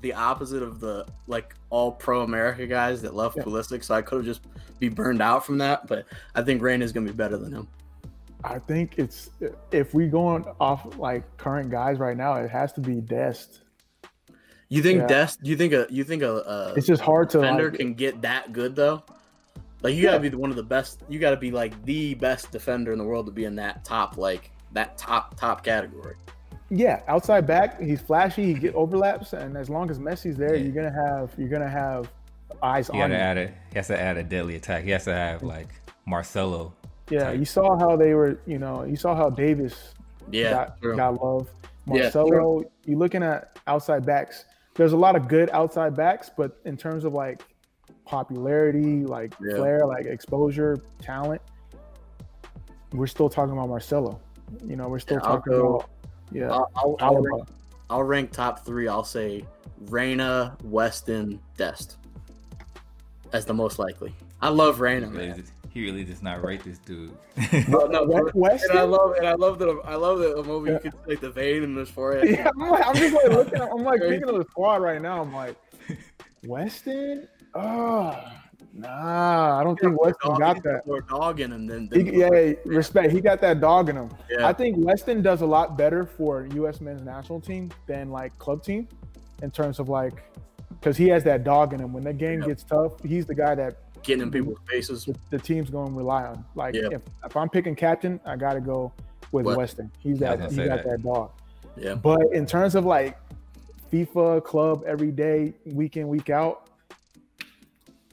the 0.00 0.12
opposite 0.14 0.62
of 0.62 0.80
the 0.80 1.06
like 1.26 1.54
all 1.70 1.92
pro 1.92 2.22
America 2.22 2.66
guys 2.66 3.02
that 3.02 3.14
love 3.14 3.34
Yeah. 3.36 3.42
Pulisic. 3.44 3.84
So 3.84 3.94
I 3.94 4.02
could 4.02 4.18
have 4.18 4.24
just 4.24 4.42
be 4.78 4.88
burned 4.88 5.20
out 5.20 5.44
from 5.44 5.58
that. 5.58 5.86
But 5.86 6.06
I 6.34 6.42
think 6.42 6.62
Reyna 6.62 6.84
is 6.84 6.92
gonna 6.92 7.06
be 7.06 7.12
better 7.12 7.36
than 7.36 7.52
him. 7.52 7.68
I 8.44 8.60
think 8.60 8.94
it's 8.98 9.30
if 9.72 9.94
we 9.94 10.06
going 10.06 10.44
off 10.60 10.96
like 10.98 11.24
current 11.36 11.70
guys 11.70 11.98
right 11.98 12.16
now, 12.16 12.34
it 12.34 12.50
has 12.50 12.72
to 12.74 12.80
be 12.80 13.00
Dest. 13.00 13.62
You 14.68 14.82
think 14.82 15.00
Yeah. 15.00 15.06
Dest? 15.06 15.44
You 15.44 15.56
think 15.56 15.72
a? 15.72 15.86
You 15.90 16.04
think 16.04 16.22
a? 16.22 16.34
a 16.34 16.74
It's 16.76 16.86
just 16.86 17.02
hard 17.02 17.30
to 17.30 17.38
defender 17.38 17.70
like, 17.70 17.80
can 17.80 17.94
get 17.94 18.22
that 18.22 18.52
good 18.52 18.76
though. 18.76 19.02
Like 19.82 19.94
you 19.94 20.02
gotta 20.02 20.20
be 20.20 20.28
one 20.30 20.50
of 20.50 20.56
the 20.56 20.62
best. 20.62 21.02
You 21.08 21.18
gotta 21.18 21.36
be 21.36 21.50
like 21.50 21.84
the 21.84 22.14
best 22.14 22.52
defender 22.52 22.92
in 22.92 22.98
the 22.98 23.04
world 23.04 23.26
to 23.26 23.32
be 23.32 23.44
in 23.44 23.56
that 23.56 23.84
top, 23.84 24.16
like 24.16 24.50
that 24.72 24.98
top 24.98 25.38
top 25.38 25.64
category. 25.64 26.14
Yeah, 26.70 27.00
outside 27.08 27.46
back, 27.46 27.80
he's 27.80 28.00
flashy, 28.00 28.44
he 28.46 28.54
get 28.54 28.74
overlaps, 28.82 29.32
and 29.32 29.56
as 29.56 29.70
long 29.70 29.90
as 29.90 29.98
Messi's 29.98 30.36
there, 30.36 30.54
Yeah. 30.54 30.64
you're 30.64 30.74
gonna 30.74 31.06
have 31.06 31.32
you're 31.38 31.48
gonna 31.48 31.68
have 31.68 32.10
eyes 32.62 32.88
He 32.88 32.92
on 32.94 32.98
got 32.98 33.08
to 33.08 33.14
him. 33.14 33.20
add 33.20 33.38
a. 33.38 33.46
He 33.70 33.76
has 33.76 33.86
to 33.88 34.00
add 34.00 34.16
a 34.18 34.22
deadly 34.22 34.56
attack. 34.56 34.84
He 34.84 34.90
has 34.90 35.04
to 35.04 35.14
have 35.14 35.42
like 35.42 35.68
Marcelo. 36.06 36.74
Yeah, 37.10 37.24
type. 37.24 37.38
you 37.38 37.44
saw 37.46 37.78
how 37.78 37.96
they 37.96 38.12
were, 38.12 38.38
you 38.46 38.58
know, 38.58 38.84
you 38.84 38.96
saw 38.96 39.14
how 39.14 39.30
Davies 39.30 39.94
Yeah, 40.30 40.50
got, 40.52 40.80
true. 40.82 40.94
got 40.96 41.22
love. 41.22 41.48
Yeah, 41.86 42.02
Marcelo, 42.02 42.64
you're 42.84 42.98
looking 42.98 43.22
at 43.22 43.58
outside 43.66 44.04
backs. 44.04 44.44
There's 44.74 44.92
a 44.92 44.96
lot 44.96 45.16
of 45.16 45.26
good 45.26 45.48
outside 45.50 45.96
backs, 45.96 46.30
but 46.36 46.58
in 46.66 46.76
terms 46.76 47.04
of 47.04 47.14
like 47.14 47.42
popularity, 48.04 49.04
like 49.06 49.34
Yeah. 49.42 49.56
flair, 49.56 49.86
like 49.86 50.04
exposure, 50.04 50.76
talent, 51.00 51.40
we're 52.92 53.06
still 53.06 53.28
talking 53.30 53.52
about 53.54 53.68
Marcelo. 53.70 54.20
You 54.66 54.76
know, 54.76 54.88
we're 54.88 54.98
still 54.98 55.16
Yeah, 55.22 55.28
talking 55.28 55.52
go- 55.52 55.76
about 55.76 55.90
yeah, 56.32 56.50
I'll, 56.50 56.70
I'll, 56.76 56.96
I'll, 57.00 57.16
rank, 57.22 57.48
I'll 57.90 58.02
rank 58.02 58.32
top 58.32 58.64
three. 58.64 58.88
I'll 58.88 59.04
say 59.04 59.44
Reyna, 59.86 60.56
Weston, 60.64 61.40
Dest 61.56 61.96
as 63.32 63.44
the 63.44 63.54
most 63.54 63.78
likely. 63.78 64.14
I 64.40 64.48
love 64.48 64.76
He 64.76 64.82
Reyna, 64.82 65.08
man. 65.08 65.44
he 65.72 65.84
really 65.84 66.04
does 66.04 66.22
not 66.22 66.42
rate 66.42 66.62
this 66.64 66.78
dude. 66.78 67.12
No, 67.68 67.86
no, 67.86 68.30
Weston? 68.34 68.70
and 68.70 68.78
I 68.78 68.82
love 68.82 69.16
and 69.16 69.26
I 69.26 69.34
love 69.34 69.58
that 69.58 69.80
I 69.84 69.94
love 69.96 70.18
that 70.20 70.44
movie. 70.46 70.70
Yeah. 70.70 70.74
You 70.84 70.90
could 70.90 70.92
see, 70.92 71.10
like 71.10 71.20
the 71.20 71.30
vein 71.30 71.62
in 71.62 71.76
his 71.76 71.90
forehead. 71.90 72.28
Yeah, 72.30 72.50
I'm, 72.60 72.70
like, 72.70 72.86
I'm 72.86 72.94
just 72.94 73.14
like 73.14 73.28
looking. 73.28 73.60
At, 73.60 73.70
I'm 73.70 73.84
like 73.84 74.00
thinking 74.08 74.28
of 74.28 74.36
the 74.36 74.44
squad 74.50 74.82
right 74.82 75.00
now. 75.02 75.20
I'm 75.20 75.32
like, 75.34 75.56
Weston. 76.44 77.28
Oh, 77.54 78.22
nah, 78.78 79.58
I 79.60 79.64
don't 79.64 79.78
think 79.78 80.00
Weston 80.00 80.30
Dog- 80.30 80.38
got 80.38 80.62
that. 80.62 80.86
More 80.86 81.00
dog 81.02 81.40
in 81.40 81.52
him 81.52 81.66
than, 81.66 81.88
He, 81.92 82.02
than 82.02 82.14
yeah, 82.14 82.52
respect. 82.64 83.12
He 83.12 83.20
got 83.20 83.40
that 83.40 83.60
dog 83.60 83.88
in 83.88 83.96
him. 83.96 84.10
Yeah. 84.30 84.46
I 84.46 84.52
think 84.52 84.76
Weston 84.78 85.22
does 85.22 85.40
a 85.42 85.46
lot 85.46 85.76
better 85.76 86.04
for 86.06 86.46
U.S. 86.54 86.80
men's 86.80 87.02
national 87.02 87.40
team 87.40 87.70
than 87.86 88.10
like 88.10 88.36
club 88.38 88.62
team, 88.62 88.88
in 89.42 89.50
terms 89.50 89.78
of 89.78 89.88
like, 89.88 90.22
because 90.70 90.96
he 90.96 91.08
has 91.08 91.24
that 91.24 91.44
dog 91.44 91.72
in 91.72 91.80
him. 91.80 91.92
When 91.92 92.04
the 92.04 92.12
game 92.12 92.40
Yeah. 92.40 92.48
gets 92.48 92.62
tough, 92.64 92.92
he's 93.04 93.26
the 93.26 93.34
guy 93.34 93.54
that 93.56 93.76
getting 94.02 94.22
in 94.22 94.30
people's 94.30 94.58
faces. 94.68 95.04
the, 95.04 95.16
the 95.30 95.38
team's 95.38 95.70
going 95.70 95.88
to 95.88 95.94
rely 95.94 96.24
on. 96.24 96.44
Like, 96.54 96.74
Yeah. 96.74 96.88
if, 96.92 97.02
if 97.24 97.36
I'm 97.36 97.48
picking 97.48 97.74
captain, 97.74 98.20
I 98.24 98.36
got 98.36 98.52
to 98.54 98.60
go 98.60 98.92
with 99.32 99.44
West- 99.46 99.58
Weston. 99.58 99.90
He's 99.98 100.18
that. 100.20 100.38
He 100.50 100.56
gonna 100.56 100.68
got 100.68 100.82
say 100.84 100.90
that 100.90 101.02
dog. 101.02 101.30
Yeah, 101.76 101.94
But 101.94 102.20
in 102.32 102.46
terms 102.46 102.74
of 102.74 102.84
like 102.84 103.18
FIFA 103.92 104.44
club 104.44 104.84
every 104.86 105.10
day, 105.10 105.54
week 105.66 105.96
in, 105.96 106.08
week 106.08 106.30
out, 106.30 106.67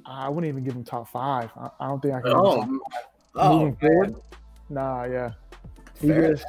I 0.05 0.29
wouldn't 0.29 0.47
even 0.49 0.63
give 0.63 0.73
him 0.73 0.83
top 0.83 1.09
five. 1.09 1.49
I, 1.57 1.69
I 1.79 1.87
don't 1.87 2.01
think 2.01 2.13
I 2.13 2.21
can. 2.21 2.31
Oh, 2.33 2.79
oh 3.35 3.59
moving 3.59 3.77
man. 3.81 3.89
forward. 3.89 4.15
Nah, 4.69 5.03
yeah. 5.05 5.31
He 5.99 6.07
just 6.07 6.45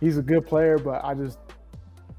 he's 0.00 0.18
a 0.18 0.22
good 0.22 0.46
player, 0.46 0.78
but 0.78 1.04
I 1.04 1.14
just 1.14 1.38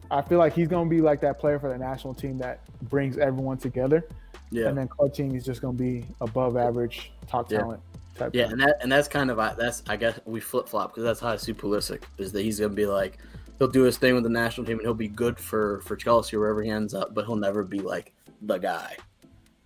I 0.09 0.21
feel 0.21 0.37
like 0.37 0.53
he's 0.53 0.67
gonna 0.67 0.89
be 0.89 1.01
like 1.01 1.21
that 1.21 1.39
player 1.39 1.59
for 1.59 1.69
the 1.69 1.77
national 1.77 2.13
team 2.13 2.37
that 2.39 2.61
brings 2.89 3.17
everyone 3.17 3.57
together. 3.57 4.07
yeah, 4.51 4.67
And 4.67 4.77
then 4.77 4.89
team 5.13 5.35
is 5.35 5.45
just 5.45 5.61
gonna 5.61 5.77
be 5.77 6.05
above 6.21 6.55
average 6.57 7.11
top 7.27 7.51
Yeah. 7.51 7.59
talent 7.59 7.81
type. 8.15 8.31
yeah, 8.33 8.45
and 8.49 8.59
that 8.61 8.77
and 8.81 8.91
that's 8.91 9.07
kind 9.07 9.29
of 9.29 9.39
I- 9.39 9.53
that's 9.53 9.83
I 9.87 9.97
guess 9.97 10.19
we 10.25 10.39
flip 10.39 10.67
flop 10.69 10.91
because 10.91 11.03
that's 11.03 11.19
how 11.19 11.29
I 11.29 11.37
see 11.37 11.53
Pulisic 11.53 12.03
is 12.17 12.31
that 12.31 12.41
he's 12.43 12.59
gonna 12.59 12.73
be 12.73 12.85
like 12.85 13.17
he'll 13.59 13.67
do 13.67 13.83
his 13.83 13.97
thing 13.97 14.13
with 14.13 14.23
the 14.23 14.29
national 14.29 14.65
team 14.65 14.77
and 14.77 14.85
he'll 14.85 14.93
be 14.93 15.07
good 15.07 15.37
for 15.39 15.81
for 15.81 15.95
Chelsea 15.95 16.37
wherever 16.37 16.61
he 16.61 16.69
ends 16.69 16.93
up, 16.93 17.13
but 17.13 17.25
he'll 17.25 17.35
never 17.35 17.63
be 17.63 17.79
like 17.79 18.13
the 18.43 18.57
guy. 18.57 18.95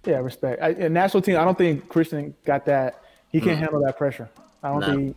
Yeah, 0.05 0.17
respect. 0.17 0.61
I, 0.61 0.69
and 0.69 0.93
national 0.93 1.21
team, 1.21 1.37
I 1.37 1.43
don't 1.45 1.57
think 1.57 1.87
Christian 1.89 2.33
got 2.45 2.65
that. 2.65 3.01
He 3.29 3.39
can't 3.39 3.57
Mm. 3.57 3.61
handle 3.61 3.81
that 3.85 3.97
pressure. 3.97 4.29
I 4.63 4.69
don't 4.69 4.79
No. 4.81 4.95
think. 4.95 5.15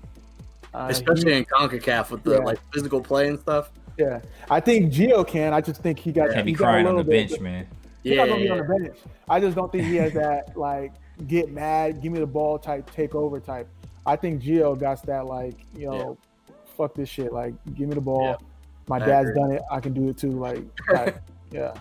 Uh, 0.74 0.88
Especially 0.90 1.32
he- 1.32 1.38
in 1.38 1.44
Concacaf 1.44 2.10
with 2.10 2.22
the 2.24 2.32
Yeah. 2.32 2.38
like 2.38 2.58
physical 2.72 3.00
play 3.00 3.28
and 3.28 3.38
stuff. 3.38 3.70
yeah, 3.96 4.20
I 4.50 4.58
think 4.60 4.92
Gio 4.92 5.26
can. 5.26 5.54
I 5.54 5.60
just 5.60 5.80
think 5.82 5.98
he 6.00 6.10
got. 6.12 6.30
Can't 6.32 6.44
be 6.44 6.52
crying 6.52 6.86
on 6.86 6.96
the 6.96 7.04
bit- 7.04 7.28
bench, 7.28 7.40
man. 7.40 7.66
He's 8.02 8.12
Yeah, 8.12 8.24
not 8.24 8.28
gonna 8.30 8.40
yeah, 8.40 8.44
be 8.54 8.60
on 8.60 8.66
the 8.66 8.78
bench. 8.84 8.98
I 9.28 9.40
just 9.40 9.56
don't 9.56 9.70
think 9.72 9.84
he 9.84 9.96
has 9.96 10.12
that 10.14 10.56
like 10.56 10.92
get 11.28 11.50
mad, 11.52 12.02
give 12.02 12.12
me 12.12 12.18
the 12.18 12.26
ball 12.26 12.58
type, 12.58 12.90
take 12.90 13.14
over 13.14 13.38
type. 13.40 13.68
I 14.04 14.16
think 14.16 14.42
Gio 14.42 14.78
got 14.78 15.00
that 15.06 15.26
like, 15.26 15.54
you 15.76 15.88
know, 15.88 16.18
fuck 16.76 16.94
this 16.94 17.08
shit. 17.08 17.32
Like, 17.32 17.54
give 17.76 17.88
me 17.88 17.94
the 17.94 18.00
ball. 18.00 18.36
My 18.88 18.96
I 18.96 18.98
dad's 19.06 19.30
agree. 19.30 19.40
done 19.42 19.52
it. 19.52 19.62
I 19.70 19.80
can 19.80 19.92
do 19.94 20.08
it 20.08 20.18
too. 20.18 20.32
Like, 20.32 20.58
like, 20.92 21.16
yeah, 21.52 21.72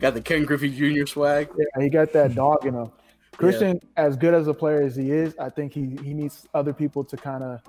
Got 0.00 0.14
the 0.14 0.20
Ken 0.20 0.44
Griffey 0.44 0.70
Jr. 0.70 1.06
swag. 1.06 1.48
yeah. 1.56 1.82
He 1.82 1.88
got 1.88 2.12
that 2.12 2.34
dog 2.34 2.64
in 2.66 2.74
him. 2.74 2.90
Christian, 3.32 3.80
as 3.96 4.16
good 4.16 4.34
as 4.34 4.48
a 4.48 4.54
player 4.54 4.82
as 4.82 4.96
he 4.96 5.10
is, 5.12 5.36
I 5.38 5.48
think 5.48 5.72
he 5.72 5.96
he 6.04 6.12
needs 6.14 6.46
other 6.54 6.72
people 6.72 7.04
to 7.04 7.16
kind 7.16 7.44
of 7.44 7.60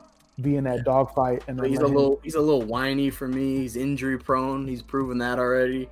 be 0.41 0.55
in 0.55 0.63
that 0.63 0.83
dog 0.83 1.13
fight. 1.13 1.43
And 1.47 1.59
he's 1.63 1.77
a 1.79 1.81
let 1.83 1.89
him- 1.89 1.95
little 1.95 2.19
he's 2.23 2.35
a 2.35 2.41
little 2.41 2.63
whiny 2.63 3.09
for 3.09 3.27
me. 3.27 3.57
He's 3.57 3.75
injury 3.75 4.17
prone. 4.17 4.67
He's 4.67 4.81
proven 4.81 5.17
that 5.19 5.37
already. 5.39 5.89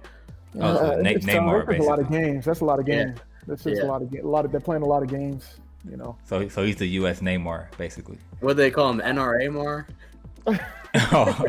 Oh, 0.59 0.75
so 0.77 0.93
Uh, 0.93 0.95
Ne- 1.01 1.15
it's- 1.15 1.25
Neymar, 1.25 1.67
That's 1.67 1.79
a 1.79 1.83
lot 1.89 1.99
of 1.99 2.09
games. 2.09 2.45
That's 2.45 2.61
a 2.61 2.65
lot 2.65 2.79
of 2.79 2.87
Yeah. 2.87 3.03
games. 3.05 3.19
That's 3.45 3.63
just 3.63 3.81
Yeah. 3.81 3.87
a 3.87 3.89
lot 3.89 4.01
of 4.01 4.09
ga- 4.11 4.21
a 4.21 4.27
lot 4.27 4.45
of. 4.45 4.51
They're 4.51 4.59
playing 4.59 4.83
a 4.83 4.87
lot 4.87 5.03
of 5.03 5.09
games. 5.09 5.59
You 5.89 5.95
know. 5.97 6.17
So, 6.25 6.47
so 6.49 6.63
he's 6.65 6.75
the 6.77 6.87
U.S. 6.99 7.19
Neymar, 7.21 7.67
basically. 7.77 8.17
What 8.41 8.53
do 8.57 8.63
they 8.63 8.71
call 8.71 8.89
him? 8.89 8.99
NRA 8.99 9.49
Mar. 9.51 9.87
oh, 10.95 11.45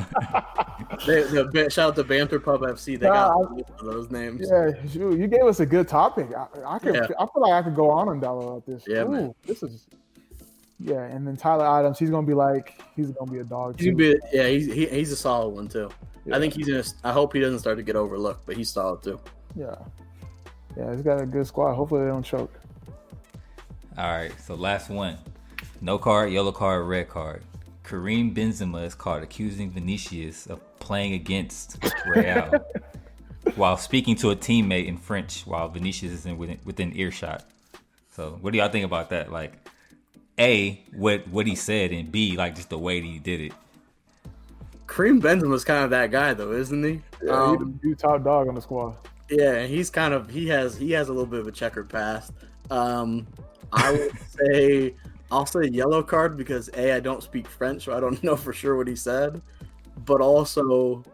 They, 1.07 1.22
the, 1.22 1.68
shout 1.70 1.91
out 1.91 1.97
to 1.97 2.05
Banter 2.05 2.41
Pub 2.41 2.61
FC. 2.62 2.99
They 2.99 3.07
got 3.07 3.82
those 3.82 4.11
names. 4.11 4.49
Yeah, 4.51 4.72
shoot, 4.91 5.18
you 5.18 5.26
gave 5.26 5.45
us 5.45 5.61
a 5.61 5.66
good 5.66 5.86
topic. 5.86 6.28
I, 6.36 6.47
I 6.64 6.78
could, 6.78 6.95
Yeah. 6.95 7.07
I 7.18 7.26
feel 7.26 7.43
like 7.43 7.53
I 7.53 7.62
could 7.62 7.76
go 7.76 7.91
on 7.91 8.09
and 8.09 8.20
down 8.20 8.39
about 8.39 8.66
this. 8.66 8.84
Yeah, 8.86 9.05
man. 9.05 9.34
This 9.47 9.62
is 9.62 9.86
Yeah, 10.80 11.03
and 11.03 11.26
then 11.26 11.36
Tyler 11.36 11.66
Adams, 11.66 11.99
he's 11.99 12.11
gonna 12.11 12.26
be 12.26 12.34
like 12.34 12.82
he's 12.97 13.11
gonna 13.11 13.30
be 13.30 13.39
a 13.39 13.45
dog. 13.45 13.78
He's 13.78 13.89
too. 13.89 13.97
be, 13.97 14.16
yeah, 14.32 14.49
he's 14.49 14.66
he, 14.66 14.86
he's 14.86 15.12
a 15.12 15.16
solid 15.16 15.51
one 15.51 15.68
too. 15.68 15.91
Yeah. 16.24 16.36
I 16.36 16.41
think 16.41 16.55
he's 16.55 16.68
gonna. 16.68 16.84
I 17.05 17.12
hope 17.12 17.32
he 17.32 17.41
doesn't 17.41 17.61
start 17.61 17.76
to 17.76 17.82
get 17.82 17.97
overlooked, 17.97 18.45
but 18.47 18.57
he's 18.57 18.70
solid 18.70 19.03
too. 19.03 19.20
Yeah, 19.55 19.76
yeah, 20.76 20.93
he's 20.93 21.03
got 21.03 21.20
a 21.20 21.26
good 21.26 21.47
squad. 21.47 21.74
Hopefully 21.74 22.03
they 22.03 22.09
don't 22.09 22.24
choke. 22.24 22.53
All 23.97 24.11
right, 24.11 24.32
so 24.41 24.55
last 24.55 24.91
one. 24.91 25.18
No 25.80 25.99
card, 25.99 26.32
yellow 26.32 26.53
card, 26.53 26.86
red 26.86 27.09
card. 27.09 27.43
Karim 27.89 28.34
Benzema 28.34 28.84
is 28.84 28.95
caught 28.95 29.22
accusing 29.22 29.70
Vinicius 29.70 30.47
of 30.47 30.61
playing 30.78 31.14
against 31.14 31.78
Real 32.07 32.53
while 33.57 33.78
speaking 33.78 34.14
to 34.16 34.30
a 34.30 34.36
teammate 34.36 34.86
in 34.86 34.99
French 34.99 35.47
while 35.47 35.68
Vinicius 35.68 36.12
is 36.12 36.26
in 36.26 36.36
within, 36.36 36.59
within 36.66 36.95
earshot. 36.95 37.47
So, 38.11 38.36
what 38.43 38.53
do 38.53 38.59
y'all 38.59 38.68
think 38.68 38.84
about 38.84 39.09
that? 39.11 39.32
Like, 39.32 39.55
A, 40.39 40.84
what 40.93 41.26
what 41.28 41.47
he 41.47 41.55
said, 41.55 41.93
and 41.93 42.12
B, 42.12 42.36
like 42.36 42.57
just 42.57 42.68
the 42.68 42.78
way 42.78 43.01
that 43.01 43.07
he 43.07 43.18
did 43.18 43.41
it. 43.41 43.53
Karim 44.86 45.22
Benzema's 45.22 45.64
kind 45.64 45.84
of 45.84 45.91
that 45.91 46.11
guy 46.11 46.34
though, 46.34 46.53
isn't 46.53 46.84
he? 46.84 47.01
Yeah, 47.22 47.32
Um, 47.32 47.80
he's 47.82 47.97
the 47.97 48.03
top 48.03 48.22
dog 48.22 48.49
on 48.49 48.55
the 48.55 48.61
squad. 48.61 48.97
Yeah, 49.30 49.64
he's 49.64 49.89
kind 49.89 50.12
of 50.12 50.28
he 50.28 50.49
has 50.49 50.76
he 50.76 50.91
has 50.93 51.09
a 51.09 51.12
little 51.12 51.26
bit 51.26 51.41
of 51.41 51.47
a 51.47 51.53
checkered 51.53 51.89
past. 51.89 52.32
Um, 52.70 53.26
I 53.72 53.93
would 53.93 54.12
say 54.28 54.95
I'll 55.31 55.47
say 55.47 55.68
yellow 55.68 56.03
card 56.03 56.37
because 56.37 56.70
a 56.74 56.93
I 56.93 57.01
don't 57.01 57.22
speak 57.22 57.47
French, 57.47 57.85
so 57.85 57.97
I 57.97 58.01
don't 58.01 58.22
know 58.24 58.37
for 58.37 58.53
sure 58.53 58.76
what 58.76 58.89
he 58.89 58.97
said. 58.97 59.41
But 60.05 60.20
also, 60.20 61.05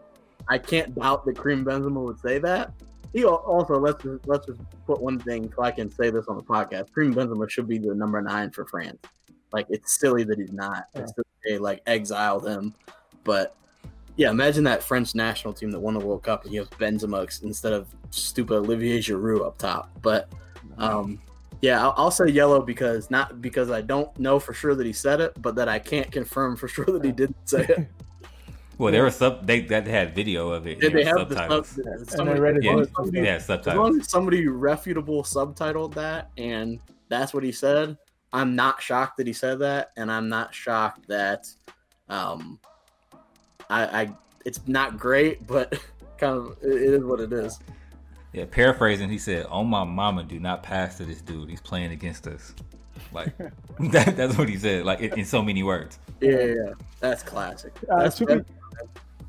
I 0.47 0.57
can't 0.57 0.95
doubt 0.95 1.25
that 1.25 1.37
Karim 1.37 1.65
Benzema 1.65 2.03
would 2.03 2.19
say 2.19 2.37
that. 2.39 2.71
He 3.13 3.23
also 3.23 3.79
let's 3.79 4.03
just, 4.03 4.27
let's 4.27 4.45
just 4.45 4.59
put 4.85 5.01
one 5.01 5.19
thing 5.19 5.51
so 5.55 5.63
I 5.63 5.71
can 5.71 5.89
say 5.89 6.09
this 6.09 6.27
on 6.27 6.35
the 6.35 6.43
podcast. 6.43 6.93
Karim 6.93 7.15
Benzema 7.15 7.49
should 7.49 7.67
be 7.67 7.77
the 7.77 7.95
number 7.95 8.21
nine 8.21 8.51
for 8.51 8.65
France. 8.65 8.99
Like 9.51 9.67
it's 9.69 9.99
silly 9.99 10.23
that 10.25 10.37
he's 10.37 10.51
not. 10.51 10.87
It's 10.95 11.13
that 11.13 11.25
they 11.45 11.57
like 11.57 11.81
exiled 11.87 12.45
him, 12.45 12.73
but 13.23 13.55
yeah, 14.17 14.29
imagine 14.29 14.63
that 14.65 14.83
French 14.83 15.15
national 15.15 15.53
team 15.53 15.71
that 15.71 15.79
won 15.79 15.93
the 15.93 15.99
World 15.99 16.23
Cup 16.23 16.45
and 16.45 16.53
you 16.53 16.61
have 16.61 16.69
Benzema 16.71 17.43
instead 17.43 17.73
of 17.73 17.87
stupid 18.11 18.55
Olivier 18.55 18.99
Giroud 18.99 19.45
up 19.45 19.57
top. 19.57 19.89
But 20.01 20.29
um, 20.77 21.21
yeah, 21.61 21.81
I'll, 21.81 21.93
I'll 21.97 22.11
say 22.11 22.27
yellow 22.27 22.61
because 22.61 23.09
not 23.09 23.41
because 23.41 23.69
I 23.71 23.81
don't 23.81 24.17
know 24.19 24.39
for 24.39 24.53
sure 24.53 24.75
that 24.75 24.85
he 24.85 24.93
said 24.93 25.21
it, 25.21 25.33
but 25.41 25.55
that 25.55 25.67
I 25.69 25.79
can't 25.79 26.11
confirm 26.11 26.55
for 26.55 26.67
sure 26.75 26.85
that 26.85 27.03
he 27.03 27.11
didn't 27.11 27.47
say 27.49 27.65
it. 27.67 27.87
Well, 28.77 28.91
there 28.91 29.05
was 29.05 29.15
sub 29.15 29.47
they 29.47 29.61
that 29.61 29.87
had 29.87 30.13
video 30.13 30.49
of 30.49 30.67
it. 30.67 30.81
Did 30.81 30.91
they 30.91 31.05
were 31.05 31.17
have 31.17 31.29
the 31.29 31.35
subtitles. 31.35 31.69
sub- 31.69 31.85
And 31.85 32.09
somebody- 32.11 32.39
read 32.41 32.57
it 32.57 32.63
yeah, 32.65 32.75
down. 32.75 32.93
somebody- 32.93 33.19
yeah, 33.21 33.35
as 33.35 33.67
long 33.67 33.99
as 34.01 34.09
somebody 34.09 34.47
reputable 34.49 35.23
subtitled 35.23 35.93
that 35.93 36.29
and 36.37 36.79
that's 37.07 37.33
what 37.33 37.43
he 37.45 37.53
said, 37.53 37.97
I'm 38.33 38.53
not 38.53 38.81
shocked 38.81 39.15
that 39.15 39.27
he 39.27 39.31
said 39.31 39.59
that, 39.59 39.91
and 39.95 40.11
I'm 40.11 40.27
not 40.27 40.53
shocked 40.53 41.07
that 41.07 41.47
um 42.09 42.59
I, 43.69 44.01
I 44.01 44.09
it's 44.45 44.59
not 44.67 44.97
great, 44.99 45.47
but 45.47 45.79
kind 46.17 46.35
of 46.35 46.57
it 46.61 46.69
is 46.95 47.03
what 47.05 47.21
it 47.21 47.31
is. 47.31 47.57
Yeah, 48.35 48.45
paraphrasing, 48.51 49.09
he 49.09 49.17
said, 49.17 49.45
"Oh 49.49 49.63
my 49.63 49.85
mama, 49.85 50.23
do 50.23 50.39
not 50.41 50.61
pass 50.61 50.97
to 50.97 51.05
this 51.05 51.21
dude. 51.21 51.49
He's 51.49 51.61
playing 51.61 51.91
against 51.91 52.27
us." 52.27 52.53
Like 53.13 53.33
that, 53.79 54.17
that's 54.17 54.37
what 54.37 54.49
he 54.49 54.57
said, 54.57 54.85
like 54.85 54.99
in, 54.99 55.19
in 55.19 55.25
so 55.25 55.41
many 55.41 55.63
words. 55.63 55.99
Yeah, 56.19 56.31
yeah, 56.31 56.45
yeah. 56.45 56.73
that's 56.99 57.23
classic. 57.23 57.73
Uh, 57.89 58.03
That's 58.03 58.17
to 58.17 58.25
be, 58.25 58.41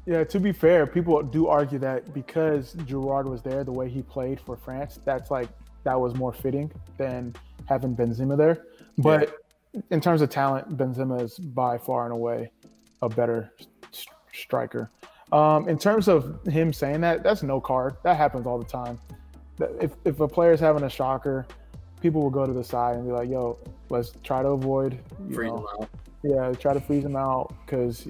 yeah, 0.07 0.25
to 0.25 0.41
be 0.41 0.53
fair, 0.53 0.87
people 0.87 1.23
do 1.23 1.47
argue 1.47 1.79
that 1.79 2.13
because 2.15 2.75
Giroud 2.75 3.27
was 3.27 3.43
there, 3.43 3.63
the 3.63 3.73
way 3.73 3.89
he 3.89 4.03
played 4.03 4.41
for 4.41 4.57
France, 4.57 4.99
that's 5.05 5.31
like 5.31 5.49
that 5.85 6.01
was 6.01 6.15
more 6.17 6.33
fitting 6.33 6.73
than 6.97 7.33
having 7.67 7.95
Benzema 7.95 8.37
there. 8.37 8.65
But 8.99 9.37
in 9.91 10.01
terms 10.01 10.21
of 10.21 10.31
talent, 10.31 10.77
Benzema 10.77 11.23
is 11.23 11.39
by 11.39 11.79
far 11.79 12.05
and 12.05 12.13
away 12.13 12.51
a 13.03 13.09
better 13.09 13.53
s- 13.93 14.07
striker. 14.33 14.91
Um, 15.33 15.69
in 15.69 15.79
terms 15.79 16.09
of 16.09 16.41
him 16.47 16.73
saying 16.73 17.01
that, 17.01 17.23
that's 17.23 17.43
no 17.43 17.61
card. 17.61 17.97
That 18.05 18.17
happens 18.17 18.47
all 18.47 18.59
the 18.59 18.65
time. 18.65 18.99
If 19.81 19.93
if 20.05 20.21
a 20.21 20.29
player's 20.29 20.61
having 20.61 20.85
a 20.85 20.91
shocker, 20.91 21.47
people 22.01 22.23
will 22.23 22.31
go 22.31 22.47
to 22.47 22.53
the 22.53 22.63
side 22.65 22.97
and 22.97 23.07
be 23.07 23.13
like, 23.13 23.29
"Yo, 23.29 23.59
let's 23.89 24.13
try 24.23 24.43
to 24.43 24.49
avoid." 24.51 24.99
You 25.29 25.35
freeze 25.35 25.51
know, 25.51 25.59
him 25.59 25.67
out. 25.81 25.89
yeah, 26.23 26.53
try 26.53 26.75
to 26.75 26.81
freeze 26.81 27.05
him 27.05 27.17
out 27.17 27.53
because 27.65 28.07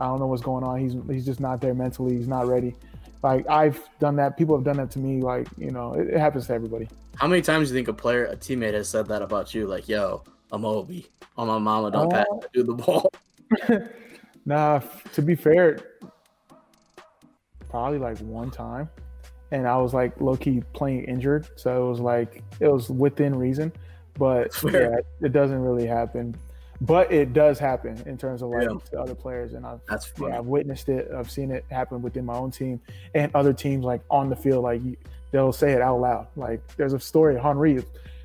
I 0.00 0.06
don't 0.06 0.18
know 0.18 0.26
what's 0.26 0.42
going 0.42 0.64
on. 0.64 0.80
He's 0.80 0.94
he's 1.08 1.24
just 1.26 1.38
not 1.40 1.60
there 1.60 1.74
mentally. 1.74 2.16
He's 2.16 2.28
not 2.28 2.46
ready. 2.48 2.74
Like 3.22 3.48
I've 3.48 3.78
done 4.00 4.16
that. 4.16 4.36
People 4.38 4.56
have 4.56 4.64
done 4.64 4.78
that 4.78 4.90
to 4.92 4.98
me. 4.98 5.20
Like 5.20 5.46
you 5.58 5.70
know, 5.70 5.92
it, 5.94 6.08
it 6.08 6.18
happens 6.18 6.46
to 6.48 6.54
everybody. 6.54 6.88
How 7.16 7.26
many 7.26 7.42
times 7.42 7.68
do 7.68 7.74
you 7.74 7.78
think 7.78 7.88
a 7.88 7.92
player, 7.92 8.24
a 8.24 8.36
teammate, 8.36 8.72
has 8.74 8.88
said 8.88 9.06
that 9.08 9.20
about 9.22 9.54
you? 9.54 9.66
Like, 9.66 9.88
"Yo, 9.88 10.24
Amobi. 10.50 11.06
On 11.36 11.46
my 11.46 11.58
mama, 11.58 11.90
don't 11.90 12.10
pass 12.10 12.26
Oh. 12.30 12.40
that 12.40 12.52
dude 12.52 12.66
the 12.66 12.74
ball." 12.74 13.12
Nah, 14.46 14.80
to 15.12 15.20
be 15.22 15.34
fair, 15.34 15.78
probably 17.70 17.98
like 17.98 18.18
one 18.18 18.50
time, 18.50 18.88
and 19.52 19.66
I 19.66 19.76
was 19.76 19.94
like 19.94 20.20
low 20.20 20.36
key 20.36 20.62
playing 20.72 21.04
injured, 21.04 21.48
so 21.56 21.86
it 21.86 21.88
was 21.88 22.00
like 22.00 22.42
it 22.60 22.68
was 22.68 22.90
within 22.90 23.34
reason. 23.34 23.72
But 24.18 24.50
yeah, 24.64 24.96
it 25.22 25.32
doesn't 25.32 25.60
really 25.60 25.86
happen. 25.86 26.36
But 26.82 27.12
it 27.12 27.34
does 27.34 27.58
happen 27.58 28.02
in 28.06 28.16
terms 28.16 28.40
of 28.42 28.48
like 28.50 28.62
Yeah. 28.62 28.76
to 28.90 29.00
other 29.00 29.14
players, 29.14 29.52
and 29.52 29.66
I've 29.66 29.80
That's. 29.88 30.12
Yeah, 30.20 30.38
I've 30.38 30.46
witnessed 30.46 30.88
it. 30.88 31.10
I've 31.14 31.30
seen 31.30 31.50
it 31.50 31.64
happen 31.70 32.00
within 32.02 32.24
my 32.24 32.34
own 32.34 32.50
team 32.50 32.80
and 33.14 33.30
other 33.34 33.52
teams. 33.52 33.84
Like 33.84 34.00
on 34.10 34.30
the 34.30 34.36
field, 34.36 34.64
like 34.64 34.80
they'll 35.30 35.52
say 35.52 35.72
it 35.72 35.82
out 35.82 36.00
loud. 36.00 36.26
Like 36.36 36.60
there's 36.76 36.94
a 36.94 37.00
story. 37.00 37.36
Henri 37.38 37.84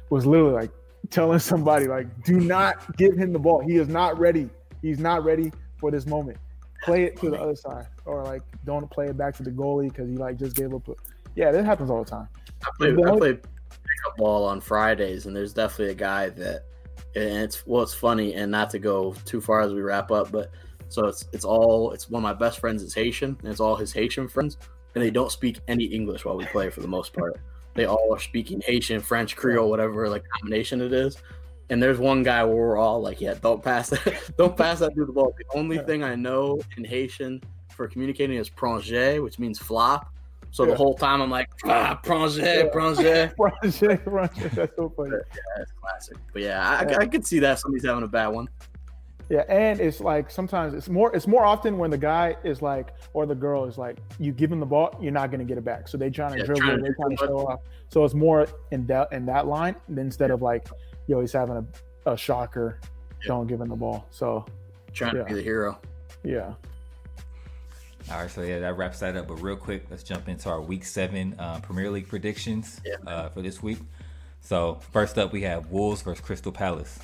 was 0.09 0.25
literally 0.25 0.53
like 0.53 0.71
telling 1.09 1.39
somebody, 1.51 1.87
like, 1.87 2.07
"Do 2.23 2.39
not 2.39 2.95
give 2.97 3.17
him 3.17 3.33
the 3.33 3.39
ball. 3.39 3.59
He 3.59 3.75
is 3.75 3.89
not 3.89 4.17
ready. 4.17 4.49
He's 4.81 4.99
not 4.99 5.25
ready 5.25 5.51
for 5.77 5.91
this 5.91 6.05
moment. 6.05 6.37
Play 6.85 7.03
it 7.05 7.19
to 7.19 7.29
the 7.29 7.39
other 7.39 7.55
side, 7.55 7.87
or 8.05 8.23
like 8.23 8.41
don't 8.65 8.89
play 8.89 9.07
it 9.07 9.17
back 9.17 9.35
to 9.37 9.43
the 9.43 9.51
goalie 9.51 9.89
because 9.89 10.09
he 10.09 10.15
like 10.15 10.37
just 10.37 10.55
gave 10.55 10.73
up." 10.73 10.87
Yeah, 11.35 11.51
that 11.51 11.65
happens 11.65 11.89
all 11.89 12.03
the 12.03 12.09
time. 12.09 12.29
I 12.63 12.69
play, 12.77 12.89
I 12.89 13.37
pickup 13.95 14.17
ball 14.17 14.45
on 14.45 14.61
Fridays, 14.61 15.25
and 15.25 15.35
there's 15.35 15.53
definitely 15.53 15.91
a 15.91 15.95
guy 15.95 16.29
that, 16.29 16.63
and 17.15 17.43
it's 17.43 17.65
well, 17.67 17.83
it's 17.83 17.93
funny, 17.93 18.35
and 18.35 18.51
not 18.51 18.69
to 18.71 18.79
go 18.79 19.13
too 19.25 19.41
far 19.41 19.61
as 19.61 19.73
we 19.73 19.81
wrap 19.81 20.11
up, 20.11 20.31
but 20.31 20.51
so 20.89 21.07
it's 21.07 21.25
it's 21.33 21.45
all 21.45 21.91
it's 21.91 22.09
one 22.09 22.23
of 22.23 22.23
my 22.23 22.33
best 22.33 22.59
friends 22.59 22.83
is 22.83 22.93
Haitian, 22.93 23.37
and 23.41 23.51
it's 23.51 23.59
all 23.59 23.75
his 23.75 23.91
Haitian 23.91 24.27
friends, 24.27 24.57
and 24.93 25.03
they 25.03 25.11
don't 25.11 25.31
speak 25.31 25.59
any 25.67 25.85
English 25.85 26.25
while 26.25 26.37
we 26.37 26.45
play 26.45 26.69
for 26.69 26.81
the 26.81 26.87
most 26.87 27.13
part. 27.13 27.39
They 27.73 27.85
all 27.85 28.13
are 28.13 28.19
speaking 28.19 28.61
Haitian, 28.61 29.01
French, 29.01 29.35
Creole, 29.35 29.69
whatever 29.69 30.07
like 30.07 30.23
combination 30.39 30.81
it 30.81 30.93
is. 30.93 31.17
And 31.69 31.81
there's 31.81 31.97
one 31.97 32.21
guy 32.23 32.43
where 32.43 32.55
we're 32.55 32.77
all 32.77 33.01
like, 33.01 33.19
yeah, 33.21 33.33
don't 33.41 33.63
pass 33.63 33.89
that, 33.89 34.31
don't 34.37 34.55
pass 34.63 34.79
that 34.79 34.93
through 34.93 35.07
the 35.07 35.13
ball. 35.13 35.33
The 35.37 35.57
only 35.57 35.79
thing 35.79 36.03
I 36.03 36.15
know 36.15 36.59
in 36.77 36.83
Haitian 36.85 37.41
for 37.69 37.87
communicating 37.87 38.37
is 38.37 38.49
pronger, 38.49 39.21
which 39.23 39.39
means 39.39 39.57
flop. 39.59 40.07
So 40.51 40.63
Yeah. 40.63 40.71
the 40.71 40.75
whole 40.77 40.93
time 40.93 41.21
I'm 41.21 41.29
like, 41.31 41.49
ah, 41.65 41.99
pronger, 42.03 42.41
Yeah. 42.65 42.67
pronger. 42.69 43.33
Roger, 43.39 44.01
Roger, 44.05 44.49
that's 44.49 44.75
so 44.75 44.93
funny. 44.95 45.11
That's 45.57 45.71
classic. 45.81 46.17
But 46.33 46.43
yeah, 46.43 46.69
I, 46.69 46.83
I, 46.93 46.97
I 47.01 47.05
could 47.07 47.25
see 47.25 47.39
that 47.39 47.59
somebody's 47.59 47.85
having 47.85 48.03
a 48.03 48.07
bad 48.07 48.27
one. 48.27 48.47
Yeah, 49.27 49.43
and 49.49 49.79
it's 49.79 49.99
like 50.01 50.29
sometimes 50.29 50.75
it's 50.75 50.87
more 50.87 51.13
it's 51.15 51.25
more 51.25 51.43
often 51.43 51.79
when 51.79 51.89
the 51.89 51.97
guy 51.97 52.35
is 52.43 52.61
like 52.61 52.93
or 53.13 53.25
the 53.25 53.33
girl 53.33 53.65
is 53.65 53.75
like 53.75 53.97
you 54.19 54.31
give 54.31 54.51
him 54.51 54.59
the 54.59 54.67
ball, 54.67 54.95
you're 55.01 55.11
not 55.11 55.31
gonna 55.31 55.43
get 55.43 55.57
it 55.57 55.65
back. 55.65 55.87
So 55.87 55.97
they 55.97 56.11
trying 56.11 56.33
to 56.33 56.37
Yeah, 56.37 56.45
dribble, 56.45 56.61
trying 56.61 56.81
they 56.83 56.89
trying 56.93 57.17
to 57.17 57.25
show 57.25 57.47
off. 57.47 57.59
So 57.89 58.05
it's 58.05 58.13
more 58.13 58.47
in 58.69 58.85
that 58.85 59.11
in 59.11 59.25
that 59.25 59.47
line 59.47 59.75
instead 59.97 60.29
of 60.29 60.43
like, 60.43 60.67
yo, 61.07 61.21
he's 61.21 61.33
having 61.33 61.57
a, 62.05 62.11
a 62.11 62.17
shocker, 62.17 62.79
Yeah. 63.21 63.27
don't 63.29 63.47
give 63.47 63.61
him 63.61 63.69
the 63.69 63.75
ball. 63.75 64.05
So 64.11 64.45
Trying 64.93 65.15
Yeah. 65.15 65.23
to 65.23 65.27
be 65.29 65.33
the 65.35 65.41
hero. 65.41 65.77
yeah. 66.23 66.53
All 68.11 68.19
right, 68.19 68.29
so 68.29 68.43
yeah, 68.43 68.59
that 68.59 68.77
wraps 68.77 68.99
that 68.99 69.15
up. 69.17 69.27
But 69.27 69.41
real 69.41 69.55
quick, 69.55 69.87
let's 69.89 70.03
jump 70.03 70.29
into 70.29 70.47
our 70.47 70.61
Week 70.61 70.85
Seven 70.85 71.35
uh, 71.39 71.59
Premier 71.61 71.89
League 71.89 72.07
predictions 72.07 72.79
Yeah. 72.85 72.95
uh, 73.07 73.29
for 73.29 73.41
this 73.41 73.63
week. 73.63 73.79
So 74.41 74.75
first 74.91 75.17
up, 75.17 75.33
we 75.33 75.41
have 75.41 75.71
Wolves 75.71 76.03
versus 76.03 76.23
Crystal 76.23 76.51
Palace. 76.51 76.99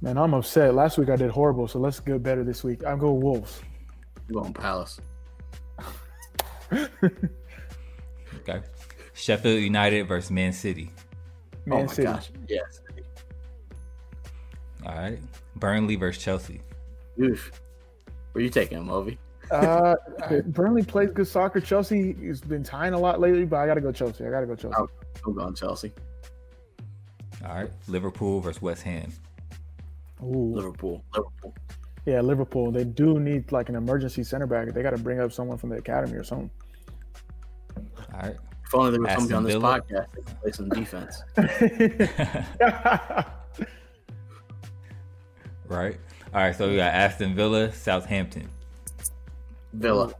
Man, 0.00 0.16
I'm 0.16 0.32
upset. 0.32 0.74
Last 0.74 0.96
week 0.96 1.08
I 1.10 1.16
did 1.16 1.30
horrible, 1.30 1.66
so 1.66 1.80
let's 1.80 1.98
get 1.98 2.22
better 2.22 2.44
this 2.44 2.62
week. 2.62 2.84
I'm 2.86 2.98
going 2.98 3.20
Wolves. 3.20 3.60
I'm 4.28 4.34
going 4.34 4.52
Palace. 4.54 5.00
Okay, 8.40 8.60
Sheffield 9.14 9.62
United 9.62 10.06
versus 10.08 10.30
Man 10.30 10.52
City. 10.52 10.90
Man 11.66 11.78
oh 11.78 11.84
my 11.84 11.92
City. 11.92 12.06
gosh. 12.06 12.30
Yes. 12.48 12.80
All 14.86 14.94
right, 14.94 15.18
Burnley 15.56 15.96
versus 15.96 16.22
Chelsea. 16.22 16.60
Oof. 17.20 17.50
Where 18.32 18.44
you 18.44 18.50
taking 18.50 18.78
him, 18.78 18.88
Ovi? 18.88 19.16
Uh, 19.50 19.94
Burnley 20.46 20.82
plays 20.82 21.10
good 21.10 21.28
soccer. 21.28 21.60
Chelsea 21.60 22.14
has 22.26 22.40
been 22.40 22.62
tying 22.62 22.92
a 22.94 22.98
lot 22.98 23.20
lately, 23.20 23.44
but 23.44 23.56
I 23.56 23.66
gotta 23.66 23.80
go 23.80 23.92
Chelsea. 23.92 24.26
I 24.26 24.30
gotta 24.30 24.46
go 24.46 24.54
Chelsea. 24.54 24.76
Oh. 24.78 24.88
I'm 25.26 25.34
going 25.34 25.54
Chelsea. 25.54 25.92
All 27.46 27.54
right, 27.54 27.70
Liverpool 27.88 28.40
versus 28.40 28.60
West 28.60 28.82
Ham. 28.82 29.10
Ooh. 30.22 30.54
Liverpool. 30.54 31.04
Liverpool. 31.14 31.54
Yeah, 32.06 32.20
Liverpool. 32.20 32.70
They 32.70 32.84
do 32.84 33.18
need 33.18 33.52
like 33.52 33.68
an 33.68 33.76
emergency 33.76 34.22
center 34.22 34.46
back. 34.46 34.72
They 34.72 34.82
got 34.82 34.90
to 34.90 34.98
bring 34.98 35.20
up 35.20 35.32
someone 35.32 35.56
from 35.56 35.70
the 35.70 35.76
academy 35.76 36.16
or 36.16 36.24
something. 36.24 36.50
All 37.76 38.20
right, 38.20 38.36
If 38.74 38.78
only 38.80 38.90
there 38.92 39.00
was 39.00 39.10
Aston 39.10 39.28
somebody 39.28 39.34
on 39.34 39.44
this 39.44 39.52
Villa. 39.54 39.80
podcast 39.80 40.06
that 40.12 40.26
could 40.26 40.40
play 40.40 40.52
some 40.52 40.68
defense. 40.70 41.22
Right. 45.66 45.96
All 46.34 46.40
right. 46.42 46.54
So 46.54 46.68
we 46.68 46.76
got 46.76 46.92
Aston 46.94 47.34
Villa, 47.34 47.72
Southampton. 47.72 48.48
Villa. 49.72 50.12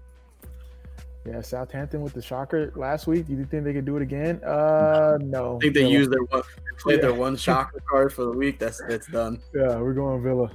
Yeah, 1.27 1.41
Southampton 1.41 2.03
with 2.03 2.13
the 2.13 2.21
shocker 2.23 2.73
last 2.77 3.07
week. 3.07 3.27
Do 3.27 3.35
you 3.35 3.45
think 3.45 3.65
they 3.65 3.73
could 3.73 3.85
do 3.85 3.97
it 3.97 4.03
again? 4.03 4.43
Uh, 4.45 5.19
no. 5.21 5.57
I 5.57 5.61
think 5.61 5.75
they 5.75 5.81
Villa. 5.83 5.93
used 5.93 6.11
their 6.11 6.23
one, 6.25 6.43
they 6.43 6.79
played 6.83 7.01
their 7.03 7.15
one 7.15 7.37
shocker 7.37 7.83
card 7.89 8.13
for 8.13 8.25
the 8.25 8.33
week. 8.33 8.59
That's 8.59 8.81
that's 8.89 9.07
done. 9.07 9.41
Yeah, 9.55 9.77
we're 9.79 9.95
going 9.95 10.23
Villa. 10.23 10.51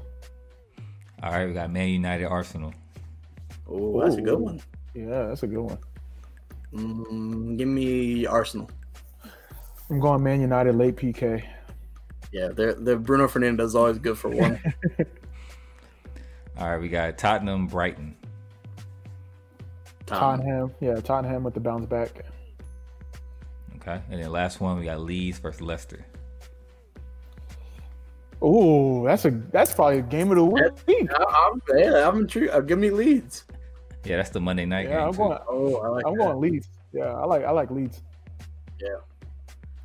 All 1.23 1.31
right. 1.31 1.45
We 1.47 1.53
got 1.53 1.71
Man 1.71 1.89
United, 1.89 2.25
Arsenal. 2.25 2.73
Oh, 3.67 4.01
that's 4.01 4.15
a 4.15 4.21
good 4.21 4.39
one. 4.39 4.59
Yeah, 4.93 5.27
that's 5.27 5.43
a 5.43 5.47
good 5.47 5.61
one. 5.61 5.77
Mm, 6.73 7.57
give 7.57 7.67
me 7.67 8.25
Arsenal. 8.25 8.69
I'm 9.89 9.99
going 9.99 10.21
Man 10.23 10.41
United 10.41 10.75
late 10.75 10.95
PK. 10.95 11.43
Yeah, 12.31 12.49
they're, 12.49 12.73
they're 12.73 12.97
Bruno 12.97 13.27
Fernandes 13.27 13.61
is 13.61 13.75
always 13.75 13.97
good 13.97 14.17
for 14.17 14.29
one. 14.29 14.59
All 16.57 16.69
right. 16.69 16.77
We 16.79 16.89
got 16.89 17.17
Tottenham, 17.17 17.67
Brighton. 17.67 18.15
Tom. 20.05 20.39
Tottenham. 20.39 20.75
Yeah, 20.79 20.95
Tottenham 20.95 21.43
with 21.43 21.55
the 21.55 21.59
bounce 21.59 21.87
back. 21.87 22.25
Okay. 23.77 24.01
And 24.11 24.21
then 24.21 24.31
last 24.31 24.59
one, 24.59 24.77
we 24.77 24.85
got 24.85 24.99
Leeds 24.99 25.39
versus 25.39 25.61
Leicester. 25.61 26.05
Ooh, 28.43 29.03
that's 29.05 29.25
a 29.25 29.31
that's 29.31 29.73
probably 29.73 29.99
a 29.99 30.01
game 30.01 30.31
of 30.31 30.37
the 30.37 30.45
week. 30.45 31.09
I, 31.13 31.49
I'm, 31.51 31.61
yeah, 31.77 32.07
I'm 32.07 32.19
intrigued. 32.19 32.51
Uh, 32.51 32.61
give 32.61 32.79
me 32.79 32.89
Leeds. 32.89 33.43
Yeah, 34.05 34.17
that's 34.17 34.29
the 34.29 34.39
Monday 34.39 34.65
night 34.65 34.87
Yeah, 34.87 34.99
game. 34.99 35.07
I'm 35.07 35.11
too. 35.11 35.17
going. 35.17 35.37
Oh, 35.47 35.75
I 35.77 35.87
like 35.89 36.05
I'm 36.07 36.13
that. 36.17 36.23
going 36.25 36.39
Leeds. 36.41 36.69
Yeah, 36.93 37.13
I 37.13 37.25
like 37.25 37.43
I 37.43 37.51
like 37.51 37.69
Leeds. 37.71 38.01
Yeah, 38.79 38.95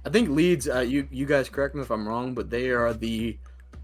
I 0.05 0.11
think 0.11 0.31
Leeds. 0.31 0.69
Uh, 0.69 0.81
you 0.81 1.09
you 1.11 1.27
guys 1.27 1.49
correct 1.49 1.74
me 1.74 1.82
if 1.82 1.91
I'm 1.91 2.07
wrong, 2.07 2.35
but 2.35 2.49
they 2.51 2.70
are 2.70 2.93
the 2.93 3.36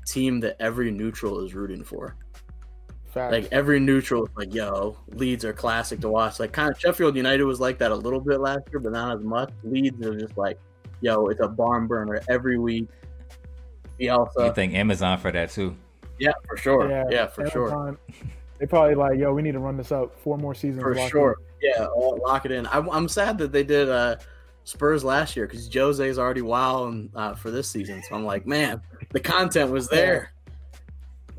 team 0.07 0.41
that 0.41 0.57
every 0.61 0.91
neutral 0.91 1.45
is 1.45 1.55
rooting 1.55 1.85
for. 1.85 2.17
Facts. 3.13 3.33
Like 3.33 3.49
every 3.51 3.81
neutral 3.81 4.25
is 4.25 4.31
like, 4.37 4.55
yo, 4.55 4.97
Leeds 5.09 5.45
are 5.45 5.53
classic 5.53 6.01
to 6.01 6.09
watch. 6.09 6.39
Like 6.39 6.53
kind 6.53 6.71
of 6.71 6.79
Sheffield 6.79 7.17
United 7.17 7.43
was 7.43 7.59
like 7.59 7.79
that 7.79 7.91
a 7.91 7.95
little 7.97 8.21
bit 8.21 8.41
last 8.41 8.61
year, 8.71 8.79
but 8.79 8.93
not 8.93 9.17
as 9.19 9.25
much. 9.25 9.51
Leeds 9.65 10.01
are 10.07 10.17
just 10.17 10.37
like, 10.39 10.59
yo, 11.01 11.27
it's 11.27 11.41
a 11.41 11.49
barn 11.49 11.89
burner 11.89 12.21
every 12.29 12.57
week. 12.59 12.89
You 13.99 14.11
Bielsa, 14.11 14.55
think 14.55 14.75
Amazon 14.75 15.19
for 15.19 15.33
that 15.33 15.51
too? 15.51 15.77
yeah, 16.21 16.33
for 16.49 16.57
sure, 16.57 16.89
yeah, 17.11 17.27
for 17.27 17.49
sure. 17.51 17.99
They 18.61 18.67
probably 18.67 18.95
like, 18.95 19.19
yo, 19.19 19.33
we 19.33 19.41
need 19.41 19.53
to 19.53 19.59
run 19.59 19.79
this 19.79 19.91
up 19.91 20.21
four 20.21 20.37
more 20.37 20.55
seasons. 20.55 20.83
For 20.83 20.95
sure. 21.09 21.37
Yeah, 21.63 21.87
all, 21.87 22.19
lock 22.23 22.45
it 22.45 22.53
in. 22.53 22.67
I, 22.67 22.79
I'm 22.79 23.09
sad 23.09 23.39
that 23.39 23.53
they 23.53 23.65
did 23.65 23.89
uh, 23.89 24.17
Spurs 24.65 25.03
last 25.03 25.35
year 25.35 25.47
because 25.47 25.73
Jose 25.73 26.07
is 26.07 26.19
already 26.19 26.43
wilding 26.43 27.11
uh, 27.15 27.35
for 27.35 27.51
this 27.51 27.69
season. 27.71 28.03
So 28.07 28.15
I'm 28.15 28.25
like, 28.25 28.47
man, 28.47 28.83
the 29.13 29.21
content 29.21 29.71
was 29.71 29.89
there. 29.89 30.33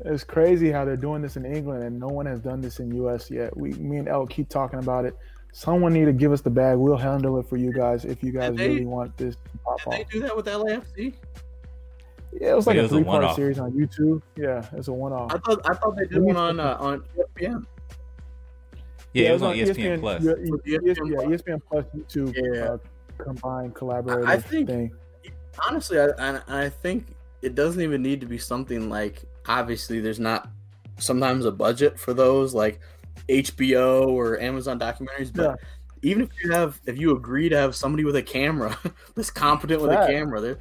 It's 0.04 0.24
crazy 0.24 0.72
how 0.72 0.84
they're 0.84 0.96
doing 0.96 1.22
this 1.22 1.36
in 1.36 1.46
England 1.46 1.84
and 1.84 1.98
no 1.98 2.08
one 2.08 2.26
has 2.26 2.40
done 2.40 2.60
this 2.60 2.80
in 2.80 2.92
US 3.04 3.30
yet. 3.30 3.56
We, 3.56 3.70
me 3.74 3.98
and 3.98 4.08
El 4.08 4.26
keep 4.26 4.48
talking 4.48 4.80
about 4.80 5.04
it. 5.04 5.16
Someone 5.52 5.92
need 5.92 6.06
to 6.06 6.12
give 6.12 6.32
us 6.32 6.40
the 6.40 6.50
bag. 6.50 6.76
We'll 6.78 6.96
handle 6.96 7.38
it 7.38 7.48
for 7.48 7.56
you 7.56 7.72
guys 7.72 8.04
if 8.04 8.22
you 8.24 8.32
guys 8.32 8.56
they- 8.56 8.68
really 8.68 8.84
want 8.86 9.16
this 9.16 9.36
to 9.36 9.58
pop 9.64 9.78
Did 9.78 9.86
off. 9.86 9.94
they 9.94 10.04
do 10.10 10.20
that 10.22 10.36
with 10.36 10.46
LAFC? 10.46 11.14
Yeah, 12.32 12.52
it 12.52 12.56
was 12.56 12.66
like 12.66 12.76
It 12.76 12.80
a 12.80 12.82
was 12.82 12.92
a 12.92 12.94
three 12.96 13.04
part 13.04 13.36
series 13.36 13.58
on 13.58 13.72
YouTube. 13.72 14.22
Yeah, 14.36 14.64
it's 14.72 14.88
a 14.88 14.92
one 14.92 15.12
off. 15.12 15.32
I 15.32 15.38
thought 15.38 15.60
I 15.70 15.74
thought 15.74 15.96
they 15.96 16.06
did 16.06 16.22
one 16.22 16.36
on 16.36 16.58
uh, 16.60 16.76
on 16.80 17.04
ESPN. 17.36 17.64
Yeah, 19.12 19.30
it 19.30 19.32
was 19.34 19.42
on 19.42 19.54
E 19.54 19.60
ESPN, 19.62 20.00
Plus. 20.00 20.22
Yeah, 20.24 20.32
ESPN 20.32 20.60
yeah, 20.86 20.94
Plus. 20.94 21.42
ESPN 21.42 21.60
Plus 21.68 21.84
YouTube 21.94 22.34
Yeah. 22.34 22.62
uh, 22.64 22.78
combined 23.18 23.74
collaborative 23.74 24.26
I 24.26 24.38
think- 24.38 24.68
thing. 24.68 24.92
Honestly, 25.68 26.00
I, 26.00 26.06
I 26.18 26.64
I 26.64 26.68
think 26.70 27.08
it 27.42 27.54
doesn't 27.54 27.82
even 27.82 28.02
need 28.02 28.20
to 28.22 28.26
be 28.26 28.38
something 28.38 28.88
like. 28.88 29.22
Obviously, 29.46 30.00
there's 30.00 30.20
not 30.20 30.48
sometimes 30.98 31.44
a 31.44 31.50
budget 31.52 31.98
for 31.98 32.14
those 32.14 32.54
like 32.54 32.80
HBO 33.28 34.06
or 34.08 34.40
Amazon 34.40 34.78
documentaries, 34.78 35.30
but. 35.34 35.42
Yeah. 35.42 35.54
Even 36.02 36.22
if 36.22 36.30
you 36.42 36.50
have, 36.50 36.80
if 36.86 36.98
you 36.98 37.16
agree 37.16 37.48
to 37.48 37.56
have 37.56 37.76
somebody 37.76 38.04
with 38.04 38.16
a 38.16 38.22
camera 38.22 38.76
that's 39.14 39.30
competent 39.30 39.80
with 39.80 39.92
a 39.92 40.06
camera, 40.06 40.40
they're 40.40 40.58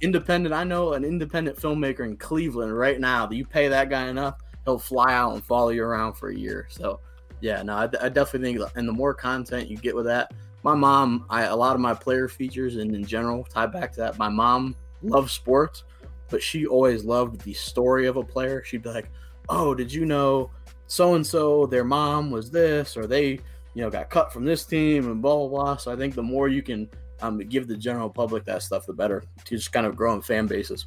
independent. 0.00 0.54
I 0.54 0.64
know 0.64 0.94
an 0.94 1.04
independent 1.04 1.58
filmmaker 1.58 2.00
in 2.00 2.16
Cleveland 2.16 2.76
right 2.76 2.98
now. 2.98 3.26
That 3.26 3.36
you 3.36 3.44
pay 3.44 3.68
that 3.68 3.90
guy 3.90 4.08
enough, 4.08 4.38
he'll 4.64 4.78
fly 4.78 5.12
out 5.12 5.34
and 5.34 5.44
follow 5.44 5.68
you 5.70 5.84
around 5.84 6.14
for 6.14 6.30
a 6.30 6.34
year. 6.34 6.66
So, 6.70 7.00
yeah, 7.40 7.62
no, 7.62 7.74
I, 7.74 7.88
I 8.00 8.08
definitely 8.08 8.58
think, 8.58 8.70
and 8.76 8.88
the 8.88 8.92
more 8.92 9.14
content 9.14 9.68
you 9.68 9.76
get 9.76 9.94
with 9.94 10.06
that, 10.06 10.32
my 10.62 10.74
mom, 10.74 11.24
I 11.30 11.44
a 11.44 11.56
lot 11.56 11.74
of 11.74 11.80
my 11.80 11.94
player 11.94 12.28
features 12.28 12.76
and 12.76 12.94
in 12.94 13.04
general 13.04 13.44
tie 13.44 13.66
back 13.66 13.92
to 13.92 14.00
that. 14.00 14.18
My 14.18 14.28
mom 14.28 14.74
loves 15.02 15.32
sports, 15.32 15.84
but 16.28 16.42
she 16.42 16.66
always 16.66 17.04
loved 17.04 17.40
the 17.42 17.54
story 17.54 18.06
of 18.06 18.16
a 18.16 18.22
player. 18.22 18.62
She'd 18.64 18.82
be 18.82 18.90
like, 18.90 19.10
"Oh, 19.48 19.74
did 19.74 19.92
you 19.92 20.04
know 20.04 20.50
so 20.86 21.14
and 21.14 21.26
so? 21.26 21.66
Their 21.66 21.84
mom 21.84 22.30
was 22.30 22.50
this, 22.50 22.96
or 22.96 23.06
they, 23.06 23.40
you 23.78 23.84
know, 23.84 23.90
got 23.90 24.10
cut 24.10 24.32
from 24.32 24.44
this 24.44 24.64
team, 24.64 25.08
and 25.08 25.22
blah 25.22 25.36
blah 25.36 25.48
blah." 25.48 25.76
So 25.76 25.92
I 25.92 25.96
think 25.96 26.16
the 26.16 26.22
more 26.22 26.48
you 26.48 26.62
can 26.62 26.90
um, 27.22 27.38
give 27.38 27.68
the 27.68 27.76
general 27.76 28.10
public 28.10 28.44
that 28.46 28.64
stuff, 28.64 28.86
the 28.86 28.92
better 28.92 29.22
to 29.44 29.56
just 29.56 29.72
kind 29.72 29.86
of 29.86 29.94
grow 29.94 30.08
growing 30.10 30.22
fan 30.22 30.48
bases. 30.48 30.86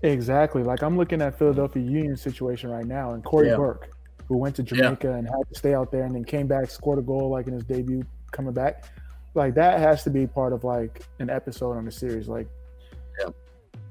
Exactly. 0.00 0.62
Like 0.62 0.82
I'm 0.82 0.96
looking 0.96 1.20
at 1.20 1.38
Philadelphia 1.38 1.82
Union 1.82 2.16
situation 2.16 2.70
right 2.70 2.86
now, 2.86 3.12
and 3.12 3.22
Cory 3.22 3.48
Yeah. 3.48 3.56
Burke, 3.56 3.90
who 4.28 4.38
went 4.38 4.56
to 4.56 4.62
Jamaica 4.62 5.12
and 5.12 5.28
had 5.28 5.46
to 5.52 5.58
stay 5.58 5.74
out 5.74 5.92
there, 5.92 6.04
and 6.04 6.14
then 6.14 6.24
came 6.24 6.46
back, 6.46 6.70
scored 6.70 6.98
a 6.98 7.02
goal 7.02 7.28
like 7.28 7.48
in 7.48 7.52
his 7.52 7.64
debut, 7.64 8.02
coming 8.30 8.54
back. 8.54 8.84
Like 9.34 9.54
that 9.56 9.78
has 9.78 10.02
to 10.04 10.10
be 10.10 10.26
part 10.26 10.54
of 10.54 10.64
like 10.64 11.02
an 11.18 11.28
episode 11.28 11.76
on 11.76 11.84
the 11.84 11.92
series. 11.92 12.28
Like, 12.28 12.48
Yeah. 13.20 13.28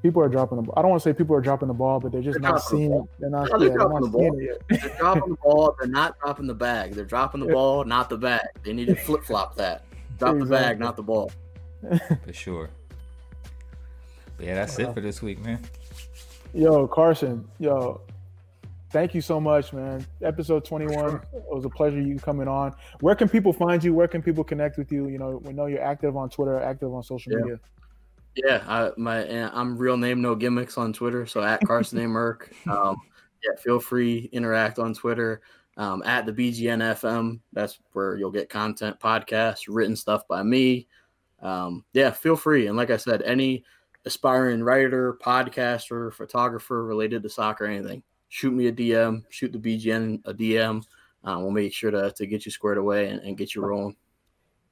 People 0.02 0.22
are 0.22 0.30
dropping 0.30 0.58
the. 0.58 0.64
ball. 0.64 0.74
I 0.78 0.82
don't 0.82 0.92
want 0.92 1.02
to 1.04 1.10
say 1.10 1.14
people 1.14 1.36
are 1.36 1.42
dropping 1.42 1.68
the 1.68 1.74
ball, 1.74 2.00
but 2.00 2.12
they're 2.12 2.22
just 2.22 2.42
They're 2.42 2.52
not 2.52 2.62
dropping 2.62 2.80
the 2.80 2.86
seeing 2.88 2.94
it. 3.04 3.10
They're 3.20 3.30
not. 3.30 3.50
No, 3.52 3.60
they're 3.60 3.68
yeah, 3.68 3.74
they're 3.74 3.78
dropping 3.78 3.94
not 3.94 4.12
the 4.12 4.18
seeing 4.18 4.32
ball. 4.32 4.40
it 4.40 4.62
yet. 4.70 4.82
They're 4.82 4.98
dropping 4.98 5.30
the 5.30 5.36
ball. 5.38 5.76
They're 5.80 5.90
not 5.90 6.20
dropping 6.20 6.48
the 6.48 6.54
bag. 6.56 6.92
They're 6.94 7.06
dropping 7.06 7.42
the 7.42 7.48
ball, 7.54 7.84
not 7.86 8.10
the 8.10 8.18
bag. 8.18 8.42
They 8.64 8.74
need 8.74 8.88
to 8.88 8.96
flip 8.96 9.24
flop 9.24 9.56
that. 9.56 9.84
Drop 10.20 10.38
the 10.38 10.46
bag, 10.46 10.80
not 10.80 10.96
the 10.96 11.04
ball. 11.04 11.32
for 12.26 12.34
sure. 12.34 12.70
But 14.38 14.46
yeah, 14.48 14.56
that's 14.56 14.80
it 14.80 14.92
for 14.94 15.02
this 15.02 15.22
week, 15.22 15.40
man. 15.44 15.60
Yo, 16.54 16.88
Carson. 16.88 17.48
Yo, 17.60 18.02
thank 18.92 19.14
you 19.14 19.22
so 19.22 19.40
much, 19.40 19.72
man. 19.72 20.06
Episode 20.24 20.66
21. 20.66 20.94
sure. 20.98 21.24
It 21.34 21.44
was 21.50 21.66
a 21.66 21.70
pleasure 21.70 22.02
you 22.02 22.18
coming 22.18 22.48
on. 22.48 22.74
Where 23.02 23.14
can 23.14 23.30
people 23.30 23.54
find 23.54 23.84
you? 23.84 23.94
Where 23.94 24.08
can 24.08 24.22
people 24.24 24.44
connect 24.44 24.78
with 24.80 24.92
you? 24.92 25.08
You 25.10 25.20
know, 25.20 25.42
we 25.44 25.54
know 25.54 25.68
you're 25.68 25.84
active 25.84 26.18
on 26.18 26.30
Twitter, 26.30 26.60
active 26.60 26.92
on 26.94 27.04
social 27.04 27.34
Yeah. 27.34 27.38
media. 27.40 27.60
Yeah, 28.36 28.64
I, 28.68 28.92
my 28.98 29.26
I'm 29.54 29.78
real 29.78 29.98
name 29.98 30.22
no 30.22 30.36
gimmicks 30.36 30.78
on 30.78 30.94
Twitter. 30.94 31.26
So 31.26 31.42
at 31.42 31.62
Carson 31.66 32.00
A 32.00 32.04
Merck. 32.04 32.52
Um, 32.68 32.98
yeah, 33.44 33.56
feel 33.60 33.80
free 33.80 34.30
interact 34.32 34.80
on 34.80 34.94
Twitter. 34.94 35.42
Um, 35.78 36.04
at 36.04 36.26
the 36.26 36.34
BGN 36.34 36.80
FM. 37.00 37.40
That's 37.54 37.80
where 37.94 38.18
you'll 38.18 38.32
get 38.32 38.50
content, 38.50 39.00
podcasts, 39.00 39.66
written 39.68 39.96
stuff 39.96 40.28
by 40.28 40.44
me. 40.44 40.88
Um, 41.42 41.86
yeah, 41.94 42.12
feel 42.12 42.36
free. 42.36 42.68
And 42.68 42.78
like 42.78 42.92
I 42.92 42.98
said, 42.98 43.22
any 43.24 43.64
aspiring 44.06 44.64
writer, 44.64 45.18
podcaster, 45.24 46.14
photographer 46.14 46.86
related 46.86 47.24
to 47.24 47.30
soccer, 47.30 47.66
anything, 47.66 48.04
shoot 48.30 48.52
me 48.52 48.68
a 48.68 48.72
DM. 48.72 49.24
Shoot 49.30 49.54
the 49.54 49.60
BGN 49.60 50.22
a 50.26 50.34
DM. 50.34 50.84
Uh, 51.24 51.38
we'll 51.40 51.52
make 51.52 51.74
sure 51.74 51.92
to, 51.92 52.12
to 52.12 52.26
get 52.26 52.46
you 52.46 52.52
squared 52.52 52.78
away 52.78 53.10
and, 53.10 53.22
and 53.22 53.38
get 53.38 53.56
you 53.56 53.62
rolling. 53.62 53.96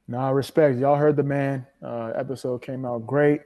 Nah, 0.09 0.31
respect. 0.31 0.79
Y'all 0.79 0.95
heard 0.95 1.15
the 1.15 1.23
man. 1.23 1.67
Uh, 1.83 2.11
episode 2.15 2.63
came 2.63 2.83
out 2.83 3.05
great. 3.05 3.41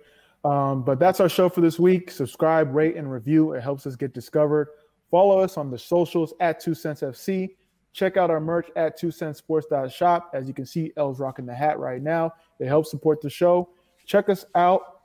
Um, 0.46 0.82
but 0.82 0.98
that's 0.98 1.20
our 1.20 1.28
show 1.28 1.50
for 1.50 1.60
this 1.60 1.78
week. 1.78 2.10
Subscribe, 2.10 2.74
rate, 2.74 2.96
and 2.96 3.12
review. 3.12 3.52
It 3.52 3.62
helps 3.62 3.86
us 3.86 3.98
get 3.98 4.14
discovered. 4.14 4.70
Follow 5.12 5.40
us 5.40 5.58
on 5.58 5.70
the 5.70 5.78
socials 5.78 6.34
at 6.40 6.62
Two 6.62 6.74
Cents 6.74 7.02
FC. 7.02 7.50
Check 7.92 8.16
out 8.16 8.30
our 8.30 8.40
merch 8.40 8.70
at 8.78 8.98
Two 8.98 9.12
Cents 9.12 9.40
Sports 9.40 9.68
Shop. 9.94 10.32
As 10.34 10.48
you 10.48 10.54
can 10.54 10.66
see, 10.66 10.94
L's 10.96 11.20
rocking 11.20 11.46
the 11.46 11.54
hat 11.54 11.80
right 11.80 12.02
now. 12.02 12.34
They 12.60 12.66
help 12.66 12.86
support 12.86 13.20
the 13.20 13.30
show. 13.30 13.68
Check 14.06 14.30
us 14.30 14.46
out. 14.56 15.02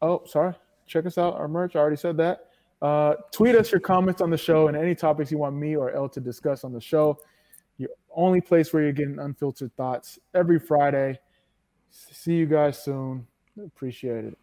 Oh, 0.00 0.22
sorry. 0.24 0.54
Check 0.86 1.04
us 1.04 1.18
out. 1.18 1.34
Our 1.34 1.46
merch. 1.46 1.76
I 1.76 1.80
already 1.80 1.96
said 1.96 2.16
that. 2.16 2.46
Uh, 2.80 3.16
tweet 3.32 3.54
us 3.54 3.70
your 3.70 3.80
comments 3.80 4.22
on 4.22 4.30
the 4.30 4.38
show 4.38 4.68
and 4.68 4.78
any 4.78 4.94
topics 4.94 5.30
you 5.30 5.36
want 5.36 5.56
me 5.56 5.76
or 5.76 5.92
L 5.92 6.08
to 6.08 6.20
discuss 6.20 6.64
on 6.64 6.72
the 6.72 6.80
show. 6.80 7.18
Your 8.16 8.24
only 8.26 8.40
place 8.40 8.72
where 8.72 8.82
you're 8.82 8.92
getting 8.92 9.18
unfiltered 9.18 9.74
thoughts 9.76 10.18
every 10.34 10.58
Friday. 10.58 11.18
See 11.90 12.34
you 12.34 12.46
guys 12.46 12.82
soon. 12.82 13.26
Appreciate 13.64 14.24
it. 14.24 14.38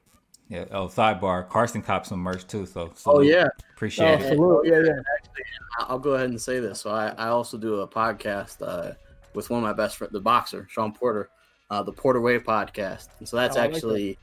Yeah. 0.50 0.66
Oh, 0.72 0.88
sidebar. 0.88 1.48
Carson 1.48 1.82
copped 1.82 2.08
some 2.08 2.20
merch 2.20 2.46
too, 2.48 2.66
so 2.66 2.82
Oh 2.82 2.92
salute. 2.96 3.28
yeah, 3.28 3.48
Oh, 3.48 3.64
appreciate 3.76 4.22
it. 4.22 4.30
salute. 4.30 4.66
Yeah, 4.66 4.80
yeah. 4.80 5.02
Actually, 5.18 5.44
I'll 5.80 6.00
go 6.00 6.12
ahead 6.12 6.30
and 6.30 6.42
say 6.42 6.60
this. 6.60 6.82
So 6.82 6.90
I, 6.92 7.10
I 7.18 7.28
also 7.28 7.58
do 7.58 7.82
a 7.82 7.88
podcast 7.88 8.58
uh, 8.68 8.94
with 9.36 9.50
one 9.50 9.60
of 9.60 9.64
my 9.64 9.74
best 9.74 9.98
friends, 9.98 10.14
the 10.14 10.20
boxer 10.20 10.68
Shawn 10.70 10.92
Porter, 10.94 11.30
uh, 11.70 11.84
the 11.84 11.92
Porter 11.94 12.22
Way 12.22 12.40
podcast, 12.40 13.10
and 13.20 13.28
so 13.30 13.38
that's 13.38 13.58
Oh, 13.58 13.60
I 13.62 13.66
like 13.66 13.76
actually 13.76 14.18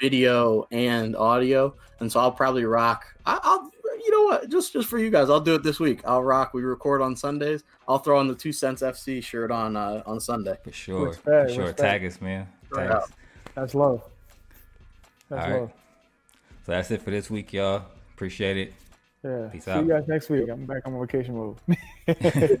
video 0.00 0.66
and 0.70 1.16
audio. 1.16 1.74
And 2.00 2.10
so 2.10 2.20
I'll 2.20 2.32
probably 2.32 2.64
rock. 2.64 3.04
I, 3.26 3.38
I'll, 3.42 3.70
you 4.04 4.10
know 4.10 4.22
what? 4.24 4.48
Just 4.48 4.72
just 4.72 4.88
for 4.88 4.98
you 4.98 5.10
guys, 5.10 5.30
I'll 5.30 5.40
do 5.40 5.54
it 5.54 5.62
this 5.62 5.80
week. 5.80 6.00
I'll 6.04 6.22
rock. 6.22 6.54
We 6.54 6.62
record 6.62 7.02
on 7.02 7.16
Sundays. 7.16 7.64
I'll 7.88 7.98
throw 7.98 8.18
on 8.18 8.28
the 8.28 8.34
two 8.34 8.52
cents 8.52 8.82
FC 8.82 9.22
shirt 9.22 9.50
on 9.50 9.76
uh, 9.76 10.02
on 10.06 10.20
Sunday. 10.20 10.56
For 10.62 10.72
sure. 10.72 11.08
Respect, 11.08 11.48
for 11.48 11.54
sure. 11.54 11.62
respect. 11.64 11.78
Tag 11.78 12.04
us, 12.04 12.20
man. 12.20 12.46
Tag 12.74 12.90
us. 12.90 13.10
That's 13.54 13.74
love. 13.74 14.02
That's 15.28 15.44
All 15.44 15.50
right. 15.50 15.60
love. 15.62 15.72
So 16.66 16.72
that's 16.72 16.90
it 16.90 17.02
for 17.02 17.10
this 17.10 17.30
week, 17.30 17.52
y'all. 17.52 17.82
Appreciate 18.14 18.56
it. 18.56 18.74
Yeah. 19.22 19.48
Peace 19.50 19.66
out. 19.68 19.74
See 19.74 19.78
out. 19.78 19.86
you 19.86 19.92
guys 19.92 20.08
next 20.08 20.30
week. 20.30 20.48
I'm 20.48 20.66
back 20.66 20.86
on 20.86 20.98
vacation 21.00 21.34
mode. 21.36 21.58